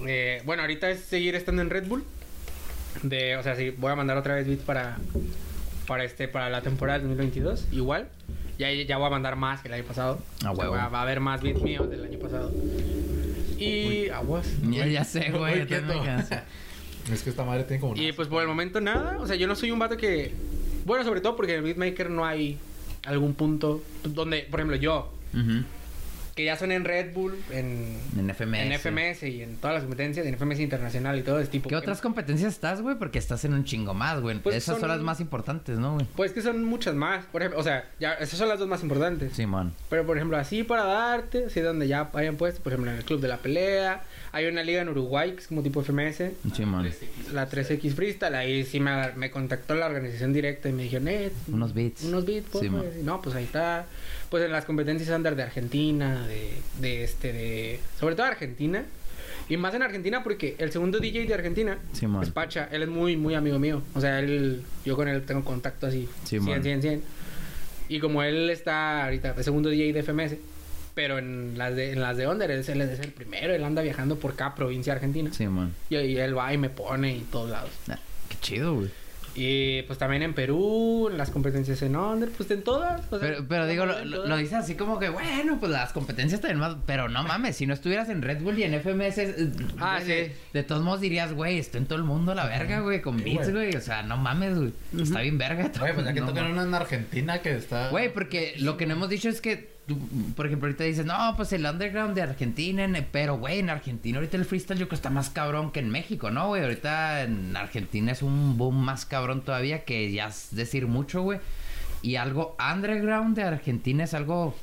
eh, 0.08 0.42
bueno, 0.46 0.62
ahorita 0.64 0.90
es 0.90 1.02
seguir 1.02 1.36
estando 1.36 1.62
en 1.62 1.70
Red 1.70 1.88
Bull. 1.88 2.04
De, 3.04 3.38
o 3.38 3.44
sea, 3.44 3.56
sí, 3.56 3.70
voy 3.78 3.92
a 3.92 3.96
mandar 3.96 4.18
otra 4.18 4.36
vez 4.36 4.48
beats 4.48 4.64
para. 4.64 4.98
Para 5.88 6.04
este, 6.06 6.28
para 6.28 6.50
la 6.50 6.62
temporada 6.62 7.00
del 7.00 7.10
2022. 7.10 7.68
Igual. 7.72 8.08
Ya, 8.62 8.72
ya 8.72 8.98
voy 8.98 9.08
a 9.08 9.10
mandar 9.10 9.36
más 9.38 9.62
que 9.62 9.70
el 9.70 9.74
año 9.74 9.84
pasado. 9.86 10.20
Ah, 10.46 10.52
O 10.52 10.56
sea, 10.56 10.66
huevo. 10.70 10.76
va, 10.76 10.88
va 10.90 11.00
a 11.00 11.02
haber 11.02 11.20
más 11.20 11.42
beats 11.42 11.64
míos 11.64 11.90
del 11.90 12.04
año 12.06 12.20
pasado. 12.20 12.52
Y. 13.58 14.08
Aguas. 14.10 14.48
Ya, 14.70 14.86
ya 14.86 15.04
sé, 15.04 15.32
güey. 15.36 15.62
Es 17.12 17.24
que 17.24 17.32
esta 17.32 17.44
madre 17.44 17.64
tiene 17.64 17.82
como... 17.82 17.96
Y 17.96 18.12
pues 18.12 18.28
por 18.28 18.44
el 18.44 18.48
momento 18.48 18.80
nada. 18.80 19.18
O 19.20 19.26
sea, 19.26 19.36
yo 19.36 19.48
no 19.48 19.56
soy 19.56 19.72
un 19.72 19.80
vato 19.80 19.98
que. 19.98 20.32
Bueno, 20.86 21.04
sobre 21.04 21.22
todo 21.22 21.36
porque 21.36 21.54
en 21.54 21.58
el 21.58 21.64
beatmaker 21.64 22.12
no 22.12 22.24
hay 22.24 22.60
algún 23.08 23.34
punto 23.34 23.82
donde, 24.04 24.42
por 24.52 24.60
ejemplo, 24.60 24.78
yo, 24.78 25.12
Ujú. 25.34 25.64
Que 26.36 26.46
ya 26.46 26.56
son 26.58 26.72
en 26.72 26.86
Red 26.86 27.14
Bull, 27.14 27.36
en, 27.52 27.98
En 28.18 28.30
FMS. 28.30 28.60
en 28.60 28.72
FMS 28.80 29.24
y 29.24 29.44
en 29.44 29.56
todas 29.58 29.76
las 29.76 29.84
competencias, 29.84 30.26
en 30.26 30.36
FMS 30.38 30.60
internacional 30.60 31.18
y 31.20 31.24
todo, 31.24 31.40
es 31.40 31.50
tipo. 31.50 31.68
¿Qué 31.70 31.76
otras 31.76 32.02
competencias 32.02 32.54
estás, 32.54 32.82
güey? 32.82 32.96
Porque 32.98 33.20
estás 33.20 33.44
en 33.46 33.54
un 33.54 33.64
chingo 33.66 33.94
más, 33.94 34.20
güey. 34.22 34.40
Pues 34.40 34.56
Esas 34.56 34.76
son... 34.76 34.82
son- 34.82 34.90
las 34.90 35.02
más 35.02 35.20
importantes, 35.20 35.78
¿no, 35.80 35.96
güey? 35.96 36.06
Pues 36.16 36.32
que 36.34 36.42
son 36.42 36.64
muchas 36.64 36.96
más. 36.96 37.26
Por 37.26 37.42
ejemplo, 37.42 37.60
o 37.60 37.64
sea, 37.64 37.86
ya, 38.00 38.14
esas 38.14 38.38
son 38.40 38.48
las 38.50 38.60
dos 38.60 38.68
más 38.68 38.82
importantes. 38.84 39.34
Simón. 39.34 39.74
Pero 39.90 40.06
por 40.06 40.18
ejemplo, 40.18 40.38
así 40.38 40.64
para 40.64 40.84
darte, 40.86 41.46
así 41.46 41.60
donde 41.62 41.88
ya 41.88 42.10
hayan 42.14 42.36
puesto, 42.38 42.62
por 42.62 42.74
ejemplo, 42.74 42.92
en 42.92 42.98
el 42.98 43.04
Club 43.04 43.20
de 43.22 43.28
la 43.28 43.38
Pelea. 43.38 44.04
Hay 44.34 44.46
una 44.46 44.64
liga 44.64 44.82
en 44.82 44.88
Uruguay 44.88 45.32
que 45.34 45.42
es 45.42 45.48
como 45.48 45.62
tipo 45.62 45.82
FMS. 45.84 46.24
Simón. 46.56 46.90
La 47.34 47.50
3X 47.50 47.94
Freestyle, 47.94 48.34
ahí 48.36 48.64
sí 48.64 48.80
me, 48.80 49.12
me 49.18 49.30
contactó 49.30 49.76
la 49.76 49.88
organización 49.88 50.32
directa 50.32 50.70
y 50.70 50.72
me 50.72 50.84
dijeron, 50.84 51.10
eh, 51.10 51.32
Unos 51.52 51.74
beats. 51.74 52.04
unos 52.04 52.26
beats, 52.26 52.46
Sí, 52.46 52.70
porfa. 52.70 52.72
man. 52.78 52.86
No, 53.04 53.22
pues 53.22 53.36
ahí 53.36 53.44
está. 53.44 53.86
Pues 54.30 54.46
en 54.46 54.54
las 54.54 54.64
competencias 54.64 55.10
under 55.10 55.36
de 55.36 55.44
Argentina, 55.44 56.21
de, 56.28 56.54
de 56.80 57.04
este, 57.04 57.34
de. 57.34 57.80
Sobre 58.00 58.16
todo 58.16 58.26
Argentina. 58.28 58.86
Y 59.50 59.58
más 59.58 59.74
en 59.74 59.82
Argentina 59.82 60.24
porque 60.24 60.56
el 60.60 60.72
segundo 60.72 61.00
DJ 61.00 61.26
de 61.26 61.34
Argentina 61.34 61.78
Sí, 61.92 62.08
man. 62.08 62.24
es 62.24 62.30
Pacha. 62.30 62.70
Él 62.72 62.84
es 62.84 62.90
muy, 62.90 63.18
muy 63.18 63.34
amigo 63.36 63.60
mío. 63.60 63.82
O 63.96 64.00
sea, 64.02 64.20
él, 64.20 64.64
yo 64.86 64.96
con 64.96 65.08
él 65.10 65.24
tengo 65.24 65.44
contacto 65.44 65.88
así. 65.88 66.08
Sí, 66.24 66.40
100, 66.40 66.44
man. 66.46 66.64
100, 66.64 66.82
100. 66.82 67.04
Y 67.90 68.00
como 68.00 68.24
él 68.24 68.50
está 68.50 69.04
ahorita, 69.06 69.34
el 69.38 69.44
segundo 69.44 69.70
DJ 69.70 69.92
de 69.94 70.04
FMS. 70.04 70.36
Pero 70.94 71.18
en 71.20 71.58
las 71.58 71.76
de, 71.76 71.92
en 71.94 72.02
las 72.02 72.16
de 72.18 72.28
Under, 72.28 72.50
él 72.52 72.60
es, 72.62 72.70
él 72.70 72.82
es 72.82 73.00
el 73.00 73.12
primero. 73.12 73.54
Él 73.54 73.64
anda 73.64 73.82
viajando 73.82 74.18
por 74.18 74.36
cada 74.36 74.56
provincia 74.56 74.94
argentina. 74.94 75.34
Simón. 75.34 75.74
Y, 75.90 75.98
y 75.98 76.18
él 76.18 76.38
va 76.38 76.54
y 76.54 76.58
me 76.58 76.70
pone 76.70 77.16
y 77.18 77.20
todos 77.32 77.50
lados. 77.50 77.72
Ah, 77.90 78.00
qué 78.30 78.38
chido, 78.42 78.76
güey. 78.76 78.90
Y 79.34 79.84
pues 79.84 79.98
también 79.98 80.24
en 80.24 80.34
Perú, 80.34 81.08
en 81.10 81.18
las 81.18 81.30
competencias 81.30 81.82
en 81.84 81.96
Under, 81.96 82.30
pues 82.30 82.52
en 82.52 82.64
todas. 82.64 83.02
o 83.12 83.18
sea, 83.18 83.20
Pero, 83.20 83.46
pero 83.48 83.66
digo, 83.68 83.86
lo, 83.86 84.36
dices 84.38 84.54
así 84.56 84.76
como 84.76 85.00
que, 85.00 85.10
bueno, 85.10 85.58
pues 85.60 85.72
las 85.72 85.94
competencias 85.94 86.42
también 86.42 86.60
más. 86.60 86.76
Pero 86.86 87.08
no 87.08 87.24
mames, 87.24 87.56
si 87.56 87.66
no 87.66 87.74
estuvieras 87.74 88.10
en 88.10 88.22
Red 88.22 88.42
Bull 88.42 88.60
y 88.60 88.64
en 88.64 88.74
FMS. 88.82 89.18
eh, 89.20 89.52
Ah, 89.80 90.00
güey, 90.04 90.06
sí. 90.06 90.12
De, 90.12 90.36
de 90.54 90.64
todos 90.64 90.84
modos 90.84 91.00
dirías, 91.02 91.34
güey, 91.34 91.60
estoy 91.60 91.80
en 91.82 91.88
todo 91.88 91.98
el 91.98 92.04
mundo 92.04 92.34
a 92.34 92.36
la 92.36 92.46
verga, 92.46 92.82
güey, 92.82 93.02
con 93.02 93.18
Sí, 93.20 93.24
beats, 93.24 93.52
güey. 93.52 93.68
güey. 93.68 93.76
O 93.78 93.82
sea, 93.82 94.04
no 94.04 94.18
mames, 94.18 94.58
güey. 94.58 94.74
Está 95.02 95.22
bien 95.22 95.38
verga. 95.38 95.72
Güey, 95.80 95.94
pues 95.94 96.06
ya 96.06 96.14
que 96.14 96.20
No 96.20 96.28
tocan 96.28 96.52
una 96.52 96.64
en 96.64 96.74
Argentina 96.74 97.42
que 97.42 97.56
está... 97.56 97.90
Güey, 97.90 98.14
porque 98.14 98.56
lo 98.60 98.76
que 98.78 98.86
no 98.86 98.94
hemos 98.96 99.10
dicho 99.10 99.30
es 99.30 99.40
que, 99.40 99.71
por 100.36 100.46
ejemplo, 100.46 100.68
ahorita 100.68 100.84
dices, 100.84 101.06
no, 101.06 101.34
pues 101.36 101.54
el 101.54 101.66
underground 101.66 102.16
de 102.16 102.22
Argentina, 102.22 102.84
en- 102.84 103.08
pero 103.12 103.38
güey, 103.38 103.60
en 103.60 103.70
Argentina 103.70 104.18
ahorita 104.18 104.38
el 104.38 104.46
freestyle 104.46 104.78
yo 104.80 104.86
creo 104.86 104.90
que 104.90 104.96
está 104.96 105.10
más 105.10 105.30
cabrón 105.30 105.72
que 105.72 105.80
en 105.80 105.90
México, 105.90 106.32
¿no, 106.32 106.48
güey? 106.48 106.64
Ahorita 106.64 107.24
en 107.24 107.56
Argentina 107.56 108.12
es 108.12 108.22
un 108.22 108.58
boom 108.58 108.76
más 108.84 109.06
cabrón 109.06 109.42
todavía 109.42 109.84
que 109.86 110.12
ya 110.12 110.28
es 110.28 110.50
decir 110.52 110.88
mucho, 110.88 111.22
güey. 111.22 111.40
Y 112.02 112.16
algo 112.16 112.56
underground 112.74 113.36
de 113.36 113.44
Argentina 113.44 114.04
es 114.04 114.14
algo 114.14 114.56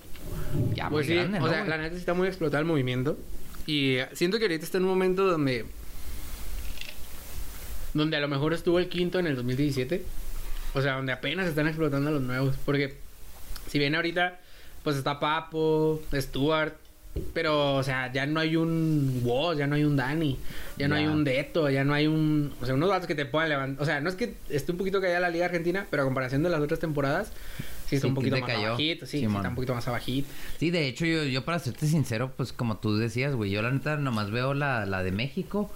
ya 0.74 0.88
Pues 0.90 1.06
muy 1.06 1.14
sí, 1.14 1.20
grande, 1.20 1.38
o 1.38 1.42
¿no, 1.42 1.48
sea, 1.48 1.58
güey? 1.58 1.70
la 1.70 1.78
neta 1.78 1.96
está 1.96 2.14
muy 2.14 2.28
explotado 2.28 2.60
el 2.60 2.66
movimiento. 2.66 3.16
Y 3.66 3.96
eh, 3.96 4.08
siento 4.14 4.38
que 4.38 4.44
ahorita 4.44 4.64
está 4.64 4.78
en 4.78 4.84
un 4.84 4.90
momento 4.90 5.24
donde. 5.26 5.66
Donde 7.94 8.16
a 8.16 8.20
lo 8.20 8.28
mejor 8.28 8.52
estuvo 8.52 8.78
el 8.78 8.88
quinto 8.88 9.18
en 9.18 9.26
el 9.26 9.36
2017. 9.36 10.04
O 10.74 10.82
sea, 10.82 10.94
donde 10.96 11.12
apenas 11.12 11.46
están 11.46 11.66
explotando 11.66 12.10
los 12.10 12.22
nuevos. 12.22 12.56
Porque 12.64 12.96
si 13.68 13.78
bien 13.78 13.94
ahorita, 13.94 14.38
pues 14.88 14.96
está 14.96 15.20
Papo, 15.20 16.00
Stuart. 16.14 16.72
Pero, 17.34 17.74
o 17.74 17.82
sea, 17.82 18.10
ya 18.10 18.24
no 18.26 18.40
hay 18.40 18.56
un 18.56 19.20
Woz, 19.22 19.58
ya 19.58 19.66
no 19.66 19.74
hay 19.74 19.84
un 19.84 19.96
Dani, 19.96 20.38
ya 20.78 20.88
no 20.88 20.94
hay 20.94 21.06
un 21.06 21.24
Deto, 21.24 21.68
ya 21.68 21.84
no 21.84 21.92
hay 21.92 22.06
un. 22.06 22.54
O 22.62 22.64
sea, 22.64 22.74
unos 22.74 22.88
datos 22.88 23.06
que 23.06 23.14
te 23.14 23.26
puedan 23.26 23.48
levantar. 23.50 23.82
O 23.82 23.84
sea, 23.84 24.00
no 24.00 24.08
es 24.08 24.14
que 24.14 24.34
esté 24.48 24.72
un 24.72 24.78
poquito 24.78 25.00
callada 25.00 25.20
la 25.20 25.28
Liga 25.28 25.44
Argentina, 25.44 25.86
pero 25.90 26.02
a 26.04 26.06
comparación 26.06 26.42
de 26.42 26.48
las 26.48 26.60
otras 26.60 26.80
temporadas, 26.80 27.32
sí 27.86 27.96
está 27.96 28.06
Sí, 28.06 28.08
un 28.08 28.14
poquito 28.14 28.36
más 28.38 28.46
cayó. 28.48 28.68
abajito, 28.68 29.04
sí, 29.04 29.18
sí 29.18 29.24
está 29.26 29.48
un 29.48 29.54
poquito 29.56 29.74
más 29.74 29.86
abajito. 29.88 30.28
Sí, 30.58 30.70
de 30.70 30.86
hecho, 30.86 31.04
yo, 31.04 31.24
yo 31.24 31.44
para 31.44 31.58
serte 31.58 31.86
sincero, 31.86 32.32
pues 32.36 32.52
como 32.54 32.78
tú 32.78 32.96
decías, 32.96 33.34
güey, 33.34 33.50
yo 33.50 33.60
la 33.60 33.72
neta 33.72 33.96
nomás 33.96 34.30
veo 34.30 34.54
la, 34.54 34.86
la 34.86 35.02
de 35.02 35.10
México 35.12 35.70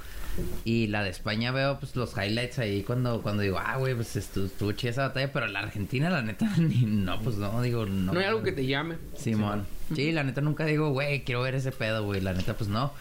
y 0.64 0.86
la 0.86 1.02
de 1.02 1.10
España 1.10 1.52
veo 1.52 1.78
pues 1.78 1.94
los 1.96 2.16
highlights 2.16 2.58
ahí 2.58 2.82
cuando, 2.82 3.22
cuando 3.22 3.42
digo, 3.42 3.58
ah, 3.58 3.76
güey, 3.76 3.94
pues 3.94 4.16
estuvo, 4.16 4.72
chida 4.72 4.90
esa 4.90 5.08
batalla, 5.08 5.32
pero 5.32 5.46
la 5.48 5.60
Argentina, 5.60 6.08
la 6.10 6.22
neta, 6.22 6.50
ni, 6.58 6.84
no, 6.86 7.20
pues 7.20 7.36
no, 7.36 7.60
digo, 7.62 7.86
no. 7.86 8.12
No 8.12 8.20
hay 8.20 8.26
algo 8.26 8.42
que 8.42 8.52
te 8.52 8.66
llame. 8.66 8.96
Simón. 9.16 9.66
Sí, 9.94 10.12
la 10.12 10.24
neta 10.24 10.40
nunca 10.40 10.64
digo, 10.64 10.90
güey, 10.90 11.24
quiero 11.24 11.42
ver 11.42 11.54
ese 11.54 11.72
pedo, 11.72 12.04
güey, 12.04 12.20
la 12.20 12.32
neta, 12.32 12.56
pues 12.56 12.70
no. 12.70 12.92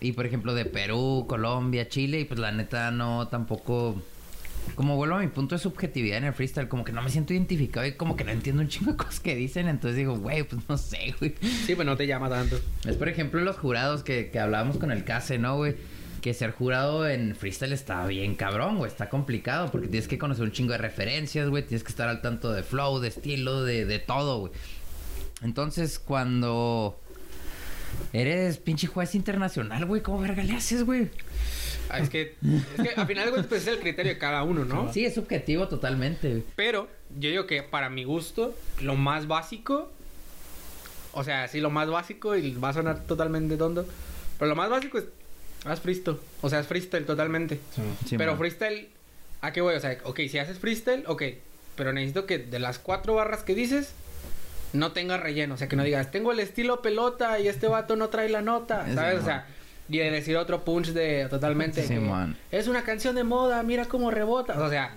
Y 0.00 0.12
por 0.12 0.26
ejemplo, 0.26 0.54
de 0.54 0.66
Perú, 0.66 1.24
Colombia, 1.26 1.88
Chile, 1.88 2.20
y 2.20 2.24
pues 2.24 2.38
la 2.38 2.52
neta 2.52 2.90
no 2.90 3.28
tampoco. 3.28 4.02
Como 4.74 4.96
vuelvo 4.96 5.14
a 5.14 5.20
mi 5.20 5.28
punto 5.28 5.54
de 5.54 5.60
subjetividad 5.60 6.18
en 6.18 6.24
el 6.24 6.32
freestyle, 6.32 6.68
como 6.68 6.84
que 6.84 6.92
no 6.92 7.00
me 7.00 7.08
siento 7.08 7.32
identificado 7.32 7.86
y 7.86 7.92
como 7.92 8.16
que 8.16 8.24
no 8.24 8.32
entiendo 8.32 8.62
un 8.62 8.68
chingo 8.68 8.90
de 8.90 8.96
cosas 9.04 9.20
que 9.20 9.36
dicen, 9.36 9.68
entonces 9.68 9.96
digo, 9.96 10.18
güey, 10.18 10.42
pues 10.42 10.68
no 10.68 10.76
sé, 10.76 11.14
güey. 11.20 11.36
Sí, 11.64 11.76
pues 11.76 11.86
no 11.86 11.96
te 11.96 12.06
llama 12.08 12.28
tanto. 12.28 12.58
Es 12.84 12.96
por 12.96 13.08
ejemplo 13.08 13.40
los 13.40 13.56
jurados 13.56 14.02
que, 14.02 14.28
que 14.30 14.40
hablábamos 14.40 14.76
con 14.76 14.90
el 14.90 15.04
Case, 15.04 15.38
¿no, 15.38 15.56
güey? 15.56 15.76
Que 16.26 16.34
ser 16.34 16.50
jurado 16.50 17.08
en 17.08 17.36
freestyle 17.36 17.72
está 17.72 18.04
bien 18.04 18.34
cabrón, 18.34 18.78
güey. 18.78 18.90
Está 18.90 19.08
complicado 19.08 19.70
porque 19.70 19.86
tienes 19.86 20.08
que 20.08 20.18
conocer 20.18 20.42
un 20.42 20.50
chingo 20.50 20.72
de 20.72 20.78
referencias, 20.78 21.48
güey. 21.48 21.62
Tienes 21.62 21.84
que 21.84 21.90
estar 21.90 22.08
al 22.08 22.20
tanto 22.20 22.50
de 22.50 22.64
flow, 22.64 22.98
de 22.98 23.06
estilo, 23.06 23.62
de, 23.62 23.84
de 23.84 24.00
todo, 24.00 24.40
güey. 24.40 24.52
Entonces, 25.42 26.00
cuando 26.00 26.98
eres 28.12 28.56
pinche 28.58 28.88
juez 28.88 29.14
internacional, 29.14 29.84
güey, 29.84 30.02
¿cómo 30.02 30.18
verga 30.18 30.42
le 30.42 30.54
haces, 30.54 30.82
güey? 30.82 31.10
Ah, 31.88 32.00
Es 32.00 32.10
que, 32.10 32.34
es 32.42 32.82
que 32.82 33.00
al 33.00 33.06
final 33.06 33.32
de 33.32 33.44
pues 33.44 33.62
es 33.62 33.68
el 33.68 33.78
criterio 33.78 34.14
de 34.14 34.18
cada 34.18 34.42
uno, 34.42 34.64
¿no? 34.64 34.92
Sí, 34.92 35.04
es 35.04 35.14
subjetivo 35.14 35.68
totalmente, 35.68 36.28
güey. 36.28 36.42
Pero 36.56 36.88
yo 37.20 37.30
digo 37.30 37.46
que 37.46 37.62
para 37.62 37.88
mi 37.88 38.02
gusto, 38.02 38.52
lo 38.82 38.96
más 38.96 39.28
básico, 39.28 39.92
o 41.12 41.22
sea, 41.22 41.46
sí, 41.46 41.60
lo 41.60 41.70
más 41.70 41.88
básico, 41.88 42.34
y 42.34 42.52
va 42.56 42.70
a 42.70 42.72
sonar 42.72 43.04
totalmente 43.04 43.56
tonto, 43.56 43.86
pero 44.40 44.48
lo 44.48 44.56
más 44.56 44.68
básico 44.68 44.98
es, 44.98 45.04
haz 45.64 45.80
freestyle. 45.80 46.18
O 46.42 46.48
sea, 46.50 46.60
es 46.60 46.66
freestyle 46.66 47.04
totalmente. 47.06 47.60
Sí, 48.06 48.16
pero 48.16 48.32
man. 48.32 48.38
freestyle, 48.38 48.88
¿a 49.40 49.52
qué 49.52 49.60
voy? 49.60 49.74
O 49.74 49.80
sea, 49.80 49.96
ok, 50.04 50.20
si 50.28 50.38
haces 50.38 50.58
freestyle, 50.58 51.04
ok, 51.06 51.22
pero 51.76 51.92
necesito 51.92 52.26
que 52.26 52.38
de 52.38 52.58
las 52.58 52.78
cuatro 52.78 53.14
barras 53.14 53.42
que 53.42 53.54
dices, 53.54 53.92
no 54.72 54.92
tenga 54.92 55.16
relleno. 55.16 55.54
O 55.54 55.56
sea, 55.56 55.68
que 55.68 55.76
no 55.76 55.84
digas, 55.84 56.10
tengo 56.10 56.32
el 56.32 56.40
estilo 56.40 56.82
pelota 56.82 57.38
y 57.40 57.48
este 57.48 57.66
vato 57.68 57.96
no 57.96 58.08
trae 58.08 58.28
la 58.28 58.42
nota, 58.42 58.86
¿sabes? 58.94 59.20
O 59.20 59.24
sea, 59.24 59.46
y 59.88 59.98
de 59.98 60.10
decir 60.10 60.36
otro 60.36 60.64
punch 60.64 60.88
de 60.88 61.26
totalmente. 61.30 61.82
Sí, 61.82 61.94
que, 61.94 62.00
man. 62.00 62.36
Es 62.50 62.66
una 62.66 62.82
canción 62.82 63.14
de 63.14 63.24
moda, 63.24 63.62
mira 63.62 63.84
cómo 63.86 64.10
rebota. 64.10 64.60
O 64.60 64.68
sea, 64.70 64.94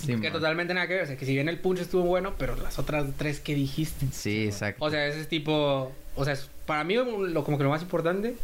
Sí, 0.00 0.08
que 0.08 0.16
man. 0.18 0.32
totalmente 0.32 0.72
nada 0.72 0.86
que 0.86 0.94
ver. 0.94 1.02
O 1.02 1.06
sea, 1.06 1.16
que 1.16 1.26
si 1.26 1.32
bien 1.34 1.48
el 1.48 1.58
punch 1.58 1.80
estuvo 1.80 2.02
bueno, 2.04 2.34
pero 2.38 2.54
las 2.56 2.78
otras 2.78 3.06
tres 3.18 3.40
que 3.40 3.54
dijiste. 3.56 4.06
Sí, 4.12 4.44
exacto. 4.44 4.84
O 4.84 4.88
sea, 4.90 5.06
ese 5.08 5.20
es 5.20 5.28
tipo. 5.28 5.92
O 6.14 6.24
sea, 6.24 6.34
es- 6.34 6.48
para 6.66 6.84
mí, 6.84 6.94
lo, 6.94 7.42
como 7.44 7.58
que 7.58 7.64
lo 7.64 7.70
más 7.70 7.82
importante. 7.82 8.36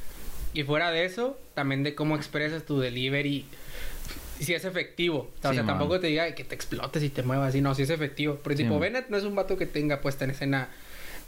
Y 0.54 0.64
fuera 0.64 0.90
de 0.90 1.04
eso, 1.04 1.38
también 1.57 1.82
de 1.82 1.94
cómo 1.94 2.14
expresas 2.16 2.64
tu 2.64 2.78
delivery. 2.78 3.46
Si 4.38 4.52
es 4.52 4.66
efectivo. 4.66 5.30
O 5.38 5.40
sea, 5.40 5.52
Sí, 5.52 5.66
tampoco 5.66 5.98
te 5.98 6.09
diga 6.09 6.32
que 6.34 6.44
te 6.44 6.54
explotes 6.54 7.02
y 7.02 7.09
te 7.09 7.22
muevas 7.22 7.48
así. 7.48 7.62
No, 7.62 7.74
si 7.74 7.82
es 7.82 7.90
efectivo. 7.90 8.38
Pero 8.44 8.54
tipo. 8.54 8.78
Bennett 8.78 9.09
no 9.09 9.16
es 9.16 9.24
un 9.24 9.34
vato 9.34 9.57
que 9.57 9.64
tenga 9.64 10.02
puesta 10.02 10.26
en 10.26 10.32
escena 10.32 10.68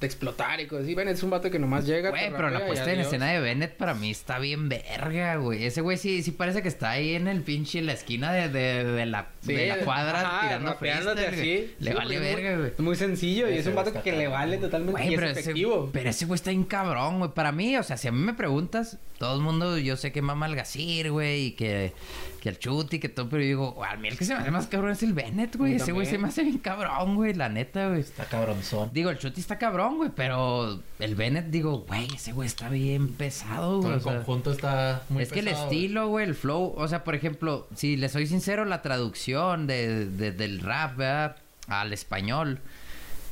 de 0.01 0.07
explotar 0.07 0.61
y 0.61 0.67
cosas 0.67 0.85
así. 0.85 0.95
Bennett 0.95 1.17
es 1.17 1.23
un 1.23 1.31
vato 1.31 1.51
que 1.51 1.59
nomás 1.59 1.87
llega. 1.87 2.11
Güey, 2.11 2.31
pero 2.31 2.51
la 2.51 2.67
puesta 2.67 2.93
en 2.93 3.01
escena 3.01 3.27
de 3.27 3.41
Bennett 3.41 3.77
para 3.77 3.95
mí 3.95 4.11
está 4.11 4.39
bien 4.39 4.69
verga, 4.69 5.37
güey. 5.37 5.65
Ese 5.65 5.81
güey 5.81 5.97
sí, 5.97 6.23
sí 6.23 6.31
parece 6.31 6.63
que 6.63 6.69
está 6.69 6.91
ahí 6.91 7.15
en 7.15 7.27
el 7.27 7.43
pinche, 7.43 7.79
en 7.81 7.87
la 7.87 7.95
esquina 7.95 8.33
de, 8.33 8.49
de, 8.49 8.85
de 8.85 9.07
la, 9.07 9.29
Sí, 9.41 9.55
de 9.55 9.67
la 9.67 9.79
cuadra 9.79 10.21
ajá, 10.21 10.41
tirando 10.47 10.75
freestyle, 10.77 11.19
así. 11.19 11.75
Le 11.81 11.91
Sí, 11.91 11.97
vale 11.97 12.19
verga, 12.19 12.57
güey. 12.57 12.71
Es 12.71 12.81
muy 12.81 12.97
sencillo 12.97 13.49
y 13.49 13.53
Ese 13.53 13.61
es 13.61 13.67
un 13.69 13.75
vato 13.75 14.03
que 14.03 14.13
le 14.13 14.29
vale 14.29 14.59
totalmente 14.59 15.01
Güey, 15.01 15.13
y 15.13 15.17
pero 15.17 15.29
es 15.29 15.39
ese, 15.39 15.55
pero 15.93 16.11
ese 16.11 16.27
güey 16.27 16.37
está 16.37 16.51
bien 16.51 16.65
cabrón, 16.65 17.19
güey. 17.19 17.31
Para 17.33 17.53
mí, 17.53 17.77
o 17.77 17.83
sea, 17.83 17.97
si 17.97 18.09
a 18.09 18.13
mí 18.13 18.21
me 18.21 18.35
preguntas, 18.35 18.99
todo 19.19 19.35
el 19.35 19.43
mundo, 19.43 19.79
yo 19.79 19.97
sé 19.97 20.13
que 20.13 20.23
mama 20.23 20.47
el 20.47 20.55
Gasir, 20.55 21.11
güey, 21.11 21.47
y 21.47 21.51
que, 21.53 21.93
que 22.39 22.49
el 22.49 22.59
Chuti, 22.59 22.99
que 22.99 23.09
todo, 23.09 23.29
pero 23.29 23.43
yo 23.43 23.49
digo, 23.49 23.85
a 23.85 23.97
mí 23.97 24.09
el 24.09 24.17
que 24.17 24.25
se 24.25 24.35
me 24.35 24.41
hace 24.41 24.51
más 24.51 24.67
cabrón 24.69 24.93
es 24.93 25.03
el 25.03 25.13
Bennett, 25.13 25.57
güey. 25.57 25.75
Ese 25.75 25.93
güey 25.93 26.07
se 26.07 26.17
me 26.19 26.29
hace 26.29 26.43
bien 26.45 26.59
cabrón, 26.59 27.17
güey, 27.17 27.35
la 27.35 27.49
neta, 27.49 27.89
güey. 27.89 28.01
Está 28.01 28.25
cabronzón. 28.25 28.91
Digo, 28.93 29.11
el 29.11 29.19
Chuti 29.19 29.41
está 29.41 29.59
cabrón, 29.59 29.97
güey, 29.99 30.11
pero 30.15 30.81
el 30.99 31.15
Bennett, 31.15 31.47
digo, 31.47 31.81
güey, 31.87 32.07
ese 32.15 32.33
güey 32.33 32.47
está 32.47 32.69
bien 32.69 33.13
pesado, 33.15 33.81
güey. 33.83 33.95
el 33.95 34.01
conjunto 34.01 34.53
está 34.53 35.03
muy 35.09 35.23
es 35.23 35.31
que 35.33 35.41
el 35.41 35.49
estilo, 35.49 36.09
güey, 36.09 36.27
el 36.27 36.35
flow, 36.35 36.75
o 36.77 36.89
sea, 36.89 37.05
por 37.05 37.15
ejemplo, 37.15 37.69
si 37.75 37.97
le 37.97 38.09
soy 38.09 38.27
sincero, 38.27 38.65
la 38.65 38.83
traducción 38.83 39.67
de, 39.67 40.07
de- 40.07 40.33
del 40.33 40.61
rap, 40.61 40.97
¿verdad? 40.97 41.37
Al 41.69 41.93
español, 41.93 42.61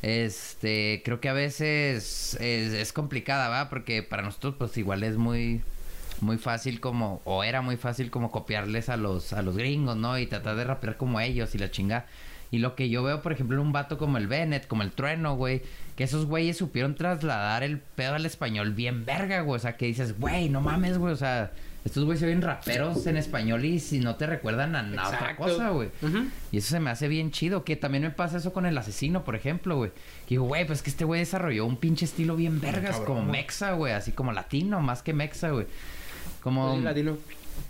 este, 0.03 1.03
creo 1.05 1.21
que 1.21 1.29
a 1.29 1.33
veces 1.33 2.35
es, 2.41 2.73
es 2.73 2.93
complicada, 2.93 3.49
¿verdad? 3.49 3.69
Porque 3.71 4.03
para 4.03 4.23
nosotros, 4.23 4.55
pues 4.59 4.77
igual 4.79 5.03
es 5.03 5.17
muy, 5.17 5.63
muy 6.23 6.39
fácil 6.39 6.81
como, 6.81 7.21
o 7.25 7.45
era 7.45 7.62
muy 7.62 7.77
fácil 7.77 8.11
como 8.11 8.31
copiarles 8.31 8.89
a 8.89 8.97
los, 8.97 9.33
a 9.33 9.43
los 9.43 9.57
gringos, 9.57 9.97
¿no? 9.97 10.19
Y 10.19 10.27
tratar 10.27 10.57
de 10.57 10.64
rapear 10.64 10.97
como 10.97 11.21
ellos 11.21 11.55
y 11.55 11.59
la 11.59 11.71
chinga. 11.71 12.07
Y 12.51 12.59
lo 12.59 12.77
que 12.77 12.89
yo 12.89 13.03
veo, 13.03 13.23
por 13.23 13.33
ejemplo, 13.33 13.57
en 13.57 13.67
un 13.67 13.73
vato 13.73 13.99
como 13.99 14.19
el 14.19 14.29
Bennett, 14.29 14.67
como 14.67 14.83
el 14.83 14.93
Trueno, 14.93 15.37
güey, 15.37 15.62
que 15.97 16.05
esos 16.05 16.27
güeyes 16.27 16.57
supieron 16.57 16.95
trasladar 16.95 17.62
el 17.62 17.79
pedo 17.79 18.14
al 18.14 18.25
español 18.27 18.73
bien 18.73 19.05
verga, 19.05 19.41
güey. 19.41 19.57
O 19.57 19.61
sea, 19.61 19.77
que 19.77 19.87
dices, 19.87 20.19
güey, 20.19 20.49
no 20.49 20.61
mames, 20.61 20.99
güey. 20.99 21.12
O 21.12 21.17
sea, 21.17 21.53
estos 21.85 22.05
güeyes 22.05 22.21
se 22.21 22.27
ven 22.27 22.43
raperos 22.43 23.07
en 23.07 23.17
español 23.17 23.64
y 23.64 23.81
si 23.81 23.99
no 23.99 24.17
te 24.17 24.27
recuerdan 24.27 24.77
a 24.77 24.83
nada 24.83 25.09
otra 25.09 25.37
cosa, 25.37 25.71
güey. 25.71 25.91
Y 26.53 26.59
eso 26.59 26.71
se 26.71 26.81
me 26.81 26.91
hace 26.91 27.09
bien 27.09 27.33
chido. 27.33 27.64
Que 27.64 27.77
también 27.77 28.05
me 28.05 28.11
pasa 28.11 28.37
eso 28.39 28.53
con 28.53 28.64
el 28.64 28.79
asesino, 28.79 29.25
por 29.25 29.35
ejemplo, 29.35 29.77
güey. 29.77 29.91
Que 30.27 30.31
digo, 30.31 30.45
güey, 30.45 30.67
pues 30.67 30.83
que 30.83 30.91
este 30.91 31.05
güey 31.05 31.21
desarrolló 31.21 31.67
un 31.67 31.77
pinche 31.77 32.05
estilo 32.05 32.37
bien 32.37 32.61
vergas, 32.61 32.97
cabrón, 32.99 33.07
como 33.07 33.33
mexa, 33.33 33.73
güey. 33.73 33.93
Así 33.93 34.12
como 34.12 34.33
latino, 34.33 34.81
más 34.81 35.03
que 35.03 35.12
mexa, 35.12 35.51
güey. 35.51 35.67
Como... 36.47 36.78
Latino. 36.78 37.16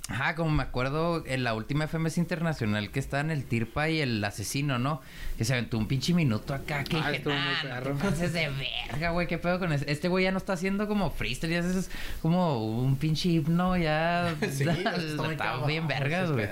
Ajá, 0.08 0.34
como 0.34 0.50
me 0.50 0.62
acuerdo 0.62 1.24
en 1.26 1.44
la 1.44 1.54
última 1.54 1.86
FMS 1.88 2.18
internacional 2.18 2.90
que 2.90 3.00
está 3.00 3.20
en 3.20 3.30
el 3.30 3.44
Tirpa 3.44 3.88
y 3.88 4.00
el 4.00 4.22
asesino, 4.22 4.78
¿no? 4.78 5.00
Que 5.38 5.46
se 5.46 5.54
aventó 5.54 5.78
un 5.78 5.88
pinche 5.88 6.12
minuto 6.12 6.52
acá 6.52 6.84
que 6.84 6.98
Ah, 6.98 7.10
dije, 7.10 7.22
nah, 7.24 7.62
no 7.62 7.68
perro". 7.70 7.96
te 7.96 8.04
pases 8.04 8.32
de 8.34 8.48
verga, 8.90 9.10
güey, 9.12 9.26
qué 9.28 9.38
pedo 9.38 9.58
con 9.58 9.72
ese. 9.72 9.90
Este 9.90 10.08
güey 10.08 10.24
ya 10.24 10.30
no 10.30 10.36
está 10.36 10.52
haciendo 10.52 10.86
como 10.86 11.10
freestyle, 11.10 11.52
ya 11.52 11.58
es 11.60 11.90
como 12.20 12.66
un 12.66 12.96
pinche 12.96 13.30
himno, 13.30 13.78
ya 13.78 14.36
Sí, 14.52 14.64
está 14.68 15.22
muy 15.22 15.32
está 15.32 15.66
bien 15.66 15.88
vergas, 15.88 16.30
güey. 16.30 16.46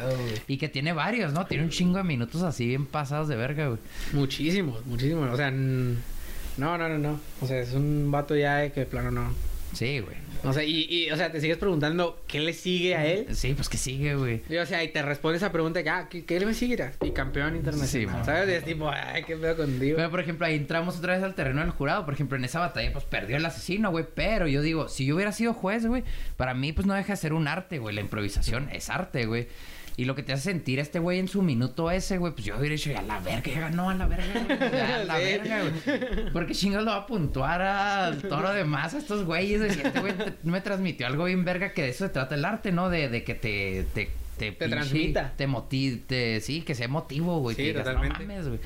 Y 0.48 0.56
que 0.56 0.70
tiene 0.70 0.94
varios, 0.94 1.34
¿no? 1.34 1.44
Tiene 1.44 1.64
un 1.64 1.70
chingo 1.70 1.98
de 1.98 2.04
minutos 2.04 2.42
así 2.42 2.66
bien 2.66 2.86
pasados 2.86 3.28
de 3.28 3.36
verga, 3.36 3.66
güey. 3.68 3.78
Muchísimos, 4.14 4.84
muchísimos. 4.86 5.30
O 5.30 5.36
sea, 5.36 5.50
no, 5.50 5.98
no, 6.56 6.78
no, 6.78 6.98
no. 6.98 7.20
O 7.42 7.46
sea, 7.46 7.58
es 7.60 7.74
un 7.74 8.10
vato 8.10 8.34
ya 8.34 8.56
de 8.56 8.72
que 8.72 8.86
plano 8.86 9.10
no. 9.10 9.32
Sí, 9.74 10.00
güey. 10.00 10.16
O 10.44 10.52
sea, 10.52 10.62
y, 10.64 10.86
y, 10.88 11.10
o 11.10 11.16
sea, 11.16 11.32
te 11.32 11.40
sigues 11.40 11.56
preguntando 11.58 12.22
qué 12.26 12.40
le 12.40 12.52
sigue 12.52 12.94
a 12.94 13.06
él. 13.06 13.26
Sí, 13.34 13.54
pues 13.54 13.68
que 13.68 13.76
sigue, 13.78 14.14
güey. 14.14 14.42
Y, 14.48 14.56
o 14.56 14.66
sea, 14.66 14.82
y 14.84 14.88
te 14.88 15.02
responde 15.02 15.38
esa 15.38 15.50
pregunta 15.52 15.82
que, 15.82 15.90
ah, 15.90 16.08
¿qué, 16.10 16.24
qué 16.24 16.38
le 16.40 16.52
sigue? 16.54 16.90
Y 17.02 17.10
campeón 17.12 17.52
Sí, 17.52 17.56
internacional. 17.58 18.06
man. 18.16 18.24
¿Sabes? 18.24 18.48
Y 18.48 18.52
es 18.52 18.64
tipo, 18.64 18.88
ay, 18.90 19.22
qué 19.24 19.36
pedo 19.36 19.56
contigo. 19.56 19.96
Pero, 19.96 20.10
por 20.10 20.20
ejemplo, 20.20 20.46
ahí 20.46 20.56
entramos 20.56 20.96
otra 20.98 21.14
vez 21.14 21.22
al 21.22 21.34
terreno 21.34 21.60
del 21.60 21.70
jurado. 21.70 22.04
Por 22.04 22.14
ejemplo, 22.14 22.36
en 22.36 22.44
esa 22.44 22.60
batalla, 22.60 22.92
pues 22.92 23.04
perdió 23.04 23.36
el 23.36 23.44
asesino, 23.46 23.90
güey. 23.90 24.04
Pero 24.14 24.46
yo 24.46 24.62
digo, 24.62 24.88
si 24.88 25.06
yo 25.06 25.14
hubiera 25.16 25.32
sido 25.32 25.54
juez, 25.54 25.86
güey, 25.86 26.04
para 26.36 26.54
mí, 26.54 26.72
pues 26.72 26.86
no 26.86 26.94
deja 26.94 27.12
de 27.12 27.16
ser 27.16 27.32
un 27.32 27.48
arte, 27.48 27.78
güey. 27.78 27.94
La 27.94 28.00
improvisación 28.00 28.68
es 28.72 28.90
arte, 28.90 29.26
güey. 29.26 29.48
Y 29.96 30.06
lo 30.06 30.14
que 30.16 30.22
te 30.24 30.32
hace 30.32 30.50
sentir 30.50 30.80
a 30.80 30.82
este 30.82 30.98
güey 30.98 31.20
en 31.20 31.28
su 31.28 31.40
minuto 31.42 31.90
ese, 31.90 32.18
güey, 32.18 32.32
pues 32.32 32.44
yo 32.44 32.56
hubiera 32.58 32.74
dicho, 32.74 32.90
ya 32.90 33.02
la 33.02 33.20
verga, 33.20 33.50
ya 33.52 33.60
ganó 33.60 33.90
a 33.90 33.94
la 33.94 34.06
verga, 34.08 34.26
güey. 34.44 34.58
Ya 34.72 34.96
a 34.96 35.04
la 35.04 35.18
Sí. 35.18 35.24
verga, 35.24 35.60
güey. 35.62 36.32
Porque 36.32 36.52
chingados 36.54 36.84
lo 36.84 36.90
va 36.90 36.96
a 36.98 37.06
puntuar 37.06 37.62
al 37.62 38.20
toro 38.22 38.50
de 38.52 38.64
más 38.64 38.94
a 38.94 38.98
estos 38.98 39.24
güeyes. 39.24 39.60
güey. 39.60 39.70
Y 39.78 39.86
este 39.86 40.00
güey 40.00 40.12
te- 40.14 40.34
me 40.42 40.60
transmitió 40.60 41.06
algo 41.06 41.24
bien 41.26 41.44
verga 41.44 41.72
que 41.72 41.82
de 41.82 41.90
eso 41.90 42.06
se 42.06 42.10
trata 42.12 42.34
el 42.34 42.44
arte, 42.44 42.72
¿no? 42.72 42.90
De, 42.90 43.08
de 43.08 43.22
que 43.22 43.34
te, 43.36 43.86
te, 43.94 44.10
te, 44.38 44.52
pinche- 44.58 44.70
transmita. 44.70 45.32
Te 45.36 45.46
motive, 45.46 46.40
sí, 46.40 46.62
que 46.62 46.74
sea 46.74 46.86
emotivo, 46.86 47.40
güey. 47.40 47.56
Sí, 47.56 47.62
que 47.62 47.68
digas, 47.68 47.84
totalmente. 47.84 48.18
no 48.20 48.26
mames, 48.28 48.48
güey. 48.48 48.60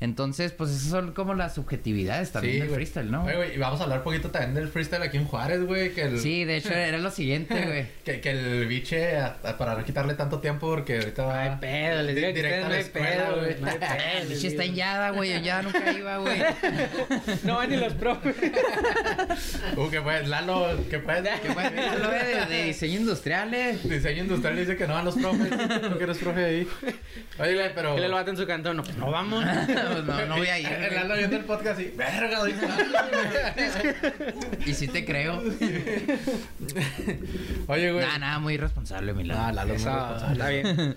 Entonces, 0.00 0.52
pues 0.52 0.70
esas 0.70 0.88
son 0.90 1.12
como 1.12 1.34
las 1.34 1.54
subjetividades 1.54 2.32
también 2.32 2.60
del 2.60 2.70
freestyle, 2.70 3.10
¿no? 3.10 3.24
Oye, 3.24 3.36
güey, 3.36 3.54
y 3.54 3.58
vamos 3.58 3.80
a 3.80 3.84
hablar 3.84 3.98
un 3.98 4.04
poquito 4.04 4.30
también 4.30 4.54
del 4.54 4.68
freestyle 4.68 5.02
aquí 5.02 5.16
en 5.16 5.24
Juárez, 5.26 5.64
güey. 5.64 5.92
Que 5.94 6.02
el, 6.02 6.18
Sí, 6.20 6.44
de 6.44 6.56
hecho 6.56 6.72
era 6.72 6.98
lo 6.98 7.10
siguiente, 7.10 7.54
güey. 7.64 7.86
que, 8.04 8.20
que 8.20 8.30
el 8.30 8.66
biche, 8.66 9.16
a- 9.16 9.36
a- 9.44 9.58
para 9.58 9.74
no 9.76 9.84
quitarle 9.84 10.14
tanto 10.14 10.40
tiempo, 10.40 10.68
porque 10.68 10.98
ahorita 10.98 11.22
No 11.22 11.28
va. 11.28 11.42
hay 11.42 11.56
pedo, 11.60 12.02
les 12.02 12.14
digo 12.16 12.32
que 12.34 12.60
no 12.60 12.66
hay 12.74 12.84
pedo, 12.84 13.36
güey. 13.40 13.56
No 13.60 13.66
hay 13.68 13.78
pedo. 13.78 13.90
El 14.22 14.28
biche 14.28 14.48
está 14.48 14.64
en 14.64 14.74
Yada, 14.74 15.10
güey. 15.10 15.30
Yo 15.32 15.38
ya 15.40 15.62
nunca 15.62 15.92
iba, 15.92 16.18
güey. 16.18 16.38
No 17.44 17.56
van 17.56 17.70
ni 17.70 17.76
los 17.76 17.92
profes. 17.94 18.34
Uh, 19.76 19.90
que 19.90 20.00
pues, 20.00 20.28
Lalo, 20.28 20.68
que 20.90 20.98
pues. 20.98 21.22
Que 21.42 21.48
bueno, 21.52 21.70
mira, 21.74 21.94
lo 21.96 22.10
de, 22.10 22.46
de 22.54 22.64
diseño 22.64 23.00
industrial, 23.00 23.52
eh. 23.54 23.78
Diseño 23.82 24.22
industrial 24.24 24.56
dice 24.56 24.76
que 24.76 24.86
no 24.86 24.94
van 24.94 25.04
los 25.04 25.13
profes. 25.14 25.80
Tú 25.90 25.98
que 25.98 26.04
eres 26.04 26.18
profe 26.18 26.44
ahí. 26.44 26.68
Oye, 27.38 27.70
pero. 27.74 27.96
Él 27.96 28.10
lo 28.10 28.16
bate 28.16 28.30
en 28.30 28.36
su 28.36 28.46
cantón. 28.46 28.76
No, 28.76 28.82
pues 28.82 28.96
no 28.96 29.10
vamos. 29.10 29.44
Pues 29.66 30.04
no, 30.04 30.26
no 30.30 30.36
voy 30.36 30.48
a 30.48 30.58
ir. 30.58 30.92
Lalo 30.92 31.16
viendo 31.16 31.36
el 31.36 31.44
podcast 31.44 31.80
y. 31.80 31.92
Verga, 31.96 32.40
Y 34.66 34.74
sí 34.74 34.88
te 34.88 35.04
creo. 35.04 35.42
Oye, 37.66 37.92
güey. 37.92 38.04
Nada, 38.04 38.18
nada, 38.18 38.38
muy 38.38 38.54
irresponsable, 38.54 39.12
mi. 39.14 39.28
Ah, 39.30 39.52
Lalo 39.52 39.74
es 39.74 39.82
muy 39.82 39.90
Eso, 39.92 40.00
responsable. 40.00 40.32
está 40.32 40.48
bien. 40.48 40.96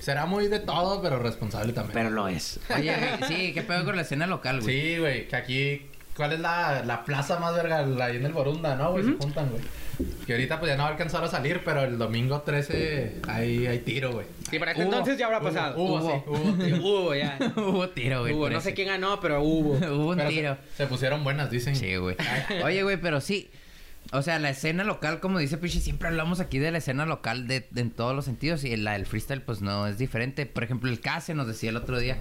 Será 0.00 0.26
muy 0.26 0.48
de 0.48 0.60
todo, 0.60 1.02
pero 1.02 1.18
responsable 1.18 1.72
también. 1.72 1.94
Pero 1.94 2.10
lo 2.10 2.28
es. 2.28 2.60
Oye, 2.76 2.94
sí, 3.26 3.52
¿qué 3.52 3.62
pedo 3.62 3.84
con 3.84 3.96
la 3.96 4.02
escena 4.02 4.26
local, 4.26 4.60
güey? 4.60 4.80
Sí, 4.94 4.98
güey, 4.98 5.28
que 5.28 5.36
aquí. 5.36 5.86
¿Cuál 6.16 6.32
es 6.32 6.40
la, 6.40 6.82
la 6.84 7.04
plaza 7.04 7.38
más 7.38 7.54
verga? 7.54 7.82
La 7.82 8.06
ahí 8.06 8.16
en 8.16 8.24
el 8.26 8.32
Borunda, 8.32 8.74
¿no, 8.76 8.92
güey? 8.92 9.04
Se 9.04 9.12
juntan, 9.12 9.50
güey. 9.50 9.62
Que 10.26 10.32
ahorita 10.32 10.58
pues 10.58 10.70
ya 10.70 10.76
no 10.76 10.82
va 10.82 10.90
a 10.90 10.92
alcanzar 10.92 11.24
a 11.24 11.28
salir, 11.28 11.62
pero 11.64 11.84
el 11.84 11.96
domingo 11.98 12.42
13 12.42 13.22
hay, 13.28 13.66
hay 13.66 13.78
tiro, 13.78 14.12
güey. 14.12 14.26
Sí, 14.50 14.58
para 14.58 14.72
Hubo, 14.72 14.82
entonces 14.82 15.18
ya 15.18 15.26
habrá 15.26 15.38
Hubo, 15.38 15.46
pasado. 15.48 15.80
Hubo, 15.80 16.00
sí, 16.00 16.22
hubo 16.26 16.64
tiro. 16.64 16.76
Hubo 16.82 17.14
ya. 17.14 17.38
Hubo 17.56 17.88
tiro, 17.90 18.20
güey. 18.20 18.34
Hubo. 18.34 18.50
No 18.50 18.60
sé 18.60 18.74
quién 18.74 18.88
ganó, 18.88 19.20
pero 19.20 19.42
hubo. 19.42 19.74
Hubo 19.94 20.10
un 20.10 20.16
Pero 20.16 20.28
tiro. 20.28 20.56
Se, 20.76 20.84
se 20.84 20.86
pusieron 20.86 21.24
buenas, 21.24 21.50
dicen. 21.50 21.74
Sí, 21.76 21.96
güey. 21.96 22.16
Oye, 22.62 22.82
güey, 22.82 22.96
pero 22.98 23.20
sí. 23.20 23.48
O 24.12 24.22
sea, 24.22 24.38
la 24.38 24.50
escena 24.50 24.84
local, 24.84 25.20
como 25.20 25.38
dice 25.38 25.56
Pichi, 25.58 25.80
siempre 25.80 26.08
hablamos 26.08 26.40
aquí 26.40 26.58
de 26.58 26.70
la 26.70 26.78
escena 26.78 27.06
local 27.06 27.46
de, 27.48 27.66
de- 27.70 27.80
en 27.80 27.90
todos 27.90 28.14
los 28.14 28.24
sentidos. 28.24 28.64
Y 28.64 28.76
la 28.76 28.92
del 28.92 29.06
freestyle, 29.06 29.42
pues 29.42 29.60
no 29.62 29.86
es 29.86 29.98
diferente. 29.98 30.46
Por 30.46 30.62
ejemplo, 30.64 30.90
el 30.90 31.00
Case 31.00 31.34
nos 31.34 31.46
decía 31.46 31.70
el 31.70 31.76
otro 31.76 31.98
día, 31.98 32.18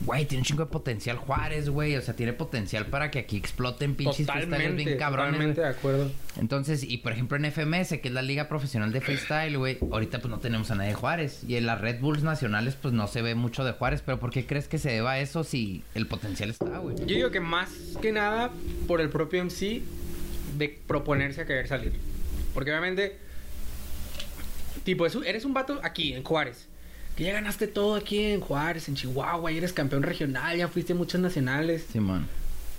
güey, 0.00 0.26
tiene 0.26 0.40
un 0.42 0.44
chingo 0.44 0.64
de 0.64 0.70
potencial 0.70 1.16
Juárez, 1.16 1.68
güey. 1.68 1.96
O 1.96 2.02
sea, 2.02 2.14
tiene 2.14 2.32
potencial 2.32 2.86
para 2.86 3.10
que 3.10 3.20
aquí 3.20 3.36
exploten 3.36 3.94
pinches 3.94 4.16
freestyles 4.26 4.44
Totalmente, 4.46 4.84
bien 4.84 4.98
cabrones. 4.98 5.32
totalmente 5.32 5.60
de 5.60 5.66
acuerdo. 5.68 6.10
Entonces, 6.40 6.82
y 6.84 6.98
por 6.98 7.12
ejemplo 7.12 7.36
en 7.36 7.44
FMS, 7.52 7.98
que 8.00 8.08
es 8.08 8.14
la 8.14 8.22
liga 8.22 8.48
profesional 8.48 8.92
de 8.92 9.00
freestyle, 9.00 9.56
güey, 9.58 9.78
ahorita 9.90 10.20
pues 10.20 10.30
no 10.30 10.38
tenemos 10.38 10.70
a 10.70 10.74
nadie 10.76 10.90
de 10.90 10.94
Juárez. 10.94 11.42
Y 11.48 11.56
en 11.56 11.66
las 11.66 11.80
Red 11.80 12.00
Bulls 12.00 12.22
nacionales, 12.22 12.76
pues 12.80 12.94
no 12.94 13.06
se 13.08 13.22
ve 13.22 13.34
mucho 13.34 13.64
de 13.64 13.72
Juárez. 13.72 14.02
Pero 14.04 14.18
¿por 14.20 14.30
qué 14.30 14.44
crees 14.46 14.68
que 14.68 14.78
se 14.78 14.90
deba 14.90 15.12
a 15.12 15.18
eso 15.20 15.44
si 15.44 15.82
el 15.94 16.06
potencial 16.06 16.50
está, 16.50 16.78
güey? 16.78 16.96
Yo 16.98 17.06
digo 17.16 17.30
que 17.30 17.40
más 17.40 17.70
que 18.02 18.12
nada 18.12 18.50
por 18.86 19.00
el 19.00 19.08
propio 19.08 19.42
MC 19.44 19.82
de 20.58 20.80
proponerse 20.86 21.40
a 21.40 21.46
querer 21.46 21.68
salir. 21.68 21.92
Porque 22.54 22.70
obviamente, 22.70 23.16
tipo, 24.84 25.06
eres 25.06 25.44
un 25.44 25.54
vato 25.54 25.80
aquí 25.82 26.12
en 26.12 26.24
Juárez. 26.24 26.66
Que 27.16 27.24
ya 27.24 27.32
ganaste 27.32 27.66
todo 27.66 27.96
aquí 27.96 28.24
en 28.24 28.40
Juárez, 28.40 28.88
en 28.88 28.94
Chihuahua, 28.94 29.50
y 29.50 29.58
eres 29.58 29.72
campeón 29.72 30.02
regional, 30.02 30.56
ya 30.56 30.68
fuiste 30.68 30.92
a 30.92 30.96
muchos 30.96 31.20
nacionales. 31.20 31.86
Simón. 31.90 32.28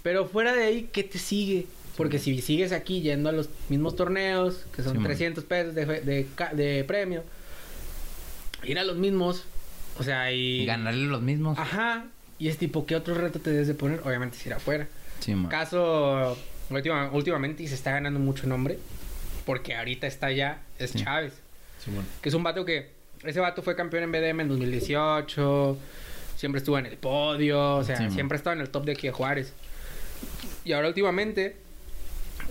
Pero 0.02 0.28
fuera 0.28 0.54
de 0.54 0.64
ahí, 0.64 0.90
¿qué 0.92 1.04
te 1.04 1.18
sigue? 1.18 1.68
Porque 1.98 2.20
si 2.20 2.42
sigues 2.42 2.72
aquí 2.72 3.02
yendo 3.02 3.28
a 3.28 3.34
los 3.34 3.50
mismos 3.68 3.98
torneos, 3.98 4.66
que 4.74 4.82
son 4.82 4.94
Sí, 4.94 4.98
man. 5.00 5.08
300 5.08 5.44
pesos 5.44 5.76
de, 5.76 6.26
de, 6.54 6.84
premio, 6.86 7.24
ir 8.64 8.80
a 8.80 8.86
los 8.86 8.96
mismos, 8.96 9.44
o 9.98 10.04
sea, 10.04 10.32
y... 10.32 10.62
Y 10.62 10.66
ganarle 10.66 11.08
los 11.08 11.22
mismos. 11.22 11.60
Ajá. 11.60 12.06
Y 12.38 12.48
es 12.48 12.58
tipo, 12.58 12.86
¿qué 12.86 12.96
otro 12.96 13.16
reto 13.16 13.40
te 13.40 13.52
debes 13.52 13.68
de 13.68 13.74
poner? 13.74 14.00
Obviamente 14.06 14.38
es 14.38 14.46
ir 14.46 14.54
afuera. 14.54 14.88
Simón. 15.20 15.50
Caso, 15.50 16.38
última- 16.78 17.10
últimamente, 17.12 17.64
y 17.64 17.68
se 17.68 17.76
está 17.76 17.92
ganando 17.92 18.20
mucho 18.20 18.48
nombre, 18.48 18.78
porque 19.46 19.76
ahorita 19.76 20.08
está 20.08 20.32
ya, 20.32 20.62
es 20.78 20.92
Sí. 20.92 21.04
Chávez. 21.04 21.34
Que 22.22 22.30
es 22.30 22.36
un 22.36 22.44
vato 22.44 22.66
que, 22.66 22.90
ese 23.24 23.40
vato 23.40 23.62
fue 23.64 23.76
campeón 23.76 24.04
en 24.04 24.12
BDM 24.12 24.42
en 24.42 24.48
2018, 24.50 25.78
siempre 26.36 26.60
estuvo 26.60 26.78
en 26.78 26.86
el 26.86 26.98
podio, 26.98 27.76
o 27.78 27.84
sea, 27.84 27.98
Sí, 27.98 28.10
siempre 28.12 28.38
estaba 28.38 28.56
en 28.56 28.62
el 28.62 28.70
top 28.70 28.86
de 28.86 28.92
aquí 28.94 29.08
de 29.08 29.14
Juárez. 29.14 29.54
Y 30.66 30.74
ahora 30.74 30.88
últimamente 30.90 31.56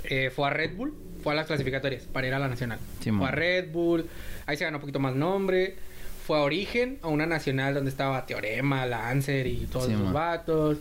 eh, 0.05 0.31
fue 0.35 0.47
a 0.47 0.51
Red 0.51 0.77
Bull 0.77 0.95
fue 1.23 1.33
a 1.33 1.37
las 1.37 1.47
clasificatorias 1.47 2.05
para 2.05 2.27
ir 2.29 2.35
a 2.35 2.39
la 2.39 2.49
nacional. 2.49 2.79
Fue 3.03 3.27
a 3.27 3.31
Red 3.33 3.71
Bull, 3.73 4.07
ahí 4.47 4.57
se 4.57 4.65
ganó 4.65 4.77
un 4.77 4.81
poquito 4.81 5.01
más 5.01 5.15
nombre. 5.15 5.75
Fue 6.27 6.39
a 6.39 6.43
Origen, 6.43 6.99
a 7.03 7.09
una 7.09 7.27
nacional 7.27 7.75
donde 7.75 7.91
estaba 7.91 8.25
Teorema, 8.27 8.87
Lancer 8.87 9.47
y 9.47 9.67
todos 9.67 9.89
esos 9.91 10.13
vatos. 10.13 10.79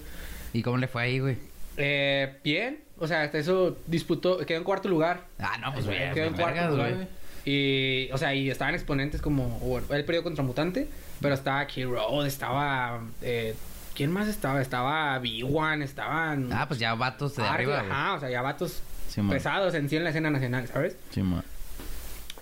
¿Y 0.54 0.62
cómo 0.62 0.78
le 0.78 0.88
fue 0.88 1.02
ahí, 1.04 1.20
güey? 1.20 1.38
Eh, 1.78 2.36
bien, 2.44 2.80
o 3.00 3.08
sea, 3.08 3.24
hasta 3.24 3.38
eso 3.38 3.78
disputó, 3.88 4.38
quedó 4.46 4.58
en 4.58 4.64
cuarto 4.64 4.90
lugar. 4.90 5.22
Ah, 5.40 5.58
no, 5.60 5.74
pues 5.74 5.88
bien, 5.88 6.14
quedó 6.14 6.26
en 6.26 6.34
cuarto 6.34 6.54
vergas, 6.54 6.72
lugar. 6.72 6.94
güey. 6.96 7.08
Y, 7.46 8.10
o 8.12 8.18
sea, 8.18 8.34
y 8.36 8.50
estaban 8.50 8.74
exponentes 8.76 9.22
como, 9.22 9.48
bueno, 9.60 9.88
él 9.92 10.04
perdió 10.04 10.22
contra 10.24 10.44
Mutante, 10.44 10.88
pero 11.22 11.34
estaba 11.34 11.66
Key 11.68 11.86
Road, 11.86 12.28
estaba, 12.28 13.00
eh, 13.22 13.56
¿quién 13.96 14.12
más 14.12 14.28
estaba? 14.28 14.62
Estaba 14.62 15.18
B1, 15.22 15.82
estaban... 15.84 16.52
Ah, 16.52 16.68
pues 16.68 16.80
ya 16.80 16.94
vatos 16.96 17.36
de 17.38 17.44
arriba, 17.44 17.80
güey. 17.80 17.90
Ajá, 17.92 18.14
o 18.16 18.20
sea, 18.20 18.30
ya 18.30 18.42
vatos 18.42 18.82
pesados 19.30 19.74
en 19.76 19.88
sí 19.90 19.96
en 19.96 20.04
la 20.04 20.10
escena 20.10 20.30
nacional, 20.30 20.68
¿sabes? 20.68 20.98
Simón. 21.12 21.44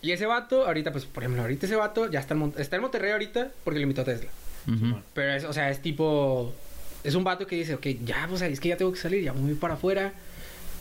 Y 0.01 0.11
ese 0.11 0.25
vato, 0.25 0.65
ahorita, 0.65 0.91
pues, 0.91 1.05
por 1.05 1.23
ejemplo, 1.23 1.41
ahorita 1.43 1.65
ese 1.67 1.75
vato 1.75 2.09
ya 2.09 2.19
está 2.19 2.33
en, 2.33 2.39
Mon- 2.39 2.53
está 2.57 2.75
en 2.75 2.81
Monterrey 2.81 3.11
ahorita 3.11 3.49
porque 3.63 3.79
lo 3.79 3.83
invitó 3.83 4.01
a 4.01 4.05
Tesla. 4.05 4.29
Ujú. 4.67 4.99
Pero 5.13 5.33
es, 5.33 5.43
o 5.45 5.53
sea, 5.53 5.69
es 5.69 5.81
tipo. 5.81 6.53
Es 7.03 7.13
un 7.15 7.23
vato 7.23 7.45
que 7.47 7.55
dice, 7.55 7.75
ok, 7.75 7.85
ya, 8.03 8.25
pues 8.27 8.41
es 8.41 8.59
que 8.59 8.69
ya 8.69 8.77
tengo 8.77 8.91
que 8.91 8.99
salir, 8.99 9.23
ya 9.23 9.33
me 9.33 9.41
voy 9.41 9.53
para 9.55 9.75
afuera. 9.75 10.13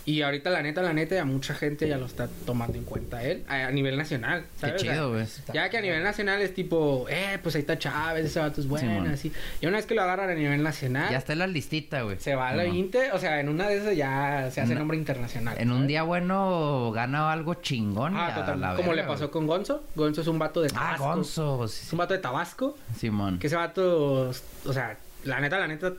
Y 0.06 0.20
ahorita, 0.20 0.50
la 0.50 0.60
neta, 0.62 0.82
la 0.82 0.92
neta, 0.92 1.14
ya 1.14 1.24
mucha 1.24 1.54
gente 1.54 1.88
ya 1.88 1.96
lo 1.96 2.04
está 2.06 2.28
tomando 2.44 2.76
en 2.76 2.84
cuenta 2.84 3.22
él 3.22 3.42
a, 3.48 3.66
a 3.66 3.70
nivel 3.70 3.96
nacional. 3.96 4.44
Qué 4.60 4.76
chido, 4.76 5.12
güey. 5.12 5.24
ya 5.54 5.70
que 5.70 5.78
a 5.78 5.80
nivel 5.80 6.02
nacional 6.02 6.42
es 6.42 6.52
tipo, 6.54 7.06
eh, 7.08 7.38
pues 7.42 7.54
ahí 7.54 7.62
está 7.62 7.78
Chávez, 7.78 8.26
ese 8.26 8.38
vato 8.38 8.60
es 8.60 8.66
bueno, 8.68 9.10
así. 9.10 9.32
Y 9.62 9.66
una 9.66 9.78
vez 9.78 9.86
que 9.86 9.94
lo 9.94 10.02
agarran 10.02 10.28
a 10.28 10.34
nivel 10.34 10.62
nacional, 10.62 11.10
Ya 11.10 11.16
está 11.16 11.32
en 11.32 11.38
la 11.38 11.46
listita, 11.46 12.02
güey. 12.02 12.18
se 12.20 12.34
va 12.34 12.48
a 12.50 12.54
la 12.54 12.64
Simón. 12.64 12.90
20, 12.90 13.12
o 13.12 13.18
sea, 13.18 13.40
en 13.40 13.48
una 13.48 13.68
de 13.68 13.76
esas 13.78 13.96
ya 13.96 14.50
se 14.50 14.60
hace 14.60 14.72
Una- 14.72 14.80
nombre 14.80 14.98
internacional. 14.98 15.56
En 15.58 15.72
un 15.72 15.86
día 15.86 16.02
bueno 16.02 16.90
gana 16.92 17.32
algo 17.32 17.54
chingón. 17.54 18.14
Ah, 18.16 18.34
total. 18.34 18.60
la 18.60 18.74
Como 18.74 18.92
le 18.92 19.04
pasó 19.04 19.30
con 19.30 19.46
Gonzo. 19.46 19.84
Gonzo 19.94 20.20
es 20.20 20.26
un 20.26 20.38
vato 20.38 20.60
de 20.60 20.68
Ah, 20.74 20.96
Tabasco. 20.98 21.04
Gonzo. 21.04 21.64
Es 21.64 21.70
sí, 21.72 21.88
un 21.92 21.98
vato 21.98 22.12
de 22.14 22.20
Tabasco. 22.20 22.76
Simón. 22.98 23.38
Que 23.38 23.46
ese 23.46 23.56
vato, 23.56 24.28
o 24.66 24.72
sea, 24.72 24.96
la 25.24 25.40
neta, 25.40 25.58
la 25.58 25.66
neta, 25.66 25.92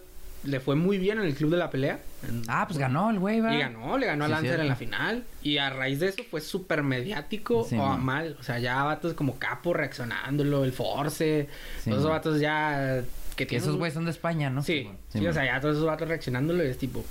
le 0.45 0.59
fue 0.59 0.75
muy 0.75 0.97
bien 0.97 1.17
en 1.19 1.25
el 1.25 1.35
club 1.35 1.51
de 1.51 1.57
la 1.57 1.69
pelea. 1.69 1.99
Ah, 2.47 2.65
pues 2.67 2.77
ganó 2.79 3.09
el 3.09 3.19
güey, 3.19 3.41
va. 3.41 3.53
Y 3.53 3.59
ganó, 3.59 3.97
le 3.97 4.05
ganó 4.07 4.25
a 4.25 4.27
Sí, 4.27 4.31
Lancer 4.31 4.47
cierto. 4.49 4.61
en 4.63 4.67
la 4.69 4.75
final. 4.75 5.23
Y 5.43 5.57
a 5.57 5.69
raíz 5.69 5.99
de 5.99 6.07
eso 6.09 6.23
fue 6.29 6.41
súper 6.41 6.83
mediático 6.83 7.63
Sí, 7.67 7.75
o 7.77 7.83
a 7.85 7.97
mal. 7.97 8.37
O 8.39 8.43
sea, 8.43 8.59
ya 8.59 8.83
vatos 8.83 9.13
como 9.13 9.37
Capo 9.37 9.73
reaccionándolo, 9.73 10.63
el 10.63 10.71
Force. 10.71 11.47
Todos 11.83 11.97
esos 11.99 12.09
vatos 12.09 12.39
ya. 12.39 13.01
Que 13.35 13.43
Que 13.43 13.45
tienen 13.47 13.63
esos 13.67 13.77
güeyes 13.77 13.93
son 13.93 14.05
de 14.05 14.11
España, 14.11 14.49
¿no? 14.49 14.63
Sí, 14.63 14.89
sí, 15.09 15.25
o 15.27 15.33
sea, 15.33 15.43
ya 15.45 15.59
todos 15.59 15.75
esos 15.75 15.85
vatos 15.87 16.07
reaccionándolo 16.07 16.63
y 16.63 16.67
es 16.67 16.77
tipo. 16.77 17.03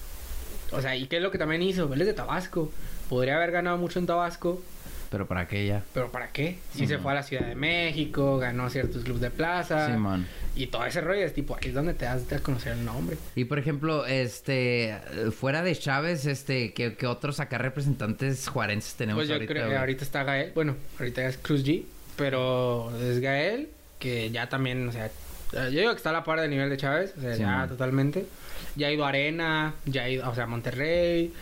O 0.72 0.80
sea, 0.80 0.96
¿y 0.96 1.06
qué 1.06 1.18
es 1.18 1.22
lo 1.22 1.30
que 1.30 1.38
también 1.38 1.62
hizo? 1.62 1.92
Él 1.92 2.00
es 2.00 2.06
de 2.06 2.14
Tabasco. 2.14 2.72
Podría 3.08 3.36
haber 3.36 3.50
ganado 3.52 3.76
mucho 3.76 3.98
en 3.98 4.06
Tabasco, 4.06 4.62
Pero 5.14 5.26
para 5.28 5.46
qué 5.46 5.66
ya. 5.66 5.82
pero 5.94 6.10
¿para 6.10 6.32
qué? 6.32 6.58
Si 6.72 6.80
Sí, 6.80 6.86
se 6.88 6.94
man. 6.94 7.02
fue 7.02 7.12
a 7.12 7.14
la 7.14 7.22
Ciudad 7.22 7.46
de 7.46 7.54
México, 7.54 8.38
ganó 8.38 8.68
ciertos 8.68 9.04
clubes 9.04 9.22
de 9.22 9.30
plaza. 9.30 9.86
Simón. 9.92 10.26
Y 10.56 10.66
todo 10.66 10.84
ese 10.84 11.00
rollo 11.00 11.22
es 11.24 11.32
tipo, 11.32 11.54
ahí 11.56 11.68
es 11.68 11.74
donde 11.74 11.94
te 11.94 12.04
das 12.04 12.30
a 12.32 12.38
conocer 12.40 12.72
el 12.72 12.84
nombre. 12.84 13.16
Y 13.36 13.44
por 13.44 13.58
ejemplo, 13.58 14.06
este, 14.06 14.96
fuera 15.38 15.62
de 15.62 15.74
Chávez, 15.76 16.26
este, 16.26 16.72
¿qué, 16.72 16.94
qué 16.96 17.06
otros 17.06 17.38
acá 17.40 17.58
representantes 17.58 18.48
juarenses 18.48 18.94
tenemos 18.94 19.20
Pues 19.20 19.28
yo 19.28 19.34
ahorita? 19.34 19.52
creo 19.52 19.68
que 19.68 19.76
ahorita 19.76 20.04
está 20.04 20.24
Gael. 20.24 20.52
Bueno, 20.54 20.74
ahorita 20.98 21.24
es 21.26 21.36
Cruz 21.38 21.64
G. 21.64 21.84
Pero 22.16 22.92
es 23.00 23.20
Gael, 23.20 23.68
que 23.98 24.30
ya 24.30 24.48
también, 24.48 24.88
o 24.88 24.92
sea, 24.92 25.10
yo 25.52 25.70
digo 25.70 25.90
que 25.90 25.96
está 25.96 26.10
a 26.10 26.12
la 26.12 26.24
par 26.24 26.40
del 26.40 26.50
nivel 26.50 26.70
de 26.70 26.76
Chávez. 26.76 27.12
O 27.16 27.20
sea, 27.20 27.34
Sí, 27.34 27.40
ya 27.40 27.46
man. 27.48 27.68
totalmente. 27.68 28.26
Ya 28.76 28.88
ha 28.88 28.92
ido 28.92 29.04
a 29.04 29.08
Arena, 29.08 29.74
ya 29.86 30.02
ha 30.04 30.08
ido, 30.08 30.28
o 30.28 30.34
sea, 30.34 30.44
a 30.44 30.46
Monterrey. 30.46 31.32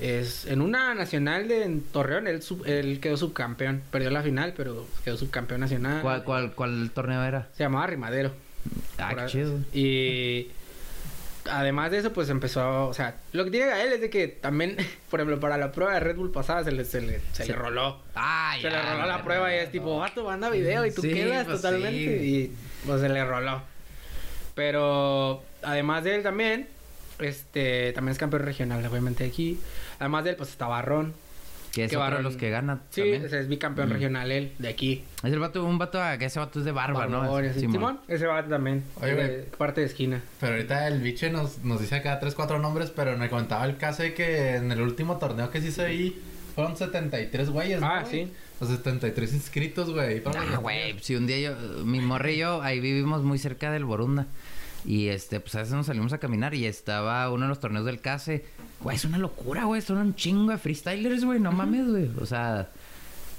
Es, 0.00 0.44
en 0.46 0.60
una 0.60 0.94
nacional 0.94 1.48
de 1.48 1.62
en 1.64 1.80
Torreón, 1.80 2.26
él, 2.26 2.42
sub- 2.42 2.66
él 2.66 3.00
quedó 3.00 3.16
subcampeón. 3.16 3.82
Perdió 3.90 4.10
la 4.10 4.22
final, 4.22 4.52
pero 4.56 4.86
quedó 5.04 5.16
subcampeón 5.16 5.60
nacional. 5.60 6.02
¿Cuál, 6.02 6.22
cuál, 6.24 6.52
cuál 6.52 6.90
torneo 6.94 7.22
era? 7.24 7.48
Se 7.56 7.62
llamaba 7.62 7.86
Rimadero. 7.86 8.32
Ah, 8.98 9.14
qué 9.16 9.26
chido. 9.26 9.58
Y 9.72 10.48
además 11.48 11.92
de 11.92 11.98
eso, 11.98 12.12
pues 12.12 12.28
empezó, 12.28 12.88
o 12.88 12.92
sea, 12.92 13.14
lo 13.32 13.44
que 13.44 13.50
tiene 13.52 13.68
Gael 13.68 13.92
es 13.94 14.00
de 14.02 14.10
que 14.10 14.28
también, 14.28 14.76
por 15.10 15.20
ejemplo, 15.20 15.40
para 15.40 15.56
la 15.56 15.72
prueba 15.72 15.94
de 15.94 16.00
Red 16.00 16.16
Bull 16.16 16.30
pasada 16.32 16.62
se 16.64 16.72
le, 16.72 16.84
se 16.84 17.00
le, 17.00 17.20
se 17.32 17.44
Sí. 17.44 17.52
le 17.52 17.56
roló. 17.56 18.02
Ah, 18.14 18.52
Se 18.56 18.64
ya, 18.64 18.70
le 18.70 18.82
roló 18.92 19.06
la 19.06 19.22
prueba 19.24 19.54
y 19.54 19.58
es 19.60 19.70
tipo, 19.70 19.96
vato, 19.98 20.24
manda 20.24 20.50
video 20.50 20.84
y 20.84 20.92
tú 20.92 21.00
Sí, 21.02 21.12
quedas 21.14 21.46
pues 21.46 21.62
totalmente. 21.62 22.18
sí. 22.20 22.26
Y 22.26 22.52
pues 22.86 23.00
se 23.00 23.08
le 23.08 23.24
roló. 23.24 23.62
Pero 24.54 25.42
además 25.62 26.04
de 26.04 26.16
él 26.16 26.22
también, 26.22 26.66
este, 27.18 27.92
también 27.92 28.12
es 28.12 28.18
campeón 28.18 28.42
regional, 28.42 28.84
obviamente 28.86 29.24
aquí. 29.24 29.58
Además 29.98 30.24
de 30.24 30.30
él, 30.30 30.36
pues 30.36 30.50
está 30.50 30.66
Barrón. 30.66 31.14
Que 31.72 31.84
es 31.84 31.90
que 31.90 31.96
otro 31.98 32.16
de 32.16 32.22
los 32.22 32.36
que 32.38 32.48
gana 32.48 32.80
Sí, 32.88 33.02
también. 33.02 33.24
ese 33.26 33.38
es 33.38 33.48
bicampeón 33.48 33.90
Mm. 33.90 33.92
regional 33.92 34.30
él, 34.30 34.52
de 34.58 34.68
aquí. 34.68 35.04
Es 35.22 35.30
el 35.30 35.38
vato, 35.38 35.62
un 35.62 35.76
vato, 35.76 35.98
que 36.18 36.24
ese 36.24 36.38
vato 36.38 36.58
es 36.60 36.64
de 36.64 36.72
barba, 36.72 37.06
¿no? 37.06 37.20
Barbón 37.20 37.44
y 37.44 37.48
así. 37.48 37.60
Simón. 37.60 37.74
Simón, 37.74 38.00
ese 38.08 38.26
vato 38.26 38.48
también. 38.48 38.82
Oye, 39.02 39.14
de 39.14 39.26
güey. 39.28 39.50
parte 39.58 39.82
de 39.82 39.86
esquina. 39.86 40.22
Pero 40.40 40.52
ahorita 40.54 40.88
el 40.88 41.02
biche 41.02 41.28
nos, 41.30 41.58
nos 41.64 41.78
dice 41.80 41.96
acá 41.96 42.18
tres, 42.18 42.34
cuatro 42.34 42.58
nombres, 42.58 42.90
pero 42.96 43.14
me 43.18 43.28
comentaba 43.28 43.66
el 43.66 43.76
caso 43.76 44.02
de 44.04 44.14
que 44.14 44.54
en 44.56 44.72
el 44.72 44.80
último 44.80 45.18
torneo 45.18 45.50
que 45.50 45.60
se 45.60 45.68
hizo 45.68 45.82
ahí 45.82 46.18
fueron 46.54 46.78
73 46.78 47.50
güeyes, 47.50 47.80
¿no, 47.82 47.88
Ah, 47.88 48.00
güey? 48.08 48.24
sí. 48.26 48.32
O 48.58 48.64
73 48.64 49.34
inscritos, 49.34 49.90
güey. 49.92 50.22
Ah, 50.24 50.44
los- 50.52 50.60
güey, 50.60 50.98
si 51.02 51.14
un 51.14 51.26
día 51.26 51.38
yo, 51.40 51.84
mi 51.84 52.00
morra 52.00 52.30
y 52.30 52.38
yo, 52.38 52.62
ahí 52.62 52.80
vivimos 52.80 53.22
muy 53.22 53.38
cerca 53.38 53.70
del 53.70 53.84
Borunda. 53.84 54.24
Y 54.86 55.08
este, 55.08 55.40
pues 55.40 55.54
a 55.56 55.58
veces 55.58 55.74
nos 55.74 55.86
salimos 55.86 56.12
a 56.12 56.18
caminar 56.18 56.54
y 56.54 56.64
estaba 56.64 57.28
uno 57.30 57.42
de 57.42 57.48
los 57.48 57.58
torneos 57.60 57.84
del 57.84 58.00
CASE. 58.00 58.44
Güey, 58.80 58.96
es 58.96 59.04
una 59.04 59.18
locura, 59.18 59.64
güey. 59.64 59.82
Son 59.82 59.98
un 59.98 60.14
chingo 60.14 60.52
de 60.52 60.58
freestylers, 60.58 61.24
güey. 61.24 61.40
No 61.40 61.50
mames, 61.50 61.88
güey. 61.88 62.08
O 62.20 62.24
sea, 62.24 62.68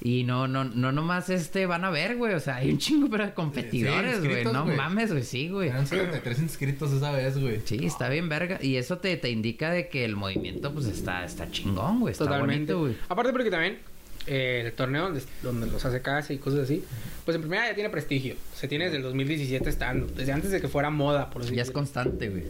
y 0.01 0.23
no, 0.25 0.47
no, 0.47 0.65
no 0.65 0.91
nomás 0.91 1.29
este 1.29 1.65
van 1.65 1.85
a 1.85 1.89
ver, 1.89 2.17
güey. 2.17 2.33
O 2.33 2.39
sea, 2.41 2.57
hay 2.57 2.69
un 2.69 2.77
chingo 2.77 3.09
pero 3.09 3.25
de 3.25 3.33
competidores, 3.33 4.19
güey. 4.23 4.43
no 4.43 4.65
mames, 4.65 5.11
güey. 5.11 5.23
Sí, 5.23 5.47
güey. 5.47 5.69
Eran 5.69 5.87
73 5.87 6.39
inscritos 6.39 6.91
esa 6.91 7.11
vez, 7.11 7.39
güey. 7.39 7.61
Sí, 7.63 7.79
está 7.85 8.09
bien 8.09 8.27
verga. 8.27 8.59
Y 8.61 8.75
eso 8.75 8.97
te, 8.97 9.15
te 9.15 9.29
indica 9.29 9.71
de 9.71 9.87
que 9.87 10.03
el 10.03 10.17
movimiento, 10.17 10.73
pues, 10.73 10.85
está, 10.87 11.23
está 11.23 11.49
chingón, 11.49 12.01
güey. 12.01 12.11
Está 12.11 12.25
Totalmente. 12.25 12.73
bonito, 12.73 12.95
güey. 12.97 13.07
Aparte 13.09 13.31
porque 13.31 13.49
también 13.49 13.79
eh, 14.27 14.63
el 14.65 14.73
torneo 14.73 15.03
donde, 15.03 15.21
donde 15.41 15.67
los 15.67 15.83
hace 15.85 16.01
casa 16.01 16.33
y 16.33 16.37
cosas 16.37 16.61
así, 16.61 16.83
pues 17.25 17.35
en 17.35 17.41
primera 17.41 17.67
ya 17.67 17.73
tiene 17.75 17.89
prestigio. 17.89 18.35
Se 18.55 18.67
tiene 18.67 18.85
desde 18.85 18.97
el 18.97 19.03
2017 19.03 19.69
estando, 19.69 20.07
desde 20.07 20.31
antes 20.31 20.51
de 20.51 20.61
que 20.61 20.67
fuera 20.67 20.89
moda, 20.89 21.29
por 21.29 21.41
así 21.43 21.55
Ya 21.55 21.61
es 21.63 21.71
constante, 21.71 22.29
güey. 22.29 22.43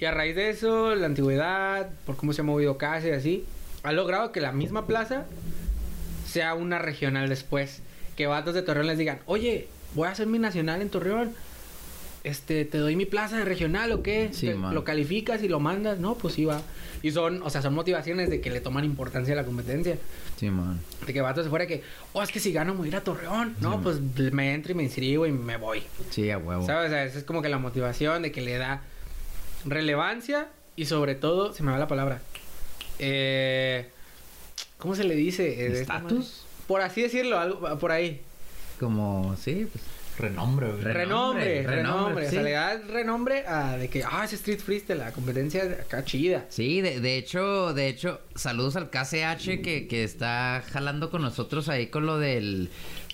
Y 0.00 0.04
a 0.04 0.12
raíz 0.12 0.36
de 0.36 0.50
eso, 0.50 0.94
la 0.94 1.06
antigüedad, 1.06 1.90
por 2.06 2.16
cómo 2.16 2.32
se 2.32 2.40
ha 2.40 2.44
movido 2.44 2.78
casa 2.78 3.08
y 3.08 3.10
así, 3.10 3.44
ha 3.82 3.92
logrado 3.92 4.30
que 4.32 4.40
la 4.40 4.52
misma 4.52 4.86
plaza 4.86 5.26
sea 6.26 6.54
una 6.54 6.78
regional 6.78 7.28
después. 7.28 7.80
Que 8.16 8.26
vatos 8.26 8.54
de 8.54 8.62
Torreón 8.62 8.86
les 8.86 8.98
digan, 8.98 9.18
oye, 9.26 9.68
voy 9.94 10.08
a 10.08 10.10
hacer 10.12 10.26
mi 10.26 10.38
nacional 10.38 10.82
en 10.82 10.88
Torreón. 10.90 11.32
Este, 12.24 12.64
te 12.64 12.78
doy 12.78 12.96
mi 12.96 13.06
plaza 13.06 13.38
de 13.38 13.44
regional 13.44 13.92
o 13.92 14.02
qué? 14.02 14.30
Sí, 14.32 14.48
Te- 14.48 14.54
lo 14.54 14.84
calificas 14.84 15.42
y 15.42 15.48
lo 15.48 15.60
mandas, 15.60 15.98
no, 15.98 16.14
pues 16.16 16.34
sí 16.34 16.44
va. 16.44 16.60
Y 17.02 17.12
son, 17.12 17.42
o 17.42 17.50
sea, 17.50 17.62
son 17.62 17.74
motivaciones 17.74 18.30
de 18.30 18.40
que 18.40 18.50
le 18.50 18.60
toman 18.60 18.84
importancia 18.84 19.34
a 19.34 19.36
la 19.36 19.44
competencia. 19.44 19.96
Sí, 20.36 20.50
man. 20.50 20.80
De 21.06 21.12
que 21.12 21.20
vatos 21.20 21.44
de 21.44 21.50
fuera 21.50 21.66
que, 21.66 21.82
oh, 22.12 22.22
es 22.22 22.30
que 22.30 22.40
si 22.40 22.52
gano 22.52 22.72
me 22.72 22.78
voy 22.78 22.88
a 22.88 22.88
ir 22.88 22.96
a 22.96 23.04
Torreón. 23.04 23.56
No, 23.60 23.80
pues 23.80 24.00
me 24.32 24.54
entro 24.54 24.72
y 24.72 24.74
me 24.74 24.82
inscribo 24.82 25.26
y 25.26 25.32
me 25.32 25.56
voy. 25.56 25.82
Sí, 26.10 26.30
a 26.30 26.38
huevo. 26.38 26.66
¿Sabes? 26.66 26.90
O 26.90 26.94
sea, 26.94 27.04
esa 27.04 27.18
es 27.18 27.24
como 27.24 27.42
que 27.42 27.48
la 27.48 27.58
motivación 27.58 28.22
de 28.22 28.32
que 28.32 28.40
le 28.40 28.58
da 28.58 28.82
relevancia 29.64 30.48
y 30.76 30.86
sobre 30.86 31.14
todo, 31.14 31.52
se 31.52 31.62
me 31.62 31.72
va 31.72 31.78
la 31.78 31.88
palabra. 31.88 32.20
Eh, 32.98 33.88
¿Cómo 34.78 34.94
se 34.94 35.04
le 35.04 35.14
dice? 35.14 35.66
Eh, 35.66 35.80
¿Estatus? 35.80 36.44
Por 36.66 36.82
así 36.82 37.02
decirlo, 37.02 37.38
algo 37.38 37.78
por 37.78 37.92
ahí. 37.92 38.20
Como, 38.78 39.36
sí, 39.36 39.68
pues. 39.70 39.84
Renombre, 40.18 40.68
güey. 40.68 40.82
Re- 40.82 40.92
Renombre, 40.92 41.62
Renombre, 41.62 41.76
renombre. 41.76 42.26
O 42.26 42.30
sea, 42.30 42.38
sí. 42.40 42.44
le 42.44 42.50
da 42.52 42.78
renombre 42.78 43.44
a 43.46 43.76
de 43.76 43.88
que, 43.88 44.02
ah, 44.04 44.22
es 44.24 44.32
Street 44.32 44.58
Freestyle, 44.60 44.98
la 44.98 45.12
competencia 45.12 45.62
acá 45.64 46.04
chida. 46.04 46.44
Sí, 46.48 46.80
de, 46.80 47.00
de 47.00 47.16
hecho, 47.16 47.72
de 47.74 47.88
hecho, 47.88 48.20
saludos 48.34 48.76
al 48.76 48.90
KCH 48.90 49.62
que, 49.62 49.86
que 49.88 50.04
está 50.04 50.62
jalando 50.72 51.10
con 51.10 51.22
nosotros 51.22 51.68
ahí 51.68 51.86
con 51.88 52.06
lo 52.06 52.18
del, 52.18 52.68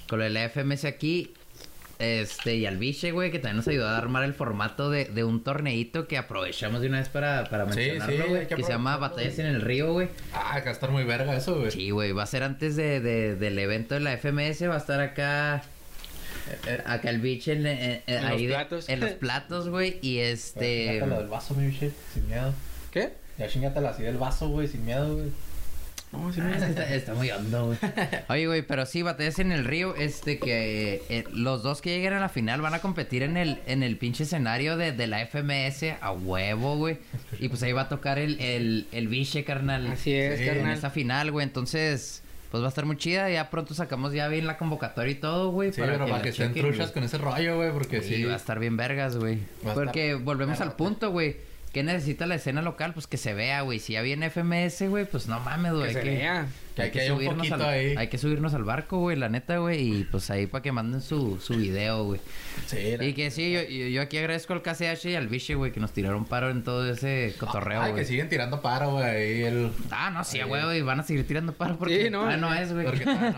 con 0.09 0.19
lo 0.19 0.25
de 0.25 0.31
la 0.31 0.49
FMS 0.49 0.85
aquí. 0.85 1.33
Este, 2.01 2.57
y 2.57 2.67
al 2.67 2.77
Biche, 2.77 3.13
güey, 3.13 3.31
que 3.31 3.39
también 3.39 3.59
nos 3.59 3.69
ayudó 3.69 3.89
a 3.89 3.97
armar 3.97 4.25
el 4.25 4.35
formato 4.35 4.91
de, 4.91 5.05
de 5.05 5.23
un 5.23 5.45
torneito 5.45 6.09
que 6.09 6.19
aprovechamos 6.19 6.81
de 6.81 6.89
una 6.89 6.99
vez 6.99 7.09
para, 7.09 7.45
para 7.45 7.71
Sí, 7.73 7.77
mencionarlo, 7.79 8.17
sí, 8.17 8.29
güey. 8.31 8.41
hay 8.41 8.47
que, 8.49 8.57
que 8.57 8.63
se 8.65 8.73
llama 8.73 8.97
Batallas 8.97 9.39
en 9.39 9.47
el 9.47 9.61
Río, 9.61 9.93
güey. 9.93 10.09
Ah, 10.33 10.57
acá 10.57 10.73
está 10.73 10.89
muy 10.89 11.05
verga 11.05 11.37
eso, 11.37 11.57
güey. 11.61 11.71
Sí, 11.71 11.91
güey, 11.91 12.11
va 12.11 12.25
a 12.25 12.27
ser 12.27 12.43
antes 12.43 12.75
de, 12.75 12.99
de- 13.01 13.37
del 13.37 13.57
evento 13.61 13.95
de 13.95 14.01
la 14.01 14.13
FMS, 14.19 14.69
va 14.69 14.75
a 14.75 14.79
estar 14.79 15.01
acá. 15.01 15.63
Eh, 16.67 16.83
Acá 16.85 17.11
el 17.11 17.21
Biche 17.21 17.53
en, 17.53 17.67
en- 17.67 17.79
en- 17.79 18.03
En 18.07 18.25
ahí 18.25 18.33
los 18.33 18.41
de- 18.43 18.49
platos. 18.49 18.89
en 18.89 19.01
los 19.01 19.11
platos, 19.13 19.69
güey. 19.69 19.99
Y 20.03 20.19
este. 20.19 20.87
Chingátela 20.89 21.19
del 21.19 21.29
vaso, 21.29 21.55
mi 21.55 21.67
biche, 21.69 21.91
sin 22.13 22.27
miedo. 22.29 22.53
¿Qué? 22.93 23.13
Ya 23.39 23.49
chingatela 23.49 23.91
así 23.91 24.03
del 24.03 24.19
vaso, 24.19 24.49
güey, 24.49 24.69
sin 24.69 24.85
miedo, 24.85 25.15
güey. 25.17 25.31
No, 26.13 26.33
sí, 26.33 26.41
Ah, 26.41 26.45
me- 26.45 26.57
está, 26.69 26.95
está 26.95 27.15
muy 27.15 27.29
hondo, 27.33 27.67
güey. 27.67 27.79
Oye, 28.29 28.47
güey, 28.47 28.63
pero 28.63 28.87
sí, 28.87 29.03
batallas 29.03 29.41
en 29.41 29.51
el 29.51 29.65
río, 29.65 29.97
este, 29.97 30.39
que 30.39 31.03
eh, 31.09 31.25
los 31.33 31.65
dos 31.65 31.81
que 31.81 31.91
lleguen 31.91 32.13
a 32.13 32.21
la 32.21 32.29
final 32.29 32.61
van 32.61 32.73
a 32.75 32.79
competir 32.81 33.25
en 33.25 33.37
el, 33.37 33.59
en 33.67 33.83
el 33.83 33.97
pinche 33.97 34.23
escenario 34.23 34.77
de, 34.77 34.93
de 34.93 35.07
la 35.09 35.27
FMS 35.27 35.97
a 36.01 36.13
huevo, 36.13 36.77
güey. 36.77 36.99
Y 37.41 37.49
pues 37.49 37.65
ahí 37.65 37.73
va 37.73 37.83
a 37.83 37.89
tocar 37.89 38.21
el, 38.21 38.39
el, 38.41 38.87
el 38.93 39.09
biche, 39.09 39.43
carnal. 39.43 39.89
Así 39.89 40.13
es, 40.15 40.39
En 40.39 40.47
carnal. 40.55 40.79
esa 40.79 40.91
final, 40.91 41.33
güey. 41.33 41.43
Entonces, 41.45 42.23
pues 42.55 42.63
va 42.63 42.67
a 42.67 42.69
estar 42.69 42.85
muy 42.87 42.97
chida. 42.97 43.29
Ya 43.31 43.51
pronto 43.51 43.75
sacamos 43.75 44.13
ya 44.13 44.29
bien 44.29 44.47
la 44.47 44.57
convocatoria 44.57 45.11
y 45.11 45.17
todo, 45.17 45.51
güey. 45.51 45.73
Sí, 45.73 45.81
pero 45.81 45.99
para 45.99 46.07
la 46.19 46.23
que 46.23 46.29
estén 46.29 46.55
truchas 46.55 46.93
con 46.93 47.03
ese 47.03 47.19
rollo, 47.19 47.57
güey, 47.57 47.73
porque 47.73 48.01
Sí, 48.01 48.15
sí. 48.15 48.23
va 48.23 48.35
a 48.35 48.37
estar 48.37 48.61
bien 48.61 48.77
vergas, 48.77 49.17
güey. 49.17 49.41
Porque 49.75 50.15
estar 50.15 50.15
volvemos 50.15 50.61
al 50.61 50.77
punto, 50.77 51.11
güey. 51.11 51.39
¿Qué 51.73 51.83
necesita 51.83 52.27
la 52.27 52.37
escena 52.37 52.63
local? 52.63 52.93
Pues 52.95 53.09
que 53.09 53.17
se 53.17 53.35
vea, 53.35 53.63
güey. 53.63 53.81
Si 53.81 53.95
ya 53.95 54.03
viene 54.03 54.31
FMS, 54.31 54.89
güey, 54.89 55.05
pues 55.05 55.27
no 55.27 55.41
mames, 55.41 55.73
güey. 55.73 55.89
Que 55.89 56.01
se 56.01 56.05
vea. 56.05 56.47
Que 56.75 56.83
hay 56.83 56.91
que 56.91 57.13
un 57.13 57.25
poquito 57.37 57.55
al, 57.55 57.63
ahí. 57.63 57.95
hay 57.97 58.09
que 58.09 58.19
subirnos 58.19 58.53
al 58.53 58.65
barco, 58.65 58.99
güey, 58.99 59.17
la 59.17 59.29
neta, 59.29 59.59
güey. 59.59 60.01
Y 60.01 60.05
pues 60.05 60.29
ahí 60.31 60.47
para 60.49 60.61
que 60.63 60.73
manden 60.73 61.01
su, 61.03 61.39
su 61.41 61.55
video, 61.55 62.05
güey. 62.05 62.21
Sí, 62.67 62.97
la- 62.97 63.05
Y 63.05 63.13
que 63.15 63.31
sí, 63.31 63.93
yo, 63.93 64.03
aquí 64.03 64.19
agradezco 64.19 64.55
al 64.55 64.63
KCH 64.63 65.05
y 65.11 65.15
al 65.15 65.29
Vichy, 65.29 65.55
güey, 65.55 65.71
que 65.71 65.79
nos 65.79 65.93
tiraron 65.93 66.25
paro 66.25 66.51
en 66.51 66.65
todo 66.65 66.91
ese 66.91 67.33
cotorreo, 67.39 67.81
Ay, 67.81 67.93
güey. 67.93 68.03
que 68.03 68.09
siguen 68.09 68.29
tirando 68.29 68.61
paro, 68.61 68.91
güey. 68.93 69.05
Ahí 69.05 69.43
el. 69.43 69.71
Ah, 69.93 70.11
no, 70.11 70.25
sí, 70.25 70.41
güey, 70.43 70.83
van 70.83 70.99
a 70.99 71.03
seguir 71.05 71.25
tirando 71.27 71.53
paro 71.53 71.77
porque 71.79 72.05
Sí, 72.05 72.11
no. 72.11 72.19
todavía 72.21 72.39
no 72.39 72.53
es, 72.55 72.73
güey. 72.73 72.85
Porque 72.87 73.05
todavía 73.05 73.31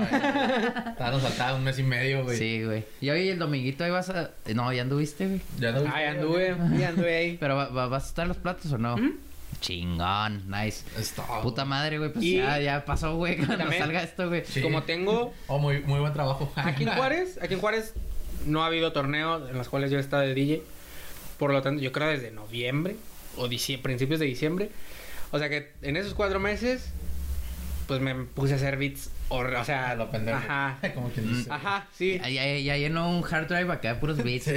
no 0.98 1.06
es. 1.06 1.12
Nos 1.12 1.22
faltaba 1.22 1.56
un 1.58 1.64
mes 1.64 1.78
y 1.78 1.82
medio, 1.82 2.24
güey. 2.24 2.38
Sí, 2.38 2.64
güey. 2.64 2.84
Y 3.02 3.10
hoy 3.10 3.28
el 3.28 3.38
dominguito 3.38 3.84
ahí 3.84 3.90
vas 3.90 4.08
a... 4.10 4.30
No, 4.54 4.72
ya 4.72 4.82
anduviste, 4.82 5.26
güey. 5.26 5.40
Ya 5.58 5.72
no 5.72 5.84
Ay, 5.94 6.06
anduve, 6.06 6.56
ya 6.78 6.88
anduve 6.88 7.16
ahí. 7.16 7.36
Pero 7.38 7.56
va- 7.56 7.68
va- 7.68 7.86
¿vas 7.88 8.04
a 8.04 8.06
estar 8.08 8.22
en 8.24 8.28
los 8.28 8.36
platos 8.38 8.72
o 8.72 8.78
no? 8.78 8.96
Chingón, 9.60 10.44
nice. 10.50 10.84
Está. 10.98 11.40
Puta 11.42 11.64
madre, 11.64 11.98
güey, 11.98 12.12
pues 12.12 12.24
Y- 12.24 12.36
ya, 12.36 12.58
ya 12.60 12.84
pasó, 12.84 13.16
güey, 13.16 13.36
cuando 13.36 13.56
También- 13.58 13.82
salga 13.82 14.02
esto, 14.02 14.28
güey. 14.28 14.44
Sí. 14.44 14.60
Como 14.62 14.82
tengo 14.84 15.32
Oh, 15.46 15.58
muy, 15.58 15.80
muy 15.80 16.00
buen 16.00 16.12
trabajo. 16.12 16.52
Aquí 16.56 16.84
en 16.84 16.90
Juárez, 16.96 17.38
aquí 17.42 17.54
en 17.54 17.60
Juárez 17.60 17.94
no 18.44 18.62
ha 18.62 18.66
habido 18.66 18.92
torneos 18.92 19.48
en 19.50 19.56
los 19.58 19.68
cuales 19.68 19.90
yo 19.90 19.98
he 19.98 20.00
estado 20.00 20.22
de 20.22 20.34
DJ. 20.34 20.62
Por 21.38 21.52
lo 21.52 21.62
tanto, 21.62 21.82
yo 21.82 21.92
creo 21.92 22.08
desde 22.08 22.30
noviembre 22.30 22.96
o 23.36 23.48
principios 23.48 24.20
de 24.20 24.26
diciembre. 24.26 24.70
O 25.32 25.38
sea 25.38 25.48
que 25.48 25.72
en 25.82 25.96
esos 25.96 26.14
cuatro 26.14 26.38
meses, 26.40 26.86
pues 27.86 28.00
me 28.00 28.14
puse 28.14 28.52
a 28.54 28.56
hacer 28.56 28.76
beats. 28.76 29.10
O, 29.28 29.38
o 29.38 29.64
sea, 29.64 29.94
lo 29.94 30.10
pendejo. 30.10 30.38
Ajá. 30.38 30.78
Como 30.94 31.10
quien 31.10 31.28
dice. 31.28 31.50
Ajá, 31.50 31.86
sí. 31.92 32.18
Ya, 32.22 32.28
ya, 32.28 32.58
ya 32.58 32.76
llenó 32.76 33.10
un 33.10 33.24
hard 33.28 33.48
drive 33.48 33.72
acá 33.72 33.94
de 33.94 34.00
puros 34.00 34.16
beats. 34.22 34.44
Sí, 34.44 34.52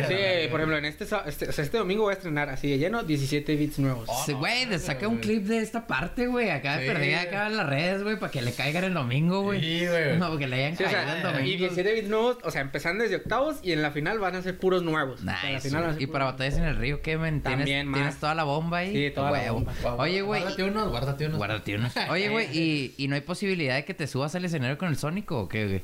por 0.51 0.59
ejemplo, 0.59 0.77
en 0.77 0.85
este, 0.85 1.05
este, 1.25 1.49
o 1.49 1.51
sea, 1.51 1.63
este 1.63 1.77
domingo 1.77 2.03
voy 2.03 2.11
a 2.11 2.15
estrenar 2.17 2.49
así 2.49 2.69
de 2.69 2.77
lleno 2.77 3.03
17 3.03 3.55
beats 3.55 3.79
nuevos. 3.79 4.05
Oh, 4.07 4.23
Sí, 4.25 4.33
no, 4.33 4.39
güey, 4.39 4.79
saca 4.79 5.07
un 5.07 5.17
clip 5.17 5.43
de 5.45 5.59
esta 5.59 5.87
parte, 5.87 6.27
güey. 6.27 6.49
Acá 6.49 6.77
de 6.77 6.87
Sí. 6.87 6.93
perdida 6.93 7.21
acá 7.21 7.47
en 7.47 7.57
las 7.57 7.67
redes, 7.67 8.03
güey, 8.03 8.19
para 8.19 8.31
que 8.31 8.41
le 8.41 8.51
caigan 8.53 8.83
el 8.83 8.93
domingo, 8.93 9.41
güey. 9.41 9.59
Sí, 9.61 9.87
güey. 9.87 10.17
No, 10.17 10.29
porque 10.29 10.47
le 10.47 10.55
hayan 10.57 10.77
Sí, 10.77 10.83
o 10.83 10.87
caído 10.87 11.01
el 11.13 11.21
sea, 11.21 11.31
domingo. 11.31 11.47
y 11.47 11.57
17 11.57 11.93
beats 11.93 12.07
nuevos, 12.09 12.37
o 12.43 12.51
sea, 12.51 12.61
empezando 12.61 13.03
desde 13.03 13.15
octavos 13.17 13.57
y 13.63 13.71
en 13.71 13.81
la 13.81 13.91
final 13.91 14.19
van 14.19 14.35
a 14.35 14.41
ser 14.41 14.57
puros 14.57 14.83
nuevos. 14.83 15.21
O 15.21 15.23
sea, 15.23 15.39
en 15.43 15.47
la 15.47 15.49
Nice, 15.55 15.67
final 15.69 15.81
van 15.81 15.89
a 15.89 15.93
güey. 15.93 15.93
ser 15.95 16.03
Y 16.03 16.05
puros 16.05 16.13
para 16.13 16.25
nuevos. 16.25 16.39
batallas 16.39 16.57
en 16.59 16.63
el 16.65 16.75
río, 16.75 17.01
¿qué, 17.01 17.17
men? 17.17 17.41
¿Tienes, 17.41 17.59
También 17.59 17.87
más. 17.87 17.99
¿Tienes 17.99 18.17
toda 18.19 18.35
la 18.35 18.43
bomba 18.43 18.77
ahí? 18.79 18.93
Sí, 18.93 19.11
toda 19.15 19.31
la 19.31 19.51
bomba. 19.51 19.73
Oye, 19.97 20.21
güey. 20.21 20.41
Guárdate 20.41 20.63
unos, 20.63 20.89
guárdate 20.89 21.25
unos. 21.25 21.37
Guárdate 21.37 21.75
unos. 21.75 21.93
Oye, 22.09 22.29
güey, 22.29 22.47
¿y, 22.57 22.93
¿y 22.97 23.07
no 23.07 23.15
hay 23.15 23.21
posibilidad 23.21 23.75
de 23.75 23.85
que 23.85 23.93
te 23.93 24.05
subas 24.07 24.35
al 24.35 24.45
escenario 24.45 24.58
con 24.77 24.89
el 24.89 24.97
Sónico 24.97 25.41
o 25.41 25.49
qué, 25.49 25.65
güey? 25.67 25.81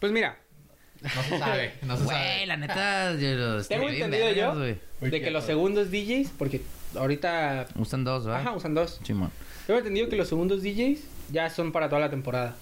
Pues 0.00 0.12
mira, 0.12 0.38
No 1.02 1.22
se 1.22 1.38
sabe, 1.38 1.72
no 1.82 1.96
se 1.96 2.04
Güey, 2.04 2.16
sabe. 2.16 2.46
la 2.46 2.56
neta, 2.56 3.14
yo 3.16 3.34
los 3.34 3.68
Tengo 3.68 3.88
entendido 3.88 4.30
yo 4.32 4.54
güey. 4.56 4.76
De 5.00 5.20
que 5.20 5.30
los 5.30 5.44
segundos 5.44 5.90
DJs, 5.90 6.30
porque 6.38 6.60
ahorita 6.96 7.66
Usan 7.76 8.04
dos, 8.04 8.24
¿verdad? 8.24 8.40
Ajá, 8.42 8.52
usan 8.52 8.74
dos. 8.74 9.00
Simón. 9.02 9.30
Tengo 9.66 9.78
entendido 9.78 10.08
que 10.08 10.16
los 10.16 10.28
segundos 10.28 10.62
DJs 10.62 11.00
ya 11.32 11.50
son 11.50 11.72
para 11.72 11.88
toda 11.88 12.00
la 12.00 12.10
temporada. 12.10 12.54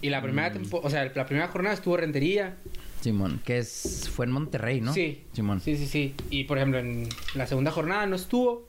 Y 0.00 0.10
la 0.10 0.22
primera 0.22 0.50
Mm. 0.50 0.52
tempo- 0.52 0.80
o 0.82 0.90
sea, 0.90 1.10
la 1.14 1.26
primera 1.26 1.48
jornada 1.48 1.74
estuvo 1.74 1.96
Rentería. 1.96 2.56
Simón, 3.00 3.40
que 3.44 3.58
es, 3.58 4.08
fue 4.14 4.26
en 4.26 4.32
Monterrey, 4.32 4.80
¿no? 4.80 4.92
Sí. 4.92 5.24
Simón. 5.32 5.60
Sí, 5.60 5.76
sí, 5.76 5.86
sí. 5.86 6.14
Y 6.30 6.44
por 6.44 6.58
ejemplo, 6.58 6.78
en 6.80 7.08
la 7.34 7.46
segunda 7.46 7.70
jornada 7.70 8.06
no 8.06 8.16
estuvo, 8.16 8.68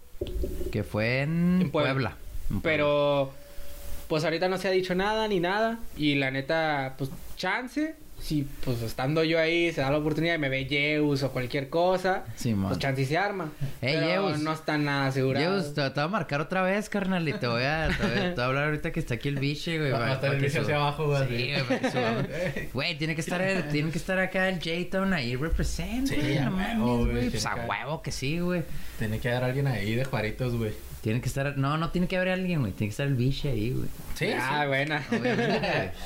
Que 0.72 0.84
fue 0.84 1.22
en, 1.22 1.60
En 1.62 1.72
Puebla. 1.72 1.92
Puebla. 1.94 2.10
En 2.50 2.62
Puebla. 2.62 2.62
pero 2.64 3.34
pues 4.10 4.26
ahorita 4.26 4.50
no 4.50 4.58
se 4.58 4.68
ha 4.68 4.72
dicho 4.72 4.94
nada 4.96 5.26
ni 5.30 5.40
nada. 5.40 5.80
Y 5.96 6.16
la 6.16 6.30
neta, 6.32 6.96
pues 6.98 7.10
chance. 7.38 7.96
Si 8.22 8.46
pues 8.66 8.82
estando 8.82 9.24
yo 9.24 9.40
ahí 9.40 9.72
se 9.72 9.80
da 9.80 9.90
la 9.92 9.98
oportunidad 9.98 10.36
y 10.36 10.38
me 10.40 10.50
ve 10.50 10.68
Zeus 10.70 11.24
o 11.24 11.32
cualquier 11.32 11.70
cosa, 11.70 12.26
Simón. 12.36 12.68
pues 12.68 12.78
chance 12.80 13.02
y 13.02 13.06
se 13.06 13.18
arma. 13.18 13.50
Ey, 13.82 13.96
pero 13.98 14.28
Zeus. 14.32 14.40
no 14.44 14.52
está 14.52 14.78
nada 14.78 15.08
asegurado. 15.08 15.62
Dios, 15.62 15.74
te, 15.74 15.82
te 15.90 15.90
voy 16.02 16.04
a 16.04 16.08
marcar 16.10 16.42
otra 16.42 16.62
vez, 16.62 16.90
carnal, 16.90 17.26
y 17.30 17.32
te 17.32 17.48
voy 17.48 17.64
a, 17.64 17.88
te 17.98 18.04
voy 18.06 18.12
a, 18.18 18.22
te 18.24 18.32
voy 18.34 18.42
a 18.42 18.46
hablar 18.46 18.66
ahorita 18.66 18.92
que 18.92 19.00
está 19.00 19.14
aquí 19.14 19.30
el 19.30 19.40
biche, 19.40 19.78
güey. 19.80 19.92
Va- 19.94 20.12
estar 20.12 20.34
el 20.36 20.42
biche 20.42 20.60
hacia 20.60 20.76
abajo, 20.76 21.06
güey, 21.08 21.28
Sí, 21.30 21.54
güey. 21.66 22.70
Güey, 22.74 22.98
tiene 22.98 23.16
que 23.16 23.22
estar, 23.22 23.42
el- 23.42 23.70
tiene 23.70 23.90
que 23.90 23.98
estar 23.98 24.20
acá 24.20 24.50
el 24.50 24.56
J-Tone 24.56 25.16
ahí 25.16 25.38
represent, 25.38 26.10
Sí, 26.10 26.16
güey, 26.18 26.40
no 26.40 26.52
mames, 26.52 26.78
güey, 27.14 27.30
Pues 27.30 27.46
a 27.46 27.56
huevo 27.56 28.02
que 28.02 28.12
sí, 28.12 28.40
güey. 28.40 28.64
Tiene 28.98 29.20
que 29.20 29.30
haber 29.30 29.46
alguien 29.46 29.68
ahí 29.68 29.96
de 29.96 30.04
Juaritos, 30.04 30.58
güey. 30.58 30.74
Tiene 31.02 31.22
que 31.22 31.28
estar, 31.30 31.58
no, 31.58 31.78
no 31.78 31.92
tiene 31.92 32.08
que 32.08 32.18
haber 32.18 32.30
alguien, 32.30 32.60
güey. 32.60 32.74
Tiene 32.74 32.90
que 32.90 32.92
estar 32.92 33.08
el 33.08 33.16
biche 33.16 33.50
ahí, 33.50 33.72
güey. 33.72 33.88
Sí, 34.16 34.32
ah, 34.38 34.66
buena. 34.68 35.04
Obviamente. 35.12 35.92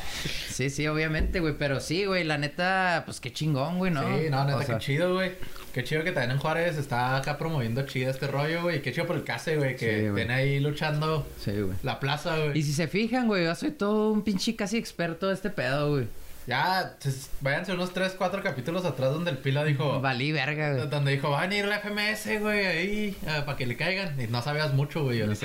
Sí, 0.53 0.69
sí, 0.69 0.85
obviamente, 0.87 1.39
güey. 1.39 1.55
Pero 1.57 1.79
sí, 1.79 2.05
güey, 2.05 2.23
la 2.23 2.37
neta, 2.37 3.01
pues 3.05 3.19
qué 3.19 3.33
chingón, 3.33 3.79
güey, 3.79 3.91
¿no? 3.91 4.01
Sí, 4.01 4.25
no, 4.29 4.45
neta, 4.45 4.57
O 4.57 4.61
sea, 4.61 4.77
qué 4.77 4.85
chido, 4.85 5.15
güey. 5.15 5.31
Qué 5.73 5.83
chido 5.83 6.03
que 6.03 6.11
también 6.11 6.29
en 6.33 6.37
Juárez 6.37 6.77
está 6.77 7.17
acá 7.17 7.39
promoviendo 7.39 7.81
chido 7.87 8.11
este 8.11 8.27
rollo, 8.27 8.61
güey. 8.61 8.83
Qué 8.83 8.91
chido 8.93 9.07
por 9.07 9.15
el 9.15 9.23
case, 9.23 9.55
güey, 9.55 9.75
que 9.75 10.09
Sí, 10.09 10.15
tiene 10.15 10.31
ahí 10.31 10.59
luchando 10.59 11.27
Sí, 11.43 11.59
güey. 11.59 11.75
la 11.81 11.99
plaza, 11.99 12.37
güey. 12.37 12.59
Y 12.59 12.61
si 12.61 12.71
se 12.71 12.87
fijan, 12.87 13.25
güey, 13.25 13.45
yo 13.45 13.55
soy 13.55 13.71
todo 13.71 14.11
un 14.11 14.21
pinche 14.21 14.55
casi 14.55 14.77
experto 14.77 15.29
de 15.29 15.33
este 15.33 15.49
pedo, 15.49 15.89
güey. 15.89 16.07
Ya, 16.45 16.95
pues, 17.01 17.29
váyanse 17.39 17.71
unos 17.73 17.93
3, 17.93 18.15
4 18.17 18.43
capítulos 18.43 18.83
atrás 18.85 19.11
donde 19.11 19.31
el 19.31 19.37
Pila 19.37 19.63
dijo... 19.63 20.01
Valí 20.01 20.31
verga, 20.33 20.73
güey. 20.73 20.87
Donde 20.89 21.11
dijo, 21.11 21.29
va 21.29 21.39
a 21.43 21.47
venir 21.47 21.65
la 21.65 21.79
FMS, 21.79 22.41
güey, 22.41 22.65
ahí, 22.65 23.17
para 23.45 23.55
que 23.57 23.65
le 23.65 23.77
caigan. 23.77 24.19
Y 24.19 24.27
no 24.27 24.41
sabías 24.41 24.73
mucho, 24.73 25.03
güey. 25.03 25.21
ahora 25.21 25.37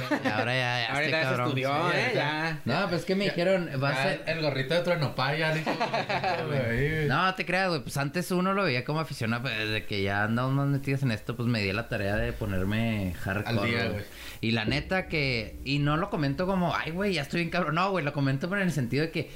ya, 0.54 0.80
ya 0.80 0.86
Ahorita 0.92 1.02
este 1.04 1.10
ya 1.10 1.18
se 1.20 1.24
cabrón. 1.28 1.48
estudió, 1.48 1.90
Sí, 1.90 1.96
¿eh? 1.96 2.10
ya. 2.14 2.60
Ya. 2.64 2.80
No, 2.80 2.88
pues 2.88 3.04
que 3.04 3.14
me 3.14 3.24
dijeron, 3.26 3.70
va 3.82 3.90
a 3.90 4.02
ser... 4.02 4.24
El 4.26 4.42
gorrito 4.42 4.74
de 4.74 4.80
Truenopay 4.80 5.38
ya 5.38 5.54
le 5.54 5.62
güey. 6.46 7.06
No, 7.08 7.34
te 7.34 7.46
creas, 7.46 7.68
güey. 7.68 7.80
Pues 7.82 7.96
antes 7.96 8.30
uno 8.30 8.52
lo 8.52 8.64
veía 8.64 8.84
como 8.84 9.00
aficionado, 9.00 9.44
pero 9.44 9.56
desde 9.66 9.86
que 9.86 10.02
ya 10.02 10.24
andamos 10.24 10.52
más 10.52 10.66
metidos 10.66 11.02
en 11.02 11.12
esto, 11.12 11.36
pues 11.36 11.48
me 11.48 11.62
di 11.62 11.72
la 11.72 11.88
tarea 11.88 12.16
de 12.16 12.32
ponerme 12.32 13.14
hardcore. 13.20 13.58
Al 13.60 13.66
día, 13.66 13.78
güey. 13.84 13.92
güey. 13.92 14.04
Y 14.40 14.50
la 14.52 14.64
neta 14.64 15.08
que. 15.08 15.58
Y 15.64 15.78
no 15.78 15.96
lo 15.96 16.10
comento 16.10 16.46
como, 16.46 16.74
ay, 16.74 16.90
güey, 16.92 17.14
ya 17.14 17.22
estoy 17.22 17.40
bien 17.40 17.50
cabrón. 17.50 17.74
No, 17.74 17.90
güey, 17.90 18.04
lo 18.04 18.12
comento 18.12 18.48
pero 18.48 18.60
en 18.62 18.68
el 18.68 18.72
sentido 18.74 19.02
de 19.04 19.10
que, 19.10 19.30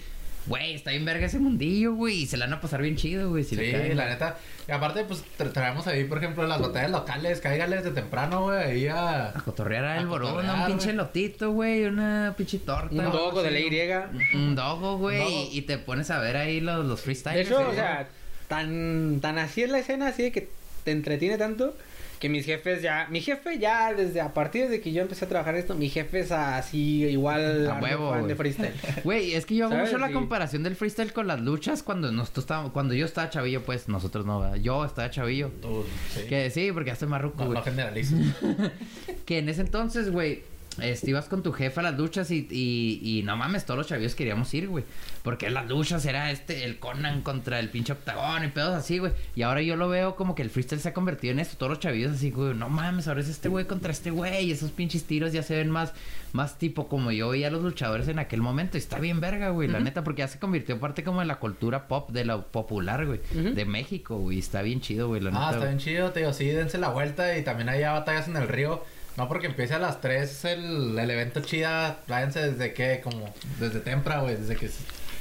güey, 0.47 0.75
está 0.75 0.91
bien 0.91 1.05
verga 1.05 1.27
ese 1.27 1.39
mundillo, 1.39 1.95
güey. 1.95 2.23
Y 2.23 2.27
se 2.27 2.37
la 2.37 2.47
van 2.47 2.55
a 2.55 2.61
pasar 2.61 2.83
bien 2.83 2.97
chido, 2.97 3.31
güey. 3.31 3.45
Si 3.45 3.57
Sí, 3.57 3.71
caen. 3.73 3.97
la 3.97 4.09
neta. 4.09 4.39
Y 4.69 4.73
aparte, 4.73 5.05
pues 5.05 5.25
tra- 5.39 5.53
traemos 5.53 5.87
ahí, 5.87 6.05
por 6.05 6.19
ejemplo, 6.19 6.47
las 6.47 6.61
batallas 6.61 6.91
locales. 6.91 7.41
Cáigales 7.41 7.85
de 7.85 7.91
temprano, 7.91 8.43
güey, 8.43 8.59
ahí 8.59 8.87
a. 8.89 9.29
A 9.29 9.43
cotorrear 9.45 9.85
al 9.85 10.07
borón, 10.07 10.49
un 10.49 10.67
pinche 10.67 10.93
lotito, 10.93 11.51
güey, 11.53 11.85
una 11.85 12.35
pinche 12.37 12.59
torta. 12.59 12.95
Un 12.95 13.11
dogo 13.13 13.43
de 13.43 13.51
la 13.51 13.61
Y. 13.61 14.37
Un 14.37 14.55
dogo, 14.55 14.99
güey, 14.99 15.23
y, 15.53 15.59
y 15.59 15.63
te 15.63 15.79
pones 15.79 16.11
a 16.11 16.19
ver 16.19 16.37
ahí 16.37 16.61
los, 16.61 16.85
los 16.87 16.99
De 16.99 17.03
freestyles. 17.05 17.47
hecho, 17.47 17.57
güey. 17.57 17.69
o 17.71 17.75
sea, 17.75 18.09
tan, 18.49 19.21
tan 19.21 19.39
así 19.39 19.63
es 19.63 19.71
la 19.71 19.79
escena, 19.79 20.09
así 20.09 20.23
de 20.23 20.33
que 20.33 20.49
te 20.85 20.91
entretiene 20.91 21.39
tanto, 21.39 21.77
que 22.23 22.29
mis 22.29 22.47
jefes 22.47 22.81
ya, 22.83 23.09
mi 23.11 23.21
jefe 23.21 23.59
ya 23.59 23.93
desde 23.93 24.21
a 24.21 24.33
partir 24.33 24.69
de 24.69 24.81
que 24.81 24.93
yo 24.93 25.03
empecé 25.03 25.25
a 25.25 25.29
trabajar 25.29 25.57
esto, 25.57 25.75
mi 25.75 25.89
jefe 25.89 26.21
es 26.21 26.31
así 26.31 27.03
igual 27.07 27.69
A 27.69 27.81
huevo, 27.81 28.11
fan 28.13 28.29
de 28.29 28.37
freestyle. 28.37 28.73
Güey, 29.05 29.35
es 29.35 29.45
que 29.45 29.57
yo 29.57 29.65
hago 29.65 29.75
¿Sabes? 29.75 29.89
mucho 29.91 29.99
la 29.99 30.07
Sí. 30.07 30.13
comparación 30.13 30.63
del 30.63 30.77
freestyle 30.77 31.13
con 31.13 31.27
las 31.27 31.41
luchas 31.41 31.83
cuando 31.83 32.13
nosotros 32.13 32.45
estábamos, 32.45 32.71
cuando 32.71 32.95
yo 32.95 33.07
estaba 33.07 33.29
chavillo, 33.29 33.65
pues 33.65 33.89
nosotros 33.89 34.25
no, 34.25 34.39
¿verdad? 34.39 34.55
yo 34.57 34.85
estaba 34.85 35.11
chavillo. 35.11 35.51
Tú, 35.61 35.85
sí. 36.15 36.21
Que 36.29 36.49
sí, 36.51 36.71
porque 36.73 36.91
ya 36.91 36.93
estoy 36.93 37.09
marruco, 37.09 37.45
No. 37.45 37.61
Que 39.27 39.39
en 39.39 39.49
ese 39.49 39.63
entonces, 39.63 40.11
güey, 40.13 40.45
este, 40.81 41.11
ibas 41.11 41.27
con 41.27 41.43
tu 41.43 41.53
jefa 41.53 41.81
a 41.81 41.85
las 41.85 41.99
luchas 41.99 42.31
y, 42.31 42.47
y, 42.51 43.01
y 43.03 43.23
no 43.23 43.37
mames, 43.37 43.67
todos 43.67 43.79
los 43.79 43.87
chavillos 43.89 44.15
queríamos 44.15 44.53
ir, 44.55 44.69
güey. 44.69 44.85
Porque 45.23 45.51
las 45.51 45.69
luchas 45.69 46.05
era 46.07 46.31
este, 46.31 46.65
el 46.65 46.79
Conan 46.79 47.23
contra 47.23 47.59
el 47.61 47.69
pinche 47.69 47.93
octagón 47.93 48.45
y 48.45 48.49
pedos 48.49 48.75
así, 48.75 48.99
güey. 48.99 49.13
Y 49.37 49.43
ahora 49.43 49.63
yo 49.63 49.77
lo 49.77 49.89
veo 49.89 50.17
como 50.17 50.35
que 50.35 50.43
el 50.43 50.51
freestyle 50.51 50.81
se 50.81 50.89
ha 50.89 50.95
convertido 50.95 51.33
en 51.33 51.41
esto. 51.41 51.57
Todos 51.57 51.71
los 51.71 51.79
chavillos 51.81 52.13
así, 52.13 52.31
güey, 52.31 52.55
no 52.55 52.69
mames, 52.69 53.07
ahora 53.09 53.21
es 53.21 53.29
este 53.29 53.49
güey 53.49 53.67
contra 53.67 53.93
este 53.93 54.11
güey. 54.11 54.47
Y 54.47 54.53
esos 54.53 54.71
pinches 54.71 55.05
tiros 55.05 55.33
ya 55.33 55.43
se 55.43 55.57
ven 55.57 55.71
más, 55.71 55.93
más 56.33 56.59
tipo 56.59 56.89
como 56.89 57.13
yo 57.13 57.29
veía 57.29 57.49
a 57.49 57.51
los 57.51 57.63
luchadores 57.63 58.09
en 58.09 58.19
aquel 58.19 58.41
momento. 58.41 58.79
Y 58.79 58.81
está 58.81 58.99
bien 58.99 59.21
verga, 59.21 59.51
güey, 59.51 59.69
la 59.69 59.81
neta, 59.81 60.03
porque 60.03 60.21
ya 60.21 60.29
se 60.29 60.39
convirtió 60.39 60.81
parte 60.81 61.05
como 61.05 61.21
de 61.21 61.27
la 61.27 61.37
cultura 61.37 61.87
pop, 61.87 62.11
de 62.11 62.25
lo 62.25 62.47
popular, 62.47 63.07
güey, 63.07 63.21
de 63.33 63.65
México, 63.65 64.17
güey. 64.17 64.39
Está 64.39 64.63
bien 64.63 64.81
chido, 64.81 65.09
güey, 65.09 65.21
la 65.21 65.31
neta. 65.31 65.43
Ah, 65.43 65.51
está 65.51 65.59
güey. 65.59 65.69
bien 65.71 65.79
chido, 65.79 66.11
te 66.13 66.21
digo, 66.21 66.33
sí, 66.33 66.47
dense 66.47 66.79
la 66.79 66.89
vuelta 66.89 67.37
y 67.37 67.43
también 67.43 67.69
hay 67.69 67.83
batallas 67.83 68.27
en 68.29 68.37
el 68.37 68.49
río. 68.49 68.83
No 69.17 69.29
porque 69.29 69.47
empiece 69.47 69.75
a 69.75 69.79
las 69.79 70.01
3 70.01 70.45
el, 70.47 70.99
el 70.99 71.11
evento 71.11 71.41
chida, 71.41 71.99
váyanse 72.09 72.51
desde 72.53 72.73
que, 72.73 73.01
como, 73.03 73.33
desde 73.61 73.81
temprano, 73.81 74.23
güey, 74.23 74.37
desde 74.37 74.57
que, 74.57 74.71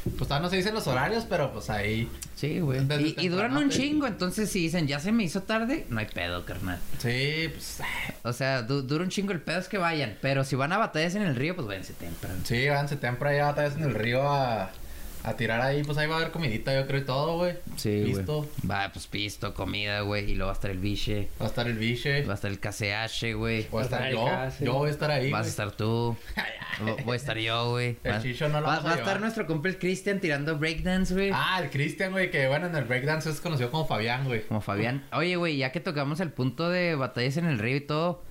Pues 0.04 0.18
todavía 0.28 0.40
no 0.46 0.50
se 0.50 0.56
dicen 0.56 0.74
los 0.74 0.88
horarios, 0.88 1.26
pero 1.30 1.52
pues 1.54 1.70
ahí. 1.70 2.10
Sí, 2.36 2.60
güey. 2.60 2.80
Y, 3.00 3.16
y 3.20 3.28
duran 3.28 3.56
un 3.56 3.70
chingo, 3.70 4.08
entonces 4.08 4.50
si 4.50 4.60
dicen, 4.62 4.88
ya 4.88 5.00
se 5.00 5.12
me 5.12 5.24
hizo 5.24 5.44
tarde, 5.44 5.86
no 5.90 6.00
hay 6.00 6.08
pedo, 6.08 6.44
carnal. 6.46 6.80
Sí, 7.00 7.50
pues. 7.54 7.82
O 8.24 8.34
sea, 8.34 8.64
du- 8.64 8.82
dura 8.82 9.04
un 9.04 9.10
chingo 9.12 9.32
el 9.32 9.42
pedo 9.42 9.60
es 9.60 9.68
que 9.68 9.78
vayan. 9.78 10.18
Pero 10.22 10.44
si 10.44 10.56
van 10.56 10.72
a 10.74 10.78
batallas 10.80 11.14
en 11.16 11.22
el 11.24 11.36
río, 11.36 11.54
pues 11.56 11.68
váyanse 11.68 11.94
temprano. 11.94 12.40
Sí, 12.46 12.68
váyanse 12.68 12.96
temprano 12.96 13.36
allá 13.36 13.50
otra 13.52 13.64
vez 13.66 13.76
en 13.76 13.84
el 13.84 13.94
río 13.94 14.24
a, 14.28 14.72
a 15.24 15.34
tirar 15.36 15.62
ahí. 15.62 15.84
Pues 15.84 15.98
ahí 15.98 16.08
va 16.08 16.16
a 16.16 16.18
haber 16.20 16.32
comidita, 16.32 16.74
yo 16.74 16.88
creo, 16.88 17.02
y 17.02 17.06
todo, 17.06 17.38
güey. 17.38 17.56
Sí, 17.78 18.12
güey. 18.14 18.26
Va, 18.70 18.90
pues 18.92 19.08
pisto, 19.08 19.54
comida, 19.54 20.02
güey. 20.02 20.32
Y 20.32 20.36
luego 20.36 20.48
va 20.48 20.52
a 20.54 20.56
estar 20.56 20.72
el 20.72 20.80
biche. 20.80 21.28
Va 21.42 21.46
a 21.46 21.50
estar 21.50 21.68
el 21.68 21.78
biche. 21.78 22.24
Va 22.26 22.34
a 22.34 22.36
estar 22.36 22.52
el 22.52 22.60
KCH, 22.60 23.34
güey. 23.36 23.68
Voy 23.72 23.82
a 23.82 23.86
estar 23.86 24.12
yo. 24.12 24.26
casi. 24.26 24.66
Yo 24.66 24.74
voy 24.74 24.90
a 24.90 24.92
estar 24.92 25.12
ahí. 25.12 25.32
Vas 25.32 25.40
a 25.40 25.42
güey. 25.42 25.50
estar 25.50 25.72
tú. 25.72 26.16
Vo- 26.82 27.04
Voy 27.06 27.14
a 27.14 27.16
estar 27.18 27.38
yo, 27.38 27.70
güey. 27.72 27.98
El 28.04 28.12
Va- 28.14 28.22
Chicho 28.22 28.48
no 28.50 28.62
lo 28.62 28.68
va, 28.68 28.76
vamos 28.76 28.86
a 28.86 28.88
va 28.88 28.92
a 28.92 28.94
estar 28.96 29.08
llevar. 29.08 29.22
nuestro 29.22 29.46
compa 29.46 29.70
el 29.70 29.78
Cristian 29.78 30.20
tirando 30.20 30.58
breakdance, 30.58 31.14
güey. 31.14 31.32
Ah, 31.34 31.60
el 31.64 31.70
Cristian, 31.70 32.12
güey, 32.12 32.32
que 32.32 32.48
bueno, 32.48 32.68
en 32.68 32.76
el 32.76 32.86
breakdance 32.86 33.30
es 33.30 33.40
conocido 33.42 33.70
como 33.70 33.86
Fabián, 33.86 34.26
güey. 34.26 34.42
Como 34.48 34.62
Fabián. 34.62 35.04
Oye, 35.14 35.36
güey, 35.36 35.58
ya 35.58 35.72
que 35.72 35.80
tocamos 35.80 36.20
el 36.22 36.32
punto 36.32 36.70
de 36.70 36.96
batallas 36.96 37.38
en 37.38 37.46
el 37.46 37.60
río 37.60 37.76
y 37.78 37.82
todo, 37.82 38.24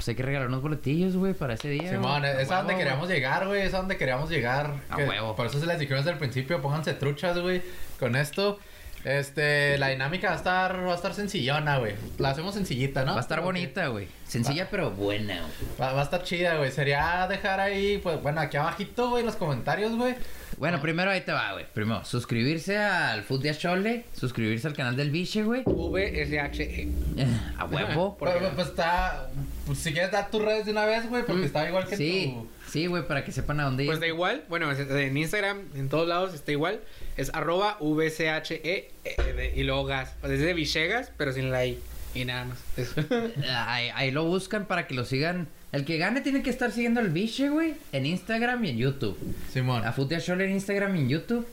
pues 0.00 0.08
hay 0.08 0.14
que 0.14 0.22
regalar 0.22 0.48
unos 0.48 0.62
boletillos, 0.62 1.14
güey, 1.14 1.34
para 1.34 1.52
ese 1.52 1.68
día. 1.68 1.90
Simón, 1.90 2.20
güey. 2.20 2.40
es 2.40 2.50
a 2.50 2.56
donde 2.56 2.74
queríamos 2.74 3.06
llegar, 3.06 3.46
güey. 3.46 3.60
Es 3.60 3.74
a 3.74 3.78
donde 3.78 3.98
queríamos 3.98 4.30
llegar. 4.30 4.72
A 4.88 4.96
Que- 4.96 5.04
huevo. 5.04 5.36
Por 5.36 5.44
eso 5.44 5.60
se 5.60 5.66
les 5.66 5.78
dijimos 5.78 6.04
desde 6.06 6.12
el 6.14 6.18
principio, 6.18 6.62
pónganse 6.62 6.94
truchas, 6.94 7.38
güey. 7.38 7.60
Con 7.98 8.16
esto. 8.16 8.58
Este, 9.04 9.78
la 9.78 9.88
dinámica 9.88 10.28
va 10.28 10.34
a 10.34 10.36
estar, 10.36 10.86
va 10.86 10.92
a 10.92 10.96
estar 10.96 11.14
sencillona, 11.14 11.78
güey. 11.78 11.94
La 12.18 12.30
hacemos 12.30 12.54
sencillita, 12.54 13.04
¿no? 13.04 13.12
Va 13.12 13.18
a 13.18 13.22
estar 13.22 13.40
bonita, 13.40 13.86
güey. 13.88 14.08
Sencilla 14.26 14.68
pero 14.70 14.90
buena, 14.90 15.40
güey. 15.40 15.52
Va, 15.80 15.92
va 15.94 16.00
a 16.02 16.04
estar 16.04 16.22
chida, 16.22 16.56
güey. 16.56 16.70
Sería 16.70 17.26
dejar 17.28 17.60
ahí, 17.60 17.98
pues, 18.02 18.22
bueno, 18.22 18.40
aquí 18.42 18.56
abajito, 18.58 19.08
güey, 19.10 19.20
en 19.20 19.26
los 19.26 19.36
comentarios, 19.36 19.96
güey. 19.96 20.14
Bueno, 20.58 20.80
primero 20.82 21.10
ahí 21.10 21.22
te 21.22 21.32
va, 21.32 21.52
güey. 21.54 21.64
Primero, 21.72 22.04
suscribirse 22.04 22.76
al 22.76 23.22
Food 23.22 23.42
de 23.42 23.56
Chole, 23.56 24.04
suscribirse 24.12 24.66
al 24.68 24.74
canal 24.74 24.94
del 24.94 25.10
Biche, 25.10 25.42
güey. 25.42 25.62
VSHE. 25.64 26.88
A 27.58 27.64
huevo. 27.64 28.16
Pues, 28.18 28.34
pues 28.54 28.68
está. 28.68 29.30
Pues 29.66 29.78
si 29.78 29.92
quieres 29.92 30.10
dar 30.12 30.30
tus 30.30 30.42
redes 30.42 30.66
de 30.66 30.72
una 30.72 30.84
vez, 30.84 31.08
güey, 31.08 31.22
porque 31.24 31.42
Mm, 31.42 31.44
está 31.46 31.66
igual 31.68 31.86
que 31.86 31.96
Sí, 31.96 32.34
tu. 32.36 32.48
Sí, 32.70 32.86
güey, 32.86 33.06
para 33.06 33.24
que 33.24 33.32
sepan 33.32 33.60
a 33.60 33.64
dónde 33.64 33.84
ir. 33.84 33.88
Pues 33.88 34.00
da 34.00 34.06
igual. 34.06 34.44
Bueno, 34.48 34.70
en 34.72 35.16
Instagram, 35.16 35.62
en 35.74 35.88
todos 35.88 36.08
lados 36.08 36.34
está 36.34 36.52
igual. 36.52 36.80
Es 37.16 37.30
arroba 37.34 37.76
VCHE 37.80 38.90
eh, 39.04 39.52
y 39.56 39.62
luego 39.64 39.84
gas. 39.84 40.14
Pues 40.20 40.32
es 40.32 40.40
de 40.40 40.54
Villegas, 40.54 41.12
pero 41.16 41.32
sin 41.32 41.50
la 41.50 41.66
I. 41.66 41.78
Y 42.14 42.24
nada 42.24 42.44
más. 42.44 42.58
Eso. 42.76 43.04
Ahí, 43.48 43.90
ahí 43.94 44.10
lo 44.10 44.24
buscan 44.24 44.66
para 44.66 44.86
que 44.86 44.94
lo 44.94 45.04
sigan. 45.04 45.48
El 45.72 45.84
que 45.84 45.98
gane 45.98 46.20
tiene 46.20 46.42
que 46.42 46.50
estar 46.50 46.72
siguiendo 46.72 46.98
al 46.98 47.10
Biche, 47.10 47.48
güey, 47.48 47.74
en 47.92 48.04
Instagram 48.04 48.64
y 48.64 48.70
en 48.70 48.78
YouTube. 48.78 49.16
Simón. 49.52 49.84
A 49.84 49.92
de 49.92 50.20
Chole 50.20 50.44
en 50.44 50.50
Instagram 50.52 50.96
y 50.96 51.00
en 51.00 51.08
YouTube. 51.08 51.46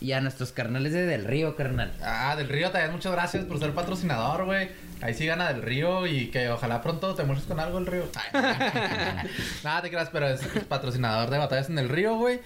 Y 0.00 0.12
a 0.12 0.20
nuestros 0.20 0.50
carnales 0.50 0.92
de 0.92 1.06
Del 1.06 1.24
Río, 1.24 1.54
carnal. 1.54 1.92
Ah, 2.02 2.34
del 2.36 2.48
Río 2.48 2.70
también 2.70 2.92
muchas 2.92 3.12
gracias 3.12 3.44
por 3.44 3.60
ser 3.60 3.72
patrocinador, 3.72 4.46
güey. 4.46 4.70
Ahí 5.02 5.14
sí 5.14 5.24
gana 5.26 5.52
del 5.52 5.62
Río 5.62 6.06
y 6.06 6.26
que 6.26 6.50
ojalá 6.50 6.82
pronto 6.82 7.14
te 7.14 7.24
muestres 7.24 7.48
con 7.48 7.58
algo 7.60 7.78
el 7.78 7.86
Río. 7.86 8.04
Nada 9.64 9.82
te 9.82 9.90
creas, 9.90 10.10
pero 10.10 10.28
es 10.28 10.40
patrocinador 10.68 11.30
de 11.30 11.38
batallas 11.38 11.70
en 11.70 11.78
el 11.78 11.88
Río, 11.88 12.16
güey. 12.16 12.40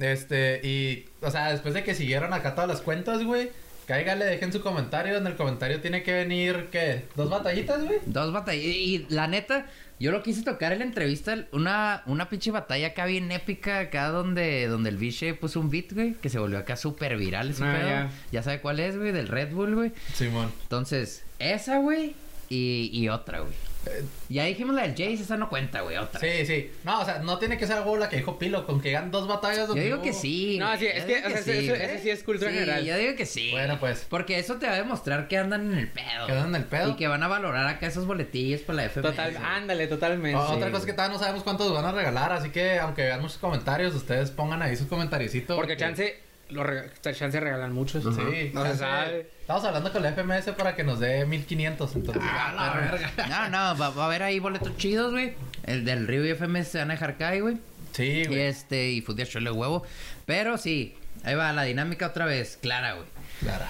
Este, 0.00 0.60
y, 0.66 1.06
o 1.20 1.30
sea, 1.30 1.50
después 1.52 1.74
de 1.74 1.82
que 1.82 1.94
siguieron 1.94 2.32
acá 2.32 2.54
todas 2.54 2.68
las 2.68 2.80
cuentas, 2.80 3.22
güey, 3.24 3.50
cáigale, 3.86 4.24
dejen 4.24 4.52
su 4.52 4.60
comentario. 4.62 5.16
En 5.16 5.26
el 5.26 5.34
comentario 5.36 5.80
tiene 5.80 6.02
que 6.02 6.12
venir, 6.12 6.68
¿qué? 6.70 7.04
¿Dos 7.16 7.28
batallitas, 7.30 7.82
güey? 7.84 7.98
Dos 8.06 8.32
batallas. 8.32 8.64
Y, 8.64 8.68
y 8.68 9.06
la 9.10 9.26
neta, 9.26 9.66
yo 9.98 10.12
lo 10.12 10.22
quise 10.22 10.44
tocar 10.44 10.72
en 10.72 10.78
la 10.78 10.84
entrevista. 10.84 11.36
Una, 11.52 12.02
una 12.06 12.28
pinche 12.30 12.50
batalla 12.52 12.88
acá 12.88 13.06
bien 13.06 13.30
épica. 13.32 13.80
Acá 13.80 14.08
donde, 14.08 14.68
donde 14.68 14.90
el 14.90 14.96
biche 14.98 15.34
puso 15.34 15.58
un 15.60 15.68
beat, 15.68 15.92
güey. 15.92 16.14
Que 16.14 16.28
se 16.28 16.38
volvió 16.38 16.58
acá 16.58 16.76
súper 16.76 17.16
viral 17.16 17.50
ese 17.50 17.64
Ah, 17.64 17.72
pedo. 17.76 17.88
ya. 17.88 18.10
Ya. 18.30 18.42
sabe 18.44 18.60
cuál 18.60 18.78
es, 18.80 18.96
güey. 18.96 19.10
Del 19.12 19.26
Red 19.28 19.52
Bull, 19.52 19.74
güey. 19.74 19.92
Simón. 20.14 20.52
Entonces, 20.62 21.24
esa, 21.38 21.78
güey. 21.78 22.14
Y, 22.50 22.90
y 22.92 23.08
otra, 23.08 23.40
güey. 23.40 23.52
Eh, 23.86 24.04
Ya 24.30 24.44
dijimos 24.44 24.74
la 24.74 24.82
del 24.82 24.92
Jace, 24.92 25.22
esa 25.22 25.36
no 25.36 25.48
cuenta, 25.48 25.82
güey. 25.82 25.96
Otra. 25.98 26.18
Sí, 26.18 26.44
sí. 26.46 26.70
No, 26.82 27.00
o 27.00 27.04
sea, 27.04 27.18
no 27.20 27.38
tiene 27.38 27.56
que 27.58 27.66
ser 27.66 27.76
algo 27.76 27.96
la 27.96 28.08
que 28.08 28.16
dijo 28.16 28.38
Pilo, 28.38 28.66
con 28.66 28.80
que 28.80 28.96
hagan 28.96 29.10
dos 29.10 29.28
batallas. 29.28 29.68
Yo 29.68 29.74
digo 29.74 29.96
hubo- 29.98 30.02
que 30.02 30.12
sí. 30.14 30.56
No, 30.58 30.76
sí, 30.78 30.86
es 30.86 31.04
que, 31.04 31.18
o 31.18 31.28
sea, 31.30 31.38
eso- 31.38 31.44
güey. 31.52 31.82
eso 31.82 32.02
sí 32.02 32.10
es 32.10 32.22
cultura 32.22 32.50
Sí, 32.50 32.56
general. 32.58 32.84
Yo 32.84 32.96
digo 32.96 33.16
que 33.16 33.24
sí. 33.26 33.50
Bueno, 33.52 33.78
pues. 33.78 34.06
Porque 34.08 34.38
eso 34.38 34.56
te 34.56 34.66
va 34.66 34.72
a 34.72 34.76
demostrar 34.76 35.28
que 35.28 35.36
andan 35.38 35.72
en 35.72 35.78
el 35.78 35.88
pedo. 35.88 36.26
Que 36.26 36.32
andan 36.32 36.48
en 36.48 36.54
el 36.56 36.64
pedo. 36.64 36.90
Y 36.90 36.96
que 36.96 37.06
van 37.06 37.22
a 37.22 37.28
valorar 37.28 37.66
acá 37.68 37.86
esos 37.86 38.06
boletillos 38.06 38.62
para 38.62 38.76
la 38.78 38.84
FMS. 38.88 39.10
Total, 39.10 39.36
ándale, 39.36 39.86
totalmente. 39.86 40.36
O- 40.36 40.40
Otra 40.40 40.66
Sí, 40.66 40.72
cosa 40.72 40.78
es 40.78 40.86
que 40.86 40.92
todavía 40.94 41.12
no 41.14 41.20
sabemos 41.20 41.42
cuántos 41.44 41.72
van 41.72 41.84
a 41.84 41.92
regalar, 41.92 42.32
así 42.32 42.50
que 42.50 42.78
aunque 42.78 43.02
vean 43.02 43.20
muchos 43.20 43.38
comentarios, 43.38 43.94
ustedes 43.94 44.30
pongan 44.30 44.62
ahí 44.62 44.74
sus 44.76 44.86
comentariecitos. 44.88 45.56
Porque 45.56 45.76
chance, 45.76 46.18
lo 46.50 46.64
rega- 46.64 46.90
chance 47.14 47.38
regalan 47.40 47.72
muchos. 47.72 48.02
Sí, 48.02 48.50
No 48.54 48.64
se 48.66 48.76
sabe. 48.76 49.30
Estamos 49.40 49.64
hablando 49.64 49.92
con 49.92 50.02
la 50.02 50.12
FMS 50.12 50.52
para 50.56 50.74
que 50.76 50.84
nos 50.84 51.00
dé 51.00 51.24
1500, 51.26 51.96
entonces. 51.96 52.22
Ah, 52.24 52.52
la 52.54 52.80
verga. 52.90 53.12
No, 53.28 53.48
no, 53.48 53.78
va, 53.78 53.90
va 53.90 54.02
a 54.04 54.06
haber 54.06 54.22
ahí 54.22 54.38
boletos 54.38 54.76
chidos, 54.76 55.12
güey. 55.12 55.34
El 55.64 55.84
del 55.84 56.06
Río 56.06 56.24
y 56.26 56.30
FMS 56.34 56.68
se 56.68 56.78
van 56.78 56.90
a 56.90 56.94
dejar 56.94 57.16
caer, 57.16 57.42
güey. 57.42 57.56
Sí, 57.92 58.02
Y 58.04 58.24
güey. 58.26 58.40
este, 58.40 58.90
y 58.90 59.00
Food 59.00 59.22
Chole 59.24 59.50
huevo. 59.50 59.84
Pero 60.26 60.58
sí, 60.58 60.94
ahí 61.24 61.34
va 61.34 61.52
la 61.52 61.62
dinámica 61.64 62.06
otra 62.08 62.26
vez, 62.26 62.58
clara, 62.60 62.92
güey. 62.94 63.06
Claro. 63.40 63.64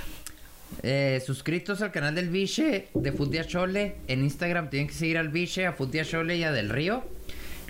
Eh, 0.83 1.23
suscritos 1.25 1.81
al 1.81 1.93
canal 1.93 2.15
del 2.15 2.29
Biche 2.29 2.89
de 2.95 3.13
Food 3.13 3.41
Chole. 3.47 3.97
En 4.07 4.23
Instagram 4.23 4.69
tienen 4.71 4.89
que 4.89 4.95
seguir 4.95 5.19
al 5.19 5.29
Biche, 5.29 5.67
a 5.67 5.73
Food 5.73 5.97
Chole 6.03 6.37
y 6.37 6.45
a 6.45 6.53
Del 6.53 6.69
Río. 6.71 7.05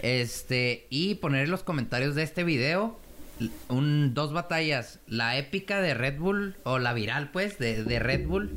Este, 0.03 0.87
y 0.91 1.17
poner 1.17 1.45
en 1.45 1.51
los 1.51 1.63
comentarios 1.63 2.15
de 2.15 2.23
este 2.23 2.45
video 2.45 2.99
un, 3.69 4.15
dos 4.15 4.33
batallas. 4.33 4.99
La 5.07 5.37
épica 5.37 5.81
de 5.81 5.95
Red 5.95 6.19
Bull, 6.19 6.57
o 6.65 6.79
la 6.79 6.93
viral, 6.95 7.31
pues, 7.31 7.59
de, 7.59 7.85
de 7.85 7.99
Red 7.99 8.27
Bull. 8.27 8.51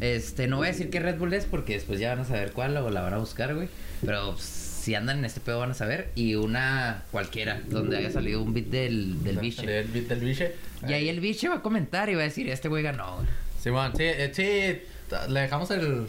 Este, 0.00 0.46
no 0.46 0.58
voy 0.58 0.68
a 0.68 0.72
decir 0.72 0.90
qué 0.90 1.00
Red 1.00 1.16
Bull 1.18 1.32
es 1.32 1.46
porque 1.46 1.72
después 1.74 1.98
ya 1.98 2.10
van 2.10 2.20
a 2.20 2.24
saber 2.24 2.52
cuál 2.52 2.76
o 2.76 2.90
la 2.90 3.00
van 3.02 3.14
a 3.14 3.18
buscar, 3.18 3.54
güey. 3.54 3.68
Pero 4.04 4.32
pues, 4.34 4.44
si 4.44 4.94
andan 4.94 5.18
en 5.18 5.24
este 5.24 5.40
pedo 5.40 5.58
van 5.58 5.70
a 5.70 5.74
saber. 5.74 6.10
Y 6.14 6.34
una 6.34 7.02
cualquiera, 7.10 7.60
donde 7.68 7.96
haya 7.96 8.10
salido 8.10 8.42
un 8.42 8.52
beat 8.52 8.66
del, 8.66 9.22
del 9.24 9.38
Biche. 9.38 9.80
El 9.80 9.88
beat 9.88 10.06
del 10.06 10.20
biche. 10.20 10.54
Y 10.86 10.92
ahí 10.92 11.08
el 11.08 11.20
Biche 11.20 11.48
va 11.48 11.56
a 11.56 11.62
comentar 11.62 12.08
y 12.10 12.14
va 12.14 12.20
a 12.20 12.24
decir, 12.24 12.48
este 12.50 12.68
güey 12.68 12.82
ganó. 12.82 13.18
Simón, 13.60 13.92
sí, 13.96 14.04
eh, 14.04 14.30
sí, 14.32 14.82
t- 15.08 15.28
le 15.30 15.40
dejamos 15.40 15.70
el, 15.70 16.06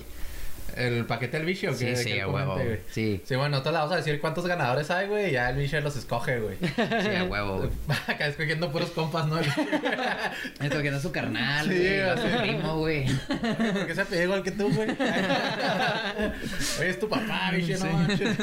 el 0.76 1.06
paquete 1.06 1.38
al 1.38 1.46
biche 1.46 1.70
o 1.70 1.74
Sí, 1.74 1.96
sí, 1.96 2.12
Que 2.14 2.22
a 2.22 2.28
huevo, 2.28 2.54
comente. 2.54 2.84
Sí. 2.92 3.22
Sí, 3.26 3.36
bueno, 3.36 3.50
nosotros 3.52 3.74
le 3.74 3.78
vamos 3.80 3.94
a 3.94 3.98
decir 3.98 4.20
cuántos 4.20 4.46
ganadores 4.46 4.92
hay, 4.92 5.08
güey, 5.08 5.30
y 5.30 5.32
ya 5.32 5.50
el 5.50 5.58
biche 5.58 5.80
los 5.82 5.96
escoge, 5.96 6.40
güey. 6.40 6.58
Sí, 6.76 7.16
a 7.16 7.24
huevo, 7.24 7.58
güey. 7.58 7.70
Acá 8.08 8.28
escogiendo 8.28 8.72
puros 8.72 8.90
compas, 8.92 9.28
¿no? 9.28 9.40
Esto 9.40 10.82
que 10.82 10.92
no 10.92 10.98
es 10.98 11.04
su 11.04 11.12
carnal, 11.12 11.68
Sí, 11.68 11.78
güey. 11.78 12.00
a 12.02 12.18
su 12.18 12.38
primo, 12.42 12.78
güey. 12.80 13.06
¿Por 13.28 13.88
qué 13.88 13.96
se 13.96 14.06
pide 14.06 14.24
igual 14.24 14.44
que 14.44 14.52
tú, 14.52 14.70
güey? 14.74 14.90
Oye, 16.80 16.90
es 16.90 17.00
tu 17.00 17.08
papá, 17.10 17.52
biche, 17.54 17.74
no 17.74 17.80
Sí. 17.86 17.88
manches. 17.92 18.38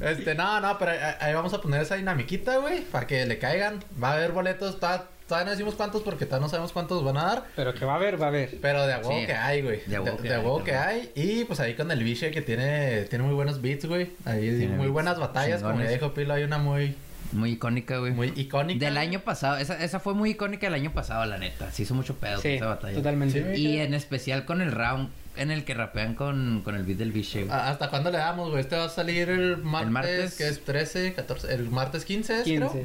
Este, 0.00 0.34
no, 0.34 0.60
no, 0.60 0.78
pero 0.78 0.90
ahí- 0.92 1.14
ahí 1.20 1.34
vamos 1.34 1.52
a 1.54 1.60
poner 1.60 1.82
esa 1.82 1.96
dinamiquita, 1.96 2.58
güey, 2.58 2.82
para 2.82 3.06
que 3.06 3.24
le 3.26 3.38
caigan. 3.38 3.82
Va 4.02 4.10
a 4.10 4.14
haber 4.14 4.32
boletos, 4.32 4.78
ta- 4.80 5.06
todavía 5.28 5.44
no 5.46 5.50
decimos 5.52 5.74
cuántos 5.74 6.02
porque 6.02 6.24
todavía 6.26 6.46
no 6.46 6.50
sabemos 6.50 6.72
cuántos 6.72 7.02
van 7.04 7.16
a 7.16 7.24
dar. 7.24 7.44
Pero 7.56 7.74
que 7.74 7.84
va 7.84 7.94
a 7.94 7.96
haber, 7.96 8.20
va 8.20 8.26
a 8.26 8.28
haber. 8.28 8.58
Pero 8.60 8.86
de 8.86 8.92
a 8.94 8.98
huevo 8.98 9.10
Sí. 9.20 9.26
que 9.26 9.32
hay, 9.34 9.62
güey. 9.62 9.80
De 9.86 9.96
a 9.96 10.00
huevo 10.02 10.16
que 10.18 10.28
de 10.28 10.34
hay, 10.34 10.40
huevo 10.40 10.64
que 10.64 10.70
carnal. 10.72 10.88
hay. 10.88 11.10
Y 11.14 11.44
pues 11.44 11.60
ahí 11.60 11.74
con 11.74 11.90
el 11.90 12.02
biche 12.02 12.30
que 12.30 12.42
tiene, 12.42 13.02
tiene 13.04 13.24
muy 13.24 13.34
buenos 13.34 13.60
beats, 13.62 13.86
güey. 13.86 14.10
Ahí 14.24 14.40
Tiene 14.56 14.68
muy 14.68 14.76
beats 14.78 14.92
buenas 14.92 15.18
batallas. 15.18 15.62
Como 15.62 15.80
ya 15.82 15.90
dijo 15.90 16.12
Pilo, 16.14 16.34
hay 16.34 16.42
una 16.44 16.58
muy, 16.58 16.94
Muy 17.32 17.52
icónica, 17.52 17.98
güey. 17.98 18.12
muy 18.12 18.32
icónica. 18.36 18.84
Del 18.84 18.96
año 18.98 19.20
pasado. 19.20 19.56
Esa, 19.58 19.82
esa 19.82 20.00
fue 20.00 20.14
muy 20.14 20.30
icónica 20.30 20.66
el 20.66 20.74
año 20.74 20.92
pasado, 20.92 21.24
la 21.26 21.38
neta. 21.38 21.70
Se 21.72 21.82
hizo 21.82 21.94
mucho 21.94 22.14
pedo 22.16 22.34
con 22.34 22.42
Sí, 22.42 22.48
esa 22.50 22.66
batalla. 22.66 22.94
totalmente. 22.94 23.54
Sí. 23.56 23.60
Y 23.62 23.78
en 23.78 23.94
especial 23.94 24.44
con 24.44 24.60
el 24.60 24.72
round 24.72 25.08
en 25.36 25.50
el 25.50 25.64
que 25.64 25.74
rapean 25.74 26.14
con, 26.14 26.62
con 26.64 26.76
el 26.76 26.84
beat 26.84 26.98
del 26.98 27.12
biche, 27.12 27.44
güey. 27.44 27.50
¿A- 27.54 27.68
¿Hasta 27.68 27.90
cuándo 27.90 28.10
le 28.10 28.18
damos, 28.18 28.48
güey? 28.50 28.60
Este 28.62 28.76
va 28.76 28.84
a 28.84 28.88
salir 28.88 29.28
el 29.28 29.58
martes, 29.58 29.90
martes. 29.92 30.34
que 30.36 30.48
es 30.48 30.64
13, 30.64 31.12
14. 31.14 31.52
El 31.52 31.68
martes 31.70 32.04
15, 32.06 32.38
es, 32.38 32.44
15. 32.44 32.68
creo. 32.70 32.84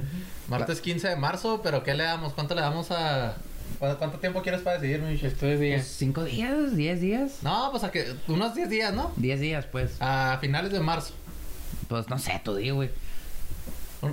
Martes 0.49 0.81
15 0.81 1.07
de 1.09 1.15
marzo, 1.15 1.61
pero 1.63 1.83
¿qué 1.83 1.93
le 1.93 2.03
damos? 2.03 2.33
¿Cuánto 2.33 2.53
le 2.55 2.61
damos 2.61 2.91
a.? 2.91 3.35
¿Cuánto, 3.79 4.19
tiempo 4.19 4.41
quieres 4.43 4.61
para 4.61 4.77
decidir, 4.77 4.99
mi 5.01 5.13
biche? 5.13 5.27
Esto 5.27 5.45
es 5.47 5.51
Pues, 5.57 5.59
bien. 5.61 5.81
¿Cinco 5.81 6.23
días? 6.25 6.75
¿Diez 6.75 6.99
días? 6.99 7.31
No, 7.41 7.69
pues 7.71 7.83
a 7.85 7.91
que. 7.91 8.05
Unos 8.27 8.53
10 8.53 8.69
días, 8.69 8.93
¿no? 8.93 9.11
Diez 9.15 9.39
días, 9.39 9.65
pues. 9.65 9.95
A 10.01 10.37
finales 10.41 10.71
de 10.73 10.81
marzo. 10.81 11.13
Pues 11.87 12.09
no 12.09 12.19
sé, 12.19 12.41
tú 12.43 12.55
di, 12.55 12.69
güey. 12.71 12.89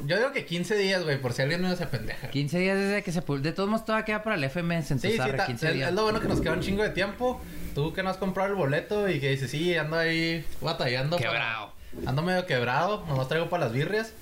Yo 0.06 0.16
digo 0.18 0.32
que 0.32 0.44
15 0.44 0.76
días, 0.76 1.02
güey, 1.04 1.20
por 1.20 1.32
si 1.32 1.42
alguien 1.42 1.62
no 1.62 1.74
se 1.74 1.86
pendeja. 1.86 2.28
15 2.30 2.58
días 2.58 2.76
desde 2.76 3.02
que 3.02 3.10
se 3.12 3.22
publicó. 3.22 3.44
De 3.44 3.52
todos 3.52 3.68
modos, 3.70 3.84
todavía 3.86 4.04
queda 4.04 4.22
para 4.22 4.36
el 4.36 4.44
FMS. 4.44 4.90
Entonces, 4.92 5.12
Sí, 5.12 5.16
sí, 5.16 5.20
arre, 5.22 5.38
ta- 5.38 5.46
15 5.46 5.68
es, 5.68 5.74
días. 5.74 5.88
es 5.88 5.94
lo 5.94 6.02
bueno 6.02 6.20
que 6.20 6.28
nos 6.28 6.40
queda 6.40 6.52
un 6.52 6.60
chingo 6.60 6.82
de 6.82 6.90
tiempo. 6.90 7.40
Tú 7.74 7.92
que 7.92 8.02
no 8.02 8.10
has 8.10 8.16
comprado 8.18 8.50
el 8.50 8.54
boleto 8.54 9.08
y 9.08 9.18
que 9.20 9.30
dices, 9.30 9.50
sí, 9.50 9.74
ando 9.76 9.96
ahí 9.96 10.44
batallando. 10.60 11.16
para- 11.16 11.30
Quebrado. 11.30 11.72
Ando 12.06 12.22
medio 12.22 12.44
quebrado, 12.46 13.04
nomás 13.08 13.28
traigo 13.28 13.48
para 13.48 13.64
las 13.64 13.72
birrias. 13.72 14.12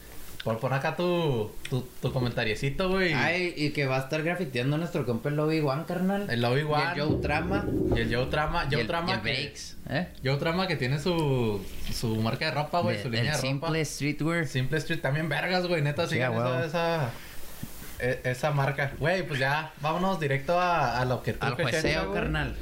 Por 0.47 0.60
pon 0.60 0.73
acá 0.73 0.94
tu, 0.94 1.51
tu, 1.68 1.81
tu 2.01 2.12
comentariecito, 2.12 2.89
güey. 2.89 3.12
Ay, 3.14 3.52
y 3.56 3.70
que 3.70 3.85
va 3.86 3.97
a 3.97 3.98
estar 4.02 4.23
grafiteando 4.23 4.78
nuestro 4.78 5.05
compa 5.05 5.28
el 5.28 5.35
Lobby 5.35 5.59
One, 5.59 5.82
carnal. 5.89 6.31
El 6.31 6.40
Lobby 6.40 6.60
Y 6.60 6.62
One. 6.62 6.93
el 6.94 7.01
Joe 7.01 7.16
Trama. 7.20 7.64
Y 7.97 7.98
el 7.98 8.14
Joe 8.14 8.27
Trama. 8.27 8.64
y 8.70 8.73
Joe 8.74 8.81
el, 8.82 8.86
Trama. 8.86 9.10
y 9.10 9.14
el 9.14 9.20
que- 9.23 9.31
Bakes. 9.47 9.77
¿Eh? 9.90 10.09
Joe 10.24 10.36
Trama 10.36 10.68
que 10.68 10.77
tiene 10.77 11.01
su, 11.01 11.60
su 11.93 12.14
marca 12.23 12.44
de 12.44 12.51
ropa, 12.52 12.78
güey. 12.78 13.02
Su 13.02 13.09
el 13.09 13.14
línea 13.14 13.32
de 13.32 13.36
ropa. 13.39 13.48
Simple 13.48 13.85
Streetwear. 13.85 14.47
Simple 14.47 14.78
Street. 14.78 15.01
También 15.01 15.28
vergas, 15.28 15.66
güey. 15.66 15.82
Neta, 15.82 16.06
Sí, 16.06 16.16
huevo. 16.20 16.39
esa, 16.60 16.64
esa, 16.64 17.10
e- 17.98 18.20
esa 18.23 18.52
marca. 18.52 18.93
Güey, 19.01 19.27
pues 19.27 19.40
ya, 19.40 19.73
vámonos 19.81 20.20
directo 20.20 20.60
a, 20.60 21.01
a 21.01 21.05
lo 21.06 21.24
que 21.24 21.32
tú 21.32 21.44
Al 21.44 21.55
jueceo, 21.55 22.12
carnal. 22.12 22.55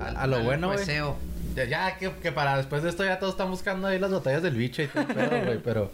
A, 0.00 0.22
a 0.22 0.26
lo 0.26 0.38
Al 0.38 0.42
bueno, 0.42 0.66
güey. 0.66 0.78
jueceo. 0.78 1.16
Ya, 1.54 1.64
ya, 1.66 1.96
que, 1.98 2.10
que 2.22 2.32
para 2.32 2.56
después 2.56 2.82
de 2.82 2.88
esto 2.88 3.04
ya 3.04 3.18
todos 3.20 3.34
están 3.34 3.48
buscando 3.50 3.86
ahí 3.86 3.98
las 4.00 4.10
botellas 4.10 4.42
del 4.42 4.54
biche 4.56 4.84
y 4.84 4.86
todo 4.88 5.04
güey. 5.44 5.58
Pero 5.62 5.90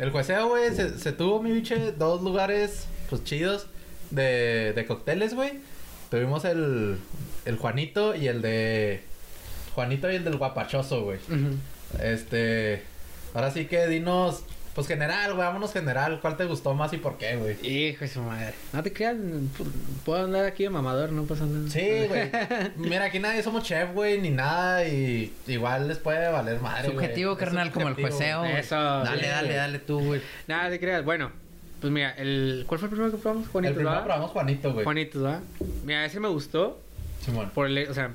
el 0.00 0.10
jueceo, 0.10 0.48
güey, 0.48 0.74
se, 0.74 0.98
se 0.98 1.12
tuvo 1.12 1.42
mi 1.42 1.52
biche 1.52 1.92
dos 1.92 2.22
lugares, 2.22 2.86
pues 3.08 3.22
chidos 3.22 3.66
de, 4.10 4.72
de 4.74 4.86
cócteles, 4.86 5.34
güey. 5.34 5.60
Tuvimos 6.10 6.44
el, 6.44 6.98
el 7.44 7.56
Juanito 7.56 8.16
y 8.16 8.26
el 8.26 8.42
de. 8.42 9.02
Juanito 9.74 10.10
y 10.10 10.16
el 10.16 10.24
del 10.24 10.38
Guapachoso, 10.38 11.04
güey. 11.04 11.18
Este. 12.02 12.82
Ahora 13.34 13.50
sí 13.52 13.66
que 13.66 13.86
dinos. 13.86 14.42
Pues 14.74 14.86
general, 14.86 15.34
güey, 15.34 15.46
vámonos 15.46 15.72
general. 15.72 16.20
¿Cuál 16.20 16.36
te 16.36 16.44
gustó 16.44 16.74
más 16.74 16.92
y 16.92 16.98
por 16.98 17.18
qué, 17.18 17.36
güey? 17.36 17.56
Hijo 17.66 18.00
de 18.00 18.08
su 18.08 18.22
madre. 18.22 18.54
No 18.72 18.82
te 18.82 18.92
creas, 18.92 19.16
puedo 20.04 20.24
andar 20.24 20.44
aquí 20.44 20.62
de 20.62 20.70
mamador, 20.70 21.10
no 21.10 21.24
pasa 21.24 21.44
nada. 21.44 21.68
Sí, 21.68 22.06
güey. 22.08 22.30
Mira, 22.76 23.06
aquí 23.06 23.18
nadie 23.18 23.42
somos 23.42 23.64
chef, 23.64 23.92
güey, 23.92 24.20
ni 24.20 24.30
nada. 24.30 24.86
Y 24.86 25.32
igual 25.48 25.88
les 25.88 25.98
puede 25.98 26.30
valer 26.30 26.60
madre. 26.60 26.88
Subjetivo, 26.88 27.36
carnal, 27.36 27.72
como 27.72 27.88
el 27.88 27.94
jueceo. 27.94 28.44
Eso, 28.44 28.76
Dale, 28.76 29.22
sí, 29.22 29.28
dale, 29.28 29.46
güey. 29.48 29.56
dale 29.58 29.78
tú, 29.80 30.00
güey. 30.04 30.20
Nada 30.46 30.70
te 30.70 30.78
creas. 30.78 31.04
Bueno, 31.04 31.32
pues 31.80 31.92
mira, 31.92 32.10
el... 32.16 32.64
¿cuál 32.68 32.78
fue 32.78 32.86
el 32.86 32.90
primero 32.90 33.10
que 33.10 33.16
probamos? 33.18 33.46
El 33.46 33.50
Juanito, 33.52 33.74
primero 33.74 33.90
¿verdad? 33.90 34.04
probamos 34.04 34.30
Juanito, 34.30 34.72
güey. 34.72 34.84
Juanito, 34.84 35.22
¿verdad? 35.22 35.40
Mira, 35.84 36.04
ese 36.04 36.20
me 36.20 36.28
gustó 36.28 36.80
Simón. 37.24 37.50
por 37.54 37.66
el, 37.66 37.88
o 37.88 37.94
sea, 37.94 38.14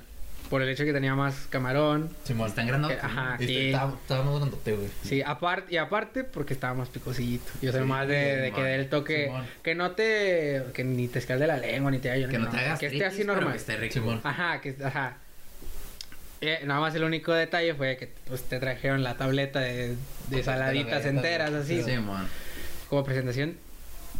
por 0.49 0.61
el 0.61 0.69
hecho 0.69 0.83
que 0.85 0.93
tenía 0.93 1.15
más 1.15 1.47
camarón. 1.49 2.09
Simón. 2.23 2.47
Están 2.49 2.67
grandotes. 2.67 2.99
Que- 2.99 3.05
ajá, 3.05 3.37
Y 3.39 3.45
sí. 3.47 3.57
Estaba 3.67 3.93
estaba 4.01 4.23
más 4.23 4.35
grandote, 4.39 4.71
güey. 4.73 4.89
Sí, 5.03 5.21
aparte, 5.25 5.73
y 5.73 5.77
aparte 5.77 6.23
porque 6.23 6.53
estaba 6.53 6.73
más 6.73 6.89
picosillito. 6.89 7.51
Yo 7.61 7.71
soy 7.71 7.81
Sí, 7.81 7.87
más 7.87 8.07
de, 8.07 8.35
de 8.37 8.51
que 8.51 8.61
dé 8.61 8.75
el 8.75 8.89
toque, 8.89 9.25
Simón. 9.25 9.45
que 9.63 9.75
no 9.75 9.91
te, 9.91 10.63
que 10.73 10.83
ni 10.83 11.07
te 11.07 11.19
escalde 11.19 11.47
la 11.47 11.57
lengua, 11.57 11.91
ni 11.91 11.99
te 11.99 12.11
haga 12.11 12.27
Que 12.29 12.37
no 12.37 12.49
te 12.49 12.57
hagas 12.57 12.79
que 12.79 12.87
esté 12.87 13.05
así 13.05 13.23
normal. 13.23 13.51
Que 13.53 13.57
esté 13.57 13.77
rico. 13.77 13.93
Simón. 13.93 14.21
Ajá, 14.23 14.61
que, 14.61 14.75
ajá. 14.83 15.17
Eh, 16.41 16.59
nada 16.65 16.79
más 16.79 16.93
el 16.93 17.03
único 17.03 17.31
detalle 17.33 17.73
fue 17.73 17.97
que 17.97 18.09
pues, 18.27 18.43
te 18.43 18.59
trajeron 18.59 19.03
la 19.03 19.15
tableta 19.17 19.61
de, 19.61 19.95
de 20.27 20.43
saladitas 20.43 21.03
galletas, 21.03 21.05
enteras, 21.05 21.53
así, 21.53 21.81
Sí, 21.81 21.97
man. 21.97 22.27
como 22.89 23.03
presentación. 23.03 23.55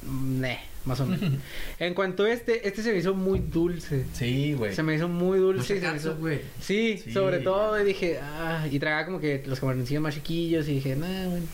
mm, 0.04 0.40
Neh, 0.42 0.60
más 0.86 1.00
o 1.00 1.06
menos. 1.06 1.34
en 1.80 1.94
cuanto 1.94 2.24
a 2.24 2.32
este, 2.32 2.68
este 2.68 2.82
se 2.84 2.92
me 2.92 2.98
hizo 3.00 3.14
muy 3.14 3.40
dulce. 3.40 4.06
Sí, 4.14 4.54
güey. 4.54 4.74
Se 4.74 4.84
me 4.84 4.96
hizo 4.96 5.08
muy 5.08 5.40
dulce. 5.40 5.76
y 5.76 5.80
se 5.80 5.88
me 5.90 5.96
hizo- 5.98 6.10
catsup, 6.10 6.20
güey. 6.22 6.42
Sí, 6.62 6.98
Sí. 7.04 7.12
sobre 7.12 7.40
todo, 7.40 7.80
y 7.80 7.84
dije, 7.86 8.20
ah, 8.22 8.66
y 8.70 8.80
tragaba 8.80 9.06
como 9.06 9.20
que 9.20 9.44
los 9.46 9.60
camaroncillos 9.60 10.02
más 10.02 10.14
chiquillos, 10.16 10.68
y 10.68 10.76
dije, 10.76 10.96
nah, 10.96 11.28
bueno. 11.30 11.46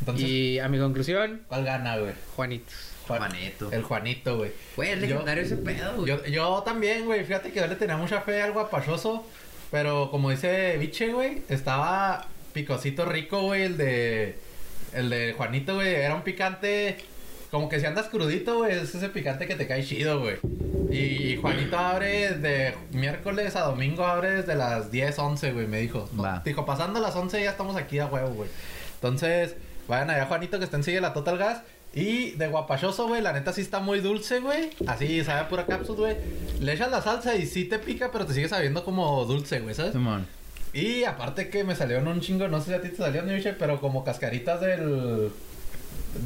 Entonces, 0.00 0.28
Y 0.28 0.58
a 0.58 0.68
mi 0.68 0.78
conclusión, 0.78 1.42
¿cuál 1.48 1.64
gana, 1.64 1.96
güey? 1.96 2.12
Juanitos. 2.36 2.74
Juan- 3.06 3.18
Juanito. 3.30 3.70
El 3.72 3.82
Juanito, 3.82 4.36
güey. 4.38 4.50
Güey, 4.74 4.90
es 4.90 5.00
Yo- 5.00 5.06
legendario 5.06 5.42
ese 5.44 5.56
pedo, 5.56 5.94
güey. 5.96 6.08
Yo, 6.08 6.24
yo 6.26 6.62
también, 6.64 7.04
güey. 7.06 7.24
Fíjate 7.24 7.52
que 7.52 7.60
yo 7.60 7.66
le 7.68 7.76
tenía 7.76 7.96
mucha 7.96 8.20
fe 8.20 8.42
al 8.42 8.52
guapachoso. 8.52 9.24
Pero 9.70 10.10
como 10.10 10.30
dice 10.30 10.76
Biche, 10.78 11.12
güey, 11.12 11.42
estaba 11.48 12.26
picosito 12.52 13.04
rico, 13.04 13.40
güey, 13.42 13.62
el 13.62 13.76
de. 13.76 14.34
El 14.92 15.08
de 15.10 15.34
Juanito, 15.36 15.74
güey. 15.76 15.94
Era 15.94 16.14
un 16.14 16.22
picante. 16.22 16.98
Como 17.50 17.68
que 17.68 17.80
si 17.80 17.86
andas 17.86 18.08
crudito, 18.08 18.58
güey, 18.58 18.76
es 18.76 18.94
ese 18.94 19.08
picante 19.08 19.46
que 19.46 19.54
te 19.54 19.66
cae 19.66 19.84
chido, 19.84 20.20
güey. 20.20 20.36
Y, 20.90 21.36
Juanito 21.36 21.78
abre 21.78 22.30
de 22.30 22.74
miércoles 22.92 23.56
a 23.56 23.62
domingo, 23.62 24.04
abre 24.06 24.30
desde 24.30 24.54
las 24.54 24.90
10, 24.90 25.18
11, 25.18 25.52
güey, 25.52 25.66
me 25.66 25.80
dijo. 25.80 26.08
Va. 26.18 26.42
Dijo, 26.44 26.64
pasando 26.64 27.00
las 27.00 27.14
11 27.14 27.42
ya 27.42 27.50
estamos 27.50 27.76
aquí 27.76 27.98
a 27.98 28.06
huevo, 28.06 28.30
güey. 28.30 28.48
Entonces, 28.94 29.56
vayan 29.88 30.10
allá, 30.10 30.26
Juanito, 30.26 30.58
que 30.58 30.64
estén 30.64 30.84
sigue 30.84 31.00
la 31.00 31.12
Total 31.12 31.38
Gas. 31.38 31.62
Y 31.94 32.32
de 32.32 32.48
guapachoso, 32.48 33.08
güey, 33.08 33.22
la 33.22 33.32
neta 33.32 33.54
sí 33.54 33.62
está 33.62 33.80
muy 33.80 34.00
dulce, 34.00 34.40
güey. 34.40 34.70
Así, 34.86 35.24
sabe 35.24 35.40
a 35.40 35.48
pura 35.48 35.64
cápsula, 35.64 35.98
güey. 35.98 36.16
Le 36.60 36.74
echas 36.74 36.90
la 36.90 37.00
salsa 37.00 37.36
y 37.36 37.46
sí 37.46 37.64
te 37.64 37.78
pica, 37.78 38.10
pero 38.12 38.26
te 38.26 38.34
sigue 38.34 38.48
sabiendo 38.48 38.84
como 38.84 39.24
dulce, 39.24 39.60
güey, 39.60 39.74
¿sabes? 39.74 39.92
Simón. 39.92 40.26
Y 40.74 41.04
aparte 41.04 41.48
que 41.48 41.64
me 41.64 41.74
salieron 41.74 42.06
un 42.06 42.20
chingo, 42.20 42.48
no 42.48 42.60
sé 42.60 42.66
si 42.66 42.74
a 42.74 42.82
ti 42.82 42.90
te 42.90 42.96
salió, 42.96 43.22
Nietzsche, 43.22 43.54
pero 43.54 43.80
como 43.80 44.04
cascaritas 44.04 44.60
del... 44.60 45.30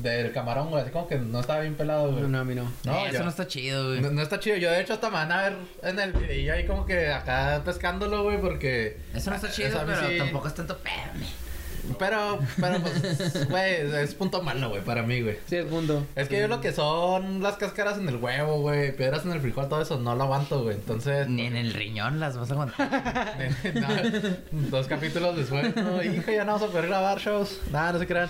Del 0.02 0.32
camarón, 0.32 0.70
güey. 0.70 0.82
Así 0.82 0.92
como 0.92 1.08
que 1.08 1.18
no 1.18 1.40
estaba 1.40 1.60
bien 1.60 1.74
pelado, 1.74 2.10
güey. 2.10 2.22
No, 2.22 2.28
no, 2.28 2.38
a 2.40 2.44
mí 2.44 2.54
no. 2.54 2.70
No, 2.84 2.94
Eh, 3.06 3.10
eso 3.12 3.22
no 3.24 3.30
está 3.30 3.46
chido, 3.46 3.88
güey. 3.88 4.00
no, 4.00 4.10
no 4.10 4.22
está 4.22 4.38
chido. 4.38 4.56
Yo, 4.56 4.70
de 4.70 4.80
hecho, 4.80 4.92
hasta 4.94 5.08
me 5.08 5.14
van 5.16 5.32
a 5.32 5.42
ver 5.42 5.56
en 5.82 5.98
el 5.98 6.12
video 6.12 6.54
ahí 6.54 6.64
como 6.66 6.86
que 6.86 7.10
acá 7.12 7.60
pescándolo, 7.64 8.22
güey, 8.22 8.40
porque... 8.40 8.98
Eso 9.14 9.30
no 9.30 9.36
está 9.36 9.48
Eso 9.48 9.56
chido, 9.56 9.80
a 9.80 9.84
pero 9.84 10.08
sí. 10.08 10.18
tampoco 10.18 10.48
es 10.48 10.54
tanto 10.54 10.78
pedo. 10.78 10.94
Pero, 11.98 12.38
pero, 12.60 12.78
pues, 12.80 13.48
güey, 13.48 13.74
es 14.02 14.14
punto 14.14 14.42
malo, 14.42 14.68
güey, 14.68 14.82
para 14.82 15.02
mí, 15.02 15.22
güey. 15.22 15.38
Sí, 15.46 15.56
el 15.56 15.66
mundo. 15.66 16.06
Es 16.14 16.28
que 16.28 16.38
yo 16.38 16.46
lo 16.46 16.60
que 16.60 16.72
son 16.72 17.42
las 17.42 17.56
cáscaras 17.56 17.98
en 17.98 18.06
el 18.08 18.16
huevo, 18.16 18.60
güey, 18.60 18.94
piedras 18.94 19.24
en 19.24 19.32
el 19.32 19.40
frijol, 19.40 19.68
todo 19.68 19.80
eso, 19.82 19.98
no 19.98 20.14
lo 20.14 20.24
aguanto, 20.24 20.62
güey. 20.62 20.76
Entonces... 20.76 21.26
Ni 21.26 21.46
en 21.46 21.56
el 21.56 21.72
riñón 21.72 22.20
las 22.20 22.36
vas 22.36 22.50
a 22.50 22.52
aguantar. 22.52 23.34
No, 23.74 23.88
dos 24.70 24.86
capítulos 24.86 25.36
después, 25.36 25.74
no, 25.74 26.02
hijo, 26.02 26.30
ya 26.30 26.44
no 26.44 26.52
vamos 26.52 26.68
a 26.68 26.70
poder 26.72 26.86
grabar 26.86 27.18
shows. 27.18 27.60
Nada, 27.72 27.92
no 27.94 27.98
se 27.98 28.06
crean. 28.06 28.28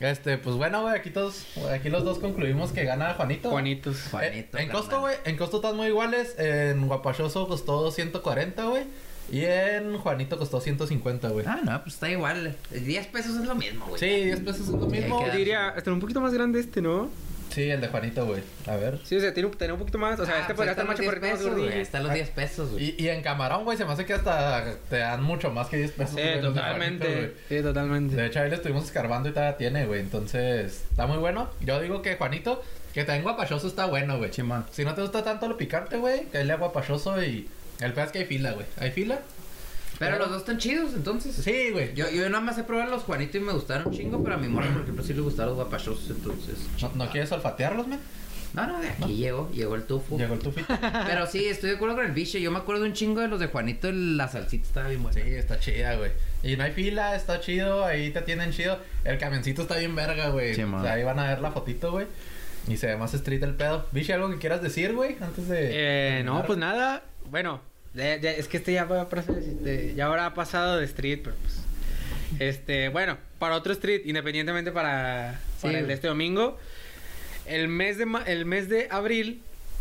Este, 0.00 0.36
pues 0.36 0.56
bueno, 0.56 0.82
güey, 0.82 0.94
aquí 0.94 1.08
todos, 1.10 1.46
aquí 1.72 1.88
los 1.88 2.04
dos 2.04 2.18
concluimos 2.18 2.72
que 2.72 2.84
gana 2.84 3.14
Juanito. 3.14 3.50
Juanitos. 3.50 3.96
Juanito, 4.10 4.58
Eh, 4.58 4.60
en 4.62 4.68
carnal. 4.68 4.76
costo, 4.82 5.00
güey, 5.00 5.16
en 5.24 5.36
costo 5.36 5.56
están 5.56 5.76
muy 5.76 5.86
iguales. 5.86 6.34
En 6.38 6.86
Guapachoso 6.86 7.48
costó 7.48 7.90
140, 7.90 8.64
güey. 8.66 8.84
Y 9.32 9.44
en 9.44 9.98
Juanito 9.98 10.38
costó 10.38 10.60
150, 10.60 11.28
güey. 11.30 11.44
Ah, 11.48 11.60
no, 11.64 11.82
pues 11.82 11.94
está 11.94 12.08
igual. 12.10 12.54
10 12.70 13.06
pesos 13.08 13.36
es 13.40 13.46
lo 13.46 13.54
mismo, 13.56 13.86
güey. 13.86 13.98
Sí, 13.98 14.06
10 14.24 14.40
pesos 14.40 14.60
es 14.68 14.74
lo 14.74 14.86
mismo. 14.86 15.24
Diría, 15.34 15.70
está 15.76 15.92
un 15.92 15.98
poquito 16.00 16.20
más 16.20 16.32
grande 16.32 16.60
este, 16.60 16.80
¿no? 16.82 17.08
Sí, 17.50 17.70
el 17.70 17.80
de 17.80 17.88
Juanito, 17.88 18.26
güey. 18.26 18.42
A 18.66 18.76
ver. 18.76 18.98
Sí, 19.04 19.16
o 19.16 19.20
sea, 19.20 19.32
tiene, 19.32 19.48
un- 19.48 19.56
tenía 19.56 19.72
un 19.74 19.78
poquito 19.80 19.98
más. 19.98 20.18
O 20.20 20.26
sea, 20.26 20.34
Ah, 20.34 20.40
este 20.40 20.54
pues 20.54 20.56
podría 20.68 20.72
estar 20.72 20.86
más 20.86 20.98
están 21.00 21.06
los 21.06 21.20
10 21.20 21.32
chaparrito, 21.32 21.48
más 21.48 21.56
gordillo. 21.58 21.80
Están 21.82 22.02
los 22.04 22.12
10 22.14 22.30
pesos, 22.30 22.70
güey. 22.72 22.84
Y, 22.98 23.02
y 23.04 23.08
en 23.08 23.22
camarón, 23.22 23.64
güey, 23.64 23.78
se 23.78 23.84
me 23.84 23.92
hace 23.92 24.04
que 24.04 24.12
hasta 24.14 24.74
te 24.90 24.98
dan 24.98 25.22
mucho 25.22 25.50
más 25.50 25.68
que 25.68 25.76
10 25.78 25.92
pesos. 25.92 26.14
Sí, 26.20 26.40
totalmente. 26.42 27.04
Juanito, 27.06 27.20
güey. 27.20 27.32
Sí, 27.48 27.62
totalmente. 27.62 28.16
De 28.16 28.26
hecho, 28.26 28.40
ahí 28.40 28.50
le 28.50 28.56
estuvimos 28.56 28.84
escarbando 28.84 29.28
y 29.28 29.32
todavía 29.32 29.56
tiene, 29.56 29.86
güey. 29.86 30.00
Entonces, 30.00 30.84
está 30.90 31.06
muy 31.06 31.18
bueno. 31.18 31.48
Yo 31.60 31.80
digo 31.80 32.02
que 32.02 32.16
Juanito, 32.16 32.62
que 32.92 33.04
también 33.04 33.22
guapachoso 33.24 33.66
está 33.68 33.86
bueno, 33.86 34.18
güey. 34.18 34.30
Chimón. 34.30 34.66
Si 34.70 34.84
no 34.84 34.94
te 34.94 35.00
gusta 35.02 35.22
tanto 35.24 35.48
lo 35.48 35.56
picante, 35.56 35.96
güey, 35.96 36.26
que 36.26 36.44
le 36.44 36.56
guapachoso 36.56 37.22
y... 37.22 37.48
El 37.80 37.92
peor 37.92 38.06
es 38.06 38.12
que 38.12 38.18
hay 38.20 38.24
fila, 38.24 38.52
güey. 38.52 38.64
¿Hay 38.78 38.90
fila? 38.90 39.18
Pero 39.98 40.18
los 40.18 40.28
dos 40.28 40.38
están 40.38 40.58
chidos, 40.58 40.92
entonces. 40.94 41.34
Sí, 41.34 41.70
güey. 41.70 41.94
Yo, 41.94 42.10
yo 42.10 42.28
nada 42.28 42.42
más 42.42 42.58
he 42.58 42.64
probado 42.64 42.90
los 42.90 43.02
Juanitos 43.04 43.36
y 43.36 43.40
me 43.40 43.52
gustaron 43.52 43.92
chingo, 43.92 44.22
pero 44.22 44.34
a 44.34 44.38
mi 44.38 44.48
morra, 44.48 44.68
por 44.72 44.82
ejemplo, 44.82 45.02
sí 45.02 45.14
le 45.14 45.22
gustaron 45.22 45.56
los 45.56 45.56
guapachosos, 45.56 46.10
entonces. 46.10 46.56
¿No, 46.82 46.90
no 46.94 47.10
quieres 47.10 47.32
olfatearlos, 47.32 47.86
men? 47.86 48.00
No, 48.56 48.66
no, 48.66 48.80
de 48.80 48.88
aquí 48.88 49.16
llegó, 49.16 49.50
llegó 49.52 49.74
el 49.74 49.84
tufo. 49.84 50.16
Llegó 50.16 50.34
el 50.34 50.40
tufito. 50.40 50.74
Pero 51.06 51.26
sí, 51.26 51.44
estoy 51.44 51.70
de 51.70 51.76
acuerdo 51.76 51.96
con 51.96 52.06
el 52.06 52.12
bicho. 52.12 52.38
Yo 52.38 52.50
me 52.50 52.58
acuerdo 52.58 52.84
un 52.84 52.94
chingo 52.94 53.20
de 53.20 53.28
los 53.28 53.38
de 53.38 53.48
Juanito, 53.48 53.92
la 53.92 54.28
salsita 54.28 54.66
estaba 54.66 54.88
bien 54.88 55.02
buena. 55.02 55.20
Sí, 55.20 55.28
está 55.28 55.60
chida, 55.60 55.94
güey. 55.96 56.12
Y 56.42 56.56
no 56.56 56.64
hay 56.64 56.72
fila, 56.72 57.14
está 57.16 57.40
chido, 57.40 57.84
ahí 57.84 58.10
te 58.10 58.22
tienen 58.22 58.52
chido. 58.52 58.78
El 59.04 59.18
camioncito 59.18 59.62
está 59.62 59.76
bien 59.76 59.94
verga, 59.94 60.30
güey. 60.30 60.54
Sí, 60.54 60.62
o 60.62 60.68
man. 60.68 60.82
sea, 60.82 60.94
ahí 60.94 61.04
van 61.04 61.18
a 61.18 61.28
ver 61.28 61.40
la 61.40 61.50
fotito, 61.50 61.90
güey. 61.90 62.06
Y 62.68 62.78
se 62.78 62.86
ve 62.86 62.96
más 62.96 63.12
street 63.12 63.42
el 63.42 63.54
pedo. 63.54 63.86
Biche, 63.92 64.14
¿algo 64.14 64.30
que 64.30 64.38
quieras 64.38 64.62
decir, 64.62 64.94
güey? 64.94 65.16
Antes 65.20 65.48
de... 65.48 66.18
Eh, 66.18 66.24
no, 66.24 66.42
pues 66.46 66.58
nada. 66.58 67.02
Bueno, 67.30 67.60
ya- 67.96 68.16
ya- 68.16 68.32
es 68.32 68.46
que 68.48 68.58
este 68.58 68.72
ya, 68.72 68.84
va 68.84 69.02
a 69.02 69.08
pasar- 69.08 69.38
este, 69.38 69.94
ya 69.94 70.06
habrá 70.06 70.32
pasado 70.34 70.76
de 70.78 70.84
street, 70.84 71.20
pero 71.24 71.36
pues. 71.42 71.60
Este, 72.40 72.88
bueno, 72.88 73.16
para 73.38 73.54
otro 73.56 73.72
street, 73.72 74.02
independientemente 74.04 74.72
para, 74.72 75.40
Sí, 75.60 75.68
el 75.68 75.86
de 75.86 75.94
este 75.94 76.08
domingo. 76.08 76.58
El 77.46 77.68
mes 77.68 77.96
de 77.98 78.06
el 78.26 78.44
mes 78.44 78.68
de 78.68 78.88
abril 78.90 79.40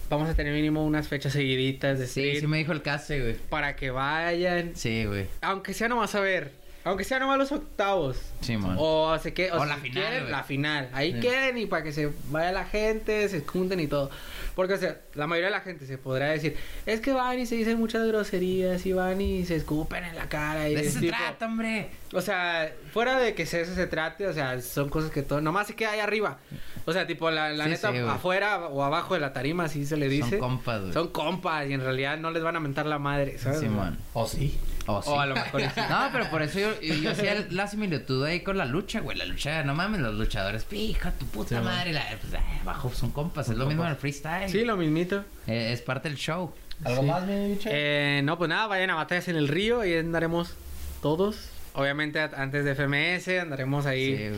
vamos 0.10 0.30
a 0.30 0.36
tener 0.36 0.54
mínimo 0.54 0.86
unas 0.86 1.08
fechas 1.08 1.34
seguiditas 1.34 1.98
de 1.98 2.06
Sí, 2.08 2.40
sí 2.40 2.48
me 2.48 2.58
dijo 2.60 2.72
el 2.72 2.82
case, 2.84 3.20
güey. 3.20 3.36
para 3.50 3.76
que 3.76 3.90
vayan. 3.90 4.76
Sí, 4.76 5.06
güey. 5.06 5.26
Aunque 5.42 5.74
sea 5.74 5.88
nomás 5.90 6.14
a 6.16 6.20
ver, 6.20 6.52
aunque 6.86 7.04
sea 7.04 7.20
nomás 7.20 7.38
los 7.38 7.52
octavos. 7.52 8.18
Sí, 8.42 8.56
man. 8.56 8.78
O, 8.80 9.18
se 9.20 9.34
que, 9.34 9.52
o, 9.52 9.58
O 9.58 9.64
si 9.64 9.70
la 9.70 9.76
final, 9.78 10.04
quieren, 10.08 10.32
la 10.32 10.44
final. 10.44 10.90
Ahí 10.94 11.12
Sí. 11.14 11.20
queden 11.20 11.58
y 11.58 11.66
para 11.66 11.84
que 11.84 11.92
se 11.92 12.12
vaya 12.30 12.52
la 12.54 12.64
gente, 12.66 13.28
se 13.28 13.42
junten 13.42 13.80
y 13.82 13.88
todo. 13.88 14.10
Porque, 14.56 14.76
o 14.76 14.78
sea, 14.78 14.98
la 15.16 15.28
mayoría 15.28 15.48
de 15.50 15.56
la 15.56 15.62
gente 15.62 15.86
se 15.86 15.98
podrá 15.98 16.28
decir, 16.28 16.56
es 16.86 17.02
que 17.02 17.12
van 17.12 17.38
y 17.40 17.46
se 17.46 17.56
dicen 17.56 17.78
muchas 17.78 18.08
groserías 18.08 18.86
y 18.86 18.94
van 18.94 19.20
y 19.20 19.44
se 19.46 19.58
escupen 19.58 20.06
en 20.06 20.16
la 20.16 20.30
cara. 20.30 20.70
Y 20.70 20.76
De 20.76 20.82
es 20.82 20.88
eso 20.88 21.00
se 21.00 21.06
tipo- 21.08 21.18
trata, 21.18 21.46
hombre. 21.48 21.90
O 22.14 22.22
sea, 22.22 22.72
fuera 22.94 23.20
de 23.20 23.34
que 23.36 23.46
se- 23.46 23.60
eso 23.62 23.76
se 23.76 23.88
trate, 23.88 24.28
o 24.28 24.34
sea, 24.34 24.62
son 24.62 24.88
cosas 24.88 25.12
que 25.12 25.24
todo, 25.24 25.42
nomás 25.42 25.68
se 25.68 25.76
queda 25.76 25.92
ahí 25.92 26.00
arriba. 26.00 26.38
O 26.86 26.94
sea, 26.94 27.06
tipo, 27.08 27.30
la, 27.32 27.50
la 27.50 27.66
Sí, 27.66 27.70
neta, 27.72 27.92
sí, 27.92 27.98
afuera 27.98 28.68
o 28.68 28.84
abajo 28.84 29.16
de 29.16 29.20
la 29.20 29.34
tarima, 29.34 29.66
así 29.66 29.86
se 29.86 29.98
le 29.98 30.08
dice. 30.08 30.30
Son 30.30 30.40
compas, 30.40 30.82
güey. 30.82 30.94
Son 30.94 31.08
compas 31.10 31.68
y 31.68 31.74
en 31.74 31.82
realidad 31.82 32.18
no 32.18 32.32
les 32.32 32.44
van 32.44 32.56
a 32.56 32.60
mentar 32.62 32.86
la 32.86 33.00
madre, 33.00 33.38
¿sabes? 33.40 33.60
Sí, 33.60 33.68
man. 33.68 33.98
¿O 34.14 34.28
sí? 34.28 34.58
O 34.88 35.02
sí. 35.02 35.10
O 35.10 35.20
a 35.20 35.26
lo 35.26 35.36
mejor 35.36 35.62
sí. 35.62 35.68
No, 35.90 36.10
pero 36.12 36.30
por 36.30 36.42
eso 36.42 36.60
yo, 36.60 36.80
yo, 36.82 37.12
hacía 37.12 37.46
la 37.50 37.68
similitud 37.68 38.24
ahí 38.24 38.42
con 38.42 38.58
la 38.58 38.66
lucha, 38.66 39.00
güey. 39.00 39.18
La 39.18 39.26
lucha, 39.26 39.64
no 39.64 39.74
mames, 39.74 40.00
los 40.02 40.14
luchadores, 40.16 40.64
pija 40.64 41.12
tu 41.12 41.26
puta 41.26 41.58
Sí, 41.58 41.64
madre. 41.64 41.92
La, 41.94 42.04
pues, 42.22 42.34
ah, 42.36 42.44
abajo 42.62 42.92
son 42.94 43.12
compas, 43.12 43.50
es 43.50 43.58
lo 43.58 43.66
mismo 43.66 43.84
en 43.84 43.90
el 43.92 43.96
freestyle. 43.96 44.50
Sí, 44.50 44.64
lo 44.64 44.78
mismito. 44.78 45.26
Eh, 45.48 45.72
es 45.74 45.82
parte 45.82 46.08
del 46.10 46.18
show. 46.18 46.54
¿Algo 46.84 47.02
Sí. 47.02 47.08
más, 47.08 47.24
mi 47.24 47.50
biche? 47.54 47.70
Eh, 47.72 48.22
no, 48.24 48.38
pues 48.38 48.50
nada, 48.50 48.68
vayan 48.68 48.90
a 48.92 48.96
batallas 48.96 49.28
en 49.30 49.38
el 49.38 49.48
río 49.48 49.84
y 49.86 49.96
andaremos 49.96 50.54
todos. 51.02 51.50
Obviamente 51.74 52.20
antes 52.20 52.64
de 52.64 52.72
FMS 52.76 53.40
andaremos 53.40 53.86
ahí 53.86 54.32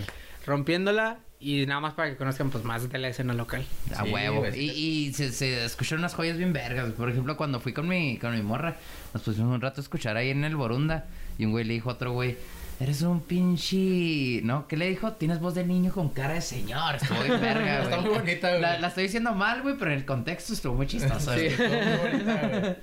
rompiéndola. 0.45 1.18
Y 1.39 1.65
nada 1.68 1.80
más 1.80 1.93
para 1.93 2.09
que 2.09 2.18
conozcan 2.18 2.49
pues 2.49 2.64
más 2.64 2.89
de 2.89 2.97
la 2.97 3.09
escena 3.09 3.34
local. 3.34 3.64
A 3.95 4.03
Sí, 4.03 4.11
huevo. 4.11 4.39
güey, 4.39 4.59
Y, 4.59 4.69
y 5.07 5.14
se, 5.14 5.31
se 5.31 5.65
escucharon 5.65 5.99
unas 5.99 6.15
joyas 6.15 6.38
bien 6.38 6.51
vergas. 6.51 6.91
Por 6.93 7.09
ejemplo, 7.09 7.38
cuando 7.38 7.59
fui 7.59 7.73
con 7.73 7.88
mi, 7.88 8.18
con 8.18 8.35
mi 8.35 8.41
morra, 8.41 8.76
nos 9.14 9.22
pusimos 9.22 9.53
un 9.53 9.61
rato 9.61 9.80
a 9.80 9.84
escuchar 9.84 10.18
ahí 10.18 10.31
en 10.31 10.43
el 10.43 10.55
Borunda. 10.55 11.05
Y 11.38 11.45
un 11.45 11.51
güey 11.51 11.64
le 11.64 11.73
dijo 11.76 11.91
a 11.91 11.93
otro 11.93 12.11
güey, 12.14 12.38
eres 12.80 13.03
un 13.03 13.22
pinche... 13.22 14.41
¿No? 14.43 14.68
¿Qué 14.68 14.77
le 14.77 14.89
dijo? 14.89 15.14
Tienes 15.14 15.39
voz 15.39 15.53
de 15.53 15.64
niño 15.64 15.91
con 15.91 16.09
cara 16.09 16.34
de 16.34 16.41
señor. 16.41 16.95
Estuvo 16.95 17.22
bien 17.22 17.39
verga, 17.39 17.84
Está 17.84 18.01
muy 18.01 18.09
bonita, 18.09 18.49
güey. 18.49 18.61
La, 18.61 18.80
la 18.80 18.88
estoy 18.88 19.03
diciendo 19.03 19.31
mal, 19.34 19.61
güey, 19.61 19.76
pero 19.77 19.91
en 19.91 19.97
el 19.97 20.05
contexto 20.05 20.53
estuvo 20.53 20.73
muy 20.73 20.88
chistoso. 20.88 21.34
Sí. 21.35 21.39
güey. 21.39 21.47
Estuvo 21.51 21.68
muy 21.69 22.11
bonita, 22.11 22.47
güey. 22.47 22.76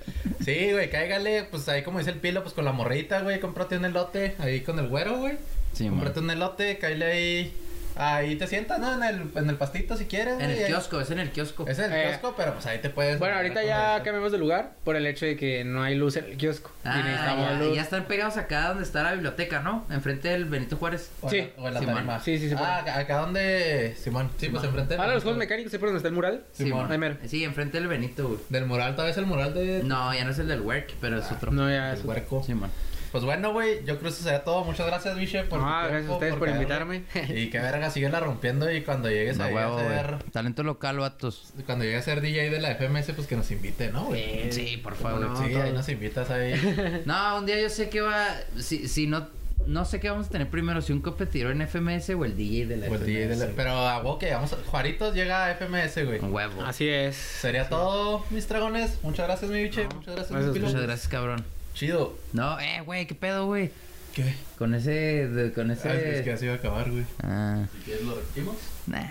Sí, 0.45 0.71
güey, 0.71 0.89
cáigale, 0.89 1.43
pues 1.51 1.67
ahí 1.67 1.83
como 1.83 1.99
dice 1.99 2.11
el 2.11 2.19
pilo, 2.19 2.41
pues 2.41 2.53
con 2.53 2.63
la 2.63 2.71
morrita, 2.71 3.19
güey, 3.21 3.41
cómprate 3.41 3.77
un 3.77 3.83
elote 3.83 4.35
ahí 4.39 4.61
con 4.61 4.79
el 4.79 4.87
güero, 4.87 5.17
güey. 5.17 5.33
Sí, 5.73 5.89
cómprate 5.89 6.21
man. 6.21 6.29
un 6.29 6.31
elote, 6.37 6.77
cáile 6.77 7.05
ahí. 7.05 7.53
Ahí 7.97 8.35
te 8.35 8.47
sientas, 8.47 8.79
¿no? 8.79 8.93
En 8.93 9.03
el, 9.03 9.31
en 9.35 9.49
el 9.49 9.55
pastito 9.55 9.95
si 9.97 10.05
quieres, 10.05 10.35
En 10.39 10.49
el 10.49 10.59
ahí- 10.59 10.65
kiosco, 10.65 10.99
es 10.99 11.11
en 11.11 11.19
el 11.19 11.31
kiosco. 11.31 11.65
Es 11.67 11.79
en 11.79 11.91
el 11.91 11.99
Eh. 11.99 12.03
kiosco, 12.09 12.33
pero 12.35 12.53
pues 12.53 12.65
ahí 12.65 12.79
te 12.79 12.89
puedes. 12.89 13.19
Bueno, 13.19 13.35
ahorita 13.37 13.63
ya 13.63 14.01
cambiamos 14.03 14.31
de 14.31 14.37
lugar 14.37 14.73
por 14.83 14.95
el 14.95 15.05
hecho 15.07 15.25
de 15.25 15.35
que 15.37 15.63
no 15.63 15.81
hay 15.83 15.95
luz 15.95 16.17
en 16.17 16.25
el 16.25 16.37
kiosco. 16.37 16.71
y 16.83 16.87
Ah, 16.87 17.01
necesitamos 17.03 17.49
ya, 17.49 17.59
luz. 17.59 17.75
ya 17.75 17.81
están 17.81 18.05
pegados 18.05 18.37
acá 18.37 18.67
donde 18.69 18.83
está 18.83 19.01
la 19.03 19.13
biblioteca, 19.13 19.59
¿no? 19.61 19.85
Enfrente 19.89 20.27
del 20.29 20.45
Benito 20.45 20.77
Juárez. 20.77 21.09
O 21.21 21.27
en 21.27 21.31
Sí. 21.31 21.37
la- 21.57 21.63
o 21.63 21.67
en 21.67 21.73
la 21.73 21.79
Simón. 21.79 21.95
tarima. 21.95 22.19
Sí, 22.19 22.37
sí, 22.37 22.49
puede. 22.49 22.65
Ah, 22.65 22.77
acá- 22.79 22.99
acá 22.99 23.17
donde. 23.17 23.95
Simón. 23.97 24.29
Sí, 24.37 24.49
pues 24.49 24.63
enfrente. 24.63 24.95
Ahora 24.95 25.13
los 25.13 25.23
juegos 25.23 25.39
mecánicos, 25.39 25.71
¿se 25.71 25.79
por 25.79 25.87
donde 25.89 25.97
está 25.97 26.09
el 26.09 26.15
mural? 26.15 26.43
Simón. 26.53 26.99
Mero. 26.99 27.17
Sí, 27.25 27.43
enfrente 27.43 27.77
del 27.79 27.87
Benito, 27.87 28.27
güey. 28.27 28.39
Del 28.49 28.65
mural, 28.65 28.95
tal 28.95 29.05
vez 29.07 29.17
el 29.17 29.25
mural 29.25 29.53
de. 29.53 29.83
No, 29.83 30.13
ya 30.13 30.23
no 30.25 30.31
es 30.31 30.39
el 30.39 30.47
del 30.47 30.61
work, 30.61 30.93
pero 31.01 31.17
es 31.19 31.31
otro. 31.31 31.51
No, 31.51 31.69
ya 31.69 31.91
El 31.91 31.97
es 31.97 32.05
huerco. 32.05 32.43
Sí, 32.45 32.53
man. 32.53 32.69
Pues 33.15 33.23
bueno, 33.23 33.53
güey, 33.53 33.77
yo 33.85 33.97
creo 33.97 34.01
que 34.01 34.07
eso 34.09 34.23
sería 34.23 34.43
todo. 34.43 34.65
Muchas 34.65 34.85
gracias, 34.87 35.15
Biche, 35.17 35.43
por 35.45 35.59
tu 35.59 35.65
Ah, 35.65 35.87
gracias 35.87 36.09
a 36.11 36.13
ustedes 36.15 36.35
por 36.35 36.49
invitarme. 36.49 37.03
Y 37.29 37.49
que 37.49 37.59
verga, 37.59 37.89
síguela 37.89 38.19
rompiendo 38.19 38.69
y 38.69 38.81
cuando 38.81 39.09
llegues 39.09 39.37
No, 39.37 39.45
ahí 39.45 39.53
huevo, 39.53 39.77
a 39.77 39.83
ser... 39.87 40.17
Talento 40.33 40.63
local, 40.63 40.99
vatos. 40.99 41.53
Cuando 41.65 41.85
llegue 41.85 41.95
a 41.95 42.01
ser 42.01 42.19
DJ 42.19 42.49
de 42.49 42.59
la 42.59 42.75
FMS, 42.75 43.13
pues 43.15 43.25
que 43.25 43.37
nos 43.37 43.49
invite, 43.51 43.89
¿no, 43.89 44.07
güey? 44.07 44.51
Sí, 44.51 44.75
por 44.83 44.97
¿Cómo 44.97 45.09
favor. 45.11 45.27
no? 45.29 45.41
sí, 45.45 45.53
todo. 45.53 45.63
ahí 45.63 45.71
nos 45.71 45.87
invitas 45.87 46.29
ahí. 46.29 47.03
No, 47.05 47.37
un 47.37 47.45
día 47.45 47.61
yo 47.61 47.69
sé 47.69 47.87
que 47.87 48.01
va. 48.01 48.27
Si, 48.59 48.89
si 48.89 49.07
no. 49.07 49.29
No 49.65 49.85
sé 49.85 50.01
qué 50.01 50.09
vamos 50.09 50.27
a 50.27 50.29
tener 50.29 50.49
primero, 50.49 50.81
si 50.81 50.91
un 50.91 50.99
competidor 50.99 51.53
en 51.53 51.65
FMS 51.65 52.09
o 52.09 52.25
el 52.25 52.35
DJ 52.35 52.65
de 52.67 52.75
la 52.75 52.87
O 52.87 52.95
el 52.95 52.99
FMS. 52.99 53.05
DJ 53.07 53.27
de 53.29 53.35
la- 53.37 53.47
Pero 53.55 53.71
a 53.71 53.99
vos 54.01 54.19
que 54.19 54.29
vamos 54.33 54.51
a... 54.51 54.57
Juaritos 54.57 55.15
llega 55.15 55.45
a 55.45 55.55
FMS, 55.55 56.05
güey. 56.05 56.19
Un 56.19 56.33
huevo. 56.33 56.61
Así 56.65 56.89
es. 56.89 57.15
Sería 57.15 57.69
todo, 57.69 58.25
mis 58.29 58.45
dragones. 58.49 58.99
Muchas 59.03 59.25
gracias, 59.25 59.49
mi 59.49 59.63
biche. 59.63 59.85
Muchas 59.85 60.15
gracias, 60.15 60.29
gracias, 60.31 60.53
pilo. 60.53 60.65
Muchas 60.67 60.81
gracias, 60.81 61.07
cabrón. 61.07 61.54
Chido. 61.75 62.17
No, 62.33 62.59
eh, 62.59 62.81
güey, 62.85 63.05
qué 63.05 63.13
pedo, 63.15 63.45
güey. 63.45 63.69
¿Qué? 64.13 64.33
Con 64.57 64.73
ese. 64.73 65.27
de- 65.27 65.53
con 65.53 65.69
ese. 65.71 65.89
Ah, 65.89 65.93
es 65.93 66.23
que 66.23 66.31
así 66.33 66.47
va 66.47 66.53
a 66.53 66.55
acabar, 66.55 66.89
güey. 66.89 67.05
Ah, 67.21 67.65
Si 67.73 67.77
quieres 67.83 68.03
lo 68.03 68.15
repetimos. 68.15 68.55
nah. 68.87 69.03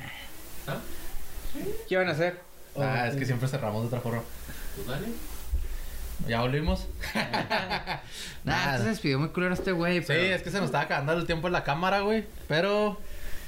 ¿Qué 1.89 1.97
van 1.97 2.09
a 2.09 2.13
hacer? 2.13 2.41
Ah, 2.77 3.07
es 3.07 3.15
que 3.17 3.25
siempre 3.27 3.47
cerramos 3.49 3.83
de 3.83 3.87
otra 3.89 4.01
forma. 4.01 4.23
Pues 4.75 4.87
dale. 4.89 5.07
¿Ya 6.27 6.41
volvimos? 6.41 6.87
Nah, 8.45 8.67
Nada. 8.67 8.79
se 8.79 8.85
despidió 8.85 9.19
muy 9.19 9.29
culero 9.29 9.55
este 9.55 9.73
güey. 9.73 10.01
Sí, 10.01 10.05
pero- 10.09 10.35
es 10.35 10.43
que 10.43 10.51
se 10.51 10.57
nos 10.59 10.67
estaba 10.67 10.85
acabando 10.85 11.13
el 11.15 11.27
tiempo 11.27 11.47
en 11.47 11.53
la 11.53 11.65
cámara, 11.65 12.01
güey. 12.01 12.25
Pero 12.49 12.99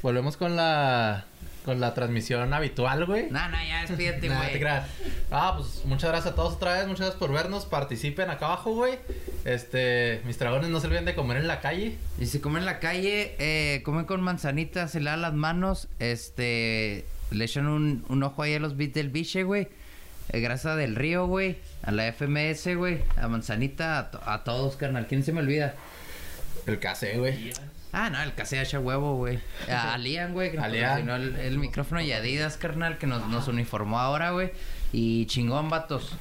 volvemos 0.03 0.37
con 0.37 0.57
la 0.57 1.25
con 1.67 1.81
la 1.81 1.93
transmisión 1.93 2.55
habitual, 2.55 3.05
güey. 3.05 3.29
Nah, 3.31 3.49
nah, 3.49 3.63
ya 3.63 3.83
despídete, 3.83 4.29
Nah, 4.31 4.39
güey. 4.39 4.53
te 4.53 4.61
creas. 4.61 4.89
Ah, 5.31 5.53
pues 5.59 5.85
muchas 5.85 6.09
gracias 6.11 6.33
a 6.33 6.35
todos 6.37 6.55
otra 6.55 6.73
vez, 6.73 6.85
muchas 6.87 7.01
gracias 7.01 7.19
por 7.19 7.31
vernos. 7.33 7.67
Participen 7.67 8.31
acá 8.31 8.47
abajo, 8.47 8.73
güey. 8.73 8.99
Este, 9.45 10.23
mis 10.25 10.39
dragones 10.39 10.71
no 10.71 10.81
se 10.81 10.87
olviden 10.87 11.05
de 11.05 11.15
comer 11.15 11.37
en 11.37 11.49
la 11.49 11.61
calle. 11.61 11.99
Y 12.19 12.27
si 12.27 12.39
comen 12.41 12.61
en 12.61 12.67
la 12.67 12.79
calle, 12.81 13.35
eh, 13.39 13.83
comen 13.85 14.07
con 14.07 14.23
manzanitas, 14.23 14.91
se 14.93 15.01
lavan 15.01 15.21
las 15.21 15.35
manos, 15.35 15.89
este, 15.99 17.05
le 17.31 17.45
echan 17.45 17.67
un, 17.67 18.05
un 18.09 18.23
ojo 18.23 18.43
ahí 18.43 18.55
a 18.55 18.59
los 18.61 18.77
bits 18.79 18.95
del 18.95 19.11
biche, 19.11 19.43
güey. 19.43 19.69
Eh, 20.31 20.41
grasa 20.41 20.75
del 20.77 20.97
río, 20.97 21.27
güey. 21.27 21.59
A 21.83 21.91
la 21.93 22.11
FMS, 22.13 22.75
güey. 22.77 23.03
A 23.17 23.29
manzanita, 23.29 23.99
a, 23.99 24.11
to- 24.11 24.21
a 24.25 24.43
todos, 24.45 24.77
carnal. 24.77 25.07
¿Quién 25.07 25.23
se 25.23 25.33
me 25.33 25.41
olvida? 25.41 25.75
El 26.67 26.79
casé, 26.81 27.19
güey. 27.19 27.53
Ah, 27.99 28.11
no, 28.11 28.21
el 28.21 28.33
que 28.35 28.45
se 28.45 28.61
echa 28.61 28.79
huevo, 28.79 29.17
güey. 29.17 29.39
A, 29.73 29.97
Lian, 29.97 30.35
güey, 30.35 30.51
que 30.51 30.59
nos 30.59 30.67
patrocinó 30.67 31.17
el, 31.17 31.35
el 31.37 31.59
micrófono 31.59 32.03
y 32.03 32.13
Adidas, 32.13 32.59
carnal, 32.59 32.99
que 32.99 33.07
nos, 33.07 33.27
nos 33.29 33.49
uniformó 33.49 33.99
ahora, 33.99 34.33
güey. 34.33 34.53
Y 34.93 35.25
chingón, 35.27 35.71
vatos. 35.71 36.15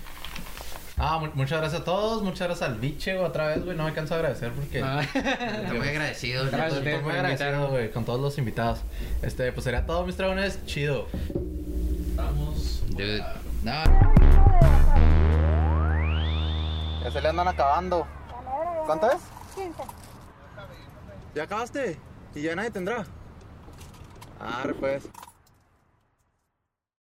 Ah, 0.98 1.18
mu- 1.20 1.32
muchas 1.34 1.60
gracias 1.60 1.82
a 1.82 1.84
todos, 1.84 2.24
muchas 2.24 2.48
gracias 2.48 2.70
al 2.70 2.76
biche, 2.80 3.16
güey, 3.16 3.26
otra 3.26 3.48
vez, 3.48 3.66
güey. 3.66 3.76
No 3.76 3.84
me 3.84 3.92
canso 3.94 4.14
de 4.14 4.22
agradecer 4.22 4.54
porque 4.54 4.82
Ah. 4.82 5.02
Estoy 5.64 5.78
muy 5.78 5.90
agradecido. 5.90 6.44
Gracias. 6.46 6.62
vatos. 6.62 6.78
estoy 6.78 7.04
muy 7.04 7.12
agradecido, 7.12 7.68
güey, 7.68 7.92
con 7.92 8.06
todos 8.06 8.22
los 8.22 8.38
invitados. 8.38 8.80
Este, 9.22 9.52
pues 9.52 9.66
sería 9.66 9.86
todo, 9.86 10.06
mis 10.06 10.16
dragones. 10.16 10.66
Chido. 10.66 11.08
Vamos. 12.16 12.84
Dude. 12.92 13.22
No, 13.64 13.74
Ya 17.04 17.12
se 17.12 17.20
le 17.22 17.28
andan 17.28 17.48
acabando. 17.50 18.08
¿Cuánto 18.86 19.12
es? 19.12 19.18
¿Ya 21.36 21.44
acabaste? 21.44 21.98
¿Y 22.34 22.44
ya 22.44 22.56
nadie 22.56 22.72
tendrá? 22.72 23.06
Ah, 24.40 24.66
pues. 24.80 25.04